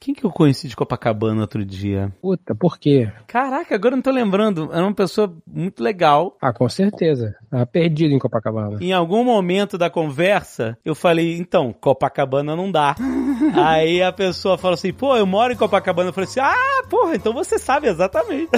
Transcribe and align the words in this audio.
Quem 0.00 0.14
que 0.14 0.24
eu 0.24 0.30
conheci 0.30 0.66
de 0.66 0.74
Copacabana 0.74 1.42
outro 1.42 1.62
dia? 1.62 2.10
Puta, 2.22 2.54
por 2.54 2.78
quê? 2.78 3.12
Caraca, 3.26 3.74
agora 3.74 3.92
eu 3.92 3.96
não 3.98 4.02
tô 4.02 4.10
lembrando. 4.10 4.70
Era 4.72 4.82
uma 4.82 4.94
pessoa 4.94 5.30
muito 5.46 5.82
legal. 5.82 6.38
Ah, 6.40 6.54
com 6.54 6.66
certeza. 6.70 7.36
Tava 7.50 7.66
perdido 7.66 8.14
em 8.14 8.18
Copacabana. 8.18 8.78
Em 8.80 8.94
algum 8.94 9.22
momento 9.22 9.76
da 9.76 9.90
conversa, 9.90 10.78
eu 10.82 10.94
falei, 10.94 11.36
então, 11.36 11.70
Copacabana 11.70 12.56
não 12.56 12.72
dá. 12.72 12.96
Aí 13.54 14.02
a 14.02 14.10
pessoa 14.10 14.56
falou 14.56 14.72
assim, 14.72 14.90
pô, 14.90 15.18
eu 15.18 15.26
moro 15.26 15.52
em 15.52 15.56
Copacabana. 15.56 16.08
Eu 16.08 16.14
falei 16.14 16.30
assim, 16.30 16.40
ah, 16.40 16.82
porra, 16.88 17.16
então 17.16 17.34
você 17.34 17.58
sabe 17.58 17.86
exatamente. 17.86 18.48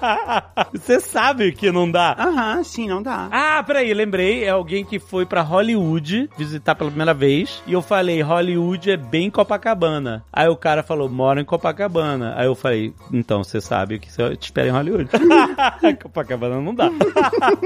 você 0.72 0.98
sabe 0.98 1.52
que 1.52 1.70
não 1.70 1.90
dá. 1.90 2.16
Aham, 2.18 2.64
sim, 2.64 2.88
não 2.88 3.02
dá. 3.02 3.28
Ah, 3.30 3.62
peraí, 3.62 3.92
lembrei. 3.92 4.44
É 4.44 4.48
alguém 4.48 4.82
que 4.82 4.98
foi 4.98 5.26
pra 5.26 5.42
Hollywood 5.42 6.30
visitar 6.38 6.74
pela 6.74 6.88
primeira 6.88 7.12
vez. 7.12 7.62
E 7.66 7.74
eu 7.74 7.82
falei, 7.82 8.22
Hollywood 8.22 8.90
é 8.90 8.96
bem 8.96 9.30
Copacabana. 9.30 10.24
Aí 10.32 10.48
o 10.48 10.56
cara 10.56 10.69
falou, 10.82 11.08
moro 11.08 11.40
em 11.40 11.44
Copacabana. 11.44 12.34
Aí 12.36 12.46
eu 12.46 12.54
falei, 12.54 12.94
então 13.12 13.42
você 13.42 13.60
sabe 13.60 13.98
que 13.98 14.08
eu 14.20 14.36
te 14.36 14.44
espero 14.44 14.68
em 14.68 14.72
Hollywood. 14.72 15.10
Copacabana 16.02 16.60
não 16.60 16.74
dá. 16.74 16.90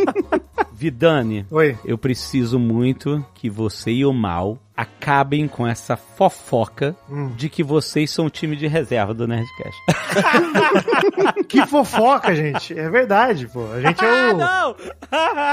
Vidani, 0.72 1.46
Oi. 1.50 1.78
eu 1.84 1.96
preciso 1.96 2.58
muito 2.58 3.24
que 3.34 3.48
você 3.48 3.90
e 3.92 4.04
o 4.04 4.12
Mal 4.12 4.58
acabem 4.76 5.46
com 5.46 5.66
essa 5.66 5.96
fofoca 5.96 6.96
de 7.36 7.48
que 7.48 7.62
vocês 7.62 8.10
são 8.10 8.26
o 8.26 8.30
time 8.30 8.56
de 8.56 8.66
reserva 8.66 9.14
do 9.14 9.26
Nerdcast. 9.26 9.78
Que 11.48 11.64
fofoca, 11.66 12.34
gente. 12.34 12.76
É 12.78 12.88
verdade, 12.88 13.46
pô. 13.46 13.66
A 13.72 13.80
gente 13.80 14.04
é 14.04 14.32
o. 14.32 14.36
não! 14.36 14.76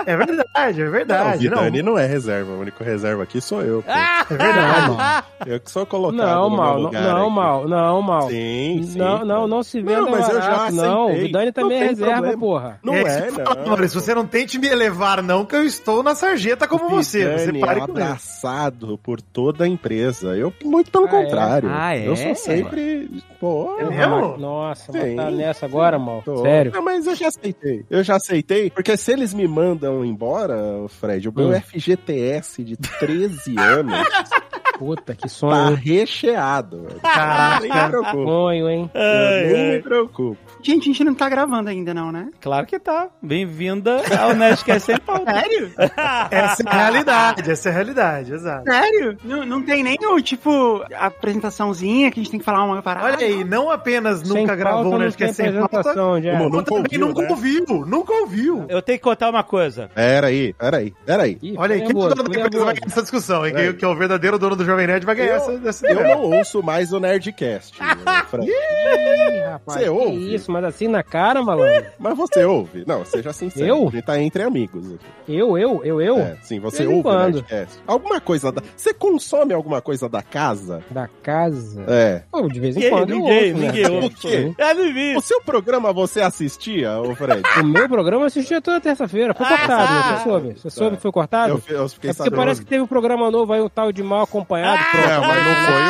É 0.05 0.15
verdade, 0.17 0.81
é 0.81 0.83
Não, 0.83 0.89
o 0.89 0.91
verdade. 0.91 1.49
Não, 1.49 1.57
Vidani 1.63 1.81
não, 1.81 1.97
é 1.97 2.05
reserva. 2.07 2.51
O 2.51 2.59
único 2.61 2.83
reserva 2.83 3.23
aqui 3.23 3.39
sou 3.41 3.61
eu. 3.61 3.83
pô. 3.83 3.91
é 3.91 4.23
verdade. 4.37 5.25
Eu 5.45 5.59
que 5.59 5.69
sou 5.71 5.85
colocado 5.85 6.17
Não, 6.25 6.49
no 6.49 6.57
mal, 6.57 6.79
lugar 6.79 7.01
não, 7.03 7.25
aqui. 7.25 7.35
mal, 7.35 7.67
não, 7.67 8.01
mal. 8.01 8.29
Sim, 8.29 8.83
sim. 8.83 8.97
Não, 8.97 9.25
não, 9.25 9.47
não 9.47 9.63
se 9.63 9.81
venda 9.81 10.01
Não, 10.01 10.11
mas 10.11 10.29
eu 10.29 10.41
já 10.41 10.49
barato, 10.51 10.73
não. 10.75 11.01
O 11.01 11.07
aceitei. 11.07 11.25
Vidani 11.27 11.51
também 11.51 11.81
é 11.81 11.87
reserva, 11.87 12.13
problema. 12.13 12.39
porra. 12.39 12.79
Não 12.83 12.93
É, 12.93 13.01
é, 13.01 13.31
não. 13.31 13.65
Maurício, 13.67 13.99
você 13.99 14.13
não 14.15 14.25
tente 14.25 14.57
me 14.59 14.67
elevar, 14.67 15.21
não, 15.21 15.45
que 15.45 15.55
eu 15.55 15.63
estou 15.63 16.01
na 16.03 16.15
sarjeta 16.15 16.67
como 16.67 16.89
você. 16.89 17.23
Você 17.37 17.45
Vidani 17.47 17.59
pare 17.59 17.79
é 17.79 17.85
com 17.85 17.91
isso. 17.91 18.01
abraçado 18.01 18.97
por 18.99 19.10
toda 19.19 19.63
a 19.63 19.67
empresa. 19.67 20.37
Eu, 20.37 20.53
muito 20.63 20.91
pelo 20.91 21.05
Ah, 21.05 21.07
é? 21.07 21.23
contrário. 21.23 21.69
Ah, 21.73 21.95
é? 21.97 22.07
Eu 22.07 22.15
sou 22.15 22.35
sempre... 22.35 23.09
Pô, 23.39 23.75
É 23.79 23.85
mesmo? 23.85 24.37
Nossa, 24.37 24.91
Sim. 24.91 25.15
tá 25.15 25.31
nessa 25.31 25.65
agora, 25.65 25.97
mal. 25.97 26.21
tô- 26.23 26.37
Sério. 26.43 26.71
Não, 26.71 26.83
mas 26.83 27.07
eu 27.07 27.15
já 27.15 27.27
aceitei. 27.29 27.83
Eu 27.89 28.03
já 28.03 28.15
aceitei, 28.17 28.69
porque 28.69 28.95
se 28.95 29.11
eles 29.11 29.33
me 29.33 29.47
mandam 29.47 30.05
embora, 30.05 30.55
Fred, 30.87 31.27
o 31.27 31.33
meu 31.35 31.49
Hum. 31.49 31.59
FGTS 31.59 32.63
de 32.63 32.77
13 32.77 33.55
anos 33.57 33.95
Puta, 34.77 35.13
que 35.15 35.23
tá 35.23 35.27
sonho. 35.27 35.69
hein? 35.71 35.75
recheado. 35.75 36.83
velho. 36.83 36.99
Caraca. 37.01 37.59
Nem 37.61 37.71
me 37.71 37.89
preocupo. 37.89 38.23
Sonho, 38.25 38.69
hein? 38.69 38.91
Eu 38.93 39.53
nem 39.57 39.71
me 39.73 39.81
preocupo. 39.81 40.37
Gente, 40.63 40.83
a 40.83 40.85
gente 40.93 41.03
não 41.03 41.13
tá 41.15 41.27
gravando 41.27 41.69
ainda, 41.69 41.93
não, 41.93 42.11
né? 42.11 42.29
Claro 42.39 42.67
que 42.67 42.77
tá. 42.77 43.07
Bem-vinda 43.21 44.01
ao 44.19 44.35
Nerdcast 44.35 44.85
sem 44.85 44.97
pauta. 44.99 45.33
Sério? 45.33 45.71
Essa 46.29 46.63
é 46.63 46.67
a 46.69 46.73
realidade, 46.73 47.51
essa 47.51 47.69
é 47.69 47.71
a 47.71 47.75
realidade, 47.75 48.33
exato. 48.33 48.63
Sério? 48.71 49.17
Não, 49.23 49.45
não 49.45 49.61
tem 49.63 49.83
nem 49.83 49.97
o, 50.03 50.21
tipo, 50.21 50.83
a 50.93 51.07
apresentaçãozinha 51.07 52.11
que 52.11 52.19
a 52.19 52.23
gente 52.23 52.31
tem 52.31 52.39
que 52.39 52.45
falar 52.45 52.63
uma 52.63 52.81
parada? 52.81 53.07
Olha 53.07 53.17
aí, 53.25 53.43
não 53.43 53.71
apenas 53.71 54.19
Sem 54.19 54.27
nunca 54.29 54.53
pauta 54.53 54.55
gravou 54.57 54.93
o 54.93 54.97
Nerdcast 54.99 55.35
sem 55.35 55.51
pauta, 55.51 55.65
apresentação, 55.65 56.21
já. 56.21 56.31
Como 56.37 56.49
nunca 56.49 56.63
também 56.63 56.81
ouviu, 56.83 56.99
nunca 57.07 57.21
né? 57.21 57.27
ouviu, 57.29 57.65
nunca 57.85 58.13
ouviu. 58.13 58.65
Eu 58.69 58.81
tenho 58.81 58.97
que 58.99 59.03
contar 59.03 59.29
uma 59.29 59.43
coisa. 59.43 59.89
Peraí, 59.95 60.53
peraí, 60.53 60.93
peraí. 61.05 61.37
Ih, 61.41 61.55
Olha 61.57 61.75
aí, 61.75 61.81
quem 61.81 61.89
que 61.89 61.97
é 61.97 62.09
dono 62.09 62.15
da 62.23 62.39
vai 62.39 62.49
ganhar 62.49 62.75
essa 62.85 63.01
discussão, 63.01 63.45
hein? 63.45 63.53
Que, 63.53 63.73
que 63.73 63.85
é 63.85 63.87
o 63.87 63.95
verdadeiro 63.95 64.37
dono 64.37 64.55
do 64.55 64.65
Jovem 64.65 64.87
Nerd 64.87 65.05
vai 65.05 65.15
ganhar 65.15 65.29
Eu- 65.29 65.35
essa, 65.37 65.61
essa 65.69 65.87
Eu 65.87 66.03
não 66.03 66.21
ouço 66.37 66.61
mais 66.63 66.93
o 66.93 66.99
Nerdcast. 66.99 67.77
Ih, 67.81 69.39
rapaz, 69.49 69.79
Você 69.81 69.89
ouve? 69.89 70.35
Isso, 70.35 70.50
mas 70.51 70.63
assim 70.65 70.87
na 70.87 71.01
cara, 71.01 71.41
malandro. 71.41 71.85
Mas 71.97 72.15
você 72.17 72.43
ouve? 72.45 72.83
Não, 72.85 73.03
seja 73.05 73.31
sincero. 73.33 73.65
Eu? 73.65 73.87
A 73.87 73.91
gente 73.91 74.03
tá 74.03 74.19
entre 74.21 74.43
amigos 74.43 74.85
aqui. 74.93 75.05
Eu, 75.37 75.57
eu, 75.57 75.83
eu, 75.83 76.01
eu? 76.01 76.19
É, 76.19 76.37
sim, 76.43 76.59
você 76.59 76.85
ouve 76.85 76.99
o 76.99 77.03
quando. 77.03 77.35
Nerdcast. 77.35 77.79
Alguma 77.87 78.19
coisa 78.21 78.51
da... 78.51 78.61
Você 78.75 78.93
consome 78.93 79.53
alguma 79.53 79.81
coisa 79.81 80.09
da 80.09 80.21
casa? 80.21 80.83
Da 80.89 81.07
casa. 81.23 81.83
É. 81.87 82.23
Pô, 82.31 82.47
de 82.47 82.59
vez 82.59 82.75
em 82.75 82.79
Ninguém, 82.81 82.91
quando 82.91 83.09
eu 83.11 83.17
ninguém, 83.17 83.51
ouço, 83.51 83.61
né? 83.61 83.67
ninguém 83.67 83.89
ouve. 83.95 84.07
O 84.07 84.09
quê? 84.11 84.53
Eu 84.57 84.75
não 84.75 84.93
vi. 84.93 85.15
O 85.17 85.21
seu 85.21 85.41
programa 85.41 85.93
você 85.93 86.21
assistia, 86.21 86.99
ô 86.99 87.15
Fred? 87.15 87.41
O 87.59 87.63
meu 87.63 87.87
programa 87.87 88.23
eu 88.23 88.27
assistia 88.27 88.61
toda 88.61 88.81
terça-feira. 88.81 89.33
Foi 89.33 89.45
cortado, 89.45 89.93
né? 89.93 90.01
Você 90.17 90.23
soube? 90.23 90.53
Você 90.59 90.69
soube 90.69 90.95
que 90.97 91.01
foi 91.01 91.11
cortado? 91.11 91.61
Eu, 91.67 91.75
eu 91.77 91.89
fiquei 91.89 92.09
É 92.09 92.13
porque 92.13 92.23
sabendo. 92.23 92.35
parece 92.35 92.61
que 92.61 92.67
teve 92.67 92.81
um 92.83 92.87
programa 92.87 93.31
novo 93.31 93.53
aí, 93.53 93.61
o 93.61 93.69
tal 93.69 93.91
de 93.91 94.03
mal 94.03 94.23
acompanhado. 94.23 94.81
É, 94.97 95.17
mas 95.19 95.45
não 95.45 95.55
foi 95.65 95.81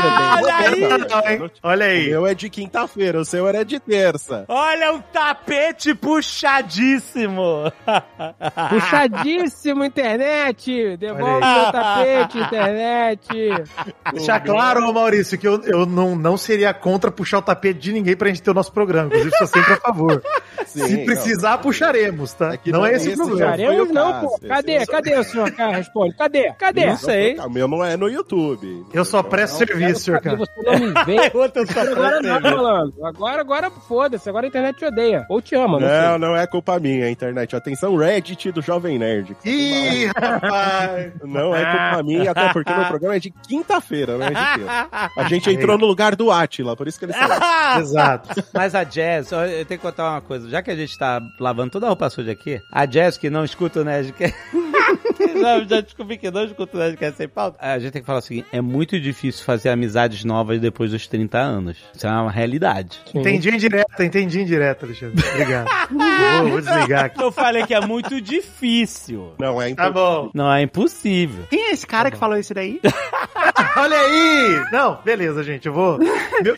Olha 0.41 0.45
o 0.45 0.51
aí! 0.51 1.51
Olha 1.63 1.85
O 1.85 1.89
aí. 1.89 2.09
meu 2.09 2.27
é 2.27 2.33
de 2.33 2.49
quinta-feira, 2.49 3.19
o 3.19 3.25
seu 3.25 3.47
era 3.47 3.63
de 3.63 3.79
terça. 3.79 4.45
Olha 4.53 4.95
o 4.95 5.01
tapete 5.01 5.95
puxadíssimo. 5.95 7.71
Puxadíssimo, 8.69 9.85
internet! 9.85 10.97
Devolve 10.97 11.39
meu 11.39 11.71
tapete, 11.71 12.37
internet! 12.37 13.27
Deixar 14.11 14.41
claro, 14.41 14.93
Maurício, 14.93 15.37
que 15.37 15.47
eu, 15.47 15.61
eu 15.63 15.85
não, 15.85 16.17
não 16.17 16.35
seria 16.35 16.73
contra 16.73 17.09
puxar 17.09 17.37
o 17.37 17.41
tapete 17.41 17.79
de 17.79 17.93
ninguém 17.93 18.13
pra 18.13 18.27
gente 18.27 18.43
ter 18.43 18.51
o 18.51 18.53
nosso 18.53 18.73
programa. 18.73 19.07
Inclusive, 19.07 19.37
sou 19.37 19.47
sempre 19.47 19.71
a 19.71 19.77
favor. 19.77 20.21
Sim, 20.65 20.85
Se 20.85 21.05
precisar, 21.05 21.57
puxaremos, 21.59 22.33
tá? 22.33 22.53
É 22.53 22.59
não, 22.71 22.79
não 22.79 22.85
é 22.85 22.91
é 22.91 22.95
esse 22.95 23.07
o 23.07 23.11
esse 23.11 23.23
problema. 23.23 23.55
o 23.55 23.85
não, 23.85 24.19
pô. 24.19 24.39
Cadê? 24.45 24.85
Cadê 24.85 25.17
o 25.17 25.23
senhor 25.23 25.51
cara? 25.51 25.77
Responde. 25.77 26.15
Cadê? 26.15 26.53
Cadê? 26.57 26.85
Não 26.87 26.97
sei. 26.97 27.39
O 27.39 27.49
meu 27.49 27.67
não 27.69 27.83
é 27.83 27.95
no 27.95 28.09
YouTube. 28.09 28.85
Eu 28.93 29.05
só 29.05 29.23
presto 29.23 29.57
serviço, 29.57 30.01
senhor, 30.01 30.19
cara. 30.19 30.37
Você 30.37 30.61
não 30.61 30.77
me 30.77 30.93
vê. 31.05 31.31
Agora 31.91 32.21
não, 32.21 32.41
malandro. 32.41 33.05
Agora, 33.05 33.41
agora 33.41 33.71
foda-se. 33.71 34.29
Agora 34.29 34.40
a 34.45 34.47
internet 34.47 34.77
te 34.77 34.85
odeia. 34.85 35.25
Ou 35.29 35.41
te 35.41 35.55
ama, 35.55 35.79
não, 35.79 35.87
Não, 35.87 36.09
sei. 36.11 36.17
não 36.19 36.35
é 36.35 36.47
culpa 36.47 36.79
minha, 36.79 37.05
a 37.05 37.09
internet. 37.11 37.55
Atenção, 37.55 37.95
Reddit 37.95 38.51
do 38.51 38.61
Jovem 38.61 38.97
Nerd. 38.99 39.35
Ih, 39.45 40.05
rapaz. 40.15 41.13
Não 41.23 41.55
é 41.55 41.65
culpa 41.65 42.03
minha, 42.03 42.31
até 42.31 42.51
porque 42.53 42.73
meu 42.73 42.85
programa 42.85 43.15
é 43.15 43.19
de 43.19 43.31
quinta-feira, 43.31 44.17
não 44.17 44.25
é 44.25 44.29
terça. 44.31 44.89
A 45.17 45.23
gente 45.27 45.49
entrou 45.49 45.77
no 45.77 45.85
lugar 45.85 46.15
do 46.15 46.31
Atila, 46.31 46.75
por 46.75 46.87
isso 46.87 46.97
que 46.99 47.05
ele 47.05 47.13
sabe. 47.13 47.33
Exato. 47.81 48.43
Mas 48.53 48.75
a 48.75 48.83
Jazz, 48.83 49.31
eu 49.31 49.65
tenho 49.65 49.65
que 49.65 49.77
contar 49.77 50.09
uma 50.11 50.21
coisa. 50.21 50.49
Já 50.49 50.61
que 50.61 50.71
a 50.71 50.75
gente 50.75 50.97
tá 50.97 51.21
lavando 51.39 51.71
toda 51.71 51.85
a 51.85 51.89
roupa 51.89 52.09
suja 52.09 52.31
aqui, 52.31 52.59
a 52.71 52.85
Jazz 52.85 53.17
que 53.17 53.29
não 53.29 53.43
escuta 53.43 53.81
o 53.81 53.83
Nerdcast... 53.83 54.35
já, 55.41 55.59
já 55.63 55.81
descobri 55.81 56.17
que 56.17 56.29
não 56.31 56.43
escuta 56.45 56.77
o 56.77 56.79
Nerdcast 56.79 57.17
sem 57.17 57.27
pauta. 57.27 57.57
A 57.59 57.77
gente 57.79 57.91
tem 57.91 58.01
que 58.01 58.05
falar 58.05 58.19
o 58.19 58.21
seguinte, 58.21 58.47
é 58.51 58.61
muito 58.61 58.99
difícil 58.99 59.43
fazer 59.45 59.69
amizades 59.69 60.23
novas 60.23 60.59
depois 60.59 60.91
dos 60.91 61.07
30 61.07 61.37
anos. 61.37 61.77
Isso 61.95 62.07
é 62.07 62.09
uma 62.11 62.31
realidade. 62.31 62.99
Sim. 63.11 63.19
Entendi 63.19 63.49
indireta, 63.49 64.03
entendi 64.05 64.41
indireta, 64.41 64.85
Alexandre. 64.85 65.23
Obrigado. 65.29 65.67
vou, 65.91 66.49
vou 66.49 66.61
desligar 66.61 67.05
aqui. 67.05 67.21
Eu 67.21 67.31
falei 67.31 67.65
que 67.65 67.73
é 67.73 67.81
muito 67.81 68.19
difícil. 68.21 69.33
Não 69.39 69.61
é 69.61 69.73
Tá 69.73 69.87
então. 69.89 69.93
bom. 69.93 70.31
Não 70.33 70.51
é 70.53 70.61
impossível. 70.61 71.45
Quem 71.49 71.69
é 71.69 71.71
esse 71.71 71.85
cara 71.87 72.09
que 72.11 72.17
falou 72.17 72.37
isso 72.37 72.53
daí? 72.53 72.79
Olha 73.77 73.97
aí! 73.97 74.65
Não, 74.71 74.99
beleza, 75.03 75.43
gente. 75.43 75.67
Eu 75.67 75.73
vou. 75.73 75.97
Meu- 75.99 76.55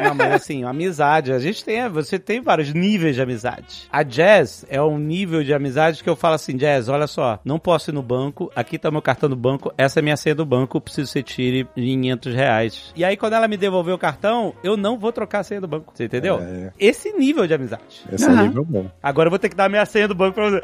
Não, 0.00 0.14
mas 0.14 0.32
assim, 0.32 0.64
amizade, 0.64 1.32
a 1.32 1.38
gente 1.38 1.64
tem, 1.64 1.88
você 1.88 2.18
tem 2.18 2.40
vários 2.40 2.72
níveis 2.72 3.14
de 3.16 3.22
amizade. 3.22 3.88
A 3.90 4.02
Jazz 4.02 4.64
é 4.68 4.80
um 4.82 4.98
nível 4.98 5.42
de 5.42 5.52
amizade 5.52 6.02
que 6.02 6.10
eu 6.10 6.16
falo 6.16 6.34
assim, 6.34 6.56
Jazz, 6.56 6.88
olha 6.88 7.06
só, 7.06 7.38
não 7.44 7.58
posso 7.58 7.90
ir 7.90 7.94
no 7.94 8.02
banco, 8.02 8.50
aqui 8.54 8.78
tá 8.78 8.90
meu 8.90 9.02
cartão 9.02 9.28
do 9.28 9.36
banco, 9.36 9.72
essa 9.76 10.00
é 10.00 10.02
minha 10.02 10.16
senha 10.16 10.34
do 10.34 10.44
banco, 10.44 10.80
preciso 10.80 11.08
que 11.08 11.12
você 11.12 11.22
tire 11.22 11.68
500 11.74 12.34
reais. 12.34 12.92
E 12.96 13.04
aí 13.04 13.16
quando 13.16 13.34
ela 13.34 13.48
me 13.48 13.56
devolver 13.56 13.94
o 13.94 13.98
cartão, 13.98 14.54
eu 14.62 14.76
não 14.76 14.98
vou 14.98 15.12
trocar 15.12 15.40
a 15.40 15.44
senha 15.44 15.60
do 15.60 15.68
banco, 15.68 15.92
você 15.94 16.04
entendeu? 16.04 16.38
É. 16.40 16.72
Esse 16.78 17.12
nível 17.12 17.46
de 17.46 17.54
amizade. 17.54 18.02
Esse 18.12 18.24
é 18.24 18.28
Aham. 18.28 18.42
nível 18.42 18.64
bom. 18.64 18.90
Agora 19.02 19.26
eu 19.26 19.30
vou 19.30 19.38
ter 19.38 19.48
que 19.48 19.56
dar 19.56 19.68
minha 19.68 19.84
senha 19.86 20.08
do 20.08 20.14
banco 20.14 20.34
pra 20.34 20.50
você. 20.50 20.62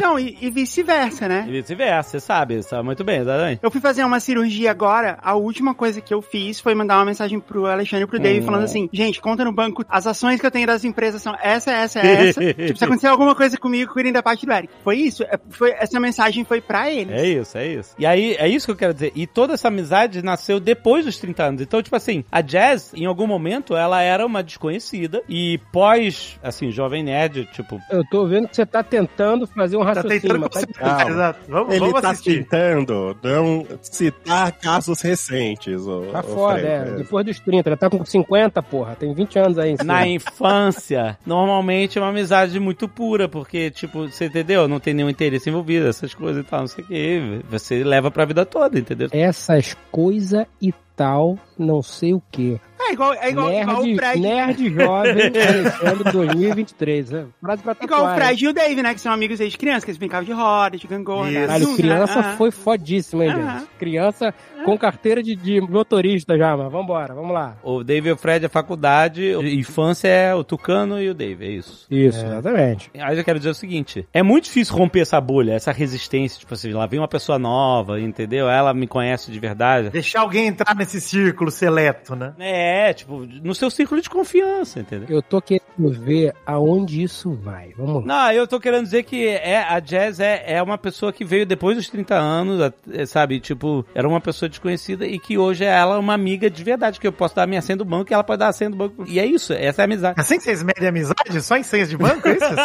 Não, 0.00 0.18
e, 0.18 0.36
e 0.40 0.50
vice-versa, 0.50 1.28
né? 1.28 1.44
e 1.48 1.52
vice-versa, 1.52 2.10
você 2.10 2.20
sabe, 2.20 2.62
sabe 2.62 2.84
muito 2.84 3.04
bem, 3.04 3.20
exatamente. 3.20 3.60
Eu 3.62 3.70
fui 3.70 3.80
fazer 3.80 4.04
uma 4.04 4.20
cirurgia 4.20 4.70
agora, 4.70 5.18
a 5.22 5.34
última 5.34 5.74
coisa 5.74 6.00
que 6.00 6.12
eu 6.12 6.22
fiz 6.22 6.60
foi 6.60 6.74
mandar 6.74 6.96
uma 6.96 7.04
mensagem 7.04 7.37
pro 7.40 7.66
Alexandre 7.66 8.04
e 8.04 8.06
pro 8.08 8.18
Dave 8.18 8.44
falando 8.44 8.64
assim, 8.64 8.88
gente, 8.92 9.20
conta 9.20 9.44
no 9.44 9.52
banco, 9.52 9.84
as 9.88 10.06
ações 10.06 10.40
que 10.40 10.46
eu 10.46 10.50
tenho 10.50 10.66
das 10.66 10.84
empresas 10.84 11.20
são 11.22 11.34
essa, 11.42 11.70
essa, 11.72 11.98
essa. 12.06 12.54
tipo, 12.54 12.78
se 12.78 12.84
acontecer 12.84 13.06
alguma 13.08 13.34
coisa 13.34 13.56
comigo, 13.58 13.92
cuidem 13.92 14.12
da 14.12 14.22
parte 14.22 14.46
do 14.46 14.52
Eric. 14.52 14.72
Foi 14.82 14.96
isso? 14.96 15.22
É, 15.24 15.38
Foi, 15.50 15.70
essa 15.72 15.98
mensagem 16.00 16.44
foi 16.44 16.60
pra 16.60 16.90
eles. 16.90 17.12
É 17.14 17.26
isso, 17.26 17.58
é 17.58 17.66
isso. 17.66 17.94
E 17.98 18.06
aí, 18.06 18.34
é 18.38 18.48
isso 18.48 18.66
que 18.66 18.72
eu 18.72 18.76
quero 18.76 18.94
dizer. 18.94 19.12
E 19.14 19.26
toda 19.26 19.54
essa 19.54 19.68
amizade 19.68 20.22
nasceu 20.22 20.58
depois 20.60 21.04
dos 21.04 21.18
30 21.18 21.42
anos. 21.44 21.60
Então, 21.62 21.82
tipo 21.82 21.96
assim, 21.96 22.24
a 22.30 22.40
Jazz, 22.40 22.92
em 22.94 23.06
algum 23.06 23.26
momento, 23.26 23.74
ela 23.76 24.00
era 24.02 24.24
uma 24.24 24.42
desconhecida. 24.42 25.22
E 25.28 25.58
pós, 25.72 26.38
assim, 26.42 26.70
Jovem 26.70 27.02
Nerd, 27.02 27.46
tipo, 27.52 27.80
Eu 27.90 28.04
tô 28.10 28.26
vendo 28.26 28.48
que 28.48 28.56
você 28.56 28.66
tá 28.66 28.82
tentando 28.82 29.46
fazer 29.46 29.76
um 29.76 29.80
Tá 29.80 29.86
raciocínio. 29.94 30.20
tentando 30.20 30.50
mas 30.54 30.64
tá... 30.66 31.08
Exato. 31.10 31.38
Vamos, 31.48 31.70
Ele 31.70 31.80
vamos 31.80 32.00
tá 32.00 32.10
assistir. 32.10 32.44
tentando 32.44 33.16
não 33.22 33.66
citar 33.82 34.52
casos 34.52 35.00
recentes. 35.00 35.86
Ô, 35.86 36.02
Tá 36.12 36.20
ô 36.20 36.22
foda, 36.22 36.58
Fred. 36.60 36.66
é. 36.68 36.96
Depois 36.96 37.26
dos 37.28 37.40
30. 37.40 37.68
Ela 37.68 37.76
tá 37.76 37.90
com 37.90 38.04
50, 38.04 38.62
porra. 38.62 38.96
Tem 38.96 39.12
20 39.12 39.38
anos 39.38 39.58
aí. 39.58 39.72
em 39.72 39.76
cima. 39.76 39.92
na 39.92 40.06
infância, 40.06 41.18
normalmente 41.24 41.98
é 41.98 42.00
uma 42.00 42.10
amizade 42.10 42.58
muito 42.58 42.88
pura, 42.88 43.28
porque, 43.28 43.70
tipo, 43.70 44.08
você 44.08 44.26
entendeu? 44.26 44.66
Não 44.66 44.80
tem 44.80 44.94
nenhum 44.94 45.10
interesse 45.10 45.48
envolvido, 45.48 45.86
essas 45.86 46.14
coisas 46.14 46.44
e 46.44 46.46
tal, 46.46 46.60
não 46.60 46.66
sei 46.66 46.84
o 46.84 46.86
que. 46.86 47.40
Você 47.50 47.84
leva 47.84 48.10
pra 48.10 48.24
vida 48.24 48.44
toda, 48.44 48.78
entendeu? 48.78 49.08
Essas 49.12 49.76
coisas 49.90 50.46
e 50.60 50.72
tal, 50.96 51.38
não 51.58 51.82
sei 51.82 52.14
o 52.14 52.22
quê. 52.30 52.58
É 52.80 52.92
igual, 52.92 53.12
é 53.12 53.28
igual, 53.28 53.52
igual 53.52 53.82
o 53.82 53.84
Nerd, 53.84 53.96
Fred. 53.96 54.20
nerd 54.20 54.70
jovem, 54.70 55.12
Alexandre 55.12 56.12
2023. 56.12 57.10
né? 57.10 57.26
Frase 57.40 57.62
pra 57.62 57.76
Igual 57.82 58.06
o 58.06 58.14
Fred 58.14 58.44
e 58.44 58.48
o 58.48 58.52
Dave, 58.52 58.82
né? 58.82 58.94
Que 58.94 59.00
são 59.00 59.12
amigos 59.12 59.38
desde 59.38 59.58
criança, 59.58 59.84
que 59.84 59.90
eles 59.90 59.98
brincavam 59.98 60.24
de 60.24 60.32
roda, 60.32 60.78
de 60.78 60.86
gangorra. 60.86 61.30
Isso. 61.30 61.40
Caralho, 61.40 61.76
criança 61.76 62.22
né? 62.22 62.34
Foi 62.38 62.50
fodíssima, 62.50 63.24
hein, 63.26 63.32
gente? 63.32 63.66
Criança 63.78 64.32
com 64.64 64.78
carteira 64.78 65.22
de, 65.22 65.34
de 65.36 65.60
motorista 65.60 66.36
já, 66.38 66.56
mas 66.56 66.70
vambora, 66.72 67.14
vamos 67.14 67.32
lá. 67.32 67.56
O 67.62 67.84
Dave 67.84 68.08
e 68.08 68.12
o 68.12 68.16
Fred 68.16 68.46
é 68.46 68.48
faculdade, 68.48 69.32
infância 69.54 70.08
é 70.08 70.34
o 70.34 70.42
Tucano 70.42 71.00
e 71.00 71.10
o 71.10 71.14
Dave, 71.14 71.44
é 71.44 71.50
isso. 71.50 71.86
Isso, 71.90 72.24
exatamente. 72.24 72.90
Aí 72.98 73.18
eu 73.18 73.24
quero 73.24 73.38
dizer 73.38 73.50
o 73.50 73.54
seguinte: 73.54 74.06
é 74.14 74.22
muito 74.22 74.44
difícil 74.44 74.74
romper 74.74 75.00
essa 75.00 75.20
bolha, 75.20 75.52
essa 75.52 75.72
resistência. 75.72 76.38
Tipo 76.40 76.54
assim, 76.54 76.72
lá 76.72 76.86
vem 76.86 77.00
uma 77.00 77.08
pessoa 77.08 77.38
nova, 77.38 78.00
entendeu? 78.00 78.48
Ela 78.48 78.72
me 78.72 78.86
conhece 78.86 79.30
de 79.30 79.38
verdade. 79.38 79.90
Deixar 79.90 80.20
alguém 80.20 80.46
entrar 80.46 80.74
nesse 80.74 81.00
círculo 81.00 81.47
seleto, 81.50 82.14
né? 82.14 82.34
É, 82.38 82.92
tipo, 82.92 83.26
no 83.26 83.54
seu 83.54 83.70
círculo 83.70 84.00
de 84.00 84.10
confiança, 84.10 84.80
entendeu? 84.80 85.08
Eu 85.08 85.22
tô 85.22 85.40
querendo 85.40 85.90
ver 85.92 86.34
aonde 86.46 87.02
isso 87.02 87.32
vai. 87.32 87.72
Vamos 87.76 88.06
lá. 88.06 88.26
Não, 88.26 88.32
eu 88.32 88.46
tô 88.46 88.60
querendo 88.60 88.84
dizer 88.84 89.02
que 89.04 89.26
é, 89.26 89.62
a 89.62 89.80
Jazz 89.80 90.20
é, 90.20 90.44
é 90.46 90.62
uma 90.62 90.78
pessoa 90.78 91.12
que 91.12 91.24
veio 91.24 91.46
depois 91.46 91.76
dos 91.76 91.88
30 91.88 92.14
anos, 92.14 92.72
é, 92.90 93.06
sabe? 93.06 93.40
Tipo, 93.40 93.84
era 93.94 94.08
uma 94.08 94.20
pessoa 94.20 94.48
desconhecida 94.48 95.06
e 95.06 95.18
que 95.18 95.38
hoje 95.38 95.64
ela 95.64 95.96
é 95.96 95.98
uma 95.98 96.14
amiga 96.14 96.50
de 96.50 96.62
verdade, 96.62 96.98
que 97.00 97.06
eu 97.06 97.12
posso 97.12 97.34
dar 97.34 97.44
a 97.44 97.46
minha 97.46 97.62
senha 97.62 97.76
do 97.76 97.84
banco 97.84 98.10
e 98.10 98.14
ela 98.14 98.24
pode 98.24 98.40
dar 98.40 98.48
a 98.48 98.52
senha 98.52 98.70
do 98.70 98.76
banco. 98.76 99.04
E 99.06 99.18
é 99.18 99.26
isso, 99.26 99.52
essa 99.52 99.82
é 99.82 99.84
a 99.84 99.86
amizade. 99.86 100.20
Assim 100.20 100.36
que 100.36 100.44
vocês 100.44 100.62
medem 100.62 100.88
amizade? 100.88 101.42
Só 101.42 101.56
em 101.56 101.62
senhas 101.62 101.88
de 101.88 101.96
banco, 101.96 102.26
é 102.28 102.32
isso? 102.32 102.48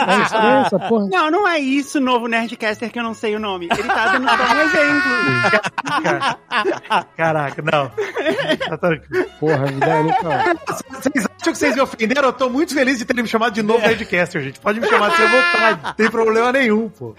É 0.44 0.62
essa 0.65 0.80
porra. 0.80 1.07
Não, 1.09 1.31
não 1.31 1.47
é 1.47 1.59
isso, 1.59 2.00
novo 2.00 2.27
Nerdcaster, 2.27 2.91
que 2.91 3.00
eu 3.00 3.03
não 3.03 3.13
sei 3.13 3.35
o 3.35 3.39
nome. 3.39 3.68
Ele 3.71 3.88
tá 3.88 4.13
dando 4.13 4.27
só 4.27 4.53
um 4.53 4.62
exemplo. 4.62 5.12
Caraca, 7.15 7.62
não. 7.62 7.91
Tá 8.74 8.78
tranquilo. 8.78 9.25
Porra, 9.40 9.66
vida 9.68 10.02
então. 10.02 10.31
Vocês 10.90 11.25
acham 11.25 11.54
que 11.54 11.58
vocês 11.58 11.75
me 11.75 11.81
ofenderam? 11.81 12.30
Eu 12.30 12.34
tô 12.34 12.50
muito 12.50 12.74
feliz 12.74 12.98
de 12.98 13.06
terem 13.06 13.24
me 13.24 13.30
chamado 13.30 13.54
de 13.54 13.62
novo 13.62 13.86
Nerdcaster, 13.86 14.42
gente. 14.42 14.60
Pode 14.60 14.80
me 14.80 14.88
chamar 14.88 15.08
à 15.08 15.25
vontade. 15.25 15.84
Não 15.84 15.94
tem 15.94 16.10
problema 16.10 16.52
nenhum, 16.52 16.90
pô. 16.90 17.16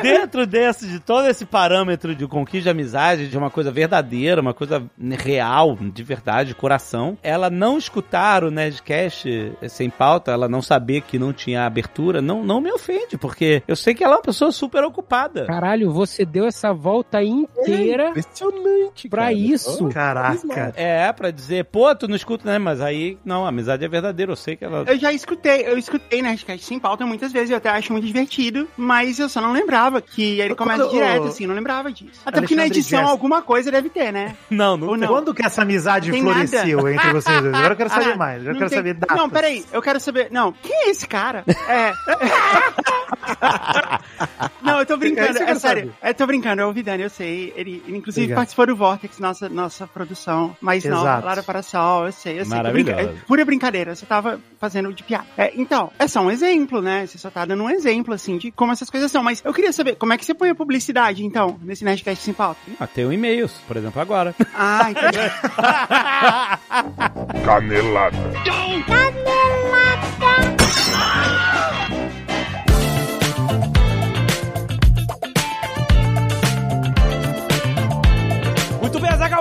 Dentro 0.00 0.46
desse, 0.46 0.86
de 0.86 1.00
todo 1.00 1.26
esse 1.28 1.44
parâmetro 1.44 2.14
de 2.14 2.26
conquista 2.26 2.64
de 2.64 2.70
amizade, 2.70 3.28
de 3.28 3.36
uma 3.36 3.50
coisa 3.50 3.70
verdadeira, 3.70 4.40
uma 4.40 4.54
coisa 4.54 4.82
real, 5.18 5.76
de 5.76 6.02
verdade, 6.02 6.50
de 6.50 6.54
coração, 6.54 7.18
ela 7.22 7.50
não 7.50 7.76
escutar 7.78 8.44
o 8.44 8.50
Nerdcast 8.50 9.52
sem 9.68 9.90
pauta, 9.90 10.30
ela 10.30 10.48
não 10.48 10.62
saber 10.62 11.02
que 11.02 11.18
não 11.18 11.32
tinha 11.32 11.64
abertura, 11.66 12.22
não, 12.22 12.44
não 12.44 12.60
me 12.60 12.70
ofende, 12.72 13.18
porque 13.18 13.62
eu 13.66 13.76
sei 13.76 13.94
que 13.94 14.04
ela 14.04 14.14
é 14.14 14.16
uma 14.16 14.22
pessoa 14.22 14.52
super 14.52 14.84
ocupada. 14.84 15.46
Caralho, 15.46 15.90
você 15.90 16.24
deu 16.24 16.46
essa 16.46 16.72
volta 16.72 17.22
inteira 17.22 18.10
Impressionante, 18.10 19.08
pra 19.08 19.22
cara. 19.22 19.32
isso. 19.32 19.88
Caraca. 19.88 20.74
É, 20.80 21.12
pra 21.12 21.30
dizer, 21.30 21.64
pô, 21.64 21.94
tu 21.94 22.06
não 22.06 22.14
escuta, 22.14 22.48
né? 22.50 22.58
Mas 22.58 22.80
aí, 22.80 23.18
não, 23.24 23.44
a 23.44 23.48
amizade 23.48 23.84
é 23.84 23.88
verdadeira, 23.88 24.30
eu 24.32 24.36
sei 24.36 24.54
que 24.56 24.64
ela. 24.64 24.84
Eu 24.86 24.98
já 24.98 25.12
escutei, 25.12 25.62
eu 25.66 25.76
escutei 25.76 26.22
Nerdcast 26.22 26.64
sem 26.64 26.78
pauta 26.78 27.04
muitas 27.04 27.32
vezes, 27.32 27.50
eu 27.50 27.56
até 27.56 27.68
acho 27.70 27.92
muito 27.92 28.06
divertido, 28.06 28.68
mas 28.76 29.18
eu 29.18 29.28
só 29.28 29.40
não 29.40 29.52
lembrava 29.52 30.00
que 30.00 30.40
ele 30.40 30.54
começa 30.54 30.84
Quando- 30.84 30.92
direto, 30.92 31.24
assim, 31.24 31.46
não 31.46 31.54
lembrava 31.54 31.90
disso. 31.92 32.20
Até 32.24 32.40
porque 32.40 32.54
na 32.54 32.62
Alexandre 32.62 32.78
edição 32.80 33.00
Jess. 33.00 33.10
alguma 33.10 33.42
coisa 33.42 33.70
deve 33.70 33.88
ter, 33.90 34.12
né? 34.12 34.36
Não, 34.50 34.76
não. 34.76 34.96
Não. 34.96 35.08
Quando 35.08 35.34
que 35.34 35.44
essa 35.44 35.62
amizade 35.62 36.10
Tem 36.10 36.22
floresceu 36.22 36.88
entre 36.88 37.12
vocês 37.12 37.42
dois? 37.42 37.54
Agora 37.54 37.72
eu 37.72 37.76
quero 37.76 37.90
saber 37.90 38.12
Ah, 38.12 38.16
mais. 38.16 38.40
Agora 38.40 38.54
eu 38.54 38.58
quero 38.58 38.70
tem- 38.70 38.78
saber 38.78 38.94
datas. 38.94 39.16
Não, 39.16 39.28
peraí, 39.30 39.64
eu 39.72 39.82
quero 39.82 40.00
saber. 40.00 40.28
Não, 40.30 40.52
quem 40.52 40.74
é 40.86 40.90
esse 40.90 41.06
cara? 41.08 41.44
É. 41.68 41.92
não, 44.62 44.80
eu 44.80 44.86
tô 44.86 44.94
É 44.94 44.96
brincando, 44.96 45.38
eu 45.38 45.42
é, 45.42 45.46
quero 45.46 45.60
sério. 45.60 45.94
Eu 46.02 46.14
tô 46.14 46.26
brincando, 46.26 46.62
é 46.62 46.66
o 46.66 46.72
Vidani, 46.72 47.02
eu 47.02 47.10
sei. 47.10 47.52
Ele, 47.56 47.82
ele 47.86 47.96
inclusive 47.98 48.24
Obrigado. 48.24 48.36
participou 48.38 48.66
do 48.66 48.76
Vortex, 48.76 49.18
nossa, 49.18 49.48
nossa 49.48 49.86
produção. 49.86 50.56
Mas 50.60 50.84
não, 50.84 51.00
Exato. 51.00 51.26
Lara 51.26 51.42
Parassol, 51.42 52.06
eu 52.06 52.12
sei, 52.12 52.40
eu 52.40 52.44
sei. 52.44 52.62
brinca- 52.72 52.92
É 52.92 53.06
pura 53.26 53.44
brincadeira, 53.44 53.94
você 53.94 54.06
tava 54.06 54.40
fazendo 54.60 54.92
de 54.92 55.02
piada. 55.02 55.26
É, 55.36 55.52
então, 55.56 55.90
é 55.98 56.06
só 56.08 56.20
um 56.20 56.30
exemplo, 56.30 56.80
né? 56.82 57.06
Você 57.06 57.18
só 57.18 57.30
tá 57.30 57.44
dando 57.44 57.62
um 57.64 57.70
exemplo, 57.70 58.14
assim, 58.14 58.38
de 58.38 58.50
como 58.50 58.72
essas 58.72 58.90
coisas 58.90 59.10
são. 59.10 59.22
Mas 59.22 59.42
eu 59.44 59.52
queria 59.52 59.72
saber, 59.72 59.96
como 59.96 60.12
é 60.12 60.18
que 60.18 60.24
você 60.24 60.34
põe 60.34 60.50
a 60.50 60.54
publicidade, 60.54 61.24
então, 61.24 61.58
nesse 61.62 61.84
Nerdcast 61.84 62.24
sem 62.24 62.34
pauta? 62.34 62.60
Ah, 62.80 62.86
tem 62.86 63.06
um 63.06 63.12
e-mails, 63.12 63.52
por 63.66 63.76
exemplo, 63.76 64.00
agora. 64.00 64.34
Ah, 64.54 64.90
entendi. 64.90 65.18
Canelada. 67.44 68.16
Muito 68.18 68.88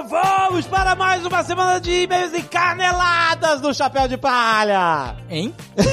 vamos 0.04 0.66
para 0.68 0.96
mais 0.96 1.26
uma 1.26 1.44
semana 1.44 1.80
de 1.80 2.04
e-mails 2.04 2.34
encarneladas 2.34 3.62
do 3.62 3.74
Chapéu 3.74 4.08
de 4.08 4.18
Palha. 4.18 5.16
Hein? 5.30 5.54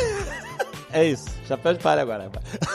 É 0.93 1.05
isso, 1.05 1.27
Chapéu 1.47 1.75
de 1.75 1.81
Palha 1.81 2.03
agora. 2.03 2.31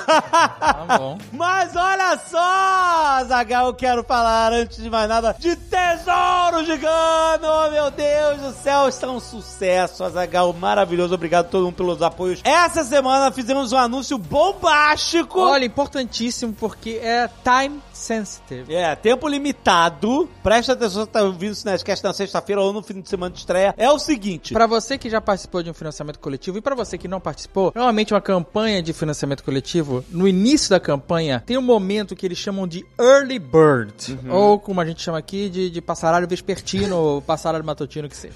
Tá 0.05 0.97
bom. 0.97 1.17
Mas 1.33 1.75
olha 1.75 2.17
só, 2.17 3.25
Zagal, 3.27 3.67
eu 3.67 3.73
quero 3.73 4.03
falar 4.03 4.53
antes 4.53 4.77
de 4.77 4.89
mais 4.89 5.09
nada 5.09 5.35
de 5.39 5.55
Tesouro 5.55 6.63
Gigante. 6.65 7.43
Oh, 7.43 7.71
meu 7.71 7.89
Deus 7.89 8.41
do 8.41 8.53
céu, 8.53 8.87
está 8.87 9.09
um 9.09 9.19
sucesso, 9.19 10.03
Azagal, 10.03 10.53
maravilhoso. 10.53 11.15
Obrigado 11.15 11.45
a 11.47 11.49
todo 11.49 11.65
mundo 11.65 11.75
pelos 11.75 12.01
apoios. 12.01 12.41
Essa 12.43 12.83
semana 12.83 13.31
fizemos 13.31 13.71
um 13.71 13.77
anúncio 13.77 14.17
bombástico. 14.17 15.39
Olha, 15.39 15.65
importantíssimo 15.65 16.53
porque 16.53 16.99
é 17.01 17.27
time 17.43 17.81
sensitive. 17.91 18.73
É, 18.73 18.95
tempo 18.95 19.27
limitado. 19.27 20.29
Presta 20.43 20.73
atenção 20.73 21.03
se 21.03 21.09
tá 21.09 21.23
ouvindo 21.23 21.51
esse 21.51 21.65
Nerdcast 21.65 22.03
na 22.03 22.13
sexta-feira 22.13 22.61
ou 22.61 22.71
no 22.71 22.83
fim 22.83 23.01
de 23.01 23.09
semana 23.09 23.33
de 23.33 23.39
estreia. 23.39 23.73
É 23.77 23.89
o 23.89 23.97
seguinte. 23.99 24.53
Pra 24.53 24.67
você 24.67 24.97
que 24.97 25.09
já 25.09 25.19
participou 25.19 25.63
de 25.63 25.69
um 25.69 25.73
financiamento 25.73 26.19
coletivo 26.19 26.57
e 26.57 26.61
pra 26.61 26.75
você 26.75 26.97
que 26.97 27.07
não 27.07 27.19
participou, 27.19 27.71
normalmente 27.75 28.13
uma 28.13 28.21
campanha 28.21 28.58
de 28.83 28.93
financiamento 28.93 29.43
coletivo, 29.43 30.03
no 30.09 30.27
início 30.27 30.69
da 30.69 30.79
campanha, 30.79 31.43
tem 31.45 31.57
um 31.57 31.61
momento 31.61 32.15
que 32.15 32.25
eles 32.25 32.37
chamam 32.37 32.67
de 32.67 32.85
early 32.99 33.39
bird, 33.39 34.19
ou 34.29 34.59
como 34.59 34.81
a 34.81 34.85
gente 34.85 35.01
chama 35.01 35.17
aqui, 35.17 35.49
de, 35.49 35.69
de 35.69 35.81
passaralho 35.81 36.27
vespertino 36.27 36.95
ou 36.97 37.21
passaralho 37.21 37.63
matutino 37.63 38.09
que 38.09 38.15
seja. 38.15 38.35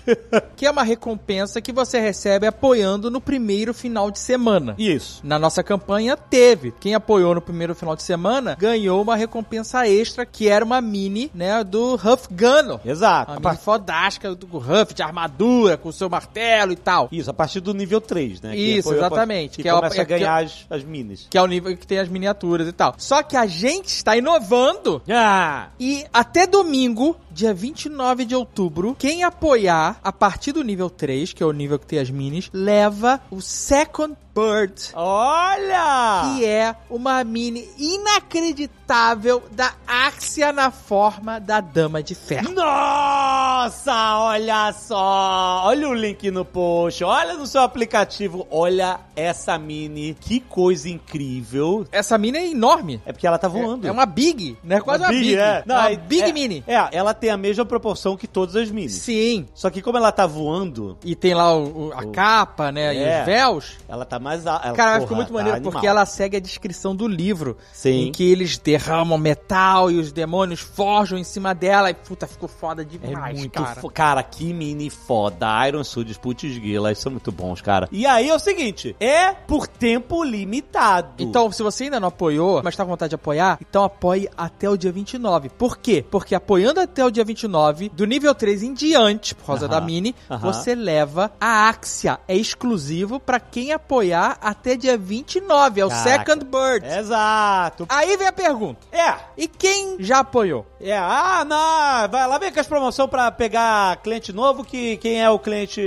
que 0.55 0.65
é 0.65 0.71
uma 0.71 0.83
recompensa 0.83 1.61
que 1.61 1.71
você 1.71 1.99
recebe 1.99 2.47
apoiando 2.47 3.11
no 3.11 3.21
primeiro 3.21 3.73
final 3.73 4.09
de 4.09 4.19
semana. 4.19 4.75
Isso. 4.77 5.21
Na 5.23 5.37
nossa 5.37 5.63
campanha 5.63 6.15
teve. 6.15 6.73
Quem 6.79 6.95
apoiou 6.95 7.35
no 7.35 7.41
primeiro 7.41 7.75
final 7.75 7.95
de 7.95 8.03
semana 8.03 8.55
ganhou 8.59 9.01
uma 9.01 9.15
recompensa 9.15 9.87
extra 9.87 10.25
que 10.25 10.47
era 10.47 10.63
uma 10.63 10.81
mini, 10.81 11.29
né, 11.33 11.63
do 11.63 11.95
Huff 11.95 12.27
Gunner. 12.31 12.79
Exato. 12.85 13.31
Uma 13.33 13.51
mini 13.51 13.61
fodástica 13.61 14.33
do 14.35 14.57
Huff 14.57 14.93
de 14.93 15.03
armadura, 15.03 15.77
com 15.77 15.89
o 15.89 15.93
seu 15.93 16.09
martelo 16.09 16.71
e 16.71 16.75
tal. 16.75 17.09
Isso, 17.11 17.29
a 17.29 17.33
partir 17.33 17.59
do 17.59 17.73
nível 17.73 18.01
3, 18.01 18.41
né? 18.41 18.55
Isso, 18.55 18.93
exatamente. 18.93 19.57
Que, 19.57 19.63
Que 19.63 19.67
é 19.67 19.71
a 19.71 20.12
é 20.13 20.17
que- 20.17 20.23
ganhar 20.23 20.43
as, 20.43 20.65
as 20.69 20.83
minis. 20.83 21.27
Que 21.29 21.37
é 21.37 21.41
o 21.41 21.47
nível 21.47 21.75
que 21.75 21.85
tem 21.87 21.99
as 21.99 22.07
miniaturas 22.09 22.67
e 22.67 22.71
tal. 22.71 22.95
Só 22.97 23.21
que 23.23 23.35
a 23.35 23.45
gente 23.45 23.87
está 23.87 24.15
inovando 24.17 25.01
Ah! 25.09 25.69
e 25.79 26.05
até 26.13 26.45
domingo, 26.47 27.17
dia 27.33 27.53
29 27.53 28.25
de 28.25 28.35
outubro, 28.35 28.95
quem 28.97 29.23
apoiar 29.23 29.97
a 30.03 30.11
partir 30.11 30.51
do 30.51 30.63
nível 30.63 30.89
3, 30.89 31.33
que 31.33 31.41
é 31.41 31.45
o 31.45 31.51
nível 31.51 31.79
que 31.79 31.85
tem 31.87 31.99
as 31.99 32.09
minis, 32.09 32.49
leva 32.53 33.19
o 33.31 33.41
Second 33.41 34.15
Bird. 34.35 34.89
Olha! 34.95 36.33
Que 36.35 36.45
é 36.45 36.75
uma 36.89 37.23
mini 37.23 37.67
inacreditável 37.77 39.43
da 39.51 39.73
Axia 39.85 40.51
na 40.51 40.71
forma 40.71 41.39
da 41.39 41.61
Dama 41.61 42.01
de 42.01 42.15
Ferro. 42.15 42.51
Nossa, 42.51 44.17
olha 44.17 44.73
só! 44.73 45.61
Olha 45.65 45.87
o 45.87 45.93
link 45.93 46.31
no 46.31 46.43
post, 46.43 47.03
olha 47.03 47.35
no 47.35 47.45
seu 47.45 47.61
aplicativo, 47.61 48.47
olha 48.49 48.99
essa 49.15 49.57
mini, 49.59 50.15
que 50.19 50.39
coisa 50.39 50.89
incrível. 50.89 51.85
Essa 51.91 52.17
mini 52.17 52.37
é 52.39 52.47
enorme. 52.49 53.01
É 53.05 53.11
porque 53.11 53.27
ela 53.27 53.37
tá 53.37 53.47
voando. 53.47 53.87
É 53.87 53.91
uma 53.91 54.05
Big, 54.07 54.57
né? 54.63 54.81
Quase 54.81 55.03
uma, 55.03 55.09
Big. 55.09 55.35
é. 55.35 55.63
Não, 55.65 55.75
uma 55.75 55.91
é- 55.91 55.95
Big 55.95 56.23
é- 56.23 56.33
Mini. 56.33 56.63
É, 56.67 56.87
ela 56.91 57.13
tem 57.23 57.29
a 57.29 57.37
mesma 57.37 57.63
proporção 57.65 58.17
que 58.17 58.27
todas 58.27 58.53
as 58.57 58.69
minis. 58.69 58.91
Sim. 58.95 59.47
Só 59.53 59.69
que 59.69 59.81
como 59.81 59.97
ela 59.97 60.11
tá 60.11 60.27
voando, 60.27 60.97
E 61.05 61.15
tem 61.15 61.33
lá 61.33 61.55
o- 61.55 61.87
o- 61.87 61.93
a 61.93 61.99
O- 62.01 62.11
capa, 62.11 62.69
né? 62.69 62.93
É. 62.93 63.17
E 63.17 63.19
os 63.21 63.25
véus. 63.25 63.77
ela 63.87 64.03
tá 64.03 64.19
mais 64.19 64.45
alta. 64.45 64.73
Cara, 64.73 64.99
ficou 64.99 65.15
muito 65.15 65.31
maneiro 65.31 65.61
porque 65.61 65.87
ela 65.87 66.05
segue 66.05 66.35
a 66.35 66.39
descrição 66.41 66.93
do 66.93 67.07
livro. 67.07 67.55
Sim. 67.71 68.07
Em 68.07 68.11
que 68.11 68.29
eles 68.29 68.57
derramam 68.57 69.17
metal 69.17 69.89
e 69.89 69.97
os 69.99 70.11
demônios 70.11 70.59
forjam 70.59 71.17
em 71.17 71.23
cima 71.23 71.55
dela. 71.55 71.89
E 71.89 71.93
puta, 71.93 72.27
ficou 72.27 72.49
foda 72.49 72.81
É 72.81 72.85
demais, 72.85 73.39
muito 73.39 73.53
cara. 73.53 73.75
fo- 73.79 73.89
cara, 73.89 74.21
que 74.21 74.51
mini 74.53 74.89
foda. 74.89 75.47
Iron 75.65 75.83
Suits, 75.85 76.17
Putz 76.17 76.43
eles 76.43 76.97
são 76.99 77.09
muito 77.13 77.31
bons, 77.31 77.61
cara. 77.61 77.87
E 77.89 78.05
aí 78.05 78.27
é 78.27 78.35
o 78.35 78.39
seguinte: 78.39 78.93
é 78.99 79.31
por 79.33 79.65
tempo 79.65 80.25
limitado. 80.25 81.23
Então, 81.23 81.49
se 81.53 81.63
você 81.63 81.85
ainda 81.85 82.01
não 82.01 82.09
apoiou, 82.09 82.61
mas 82.61 82.75
tá 82.75 82.83
com 82.83 82.89
vontade 82.91 83.09
de 83.11 83.15
apoiar, 83.15 83.57
então 83.61 83.83
apoie 83.85 84.27
até 84.37 84.69
o 84.69 84.75
dia 84.75 84.91
29. 84.91 85.47
Por 85.47 85.77
quê? 85.77 86.03
Porque 86.11 86.33
apoiando 86.35 86.79
até 86.81 87.05
o 87.05 87.11
dia 87.13 87.23
29, 87.23 87.89
do 87.89 88.05
nível 88.05 88.35
3 88.35 88.63
em 88.63 88.73
diante, 88.73 89.33
por 89.33 89.45
causa 89.45 89.65
Aham, 89.67 89.71
da 89.75 89.81
Mini, 89.81 90.13
aham. 90.29 90.39
você 90.51 90.75
leva 90.75 91.31
a 91.39 91.69
Axia. 91.69 92.19
É 92.27 92.35
exclusivo 92.35 93.19
pra 93.19 93.39
quem 93.39 93.71
apoiar 93.71 94.37
até 94.41 94.75
dia 94.75 94.97
29. 94.97 95.79
É 95.81 95.85
o 95.85 95.89
Caraca. 95.89 96.09
Second 96.09 96.45
Bird. 96.45 96.85
Exato. 96.85 97.85
Aí 97.89 98.17
vem 98.17 98.27
a 98.27 98.33
pergunta. 98.33 98.79
É. 98.91 99.15
E 99.37 99.47
quem 99.47 99.95
já 99.99 100.19
apoiou? 100.19 100.65
É, 100.81 100.97
ah, 100.97 101.45
não, 101.45 102.09
vai 102.09 102.27
lá 102.27 102.37
vem 102.37 102.51
com 102.51 102.59
as 102.59 102.67
promoções 102.67 103.09
pra 103.09 103.31
pegar 103.31 103.95
cliente 103.97 104.33
novo 104.33 104.65
que 104.65 104.97
quem 104.97 105.21
é 105.23 105.29
o 105.29 105.39
cliente 105.39 105.81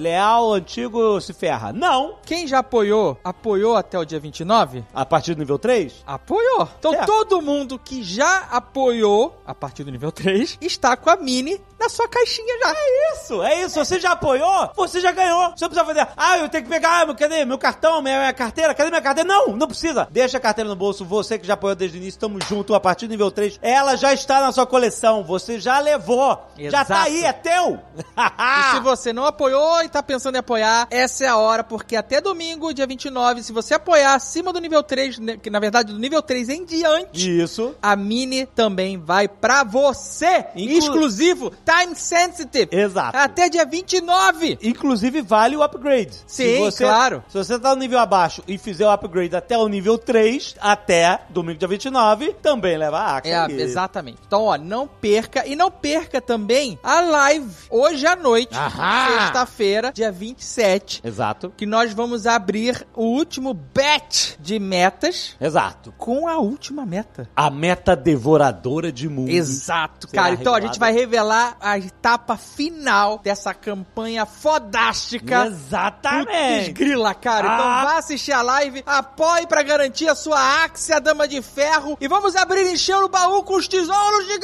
leal, 0.00 0.52
antigo, 0.52 1.20
se 1.20 1.32
ferra. 1.32 1.72
Não, 1.72 2.16
Quem 2.24 2.46
já 2.46 2.58
apoiou, 2.58 3.18
apoiou 3.24 3.76
até 3.76 3.98
o 3.98 4.04
dia 4.04 4.20
29? 4.20 4.84
a 4.94 5.04
partir 5.06 5.34
do 5.34 5.38
nível 5.40 5.58
3? 5.58 6.04
Apoiou. 6.06 6.68
Então 6.78 6.92
É. 6.94 7.04
todo 7.04 7.40
mundo 7.40 7.78
que 7.78 8.02
já 8.02 8.48
apoiou 8.50 9.40
a 9.46 9.54
partir 9.54 9.82
do 9.84 9.90
nível 9.90 10.12
3 10.12 10.57
está 10.60 10.96
com 10.96 11.10
a 11.10 11.16
Mini 11.16 11.60
na 11.78 11.88
sua 11.88 12.08
caixinha 12.08 12.58
já. 12.60 12.74
Isso, 13.14 13.42
é 13.42 13.62
isso. 13.62 13.78
Você 13.84 13.98
já 14.00 14.12
apoiou, 14.12 14.70
você 14.76 15.00
já 15.00 15.12
ganhou. 15.12 15.50
Você 15.56 15.64
não 15.64 15.70
precisa 15.70 15.84
fazer, 15.84 16.08
ah, 16.16 16.38
eu 16.38 16.48
tenho 16.48 16.64
que 16.64 16.70
pegar, 16.70 17.06
meu- 17.06 17.14
cadê 17.14 17.44
meu 17.44 17.58
cartão, 17.58 18.02
minha, 18.02 18.18
minha 18.18 18.32
carteira, 18.32 18.74
cadê 18.74 18.90
minha 18.90 19.02
carteira? 19.02 19.28
Não, 19.28 19.48
não 19.56 19.66
precisa. 19.66 20.08
Deixa 20.10 20.36
a 20.38 20.40
carteira 20.40 20.68
no 20.68 20.76
bolso. 20.76 21.04
Você 21.04 21.38
que 21.38 21.46
já 21.46 21.54
apoiou 21.54 21.74
desde 21.76 21.96
o 21.98 22.00
início, 22.00 22.18
tamo 22.20 22.38
junto. 22.48 22.74
A 22.74 22.80
partir 22.80 23.06
do 23.06 23.10
nível 23.10 23.30
3, 23.30 23.58
ela 23.62 23.96
já 23.96 24.12
está 24.12 24.40
na 24.40 24.52
sua 24.52 24.66
coleção. 24.66 25.22
Você 25.24 25.58
já 25.60 25.78
levou. 25.78 26.28
Já 26.58 26.84
tá 26.84 26.94
Exato. 26.94 27.10
aí, 27.10 27.24
é 27.24 27.32
teu. 27.32 27.78
E 28.38 28.74
se 28.74 28.80
você 28.80 29.12
não 29.12 29.24
apoiou 29.26 29.82
e 29.82 29.88
tá 29.88 30.02
pensando 30.02 30.34
em 30.36 30.38
apoiar, 30.38 30.86
essa 30.90 31.24
é 31.24 31.28
a 31.28 31.36
hora, 31.36 31.62
porque 31.64 31.94
até 31.96 32.20
domingo, 32.20 32.72
dia 32.72 32.86
29, 32.86 33.42
se 33.42 33.52
você 33.52 33.74
apoiar 33.74 34.14
acima 34.14 34.52
do 34.52 34.60
nível 34.60 34.82
3, 34.82 35.18
né, 35.18 35.36
que 35.36 35.50
na 35.50 35.58
verdade 35.60 35.92
do 35.92 35.98
nível 35.98 36.20
3 36.22 36.48
em 36.48 36.64
diante, 36.64 37.40
Isso. 37.42 37.74
a 37.80 37.94
Mini 37.96 38.46
também 38.46 38.98
vai 38.98 39.28
pra 39.28 39.64
você. 39.64 40.46
Inclu- 40.56 40.78
Exclusivo, 40.78 41.50
time 41.68 41.94
sensitive. 41.94 42.68
Exato. 42.72 43.16
Até 43.16 43.50
dia 43.50 43.66
29. 43.66 44.58
Inclusive 44.62 45.20
vale 45.20 45.54
o 45.56 45.62
upgrade. 45.62 46.16
Sim, 46.26 46.60
você, 46.60 46.84
claro. 46.84 47.22
Se 47.28 47.36
você 47.36 47.58
tá 47.58 47.70
no 47.70 47.76
nível 47.76 47.98
abaixo 47.98 48.42
e 48.48 48.56
fizer 48.56 48.86
o 48.86 48.90
upgrade 48.90 49.36
até 49.36 49.58
o 49.58 49.68
nível 49.68 49.98
3, 49.98 50.56
até 50.60 51.20
domingo 51.28 51.58
dia 51.58 51.68
29, 51.68 52.32
também 52.42 52.78
leva 52.78 52.98
a 52.98 53.16
Axia. 53.16 53.34
É, 53.34 53.38
aí. 53.40 53.60
exatamente. 53.60 54.18
Então, 54.26 54.44
ó, 54.44 54.56
não 54.56 54.86
perca. 54.86 55.46
E 55.46 55.54
não 55.54 55.70
perca 55.70 56.20
também 56.20 56.78
a 56.82 57.00
live 57.00 57.54
hoje 57.68 58.06
à 58.06 58.16
noite, 58.16 58.54
sexta-feira, 58.54 59.92
dia 59.92 60.10
27, 60.10 61.02
Exato. 61.04 61.52
que 61.56 61.66
nós 61.66 61.92
vamos 61.92 62.26
abrir 62.26 62.86
o 62.94 63.04
último 63.04 63.52
batch 63.52 64.36
de 64.38 64.58
metas 64.58 65.36
Exato. 65.40 65.92
com 65.98 66.26
a 66.26 66.38
última 66.38 66.86
meta. 66.86 67.28
A 67.36 67.50
meta 67.50 67.94
devoradora 67.94 68.90
de 68.90 69.08
mundo. 69.08 69.30
Exato, 69.30 70.08
cara. 70.08 70.34
Então 70.34 70.54
a 70.54 70.60
gente 70.60 70.78
vai 70.78 70.92
revelar 70.92 71.57
a 71.60 71.78
etapa 71.78 72.36
final 72.36 73.18
dessa 73.18 73.52
campanha 73.54 74.24
fodástica. 74.26 75.44
Putz, 75.44 75.56
Exatamente. 75.56 76.72
grila, 76.72 77.14
cara. 77.14 77.54
Então 77.54 77.66
Ah. 77.68 77.84
vá 77.84 77.98
assistir 77.98 78.32
a 78.32 78.42
live, 78.42 78.82
apoie 78.86 79.46
pra 79.46 79.62
garantir 79.62 80.08
a 80.08 80.14
sua 80.14 80.64
Axia 80.64 81.00
Dama 81.00 81.26
de 81.28 81.40
Ferro 81.42 81.96
e 82.00 82.08
vamos 82.08 82.34
abrir 82.36 82.66
e 82.66 82.72
encher 82.74 82.96
o 83.02 83.08
baú 83.08 83.42
com 83.42 83.56
os 83.56 83.66
tesouros 83.68 84.26
de 84.26 84.38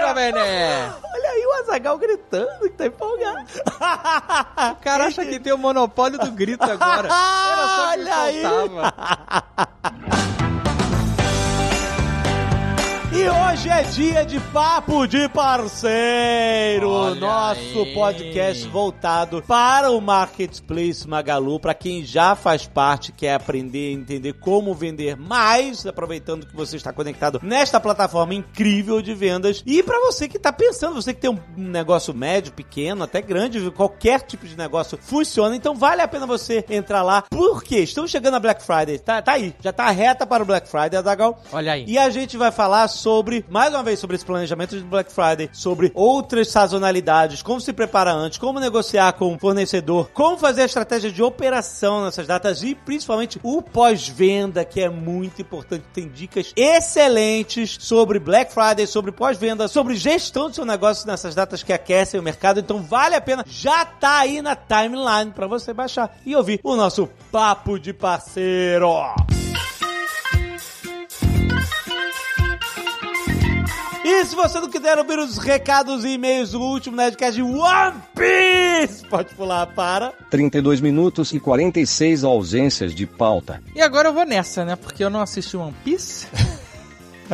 Jovem 0.00 0.32
Nerd. 0.32 0.94
Olha 1.14 1.30
aí 1.30 1.46
o 1.46 1.52
Azagal 1.62 1.98
gritando 1.98 2.60
que 2.60 2.70
tá 2.70 2.86
empolgado. 2.86 3.44
O 4.72 4.76
cara 4.84 5.06
acha 5.06 5.24
que 5.24 5.38
tem 5.40 5.52
o 5.52 5.58
monopólio 5.58 6.18
do 6.18 6.30
grito 6.30 6.62
agora. 6.64 7.08
Era 7.12 7.68
só 7.68 7.88
o 7.88 7.92
que 7.92 7.98
Olha 8.00 8.16
aí. 8.22 8.42
E 13.16 13.28
hoje 13.28 13.68
é 13.68 13.82
dia 13.84 14.26
de 14.26 14.40
Papo 14.40 15.06
de 15.06 15.28
Parceiro, 15.28 16.90
Olha 16.90 17.14
nosso 17.14 17.82
aí. 17.84 17.94
podcast 17.94 18.66
voltado 18.66 19.40
para 19.46 19.88
o 19.92 20.00
Marketplace 20.00 21.06
Magalu, 21.06 21.60
para 21.60 21.74
quem 21.74 22.04
já 22.04 22.34
faz 22.34 22.66
parte, 22.66 23.12
quer 23.12 23.34
aprender 23.34 23.92
e 23.92 23.94
entender 23.94 24.32
como 24.32 24.74
vender 24.74 25.16
mais, 25.16 25.86
aproveitando 25.86 26.44
que 26.44 26.56
você 26.56 26.76
está 26.76 26.92
conectado 26.92 27.38
nesta 27.40 27.78
plataforma 27.78 28.34
incrível 28.34 29.00
de 29.00 29.14
vendas. 29.14 29.62
E 29.64 29.80
para 29.80 30.00
você 30.00 30.26
que 30.26 30.36
está 30.36 30.52
pensando, 30.52 31.00
você 31.00 31.14
que 31.14 31.20
tem 31.20 31.30
um 31.30 31.38
negócio 31.56 32.12
médio, 32.12 32.52
pequeno, 32.52 33.04
até 33.04 33.22
grande, 33.22 33.70
qualquer 33.70 34.22
tipo 34.22 34.44
de 34.44 34.58
negócio 34.58 34.98
funciona, 35.00 35.54
então 35.54 35.76
vale 35.76 36.02
a 36.02 36.08
pena 36.08 36.26
você 36.26 36.64
entrar 36.68 37.04
lá. 37.04 37.22
Por 37.30 37.62
quê? 37.62 37.78
Estamos 37.78 38.10
chegando 38.10 38.34
a 38.34 38.40
Black 38.40 38.60
Friday, 38.60 38.98
tá, 38.98 39.22
tá 39.22 39.34
aí, 39.34 39.54
já 39.60 39.72
tá 39.72 39.88
reta 39.90 40.26
para 40.26 40.42
o 40.42 40.46
Black 40.46 40.68
Friday, 40.68 40.98
Adagal. 40.98 41.40
Olha 41.52 41.74
aí. 41.74 41.84
E 41.86 41.96
a 41.96 42.10
gente 42.10 42.36
vai 42.36 42.50
falar 42.50 42.88
sobre, 42.88 43.03
mais 43.48 43.72
uma 43.72 43.82
vez, 43.82 43.98
sobre 43.98 44.16
esse 44.16 44.24
planejamento 44.24 44.76
de 44.76 44.82
Black 44.82 45.12
Friday, 45.12 45.50
sobre 45.52 45.92
outras 45.94 46.48
sazonalidades, 46.48 47.42
como 47.42 47.60
se 47.60 47.72
preparar 47.72 48.14
antes, 48.14 48.38
como 48.38 48.58
negociar 48.58 49.12
com 49.12 49.34
o 49.34 49.38
fornecedor, 49.38 50.10
como 50.12 50.38
fazer 50.38 50.62
a 50.62 50.66
estratégia 50.66 51.10
de 51.10 51.22
operação 51.22 52.04
nessas 52.04 52.26
datas 52.26 52.62
e 52.62 52.74
principalmente 52.74 53.38
o 53.42 53.60
pós-venda, 53.60 54.64
que 54.64 54.80
é 54.80 54.88
muito 54.88 55.42
importante. 55.42 55.84
Tem 55.92 56.08
dicas 56.08 56.52
excelentes 56.56 57.76
sobre 57.80 58.18
Black 58.18 58.52
Friday, 58.52 58.86
sobre 58.86 59.12
pós-venda, 59.12 59.68
sobre 59.68 59.96
gestão 59.96 60.48
do 60.48 60.54
seu 60.54 60.64
negócio 60.64 61.06
nessas 61.06 61.34
datas 61.34 61.62
que 61.62 61.72
aquecem 61.72 62.18
o 62.18 62.22
mercado. 62.22 62.60
Então 62.60 62.82
vale 62.82 63.14
a 63.14 63.20
pena, 63.20 63.44
já 63.46 63.84
tá 63.84 64.20
aí 64.20 64.40
na 64.40 64.56
timeline 64.56 65.30
para 65.34 65.46
você 65.46 65.72
baixar 65.72 66.16
e 66.24 66.34
ouvir 66.34 66.60
o 66.62 66.76
nosso 66.76 67.08
papo 67.30 67.78
de 67.78 67.92
parceiro. 67.92 68.88
E 74.04 74.22
se 74.26 74.36
você 74.36 74.60
não 74.60 74.68
quiser 74.68 74.98
ouvir 74.98 75.18
os 75.18 75.38
recados 75.38 76.04
e 76.04 76.10
e-mails 76.10 76.50
do 76.50 76.60
último 76.60 76.94
Nerdcast 76.94 77.36
de 77.36 77.42
One 77.42 78.02
Piece, 78.14 79.02
pode 79.06 79.34
pular 79.34 79.66
para... 79.68 80.12
32 80.28 80.82
minutos 80.82 81.32
e 81.32 81.40
46 81.40 82.22
ausências 82.22 82.94
de 82.94 83.06
pauta. 83.06 83.62
E 83.74 83.80
agora 83.80 84.10
eu 84.10 84.12
vou 84.12 84.26
nessa, 84.26 84.62
né? 84.62 84.76
Porque 84.76 85.02
eu 85.02 85.08
não 85.08 85.22
assisti 85.22 85.56
One 85.56 85.74
Piece. 85.82 86.26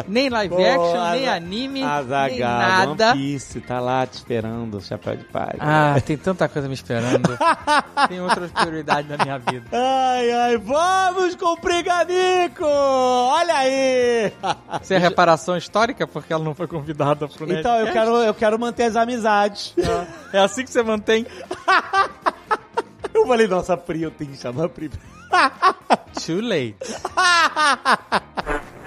nem 0.06 0.28
live 0.28 0.54
Pô, 0.54 0.62
action, 0.62 1.10
nem 1.12 1.28
anime, 1.28 1.80
nem 1.80 1.84
Azaghal, 1.84 2.58
nada. 2.58 3.10
One 3.10 3.18
Piece, 3.18 3.60
tá 3.60 3.80
lá 3.80 4.06
te 4.06 4.14
esperando, 4.14 4.78
o 4.78 4.80
chapéu 4.80 5.16
de 5.16 5.24
palha. 5.24 5.56
Ah, 5.58 6.00
tem 6.04 6.16
tanta 6.16 6.48
coisa 6.48 6.68
me 6.68 6.74
esperando. 6.74 7.38
tem 8.08 8.20
outras 8.20 8.50
prioridades 8.50 9.10
na 9.10 9.22
minha 9.22 9.38
vida. 9.38 9.66
Ai, 9.72 10.30
ai, 10.30 10.58
vamos 10.58 11.34
com 11.34 11.46
o 11.46 11.56
Briganico! 11.56 12.64
Olha 12.64 13.54
aí! 13.54 14.32
Isso 14.82 14.94
é 14.94 14.98
reparação 14.98 15.56
histórica 15.56 16.06
porque 16.06 16.32
ela 16.32 16.44
não 16.44 16.54
foi 16.54 16.66
convidada 16.66 17.28
pro 17.28 17.46
Nerdcast? 17.46 17.60
Então, 17.60 17.86
eu 17.86 17.92
quero, 17.92 18.16
eu 18.16 18.34
quero 18.34 18.58
manter 18.58 18.84
as 18.84 18.96
amizades. 18.96 19.74
É 20.32 20.38
assim 20.38 20.64
que 20.64 20.70
você 20.70 20.82
mantém. 20.82 21.26
Eu 23.12 23.26
falei, 23.26 23.46
nossa, 23.46 23.76
Pri, 23.76 24.02
eu 24.02 24.10
tenho 24.10 24.30
que 24.30 24.38
chamar 24.38 24.64
a 24.64 24.68
Pri. 24.68 24.90
Too 26.14 26.40
late. 26.40 26.76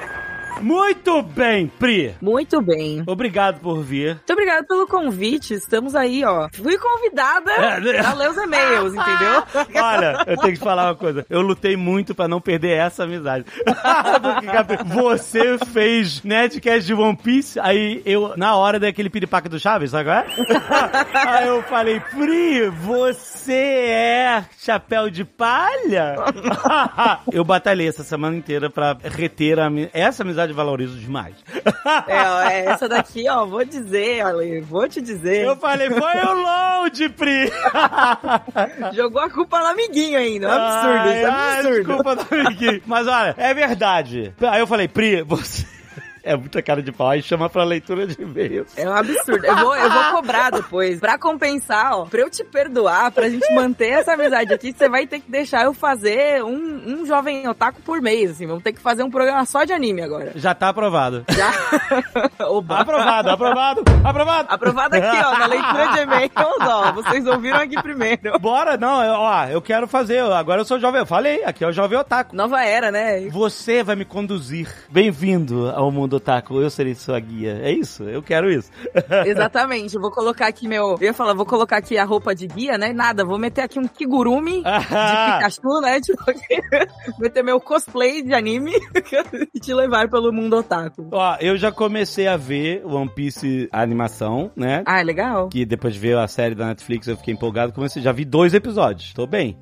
Muito 0.63 1.21
bem, 1.21 1.67
Pri. 1.67 2.15
Muito 2.21 2.61
bem. 2.61 3.03
Obrigado 3.05 3.59
por 3.59 3.81
vir. 3.83 4.15
Muito 4.15 4.33
obrigada 4.33 4.65
pelo 4.65 4.87
convite. 4.87 5.53
Estamos 5.53 5.93
aí, 5.95 6.23
ó. 6.23 6.47
Fui 6.53 6.77
convidada 6.77 7.51
É, 7.51 7.79
né? 7.79 7.93
pra 8.01 8.13
ler 8.13 8.29
os 8.29 8.37
e-mails, 8.37 8.93
entendeu? 8.93 9.43
Olha, 9.83 10.23
eu 10.27 10.37
tenho 10.37 10.53
que 10.53 10.59
te 10.59 10.63
falar 10.63 10.85
uma 10.87 10.95
coisa. 10.95 11.25
Eu 11.29 11.41
lutei 11.41 11.75
muito 11.75 12.15
pra 12.15 12.27
não 12.27 12.39
perder 12.41 12.77
essa 12.77 13.03
amizade. 13.03 13.45
Você 14.93 15.57
fez 15.71 16.23
Nerdcast 16.23 16.85
de 16.85 16.93
One 16.93 17.15
Piece, 17.17 17.59
aí 17.59 18.01
eu, 18.05 18.33
na 18.37 18.55
hora 18.55 18.79
daquele 18.79 19.09
piripaque 19.09 19.49
do 19.49 19.59
Chaves, 19.59 19.91
sabe 19.91 20.05
qual 20.05 20.17
é? 20.17 20.25
Aí 21.43 21.47
eu 21.47 21.61
falei, 21.63 21.99
Pri, 21.99 22.69
você 22.69 23.32
é 23.51 24.43
chapéu 24.59 25.09
de 25.09 25.23
palha? 25.25 26.15
eu 27.31 27.43
batalhei 27.43 27.87
essa 27.87 28.03
semana 28.03 28.35
inteira 28.35 28.69
pra 28.69 28.95
reter 29.03 29.59
a 29.59 29.69
mi- 29.69 29.89
essa 29.93 30.23
amizade 30.23 30.53
valorizo 30.53 30.97
demais. 30.97 31.35
É, 32.07 32.21
ó, 32.29 32.41
é, 32.41 32.65
essa 32.71 32.87
daqui, 32.87 33.27
ó, 33.29 33.45
vou 33.45 33.63
dizer, 33.65 34.21
Ale, 34.21 34.61
vou 34.61 34.87
te 34.87 35.01
dizer. 35.01 35.45
Eu 35.45 35.55
falei, 35.55 35.89
foi 35.89 36.19
o 36.21 36.33
load, 36.33 37.09
Pri! 37.09 37.51
Jogou 38.93 39.21
a 39.21 39.29
culpa 39.29 39.59
no 39.59 39.67
amiguinho 39.67 40.17
ainda. 40.17 40.47
É 40.47 40.49
um 40.49 40.53
absurdo, 40.53 41.09
isso 41.09 41.25
é 41.25 41.29
um 41.29 41.33
Ai, 41.33 41.49
ai, 41.51 41.59
absurdo. 41.59 41.77
Desculpa, 41.87 42.15
Dominique. 42.15 42.83
Mas 42.85 43.07
olha, 43.07 43.35
é 43.37 43.53
verdade. 43.53 44.33
Aí 44.41 44.59
eu 44.59 44.67
falei, 44.67 44.87
Pri, 44.87 45.21
você. 45.23 45.65
É 46.23 46.37
muita 46.37 46.61
cara 46.61 46.81
de 46.81 46.89
pau. 46.91 47.09
Aí 47.09 47.21
chama 47.21 47.49
pra 47.49 47.65
leitura 47.65 48.07
de 48.07 48.21
e-mails. 48.21 48.77
É 48.77 48.87
um 48.89 48.93
absurdo. 48.93 49.45
Eu 49.45 49.57
vou, 49.57 49.75
eu 49.75 49.89
vou 49.91 50.03
cobrar 50.13 50.51
depois. 50.51 50.97
Pra 50.99 51.17
compensar, 51.17 51.97
ó. 51.97 52.05
Pra 52.05 52.21
eu 52.21 52.29
te 52.29 52.43
perdoar, 52.45 53.11
pra 53.11 53.29
gente 53.29 53.53
manter 53.53 53.89
essa 53.89 54.13
amizade 54.13 54.53
aqui, 54.53 54.71
você 54.71 54.87
vai 54.87 55.05
ter 55.05 55.19
que 55.19 55.29
deixar 55.29 55.65
eu 55.65 55.73
fazer 55.73 56.41
um, 56.43 57.01
um 57.01 57.05
jovem 57.05 57.45
otaku 57.47 57.81
por 57.81 58.01
mês, 58.01 58.31
assim. 58.31 58.47
Vamos 58.47 58.63
ter 58.63 58.71
que 58.71 58.79
fazer 58.79 59.03
um 59.03 59.11
programa 59.11 59.45
só 59.45 59.65
de 59.65 59.73
anime 59.73 60.01
agora. 60.01 60.31
Já 60.35 60.55
tá 60.55 60.69
aprovado. 60.69 61.25
Já? 61.29 61.51
Oba. 62.47 62.79
Aprovado, 62.79 63.29
aprovado, 63.29 63.83
aprovado. 64.03 64.47
Aprovado 64.49 64.95
aqui, 64.95 65.17
ó, 65.25 65.37
na 65.37 65.45
leitura 65.45 65.87
de 65.87 65.99
e-mails, 65.99 66.31
ó. 66.61 66.91
Vocês 66.93 67.27
ouviram 67.27 67.57
aqui 67.59 67.81
primeiro. 67.81 68.39
Bora, 68.39 68.77
não, 68.77 69.03
eu- 69.03 69.13
ó, 69.13 69.45
eu 69.47 69.61
quero 69.61 69.87
fazer. 69.89 70.19
Agora 70.23 70.61
eu 70.61 70.65
sou 70.65 70.79
jovem. 70.79 71.01
Eu 71.01 71.05
falei, 71.05 71.43
aqui 71.43 71.65
é 71.65 71.67
o 71.67 71.73
jovem 71.73 71.97
otaku. 71.99 72.33
Nova 72.33 72.63
era, 72.63 72.91
né? 72.91 73.27
Você 73.29 73.83
vai 73.83 73.97
me 73.97 74.05
conduzir. 74.05 74.69
Bem-vindo 74.89 75.69
ao 75.75 75.91
mundo 75.91 76.12
mundo 76.13 76.17
otaku, 76.17 76.61
eu 76.61 76.69
serei 76.69 76.93
sua 76.95 77.19
guia. 77.19 77.59
É 77.61 77.71
isso, 77.71 78.03
eu 78.03 78.21
quero 78.21 78.51
isso. 78.51 78.69
Exatamente, 79.25 79.95
eu 79.95 80.01
vou 80.01 80.11
colocar 80.11 80.47
aqui 80.47 80.67
meu. 80.67 80.95
Eu 80.99 81.07
ia 81.07 81.13
falar, 81.13 81.33
vou 81.33 81.45
colocar 81.45 81.77
aqui 81.77 81.97
a 81.97 82.05
roupa 82.05 82.35
de 82.35 82.47
guia, 82.47 82.77
né? 82.77 82.93
Nada, 82.93 83.25
vou 83.25 83.39
meter 83.39 83.61
aqui 83.61 83.79
um 83.79 83.87
kigurumi 83.87 84.57
de 84.61 84.63
Pikachu, 84.63 85.81
né? 85.81 85.99
Tipo, 86.03 86.23
meter 87.19 87.43
meu 87.43 87.59
cosplay 87.59 88.21
de 88.21 88.33
anime 88.33 88.73
e 89.53 89.59
te 89.59 89.73
levar 89.73 90.09
pelo 90.09 90.31
mundo 90.33 90.57
otaku. 90.57 91.07
Ó, 91.11 91.37
eu 91.39 91.55
já 91.57 91.71
comecei 91.71 92.27
a 92.27 92.35
ver 92.35 92.85
One 92.85 93.09
Piece 93.09 93.69
a 93.71 93.81
animação, 93.81 94.51
né? 94.55 94.83
Ah, 94.85 94.99
é 94.99 95.03
legal. 95.03 95.47
Que 95.47 95.65
depois 95.65 95.93
de 95.93 95.99
ver 95.99 96.17
a 96.17 96.27
série 96.27 96.55
da 96.55 96.67
Netflix 96.67 97.07
eu 97.07 97.15
fiquei 97.15 97.33
empolgado. 97.33 97.71
Comecei, 97.71 98.01
já 98.01 98.11
vi 98.11 98.25
dois 98.25 98.53
episódios. 98.53 99.13
Tô 99.13 99.25
bem. 99.25 99.57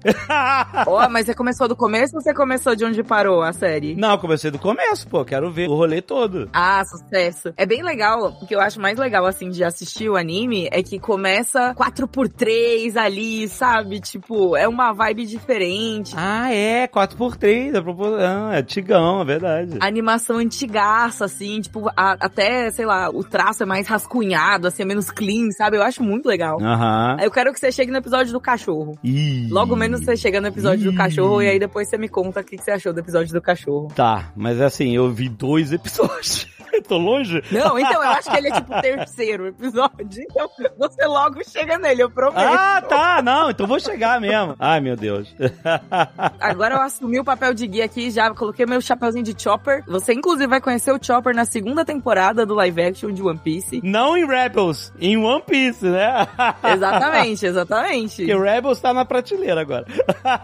Ó, 0.87 1.07
mas 1.09 1.27
você 1.27 1.35
começou 1.35 1.67
do 1.67 1.75
começo 1.75 2.15
ou 2.15 2.21
você 2.21 2.33
começou 2.33 2.75
de 2.75 2.83
onde 2.83 3.03
parou 3.03 3.43
a 3.43 3.53
série? 3.53 3.95
Não, 3.95 4.17
comecei 4.17 4.49
do 4.49 4.59
começo, 4.59 5.07
pô. 5.07 5.23
Quero 5.23 5.51
ver 5.51 5.69
o 5.69 5.75
rolê 5.75 6.01
todo. 6.01 6.40
Ah, 6.53 6.83
sucesso. 6.85 7.53
É 7.57 7.65
bem 7.65 7.83
legal. 7.83 8.37
O 8.41 8.45
que 8.45 8.55
eu 8.55 8.59
acho 8.61 8.79
mais 8.79 8.97
legal, 8.97 9.25
assim, 9.25 9.49
de 9.49 9.63
assistir 9.63 10.09
o 10.09 10.15
anime 10.15 10.67
é 10.71 10.81
que 10.83 10.99
começa 10.99 11.73
4x3 11.75 12.95
ali, 12.97 13.47
sabe? 13.47 13.99
Tipo, 13.99 14.55
é 14.55 14.67
uma 14.67 14.93
vibe 14.93 15.25
diferente. 15.25 16.13
Ah, 16.17 16.53
é. 16.53 16.87
4x3. 16.87 17.75
É, 17.75 17.81
propos... 17.81 18.07
ah, 18.19 18.51
é 18.53 18.61
tigão, 18.63 19.21
é 19.21 19.25
verdade. 19.25 19.77
A 19.79 19.85
animação 19.87 20.37
antigaça, 20.37 21.25
assim, 21.25 21.61
tipo, 21.61 21.89
a- 21.95 22.17
até, 22.19 22.69
sei 22.71 22.85
lá, 22.85 23.09
o 23.09 23.23
traço 23.23 23.63
é 23.63 23.65
mais 23.65 23.87
rascunhado, 23.87 24.67
assim, 24.67 24.83
é 24.83 24.85
menos 24.85 25.09
clean, 25.11 25.51
sabe? 25.51 25.77
Eu 25.77 25.83
acho 25.83 26.03
muito 26.03 26.25
legal. 26.27 26.57
Aham. 26.61 27.17
Eu 27.21 27.31
quero 27.31 27.51
que 27.53 27.59
você 27.59 27.71
chegue 27.71 27.91
no 27.91 27.97
episódio 27.97 28.31
do 28.33 28.39
cachorro. 28.39 28.97
Ih. 29.03 29.47
Logo 29.49 29.75
menos 29.75 30.01
você 30.03 30.15
chega 30.15 30.39
no 30.41 30.47
episódio 30.47 30.85
do 30.85 30.93
Ih. 30.93 30.97
cachorro 30.97 31.41
e 31.41 31.49
aí 31.49 31.59
depois 31.59 31.87
você 31.89 31.97
me 31.97 32.07
conta 32.09 32.41
o 32.41 32.43
que 32.43 32.57
que 32.57 32.63
você 32.63 32.71
achou 32.71 32.93
do 32.93 32.99
episódio 32.99 33.33
do 33.33 33.41
cachorro. 33.41 33.87
Tá, 33.95 34.31
mas 34.35 34.59
assim, 34.61 34.95
eu 34.95 35.09
vi 35.11 35.29
dois 35.29 35.71
episódios. 35.71 36.30
Eu 36.71 36.81
Tô 36.91 36.97
longe? 36.97 37.41
Não, 37.51 37.79
então 37.79 38.03
eu 38.03 38.09
acho 38.09 38.29
que 38.29 38.37
ele 38.37 38.49
é 38.49 38.51
tipo 38.51 38.75
o 38.75 38.81
terceiro 38.81 39.47
episódio. 39.47 40.25
Então 40.29 40.49
você 40.77 41.05
logo 41.05 41.41
chega 41.43 41.77
nele, 41.77 42.03
eu 42.03 42.09
prometo. 42.09 42.37
Ah, 42.37 42.81
tá. 42.81 43.21
Não, 43.21 43.49
então 43.49 43.65
vou 43.65 43.79
chegar 43.79 44.19
mesmo. 44.19 44.55
Ai, 44.59 44.81
meu 44.81 44.95
Deus. 44.95 45.33
Agora 46.39 46.75
eu 46.75 46.81
assumi 46.81 47.19
o 47.19 47.23
papel 47.23 47.53
de 47.53 47.67
guia 47.67 47.85
aqui, 47.85 48.11
já 48.11 48.29
coloquei 48.33 48.65
meu 48.65 48.81
chapeuzinho 48.81 49.23
de 49.23 49.41
Chopper. 49.41 49.83
Você, 49.87 50.13
inclusive, 50.13 50.47
vai 50.47 50.59
conhecer 50.59 50.91
o 50.91 50.99
Chopper 51.01 51.35
na 51.35 51.45
segunda 51.45 51.85
temporada 51.85 52.45
do 52.45 52.53
live 52.55 52.81
action 52.81 53.11
de 53.11 53.21
One 53.21 53.39
Piece. 53.39 53.81
Não 53.83 54.17
em 54.17 54.25
Rebels, 54.25 54.91
em 54.99 55.17
One 55.17 55.43
Piece, 55.43 55.85
né? 55.85 56.27
Exatamente, 56.63 57.45
exatamente. 57.45 58.25
Porque 58.25 58.37
Rebels 58.37 58.79
tá 58.81 58.93
na 58.93 59.05
prateleira 59.05 59.61
agora. 59.61 59.85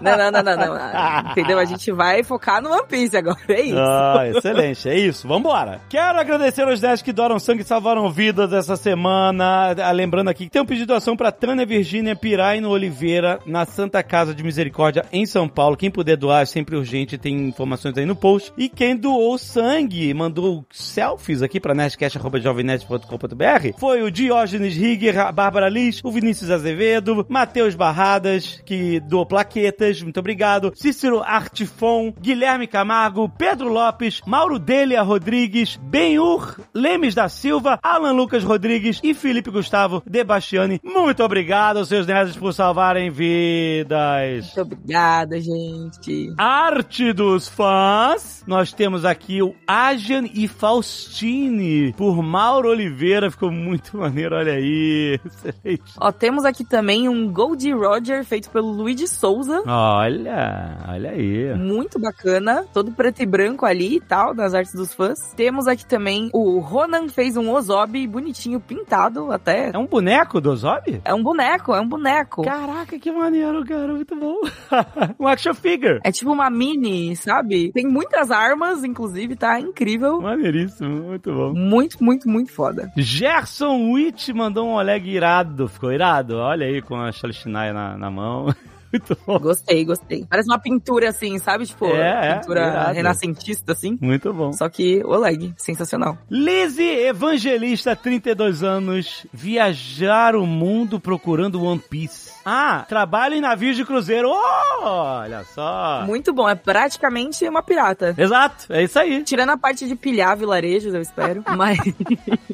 Não, 0.02 0.18
não, 0.18 0.32
não, 0.32 0.44
não, 0.44 0.56
não. 0.56 1.32
Entendeu? 1.32 1.60
A 1.60 1.66
gente 1.66 1.92
vai 1.92 2.24
focar 2.24 2.62
no 2.62 2.72
One 2.72 2.88
Piece 2.88 3.18
agora, 3.18 3.38
é 3.50 3.62
isso. 3.62 3.80
Ah, 3.80 4.28
excelente, 4.28 4.90
é 4.90 4.98
isso, 4.98 5.28
vambora. 5.28 5.82
Quero 5.90 6.17
agradecer 6.20 6.64
aos 6.64 6.80
10 6.80 7.02
que 7.02 7.14
doaram 7.14 7.40
sangue 7.40 7.62
e 7.62 7.66
salvaram 7.66 8.10
vidas 8.10 8.54
essa 8.54 8.76
semana. 8.76 9.76
Ah, 9.84 9.92
Lembrando 9.92 10.30
aqui 10.30 10.46
que 10.46 10.52
tem 10.52 10.62
um 10.62 10.66
pedido 10.66 10.84
de 10.84 10.88
doação 10.88 11.18
pra 11.18 11.32
Tânia 11.32 11.66
Virgínia 11.66 12.16
Piraino 12.16 12.70
Oliveira, 12.70 13.40
na 13.46 13.66
Santa 13.66 14.02
Casa 14.04 14.34
de 14.34 14.44
Misericórdia, 14.44 15.06
em 15.12 15.26
São 15.26 15.50
Paulo. 15.50 15.76
Quem 15.76 15.90
puder 15.90 16.16
doar 16.16 16.44
é 16.44 16.46
sempre 16.46 16.76
urgente, 16.76 17.18
tem 17.18 17.48
informações 17.48 17.98
aí 17.98 18.06
no 18.06 18.16
post. 18.16 18.54
E 18.58 18.70
quem 18.70 18.96
doou 18.96 19.38
sangue, 19.38 20.14
mandou 20.14 20.66
selfies 20.72 21.42
aqui 21.42 21.60
pra 21.60 21.74
nerdcast.jovemnerd.com.br 21.74 23.78
foi 23.78 24.04
o 24.04 24.12
Diógenes 24.12 24.76
Rigger, 24.76 25.20
a 25.20 25.32
Bárbara 25.32 25.70
Liz, 25.70 26.02
o 26.04 26.12
Vinícius 26.12 26.50
Azevedo, 26.50 27.26
Matheus 27.30 27.76
Barradas, 27.76 28.62
que 28.66 29.00
doou 29.00 29.26
plaquetas, 29.26 30.02
muito 30.02 30.20
obrigado. 30.20 30.72
Cícero 30.76 31.22
Artifon, 31.22 32.14
Guilherme 32.20 32.68
Camargo, 32.68 33.30
Pedro 33.30 33.70
Lopes, 33.70 34.22
Mauro 34.26 34.60
Delia 34.60 35.02
Rodrigues, 35.02 35.80
Benhur 36.08 36.56
Lemes 36.74 37.14
da 37.14 37.28
Silva, 37.28 37.78
Alan 37.84 38.14
Lucas 38.14 38.42
Rodrigues 38.42 39.02
e 39.04 39.14
Felipe 39.14 39.52
Gustavo 39.52 40.02
Debastiani. 40.06 40.80
Muito 40.82 41.22
obrigado 41.22 41.80
aos 41.80 41.90
seus 41.90 42.08
nerds 42.08 42.38
por 42.38 42.54
salvarem 42.54 43.10
vidas. 43.10 44.46
Muito 44.46 44.62
obrigada, 44.62 45.38
gente. 45.38 46.34
Arte 46.38 47.12
dos 47.12 47.50
fãs. 47.50 48.42
Nós 48.48 48.72
temos 48.72 49.04
aqui 49.04 49.42
o 49.42 49.54
Ajan 49.68 50.24
e 50.34 50.48
Faustine 50.48 51.92
por 51.98 52.24
Mauro 52.24 52.70
Oliveira. 52.70 53.30
Ficou 53.30 53.52
muito 53.52 53.98
maneiro, 53.98 54.38
olha 54.38 54.54
aí. 54.54 55.20
Excelente. 55.28 55.94
Ó, 56.00 56.10
temos 56.14 56.46
aqui 56.46 56.64
também 56.64 57.10
um 57.10 57.30
Goldie 57.30 57.74
Roger 57.74 58.24
feito 58.24 58.50
pelo 58.50 58.72
Luigi 58.72 59.10
Souza. 59.10 59.62
Olha, 59.68 60.86
olha 60.88 61.10
aí. 61.10 61.54
Muito 61.56 62.00
bacana, 62.00 62.66
todo 62.74 62.94
preto 62.94 63.22
e 63.22 63.26
branco 63.26 63.66
ali 63.66 63.98
e 63.98 64.00
tal, 64.00 64.34
nas 64.34 64.54
artes 64.54 64.74
dos 64.74 64.94
fãs. 64.94 65.34
Temos 65.36 65.68
aqui 65.68 65.86
também 65.86 65.97
o 66.34 66.60
Ronan 66.60 67.08
fez 67.10 67.38
um 67.38 67.52
Ozob 67.52 68.08
bonitinho, 68.08 68.60
pintado 68.60 69.32
até. 69.32 69.72
É 69.74 69.78
um 69.78 69.86
boneco 69.86 70.40
do 70.40 70.56
Zob? 70.56 71.02
É 71.04 71.14
um 71.14 71.24
boneco, 71.24 71.74
é 71.74 71.82
um 71.82 71.88
boneco. 71.88 72.44
Caraca, 72.44 72.98
que 73.00 73.12
maneiro, 73.12 73.66
cara. 73.66 73.94
Muito 73.94 74.16
bom. 74.16 74.36
um 75.20 75.28
action 75.28 75.54
figure. 75.54 76.00
É 76.04 76.12
tipo 76.12 76.32
uma 76.32 76.50
mini, 76.50 77.16
sabe? 77.16 77.72
Tem 77.72 77.86
muitas 77.86 78.32
armas, 78.32 78.84
inclusive, 78.84 79.36
tá 79.36 79.60
incrível. 79.60 80.22
Maneiríssimo, 80.22 81.04
muito 81.04 81.32
bom. 81.34 81.54
Muito, 81.54 82.04
muito, 82.04 82.30
muito 82.30 82.52
foda. 82.52 82.92
Gerson 82.96 83.92
Witt 83.92 84.34
mandou 84.34 84.68
um 84.68 84.74
Oleg 84.74 85.10
irado. 85.10 85.68
Ficou 85.68 85.92
irado? 85.92 86.38
Olha 86.38 86.68
aí 86.68 86.82
com 86.82 86.96
a 86.96 87.12
Shalishinaia 87.12 87.74
na, 87.74 87.98
na 87.98 88.12
mão. 88.12 88.54
Muito 88.92 89.18
bom. 89.26 89.40
Gostei, 89.40 89.84
gostei. 89.86 90.26
Parece 90.30 90.50
uma 90.50 90.60
pintura 90.60 91.10
assim, 91.10 91.38
sabe? 91.40 91.66
Tipo, 91.66 91.86
É, 91.88 92.30
é, 92.30 92.36
pintura 92.36 92.68
irado. 92.68 92.94
renascentista, 92.94 93.72
assim. 93.74 93.98
Muito 94.02 94.34
bom. 94.34 94.54
Só 94.54 94.68
que 94.70 95.04
Oleg, 95.06 95.54
sensacional. 95.58 96.18
Lizzie, 96.30 97.08
evangelista, 97.08 97.96
32 97.96 98.64
anos, 98.64 99.26
viajar 99.34 100.36
o 100.36 100.46
mundo 100.46 101.00
procurando 101.00 101.62
One 101.64 101.80
Piece. 101.90 102.32
Ah, 102.46 102.86
trabalha 102.88 103.36
em 103.36 103.42
navios 103.42 103.76
de 103.76 103.84
cruzeiro. 103.84 104.30
Oh, 104.30 104.86
olha 104.86 105.44
só. 105.54 106.04
Muito 106.06 106.32
bom, 106.34 106.48
é 106.48 106.56
praticamente 106.56 107.48
uma 107.48 107.62
pirata. 107.62 108.16
Exato, 108.18 108.72
é 108.72 108.84
isso 108.84 108.98
aí. 108.98 109.24
Tirando 109.24 109.50
a 109.50 109.58
parte 109.58 109.86
de 109.88 109.96
pilhar 109.96 110.38
vilarejos, 110.38 110.94
eu 110.94 111.02
espero. 111.02 111.44
Mas 111.58 111.78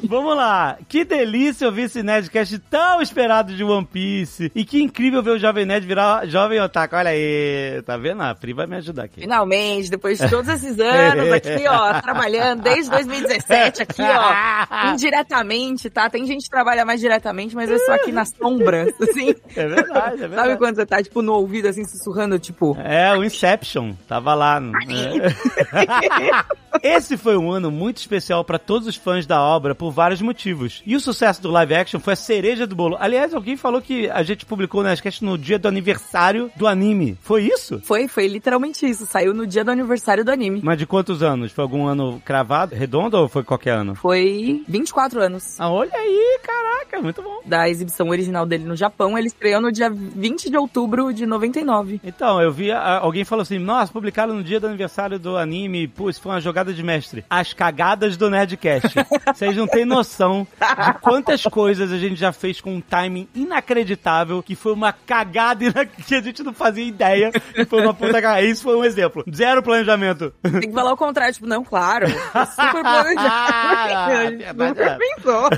Vamos 0.08 0.36
lá. 0.36 0.76
Que 0.88 1.04
delícia 1.04 1.66
ouvir 1.66 1.82
esse 1.82 2.02
Nerdcast 2.02 2.58
tão 2.70 3.00
esperado 3.00 3.54
de 3.54 3.62
One 3.64 3.86
Piece. 3.86 4.50
E 4.54 4.64
que 4.64 4.82
incrível 4.82 5.22
ver 5.22 5.30
o 5.30 5.38
Jovem 5.38 5.64
Nerd 5.64 5.86
virar 5.86 6.23
Jovem 6.26 6.60
Otaku. 6.60 6.96
Olha 6.96 7.10
aí. 7.10 7.82
Tá 7.84 7.96
vendo? 7.96 8.22
A 8.22 8.34
Pri 8.34 8.52
vai 8.52 8.66
me 8.66 8.76
ajudar 8.76 9.04
aqui. 9.04 9.20
finalmente, 9.20 9.90
depois 9.90 10.18
de 10.18 10.28
todos 10.28 10.48
esses 10.48 10.78
anos 10.78 11.32
aqui, 11.32 11.66
ó, 11.68 11.98
trabalhando 12.00 12.62
desde 12.62 12.90
2017 12.90 13.82
aqui, 13.82 14.02
ó, 14.02 14.90
indiretamente, 14.92 15.88
tá? 15.90 16.08
Tem 16.10 16.26
gente 16.26 16.44
que 16.44 16.50
trabalha 16.50 16.84
mais 16.84 17.00
diretamente, 17.00 17.54
mas 17.54 17.70
eu 17.70 17.76
estou 17.76 17.94
aqui 17.94 18.12
na 18.12 18.24
sombra, 18.24 18.86
assim. 19.02 19.34
É 19.56 19.66
verdade, 19.66 20.16
é 20.16 20.18
Sabe 20.18 20.28
verdade. 20.28 20.58
quando 20.58 20.76
você 20.76 20.86
tá, 20.86 21.02
tipo, 21.02 21.22
no 21.22 21.34
ouvido, 21.34 21.68
assim, 21.68 21.84
sussurrando, 21.84 22.38
tipo... 22.38 22.76
É, 22.80 23.16
o 23.16 23.24
Inception. 23.24 23.92
Tava 24.08 24.34
lá. 24.34 24.60
É. 24.60 26.54
Esse 26.82 27.16
foi 27.16 27.36
um 27.36 27.50
ano 27.50 27.70
muito 27.70 27.98
especial 27.98 28.44
pra 28.44 28.58
todos 28.58 28.86
os 28.88 28.96
fãs 28.96 29.26
da 29.26 29.40
obra 29.42 29.74
por 29.74 29.90
vários 29.90 30.20
motivos. 30.20 30.82
E 30.86 30.94
o 30.96 31.00
sucesso 31.00 31.40
do 31.42 31.50
live 31.50 31.74
action 31.74 32.00
foi 32.00 32.12
a 32.12 32.16
cereja 32.16 32.66
do 32.66 32.74
bolo. 32.74 32.96
Aliás, 32.98 33.32
alguém 33.34 33.56
falou 33.56 33.80
que 33.80 34.08
a 34.10 34.22
gente 34.22 34.44
publicou 34.44 34.80
o 34.80 34.84
Nerdcast 34.84 35.24
no 35.24 35.38
dia 35.38 35.58
do 35.58 35.68
aniversário 35.68 36.50
do 36.56 36.66
anime. 36.66 37.16
Foi 37.20 37.42
isso? 37.44 37.80
Foi, 37.84 38.08
foi 38.08 38.26
literalmente 38.26 38.86
isso. 38.88 39.06
Saiu 39.06 39.32
no 39.34 39.46
dia 39.46 39.64
do 39.64 39.70
aniversário 39.70 40.24
do 40.24 40.30
anime. 40.30 40.60
Mas 40.62 40.78
de 40.78 40.86
quantos 40.86 41.22
anos? 41.22 41.52
Foi 41.52 41.62
algum 41.62 41.86
ano 41.86 42.20
cravado, 42.24 42.74
redondo 42.74 43.16
ou 43.16 43.28
foi 43.28 43.42
qualquer 43.44 43.72
ano? 43.72 43.94
Foi 43.94 44.62
24 44.68 45.20
anos 45.20 45.58
Ah, 45.60 45.70
olha 45.70 45.92
aí, 45.94 46.38
caraca, 46.42 47.00
muito 47.02 47.22
bom. 47.22 47.40
da 47.44 47.68
exibição 47.68 48.08
original 48.08 48.44
dele 48.46 48.64
no 48.64 48.76
Japão. 48.76 49.16
Ele 49.16 49.28
estreou 49.28 49.60
no 49.60 49.70
dia 49.72 49.90
20 49.90 50.50
de 50.50 50.56
outubro 50.56 51.12
de 51.12 51.26
99. 51.26 52.00
Então, 52.04 52.40
eu 52.40 52.52
vi, 52.52 52.70
a- 52.70 52.98
alguém 52.98 53.24
falou 53.24 53.42
assim, 53.42 53.58
nossa, 53.58 53.92
publicaram 53.92 54.34
no 54.34 54.42
dia 54.42 54.58
do 54.60 54.66
aniversário 54.66 55.18
do 55.18 55.36
anime, 55.36 55.88
pô, 55.88 56.08
isso 56.10 56.20
foi 56.20 56.32
uma 56.32 56.40
jogada 56.40 56.63
de 56.72 56.82
mestre. 56.82 57.24
As 57.28 57.52
cagadas 57.52 58.16
do 58.16 58.30
Nerdcast. 58.30 58.94
Vocês 59.34 59.56
não 59.56 59.66
têm 59.66 59.84
noção 59.84 60.46
de 60.60 60.98
quantas 61.00 61.42
coisas 61.42 61.92
a 61.92 61.98
gente 61.98 62.16
já 62.16 62.32
fez 62.32 62.60
com 62.60 62.76
um 62.76 62.80
timing 62.80 63.28
inacreditável, 63.34 64.42
que 64.42 64.54
foi 64.54 64.72
uma 64.72 64.92
cagada 64.92 65.84
que 66.06 66.14
a 66.14 66.20
gente 66.20 66.42
não 66.42 66.52
fazia 66.54 66.84
ideia, 66.84 67.30
que 67.32 67.64
foi 67.64 67.82
uma 67.82 67.92
puta 67.94 68.12
cagada. 68.14 68.42
Isso 68.42 68.62
foi 68.62 68.76
um 68.76 68.84
exemplo. 68.84 69.24
Zero 69.32 69.62
planejamento. 69.62 70.32
Tem 70.42 70.60
que 70.68 70.72
falar 70.72 70.92
o 70.92 70.96
contrário, 70.96 71.34
tipo, 71.34 71.46
não, 71.46 71.64
claro. 71.64 72.06
Super 72.54 72.82
planejado. 72.82 73.14
Ah, 73.28 74.06
A 74.06 74.24
gente 74.30 74.36
verdade, 74.38 74.68
super 74.68 74.86
é. 74.86 74.98
pensou. 74.98 75.48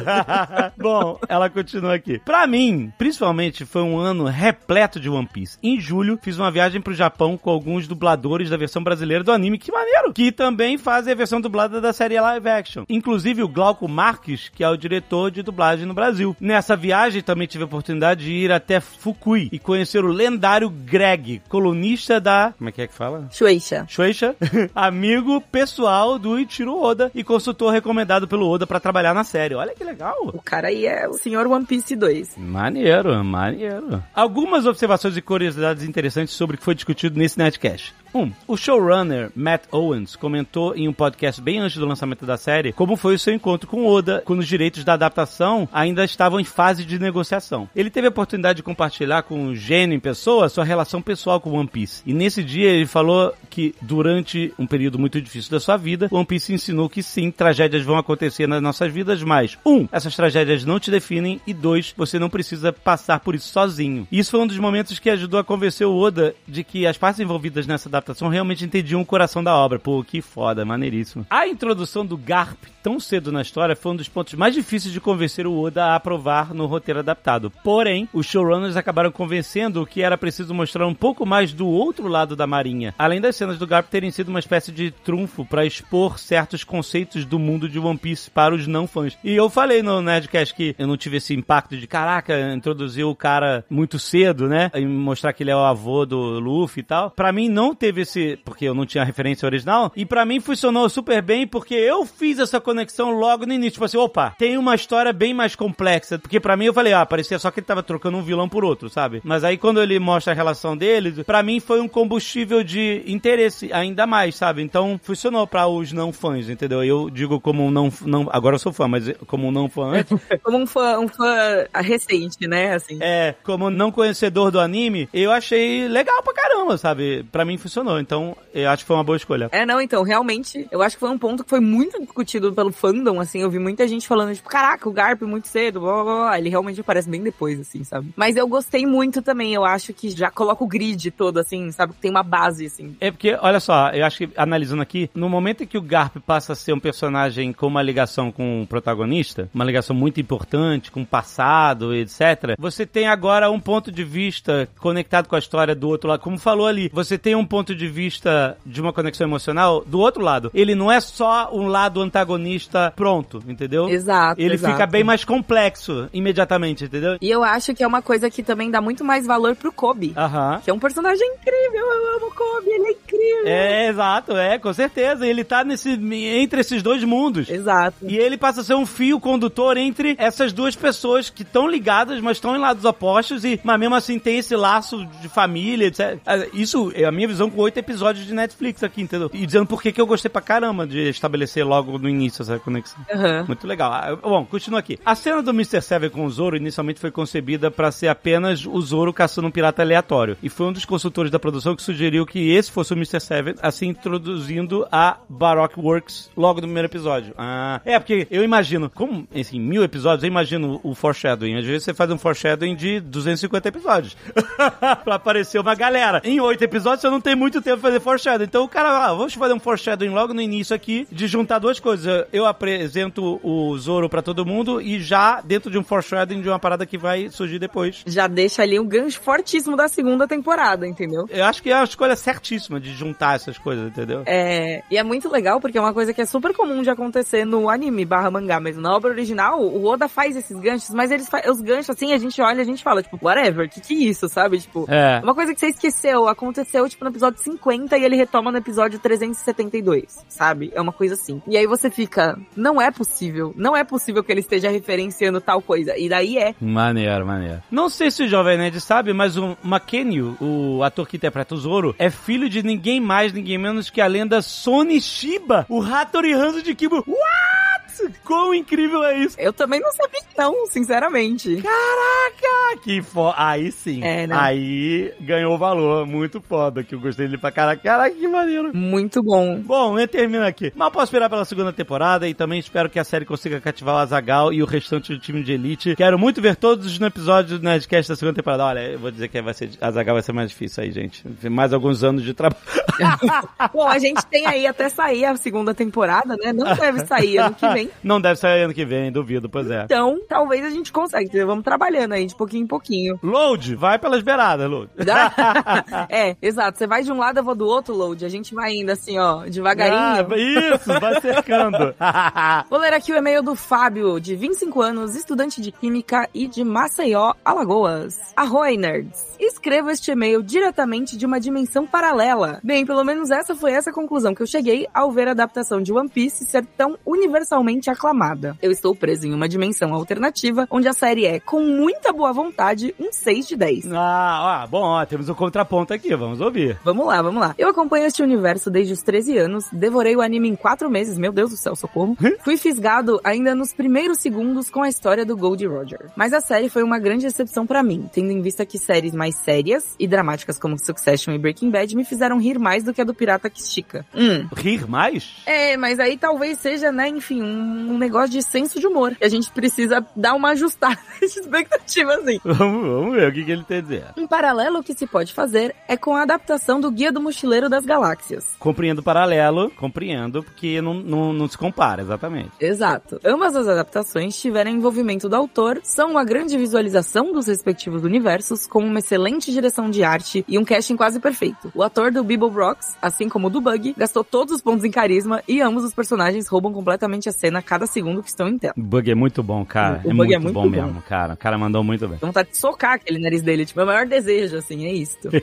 Bom, 0.79 1.19
ela 1.29 1.51
continua 1.51 1.95
aqui. 1.95 2.19
Pra 2.21 2.47
mim, 2.47 2.93
principalmente, 2.99 3.65
foi 3.65 3.83
um 3.83 3.99
ano 3.99 4.25
repleto 4.25 4.99
de 5.01 5.09
One 5.09 5.29
Piece. 5.31 5.59
Em 5.63 5.81
julho, 5.81 6.19
fiz 6.23 6.39
uma 6.39 6.51
viagem 6.51 6.81
pro 6.81 6.95
Japão 6.95 7.37
com 7.37 7.51
alguns 7.51 7.87
dubladores 7.89 8.51
da 8.51 8.57
versão 8.57 8.83
brasileira 8.83 9.25
do 9.25 9.33
anime, 9.33 9.59
que 9.59 9.73
maneiro! 9.73 10.13
Que 10.13 10.31
também 10.33 10.79
fazem 10.97 11.13
a 11.13 11.17
versão 11.17 11.43
dublada 11.43 11.79
da 11.79 11.93
série 11.93 12.19
live 12.19 12.49
action. 12.49 12.85
Inclusive 12.89 13.43
o 13.43 13.49
Glauco 13.49 13.87
Marques, 13.87 14.49
que 14.49 14.65
é 14.65 14.69
o 14.71 14.79
diretor 14.79 15.31
de 15.31 15.43
dublagem 15.43 15.85
no 15.85 15.93
Brasil. 15.93 16.35
Nessa 16.41 16.75
viagem, 16.75 17.21
também 17.21 17.47
tive 17.47 17.65
a 17.65 17.67
oportunidade 17.67 18.25
de 18.25 18.33
ir 18.33 18.51
até 18.51 18.81
Fukui 18.81 19.51
e 19.53 19.59
conhecer 19.59 20.03
o 20.03 20.09
lendário 20.09 20.71
Greg, 20.71 21.43
colunista 21.51 22.19
da... 22.19 22.55
Como 22.57 22.71
é 22.71 22.73
que 22.73 22.81
é 22.81 22.87
que 22.87 22.95
fala? 22.95 23.29
Shueisha. 23.31 23.85
Shueisha, 23.87 24.35
amigo 24.75 25.39
pessoal 25.39 26.19
do 26.19 26.41
Ichiro 26.41 26.75
Oda 26.75 27.11
e 27.15 27.23
consultor 27.23 27.75
recomendado 27.75 28.27
pelo 28.27 28.49
Oda 28.49 28.67
pra 28.67 28.81
trabalhar 28.81 29.13
na 29.13 29.23
série. 29.23 29.55
Olha 29.55 29.75
que 29.75 29.85
legal! 29.85 30.31
O 30.33 30.41
cara 30.41 30.69
aí 30.69 30.87
é 30.87 31.07
o 31.07 31.13
senhor 31.13 31.47
One 31.47 31.67
Piece 31.67 31.95
2. 31.95 32.39
Maneiro, 32.39 33.23
maneiro. 33.23 34.03
Algumas 34.15 34.65
observações 34.65 35.15
e 35.15 35.21
curiosidades 35.21 35.85
interessantes 35.85 36.33
sobre 36.33 36.57
o 36.57 36.59
que 36.59 36.65
foi 36.65 36.75
discutido 36.75 37.19
nesse 37.19 37.39
netcast. 37.39 37.95
Um, 38.17 38.33
o 38.49 38.57
showrunner 38.57 39.31
Matt 39.37 39.65
Owens 39.71 40.17
comentou 40.17 40.75
em 40.75 40.86
um 40.89 40.93
podcast 40.93 41.41
bem 41.41 41.59
antes 41.59 41.77
do 41.77 41.87
lançamento 41.87 42.27
da 42.27 42.37
série 42.37 42.73
como 42.73 42.97
foi 42.97 43.15
o 43.15 43.19
seu 43.19 43.35
encontro 43.35 43.69
com 43.69 43.87
Oda 43.87 44.23
quando 44.25 44.41
os 44.41 44.49
direitos 44.49 44.85
da 44.85 44.95
adaptação 44.95 45.69
ainda 45.73 46.05
estavam 46.05 46.41
em 46.41 46.45
fase 46.45 46.85
de 46.85 46.99
negociação. 46.99 47.69
Ele 47.75 47.91
teve 47.91 48.07
a 48.07 48.11
oportunidade 48.11 48.59
de 48.59 48.63
compartilhar 48.63 49.23
com 49.23 49.47
o 49.47 49.57
gênio 49.57 49.97
em 49.97 50.01
pessoa 50.01 50.49
sua 50.49 50.65
relação 50.65 51.03
pessoal 51.03 51.41
com 51.41 51.53
One 51.53 51.69
Piece. 51.69 52.03
E 52.07 52.13
nesse 52.13 52.43
dia 52.43 52.71
ele 52.71 52.87
falou 52.87 53.33
que 53.51 53.75
durante 53.81 54.53
um 54.59 54.67
período 54.67 54.99
muito 54.99 55.21
difícil 55.21 55.51
da 55.51 55.61
sua 55.61 55.77
vida, 55.77 56.09
One 56.11 56.27
Piece 56.27 56.53
ensinou 56.53 56.89
que 56.89 57.03
sim, 57.03 57.31
tragédias 57.31 57.83
vão 57.83 57.97
acontecer 57.97 58.47
nas 58.47 58.63
nossas 58.63 58.93
vidas, 58.93 59.23
mas 59.23 59.59
um, 59.65 59.89
essas 59.91 60.15
tragédias 60.15 60.65
não 60.65 60.79
te 60.79 60.91
definem 60.91 61.41
e 61.47 61.55
dois, 61.55 61.95
você 61.97 62.19
não 62.19 62.31
precisa 62.31 62.73
passar 62.73 63.21
por 63.21 63.35
isso 63.35 63.49
sozinho. 63.49 64.07
E 64.11 64.19
isso 64.19 64.31
foi 64.31 64.41
um 64.41 64.47
dos 64.47 64.59
momentos 64.59 64.99
que 64.99 65.11
ajudou 65.11 65.41
a 65.41 65.45
convencer 65.45 65.87
o 65.87 65.97
Oda 65.97 66.35
de 66.47 66.63
que 66.65 66.87
as 66.87 66.99
partes 66.99 67.21
envolvidas 67.21 67.67
nessa 67.67 67.89
adaptação 67.89 68.29
realmente 68.29 68.65
entendiam 68.65 69.01
o 69.01 69.07
coração 69.07 69.43
da 69.43 69.55
obra. 69.55 69.79
Pô, 69.79 70.03
que 70.05 70.21
foda, 70.21 70.65
maneiríssimo. 70.77 71.27
A 71.29 71.49
introdução 71.49 72.05
do 72.05 72.17
Garp 72.17 72.65
tão 72.83 73.01
cedo 73.01 73.33
na 73.33 73.43
história 73.43 73.75
foi 73.75 73.93
um 73.93 73.97
dos 73.97 74.09
pontos 74.09 74.35
mais 74.35 74.55
difíceis 74.55 74.93
de 74.93 75.01
convencer 75.01 75.47
o 75.47 75.59
Oda 75.59 75.87
a 75.87 75.97
aprovar 75.97 76.55
no 76.55 76.67
roteiro 76.67 77.01
adaptado. 77.01 77.51
Porém, 77.65 78.09
os 78.13 78.27
showrunners 78.27 78.77
acabaram 78.77 79.11
convencendo 79.11 79.85
que 79.85 80.03
era 80.03 80.17
preciso 80.17 80.55
mostrar 80.55 80.87
um 80.87 80.95
pouco 80.95 81.27
mais 81.27 81.53
do 81.53 81.67
outro 81.67 82.07
lado 82.07 82.37
da 82.37 82.47
marinha, 82.47 82.95
além 82.97 83.21
das 83.21 83.35
cenas 83.35 83.59
do 83.59 83.67
Garp 83.67 83.89
terem 83.89 84.11
sido 84.11 84.29
uma 84.29 84.39
espécie 84.39 84.71
de 84.71 84.91
trunfo 84.91 85.45
para 85.45 85.67
expor 85.67 86.19
certos 86.19 86.63
conceitos 86.63 87.25
do 87.25 87.39
mundo 87.39 87.69
de 87.69 87.79
One 87.79 87.99
Piece 87.99 88.31
para 88.31 88.55
os 88.55 88.67
não 88.67 88.87
fãs. 88.87 89.19
E 89.25 89.35
eu 89.35 89.51
falei 89.51 89.83
no 89.83 90.01
Nerdcast 90.01 90.55
que 90.55 90.77
eu 90.79 90.87
não 90.87 90.97
tive 90.97 91.17
esse 91.17 91.35
impacto 91.35 91.77
de 91.77 91.87
caraca, 91.87 92.55
introduzir 92.55 93.05
o 93.05 93.17
cara 93.17 93.65
muito 93.69 93.99
cedo, 93.99 94.49
né? 94.49 94.71
E 94.75 94.85
mostrar 94.87 95.33
que 95.33 95.43
ele 95.43 95.51
é 95.51 95.57
o 95.57 95.65
avô 95.65 96.07
do 96.07 96.39
Luffy 96.39 96.81
e 96.81 96.85
tal. 96.85 97.11
Pra 97.11 97.33
mim 97.33 97.49
não 97.49 97.75
teve 97.75 98.03
esse, 98.03 98.39
porque 98.45 98.65
eu 98.65 98.75
não 98.75 98.87
tinha 98.87 99.03
referência 99.05 99.47
original, 99.47 99.93
e 99.97 100.07
pra 100.07 100.25
mim 100.25 100.41
funcionou 100.57 100.89
super 100.89 101.21
bem 101.21 101.47
porque 101.47 101.75
eu 101.75 102.07
fiz 102.07 102.39
essa 102.39 102.59
conexão 102.59 103.11
logo 103.11 103.45
no 103.45 103.53
início. 103.53 103.73
Tipo 103.73 103.85
assim, 103.85 103.99
opa, 103.99 104.35
tem 104.39 104.57
uma 104.57 104.75
história 104.75 105.13
bem 105.13 105.35
mais 105.35 105.55
complexa. 105.55 106.19
Porque 106.19 106.41
pra 106.41 106.57
mim 106.57 106.65
eu 106.65 106.73
falei, 106.73 106.95
ah, 106.95 107.05
parecia 107.05 107.39
só 107.39 107.51
que 107.51 107.61
ele 107.61 107.67
tava 107.67 107.83
trocando 107.83 108.17
um 108.17 108.23
vilão 108.23 108.49
por 108.49 108.65
outro, 108.65 108.89
sabe? 108.89 109.21
Mas 109.23 109.45
aí 109.45 109.59
quando 109.59 109.83
ele 109.83 109.99
mostra 109.99 110.33
a 110.33 110.37
relação 110.37 110.75
deles, 110.75 111.23
pra 111.27 111.43
mim 111.43 111.61
foi 111.61 111.81
um 111.81 111.87
combustível 111.87 112.65
de 112.65 113.03
interesse 113.07 113.71
ainda 113.71 114.07
mais, 114.07 114.35
sabe? 114.35 114.63
Então 114.63 114.99
funcionou 115.03 115.47
pra 115.47 115.69
os 115.69 115.93
não 115.93 116.11
fãs, 116.11 116.49
entendeu? 116.49 116.83
Eu 116.83 117.11
digo 117.11 117.39
como 117.39 117.67
um 117.67 117.71
não, 117.71 117.93
não 118.07 118.27
agora 118.33 118.55
eu 118.55 118.61
sou 118.61 118.73
fã, 118.73 118.89
mas 118.89 119.13
como 119.27 119.49
um 119.49 119.51
não 119.51 119.69
fã 119.69 119.93
Como 120.43 120.59
um 120.59 120.67
fã, 120.67 120.99
um 120.99 121.09
fã 121.09 121.67
recente, 121.75 122.49
né? 122.49 122.75
Assim. 122.75 122.99
É, 123.03 123.35
como 123.43 123.69
não 123.69 123.93
conhecedor 123.93 124.51
do 124.51 124.59
anime, 124.59 125.07
eu 125.13 125.31
achei 125.31 125.87
legal 125.87 126.23
pra 126.23 126.33
caramba, 126.33 126.79
sabe? 126.79 127.25
Pra 127.31 127.45
mim 127.45 127.59
funcionou, 127.59 128.01
então 128.01 128.35
eu 128.55 128.71
acho 128.71 128.85
que 128.85 128.87
foi 128.87 128.97
uma 128.97 129.05
boa 129.05 129.17
escolha. 129.17 129.51
É, 129.53 129.67
não, 129.67 129.81
então, 129.81 130.03
realmente, 130.03 130.46
eu 130.71 130.83
acho 130.83 130.97
que 130.97 131.01
foi 131.01 131.11
um 131.11 131.19
ponto 131.19 131.45
que 131.45 131.51
foi 131.51 131.61
muito 131.61 132.01
discutido 132.01 132.53
pelo 132.53 132.73
fandom, 132.73 133.21
assim, 133.21 133.41
eu 133.41 133.51
vi 133.51 133.59
muita 133.59 133.87
gente 133.89 134.07
falando, 134.07 134.35
tipo, 134.35 134.49
caraca, 134.49 134.89
o 134.89 134.93
Garp 134.93 135.23
muito 135.23 135.49
cedo, 135.49 135.81
blá, 135.81 136.03
blá, 136.03 136.05
blá. 136.05 136.39
ele 136.39 136.49
realmente 136.49 136.81
aparece 136.81 137.09
bem 137.09 137.23
depois, 137.23 137.59
assim, 137.61 137.85
sabe? 137.85 138.13
Mas 138.17 138.37
eu 138.37 138.47
gostei 138.47 138.87
muito 138.87 139.23
também, 139.23 139.55
eu 139.55 139.65
acho 139.65 139.93
que 139.93 140.11
já 140.11 140.31
coloca 140.31 140.63
o 140.63 140.67
grid 140.67 141.11
todo, 141.11 141.39
assim, 141.39 141.71
sabe? 141.73 141.95
Tem 142.01 142.11
uma 142.11 142.23
base, 142.23 142.67
assim. 142.67 142.97
É 143.01 143.11
porque, 143.11 143.37
olha 143.41 143.61
só, 143.61 143.91
eu 143.91 144.05
acho 144.05 144.19
que 144.19 144.29
analisando 144.37 144.83
aqui, 144.83 145.11
no 145.15 145.29
momento 145.29 145.63
em 145.63 145.67
que 145.67 145.79
o 145.79 145.83
Garp 145.83 146.17
passa 146.27 146.53
a 146.53 146.57
ser 146.57 146.73
um 146.73 146.81
personagem 146.81 147.53
com 147.53 147.67
uma 147.67 147.83
ligação 147.83 148.31
com 148.31 148.63
o 148.63 148.67
protagonista, 148.67 149.49
uma 149.55 149.65
ligação 149.65 149.95
muito 149.95 150.21
importante, 150.21 150.91
com 150.91 151.03
o 151.03 151.07
passado, 151.07 151.95
etc., 151.95 152.57
você 152.59 152.87
tem 152.87 153.07
agora 153.07 153.51
um 153.51 153.61
ponto 153.61 153.91
de 153.91 154.05
vista 154.05 154.69
conectado 154.79 155.29
com 155.29 155.37
a 155.37 155.39
história 155.39 155.75
do 155.75 155.89
outro 155.89 156.09
lado. 156.09 156.21
Como 156.21 156.39
falou 156.39 156.67
ali, 156.67 156.91
você 156.93 157.17
tem 157.19 157.35
um 157.35 157.45
ponto 157.45 157.75
de 157.75 157.89
vista 157.89 158.57
de 158.65 158.81
uma 158.81 158.93
conexão 158.93 159.27
emocional 159.27 159.85
do 159.85 159.99
outro 159.99 160.23
lado. 160.23 160.36
Ele 160.55 160.75
não 160.75 160.91
é 160.91 161.01
só 161.01 161.51
um 161.53 161.67
lado 161.67 162.01
antagonista 162.01 162.93
pronto, 162.95 163.43
entendeu? 163.47 163.89
Exato. 163.89 164.41
Ele 164.41 164.55
exato. 164.55 164.75
fica 164.75 164.87
bem 164.87 165.05
mais 165.05 165.25
complexo 165.25 166.09
imediatamente, 166.13 166.85
entendeu? 166.85 167.17
E 167.21 167.31
eu 167.31 167.43
acho 167.43 167.75
que 167.75 167.83
é 167.83 167.87
uma 167.87 168.03
coisa 168.03 168.31
que 168.31 168.43
também 168.43 168.71
dá 168.71 168.81
muito 168.81 169.05
mais 169.05 169.27
valor 169.27 169.55
pro 169.57 169.73
Kobe. 169.73 170.13
Aham. 170.17 170.61
Que 170.63 170.71
é 170.71 170.75
um 170.75 170.79
personagem 170.79 171.27
incrível, 171.35 171.87
eu 171.87 172.17
amo 172.17 172.27
o 172.27 172.35
Kobe, 172.35 172.69
ele 172.69 172.87
é 172.87 172.91
incrível. 172.93 173.47
É, 173.47 173.89
exato, 173.89 174.37
é, 174.37 174.59
com 174.59 174.73
certeza. 174.73 175.27
Ele 175.27 175.45
tá 175.45 175.65
nesse, 175.65 175.91
entre 175.91 176.61
esses 176.61 176.83
dois 176.83 177.03
mundos. 177.05 177.49
Exato. 177.49 177.99
E 178.03 178.17
ele 178.17 178.37
passa 178.37 178.61
a 178.61 178.65
ser 178.65 178.75
um 178.75 178.87
fio 178.87 179.21
condutor 179.21 179.77
entre 179.77 180.15
essas 180.19 180.53
duas 180.53 180.75
pessoas 180.75 181.31
que 181.31 181.43
estão 181.43 181.69
ligadas, 181.69 182.21
mas 182.21 182.37
estão 182.37 182.57
em 182.57 182.59
lados 182.59 182.85
opostos 182.85 183.45
e, 183.45 183.61
mas 183.63 183.79
mesmo 183.79 183.95
assim 183.95 184.19
tem 184.19 184.39
esse 184.39 184.55
laço 184.57 185.05
de 185.21 185.29
família, 185.29 185.87
etc. 185.87 186.19
Ah, 186.27 186.47
Isso 186.53 186.93
é 186.95 187.05
a 187.05 187.13
minha 187.13 187.29
visão 187.29 187.51
com 187.51 187.61
oito 187.63 187.79
episódios 187.79 188.27
de 188.27 188.35
Netflix 188.35 188.83
aqui, 188.83 189.03
entendeu? 189.03 189.31
E 189.33 189.47
dizendo 189.47 189.67
por 189.67 189.83
que 189.83 189.93
que 189.93 190.01
eu 190.01 190.07
gostei 190.07 190.26
pra 190.29 190.41
caramba 190.41 190.87
de 190.87 191.09
estabelecer 191.09 191.65
logo 191.67 191.99
no 191.99 192.09
início 192.09 192.43
essa 192.43 192.59
conexão. 192.59 192.99
Aham. 193.13 193.45
Muito 193.47 193.67
legal. 193.67 193.93
Ah, 193.93 194.17
Bom, 194.17 194.45
continua 194.45 194.81
aqui. 194.81 194.99
A 195.05 195.15
cena 195.15 195.43
do 195.43 195.51
Mr. 195.51 195.81
Seven 195.81 196.11
com 196.11 196.25
o 196.25 196.31
Zoro 196.31 196.57
inicialmente 196.57 197.01
foi 197.01 197.11
concebida 197.11 197.71
pra 197.71 197.91
ser 197.93 198.09
apenas 198.09 198.67
o 198.67 198.81
Zoro 198.81 199.13
caçando 199.13 199.49
um 199.49 199.51
pirata 199.51 199.83
aleatório. 199.83 200.37
E 200.43 200.49
foi 200.49 200.67
um 200.67 200.73
dos 200.73 200.85
consultores 200.85 201.31
da 201.31 201.39
produção 201.39 201.75
que 201.77 201.83
sugeriu 201.83 202.27
que 202.27 202.51
esse 202.51 202.71
fosse 202.71 202.93
o 202.93 202.97
Mr. 202.97 203.21
Seven, 203.21 203.55
assim 203.63 203.89
introduzindo 203.89 204.87
a 204.91 205.19
Baroque 205.29 205.79
Works 205.79 206.31
logo 206.37 206.61
no 206.61 206.67
primeiro 206.67 206.87
episódio. 206.89 207.35
Ah, 207.37 207.81
é, 207.85 207.99
porque 207.99 208.27
eu 208.31 208.43
imagino, 208.43 208.91
como, 208.91 209.27
assim, 209.35 209.61
mil 209.61 209.83
episódios, 209.83 210.23
eu 210.25 210.29
imagino 210.29 210.81
o 210.83 210.95
foreshadowing. 210.95 211.57
Às 211.57 211.65
vezes 211.65 211.85
você 211.85 211.95
faz 211.95 212.11
um 212.11 212.19
foreshadowing 212.19 212.75
de 212.75 213.01
250 213.01 213.69
episódios. 213.69 214.17
pra 215.05 215.15
aparecer 215.17 215.61
uma 215.61 215.75
galera. 215.75 216.21
Em 216.25 216.41
oito 216.41 216.63
episódios 216.63 217.01
você 217.01 217.11
não 217.11 217.21
tem 217.21 217.35
muito 217.35 217.61
tempo 217.63 217.81
pra 217.81 217.91
fazer 217.91 218.01
foreshadowing. 218.01 218.45
Então 218.45 218.65
o 218.65 218.69
cara, 218.69 219.07
ah, 219.07 219.15
vamos 219.15 219.35
fazer 219.35 219.53
um 219.53 219.61
foreshadowing 219.61 220.11
logo 220.17 220.35
no 220.35 220.41
início 220.41 220.75
aqui, 220.75 221.07
de 221.13 221.27
juntar 221.27 221.59
duas 221.59 221.79
coisas. 221.79 222.27
Eu 222.33 222.47
apresento 222.47 223.39
o 223.43 223.77
Zoro 223.79 224.09
pra 224.09 224.23
todo 224.23 224.45
mundo 224.45 224.81
e 224.81 224.99
já 225.01 225.41
dentro 225.41 225.71
de 225.71 225.79
um 225.79 225.85
foreshadowing 225.85 226.41
de 226.43 226.49
uma 226.49 226.59
parada 226.59 226.85
que 226.87 226.99
vai 226.99 227.29
surgir 227.31 227.59
depois. 227.59 228.03
Já 228.07 228.27
deixa 228.27 228.63
ali 228.63 228.79
um 228.81 228.87
gancho 228.87 229.21
fortíssimo 229.21 229.77
da 229.77 229.89
segunda 229.89 230.27
temporada, 230.27 230.87
entendeu? 230.87 231.27
Eu 231.31 231.45
acho 231.45 231.63
que 231.63 231.71
é 231.71 231.75
uma 231.77 231.85
escolha 231.85 232.17
certíssima 232.17 232.81
de 232.81 232.93
juntar 232.93 233.37
essas 233.37 233.59
coisas, 233.59 233.89
entendeu? 233.89 234.23
É, 234.27 234.83
e 234.91 234.97
é 234.99 235.03
muito 235.03 235.31
legal 235.31 235.61
porque 235.61 235.79
é 235.79 235.81
uma 235.81 235.93
coisa 235.95 236.13
que 236.15 236.21
é 236.23 236.27
super 236.27 236.55
comum 236.55 236.83
de 236.83 236.91
acontecer 236.91 237.45
no 237.45 237.69
anime 237.69 238.05
barra 238.05 238.31
mangá 238.31 238.59
mesmo. 238.59 238.81
Na 238.83 238.95
obra 238.97 239.11
original, 239.11 239.61
o 239.61 239.85
Oda 239.87 240.09
faz 240.09 240.37
esses 240.37 240.59
ganchos, 240.59 240.91
mas 240.91 241.11
eles 241.11 241.29
fa- 241.29 241.43
os 241.51 241.61
ganchos, 241.61 241.91
assim, 241.91 242.13
a 242.13 242.19
gente 242.19 242.41
olha 242.41 242.59
e 242.59 242.63
a 242.63 242.65
gente 242.65 242.83
fala, 242.83 243.03
tipo, 243.03 243.19
whatever, 243.23 243.69
que 243.69 243.81
que 243.81 243.95
é 243.95 244.09
isso, 244.09 244.29
sabe? 244.29 244.59
Tipo, 244.61 244.87
É. 244.89 245.21
uma 245.23 245.35
coisa 245.35 245.53
que 245.55 245.61
você 245.61 245.67
esqueceu, 245.69 246.27
aconteceu, 246.29 246.89
tipo, 246.89 247.05
no 247.05 247.11
episódio 247.11 247.39
50 247.43 247.97
e 247.99 248.05
ele 248.05 248.17
retoma 248.17 248.51
no 248.51 248.59
episódio 248.59 248.99
372, 248.99 250.05
sabe? 250.29 250.71
É 250.75 250.81
uma 250.81 250.93
coisa 250.93 251.15
assim. 251.15 251.43
E 251.47 251.57
aí 251.57 251.67
você 251.67 251.91
fica, 251.91 252.39
não 252.57 252.81
é 252.81 252.91
possível, 252.91 253.53
não 253.57 253.77
é 253.77 253.85
possível 253.85 254.23
que 254.23 254.33
ele 254.33 254.41
esteja 254.41 254.71
referenciando 254.71 255.41
tal 255.41 255.61
coisa. 255.63 255.97
E 255.97 256.09
daí 256.09 256.39
é. 256.39 256.55
Maneiro, 256.61 257.27
maneiro. 257.27 257.63
Não 257.71 257.89
sei 257.89 258.11
se 258.11 258.25
o 258.25 258.29
Jovem 258.29 258.59
Nerd 258.59 258.81
sabe, 258.81 259.13
mas 259.13 259.37
o 259.37 259.57
Makenio, 259.63 260.37
o 260.41 260.83
ator 260.83 261.07
que 261.07 261.17
interpreta 261.17 261.55
o 261.55 261.59
Zoro, 261.59 261.95
é 261.99 262.11
filho 262.11 262.49
de 262.49 262.63
ninguém 262.63 263.01
mais, 263.01 263.33
ninguém 263.33 263.59
menos 263.59 263.91
que 263.91 264.01
a 264.01 264.07
lenda 264.07 264.43
Sony 264.43 265.01
Shiba, 265.01 265.67
o 265.69 265.81
Hattori 265.81 266.33
Hanzo 266.33 266.63
de 266.63 266.75
Kibo. 266.75 267.05
What? 267.07 267.86
Quão 268.25 268.55
incrível 268.55 269.05
é 269.05 269.19
isso? 269.19 269.37
Eu 269.39 269.53
também 269.53 269.81
não 269.81 269.93
sabia, 269.93 270.21
não, 270.37 270.67
sinceramente. 270.67 271.63
Caraca! 271.63 272.81
Que 272.83 273.03
foda. 273.03 273.35
Aí 273.39 273.73
sim. 273.73 274.03
É, 274.03 274.27
né? 274.27 274.35
Aí 274.39 275.15
ganhou 275.21 275.57
valor. 275.59 276.07
Muito 276.07 276.41
foda, 276.41 276.83
que 276.83 276.95
eu 276.95 277.01
gostei 277.01 277.27
dele 277.27 277.39
pra 277.39 277.51
caraca. 277.51 277.83
Caraca, 277.83 278.15
que 278.15 278.29
maneiro. 278.29 278.77
Muito 278.77 279.23
bom. 279.23 279.61
Bom, 279.61 279.99
eu 279.99 280.09
termino 280.09 280.45
aqui. 280.45 280.73
Mal 280.75 280.91
posso 280.91 281.07
esperar 281.07 281.29
pela 281.29 281.45
segunda 281.45 281.73
temporada 281.73 282.29
e 282.29 282.35
também 282.35 282.59
espero 282.59 282.91
que 282.91 282.99
a 282.99 283.05
série 283.05 283.25
consiga 283.25 283.61
cativar 283.61 283.95
o 283.95 283.99
Azagal 283.99 284.53
e 284.53 284.63
o 284.63 284.67
restante 284.67 285.13
do 285.13 285.19
time 285.19 285.43
de 285.43 285.53
Elite. 285.53 285.97
Quero 285.97 286.19
muito 286.19 286.41
ver 286.41 286.57
todos 286.57 286.99
no 286.99 287.07
episódio 287.07 287.59
do 287.59 287.65
Nerdcast 287.65 288.09
da 288.09 288.17
segunda 288.17 288.37
temporada. 288.37 288.65
Olha, 288.65 288.81
eu 288.93 288.99
vou 288.99 289.11
dizer 289.11 289.29
que 289.29 289.41
vai 289.41 289.55
ser 289.55 289.71
Azagal 289.81 290.15
vai 290.15 290.23
ser 290.23 290.33
mais 290.33 290.51
difícil 290.51 290.83
aí, 290.83 290.91
gente. 290.91 291.23
Mais 291.49 291.73
alguns 291.73 292.03
anos 292.03 292.23
de 292.23 292.35
trabalho. 292.35 292.63
Bom, 293.73 293.87
a 293.87 293.99
gente 293.99 294.25
tem 294.27 294.47
aí 294.47 294.67
até 294.67 294.89
sair 294.89 295.25
a 295.25 295.37
segunda 295.37 295.75
temporada, 295.75 296.37
né? 296.37 296.53
Não 296.53 296.75
deve 296.75 297.07
sair 297.07 297.39
ano 297.39 297.55
que 297.55 297.69
vem, 297.69 297.86
vem. 297.87 297.93
Não 298.03 298.21
deve 298.21 298.39
sair 298.39 298.63
ano 298.63 298.75
que 298.75 298.85
vem, 298.85 299.11
duvido, 299.11 299.49
pois 299.49 299.71
é. 299.71 299.85
Então, 299.85 300.19
talvez 300.29 300.65
a 300.65 300.71
gente 300.71 300.93
consiga. 300.93 301.23
entendeu? 301.23 301.47
Vamos 301.47 301.65
trabalhando 301.65 302.13
aí 302.13 302.27
de 302.27 302.35
pouquinho 302.35 302.65
em 302.65 302.67
pouquinho. 302.67 303.19
Load, 303.23 303.75
vai 303.75 303.99
pelas 303.99 304.23
beiradas, 304.23 304.69
Load. 304.69 304.91
é, 306.09 306.37
exato. 306.41 306.79
Você 306.79 306.87
vai 306.87 307.03
de 307.03 307.13
um 307.13 307.19
lado, 307.19 307.39
eu 307.39 307.45
vou 307.45 307.55
do 307.55 307.67
outro, 307.67 307.95
Load. 307.95 308.25
A 308.25 308.29
gente 308.29 308.55
vai 308.55 308.75
indo 308.75 308.91
assim, 308.91 309.19
ó, 309.19 309.45
devagarinho. 309.45 309.97
Ah, 309.97 310.27
isso, 310.37 311.01
vai 311.01 311.21
cercando. 311.21 311.95
Vou 312.69 312.79
ler 312.79 312.93
aqui 312.93 313.13
o 313.13 313.17
e-mail 313.17 313.43
do 313.43 313.55
Fábio, 313.55 314.21
de 314.21 314.35
25 314.35 314.81
anos, 314.81 315.15
estudante 315.15 315.61
de 315.61 315.71
Química 315.71 316.29
e 316.35 316.47
de 316.47 316.65
Maceió, 316.65 317.33
Alagoas. 317.45 318.19
Arroi, 318.37 318.77
nerds. 318.77 319.37
Escrevo 319.39 319.91
este 319.91 320.11
e-mail 320.11 320.43
diretamente 320.43 321.17
de 321.17 321.27
uma 321.27 321.39
dimensão 321.39 321.87
paralela. 321.87 322.61
Bem, 322.63 322.87
pelo 322.87 323.05
menos 323.05 323.31
essa 323.31 323.55
foi 323.55 323.73
essa 323.73 323.93
conclusão 323.93 324.35
que 324.35 324.43
eu 324.43 324.47
cheguei 324.47 324.87
ao 324.93 325.11
ver 325.13 325.29
a 325.29 325.33
adaptação 325.33 325.81
de 325.81 325.93
One 325.93 326.09
Piece 326.09 326.45
ser 326.45 326.65
tão 326.77 326.99
universalmente 327.05 327.76
aclamada. 327.89 328.57
Eu 328.63 328.71
estou 328.71 328.95
preso 328.95 329.27
em 329.27 329.35
uma 329.35 329.49
dimensão 329.49 329.95
alternativa, 329.95 330.67
onde 330.71 330.89
a 330.89 330.93
série 330.93 331.27
é, 331.27 331.41
com 331.41 331.61
muita 331.61 332.13
boa 332.13 332.33
vontade, 332.33 332.95
um 332.99 333.13
6 333.13 333.49
de 333.49 333.57
10. 333.57 333.93
ah, 333.93 334.63
ó, 334.65 334.67
bom, 334.67 334.83
ó, 334.83 335.05
temos 335.05 335.29
um 335.29 335.35
contraponto 335.35 335.93
aqui, 335.93 336.15
vamos 336.15 336.41
ouvir. 336.41 336.79
Vamos 336.85 337.07
lá, 337.07 337.23
vamos 337.23 337.41
lá. 337.41 337.55
Eu 337.59 337.69
acompanho 337.69 338.07
este 338.07 338.23
universo 338.23 338.71
desde 338.71 338.93
os 338.93 339.03
13 339.03 339.39
anos, 339.39 339.65
devorei 339.73 340.17
o 340.17 340.21
anime 340.21 340.49
em 340.49 340.57
4 340.57 340.91
meses, 340.91 341.19
meu 341.19 341.33
Deus 341.33 341.51
do 341.51 341.57
céu, 341.57 341.77
socorro. 341.77 342.17
Fui 342.43 342.57
fisgado 342.57 343.21
ainda 343.23 343.55
nos 343.55 343.73
primeiros 343.73 344.19
segundos 344.19 344.71
com 344.71 344.83
a 344.83 344.89
história 344.89 345.25
do 345.25 345.37
Gold 345.37 345.67
Roger. 345.67 346.11
Mas 346.17 346.33
a 346.33 346.41
série 346.41 346.69
foi 346.69 346.83
uma 346.83 346.99
grande 346.99 347.27
exceção 347.27 347.67
pra 347.67 347.83
mim, 347.83 348.09
tendo 348.13 348.31
em 348.31 348.41
vista 348.41 348.65
que 348.65 348.79
séries 348.79 349.15
mais 349.15 349.37
sérias 349.37 349.95
e 349.99 350.07
dramáticas 350.07 350.59
como 350.59 350.79
Succession 350.79 351.33
e 351.33 351.39
Breaking 351.39 351.71
Bad 351.71 351.95
me 351.97 352.05
fizeram 352.05 352.39
rir 352.39 352.59
mais 352.59 352.85
do 352.85 352.93
que 352.93 353.01
a 353.01 353.05
do 353.05 353.15
Pirata 353.15 353.51
que 353.51 353.61
estica. 353.61 354.05
Hum. 354.15 354.47
Rir 354.57 354.89
mais? 354.89 355.37
É, 355.47 355.77
mas 355.77 355.99
aí 355.99 356.17
talvez 356.17 356.59
seja, 356.59 356.91
né, 356.93 357.09
enfim, 357.09 357.43
um, 357.43 357.66
um 357.67 357.99
negócio 357.99 358.31
de 358.31 358.43
senso 358.43 358.79
de 358.79 358.87
humor. 358.87 359.17
A 359.21 359.29
gente 359.29 359.51
precisa 359.51 360.07
dar 360.15 360.35
uma 360.35 360.51
ajustada 360.51 360.99
de 361.19 361.27
expectativa, 361.27 362.15
assim. 362.15 362.39
Vamos, 362.45 362.89
vamos 362.89 363.15
ver 363.17 363.29
o 363.29 363.33
que, 363.33 363.45
que 363.45 363.51
ele 363.51 363.65
tem 363.65 363.79
a 363.79 363.81
dizer. 363.81 364.05
Um 364.17 364.27
paralelo 364.27 364.83
que 364.83 364.95
se 364.95 365.07
pode 365.07 365.33
fazer 365.33 365.75
é 365.89 365.97
com 365.97 366.15
a 366.15 366.23
adaptação 366.23 366.81
do 366.81 366.91
Guia 366.91 367.13
do 367.13 367.21
Mochileiro 367.21 367.69
das 367.69 367.85
Galáxias. 367.85 368.55
Compreendo 368.59 369.01
o 369.01 369.03
paralelo, 369.03 369.71
compreendo, 369.71 370.43
porque 370.43 370.81
não, 370.81 370.95
não, 370.95 371.33
não 371.33 371.49
se 371.49 371.59
compara, 371.59 372.03
exatamente. 372.03 372.53
Exato. 372.61 373.21
Ambas 373.25 373.57
as 373.57 373.69
adaptações 373.69 374.41
tiveram 374.41 374.71
envolvimento 374.71 375.29
do 375.29 375.37
autor, 375.37 375.81
são 375.83 376.11
uma 376.11 376.25
grande 376.25 376.57
visualização 376.57 377.33
dos 377.33 377.47
respectivos 377.47 378.05
universos, 378.05 378.67
com 378.67 378.81
uma 378.81 378.99
excelente 378.99 379.53
direção 379.53 379.91
de 379.91 380.03
arte 380.03 380.45
e 380.49 380.59
um 380.59 380.65
casting 380.65 380.97
quase 380.97 381.21
perfeito. 381.21 381.71
O 381.75 381.83
ator 381.83 382.11
do 382.11 382.23
Bibble 382.23 382.51
Rocks, 382.51 382.97
assim 383.01 383.29
como 383.29 383.47
o 383.47 383.51
do 383.51 383.61
Bug, 383.61 383.95
gastou 383.97 384.25
todos 384.25 384.55
os 384.55 384.61
pontos 384.61 384.85
em 384.85 384.91
carisma 384.91 385.43
e 385.47 385.61
ambos 385.61 385.85
os 385.85 385.95
personagens 385.95 386.49
roubam 386.49 386.73
completamente 386.73 387.29
a 387.29 387.33
cena 387.33 387.56
a 387.59 387.63
cada 387.63 387.87
segundo 387.87 388.23
que 388.23 388.29
estão 388.29 388.49
em 388.49 388.59
tela. 388.59 388.75
O 388.77 388.83
bug 388.83 389.11
é 389.11 389.15
muito 389.15 389.43
bom, 389.43 389.65
cara. 389.65 390.01
O 390.05 390.11
é, 390.11 390.15
bug 390.15 390.17
muito 390.17 390.33
é 390.35 390.39
muito 390.39 390.55
bom, 390.55 390.63
bom. 390.63 390.71
mesmo, 390.71 391.03
cara. 391.03 391.35
O 391.35 391.37
cara 391.37 391.57
mandou 391.59 391.83
muito 391.85 392.07
bem. 392.09 392.19
Dá 392.21 392.27
vontade 392.27 392.51
de 392.51 392.57
socar 392.57 392.95
aquele 392.95 393.19
nariz 393.19 393.43
dele, 393.43 393.65
tipo, 393.67 393.81
é 393.81 393.85
o 393.85 393.87
maior 393.87 394.07
desejo, 394.07 394.57
assim, 394.57 394.87
é 394.87 394.93
isto. 394.93 395.29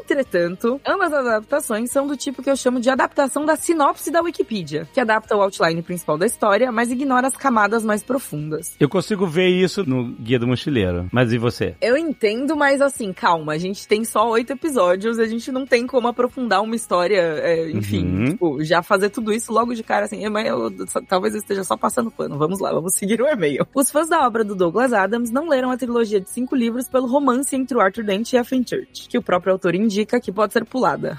Entretanto, 0.00 0.80
ambas 0.86 1.12
as 1.12 1.26
adaptações 1.26 1.90
são 1.90 2.06
do 2.06 2.16
tipo 2.16 2.42
que 2.42 2.50
eu 2.50 2.56
chamo 2.56 2.80
de 2.80 2.88
adaptação 2.88 3.44
da 3.44 3.56
sinopse 3.56 4.10
da 4.10 4.20
Wikipedia, 4.22 4.86
que 4.92 5.00
adapta 5.00 5.36
o 5.36 5.42
outline 5.42 5.82
principal 5.82 6.16
da 6.16 6.26
história, 6.26 6.70
mas 6.70 6.90
ignora 6.90 7.26
as 7.26 7.36
camadas 7.36 7.84
mais 7.84 8.02
profundas. 8.02 8.76
Eu 8.78 8.88
consigo 8.88 9.26
ver 9.26 9.48
isso 9.48 9.84
no 9.88 10.12
Guia 10.12 10.38
do 10.38 10.46
Mochileiro. 10.46 11.08
Mas 11.12 11.32
e 11.32 11.38
você? 11.38 11.74
Eu 11.80 11.96
entendo, 11.96 12.56
mas 12.56 12.80
assim, 12.80 13.12
calma, 13.12 13.52
a 13.54 13.58
gente 13.58 13.86
tem 13.88 14.04
só 14.04 14.28
oito 14.30 14.52
episódios, 14.52 15.18
a 15.18 15.26
gente 15.26 15.50
não 15.50 15.66
tem 15.66 15.86
como 15.86 16.06
aprofundar 16.08 16.62
uma 16.62 16.76
história, 16.76 17.18
é, 17.20 17.70
enfim, 17.70 18.06
Uhum. 18.06 18.24
tipo, 18.26 18.64
já 18.64 18.82
fazer 18.82 19.10
tudo 19.10 19.32
isso 19.32 19.52
logo 19.52 19.74
de 19.74 19.82
cara, 19.82 20.04
assim, 20.04 20.28
mas 20.28 20.46
eu, 20.46 20.72
só- 20.86 21.00
talvez 21.08 21.34
eu 21.34 21.40
esteja 21.40 21.64
só 21.64 21.76
passando 21.76 22.10
pano, 22.10 22.38
vamos 22.38 22.60
lá, 22.60 22.72
vamos 22.72 22.94
seguir 22.94 23.20
o 23.20 23.26
e-mail. 23.26 23.66
Os 23.74 23.90
fãs 23.90 24.08
da 24.08 24.26
obra 24.26 24.44
do 24.44 24.54
Douglas 24.54 24.92
Adams 24.92 25.30
não 25.30 25.48
leram 25.48 25.70
a 25.70 25.76
trilogia 25.76 26.20
de 26.20 26.30
cinco 26.30 26.54
livros 26.54 26.88
pelo 26.88 27.06
romance 27.06 27.54
entre 27.54 27.76
o 27.76 27.80
Arthur 27.80 28.04
Dent 28.04 28.32
e 28.32 28.38
a 28.38 28.44
Fenchurch, 28.44 29.08
que 29.08 29.18
o 29.18 29.22
próprio 29.22 29.52
autor 29.52 29.74
indica 29.74 30.20
que 30.20 30.32
pode 30.32 30.52
ser 30.52 30.64
pulada, 30.64 31.16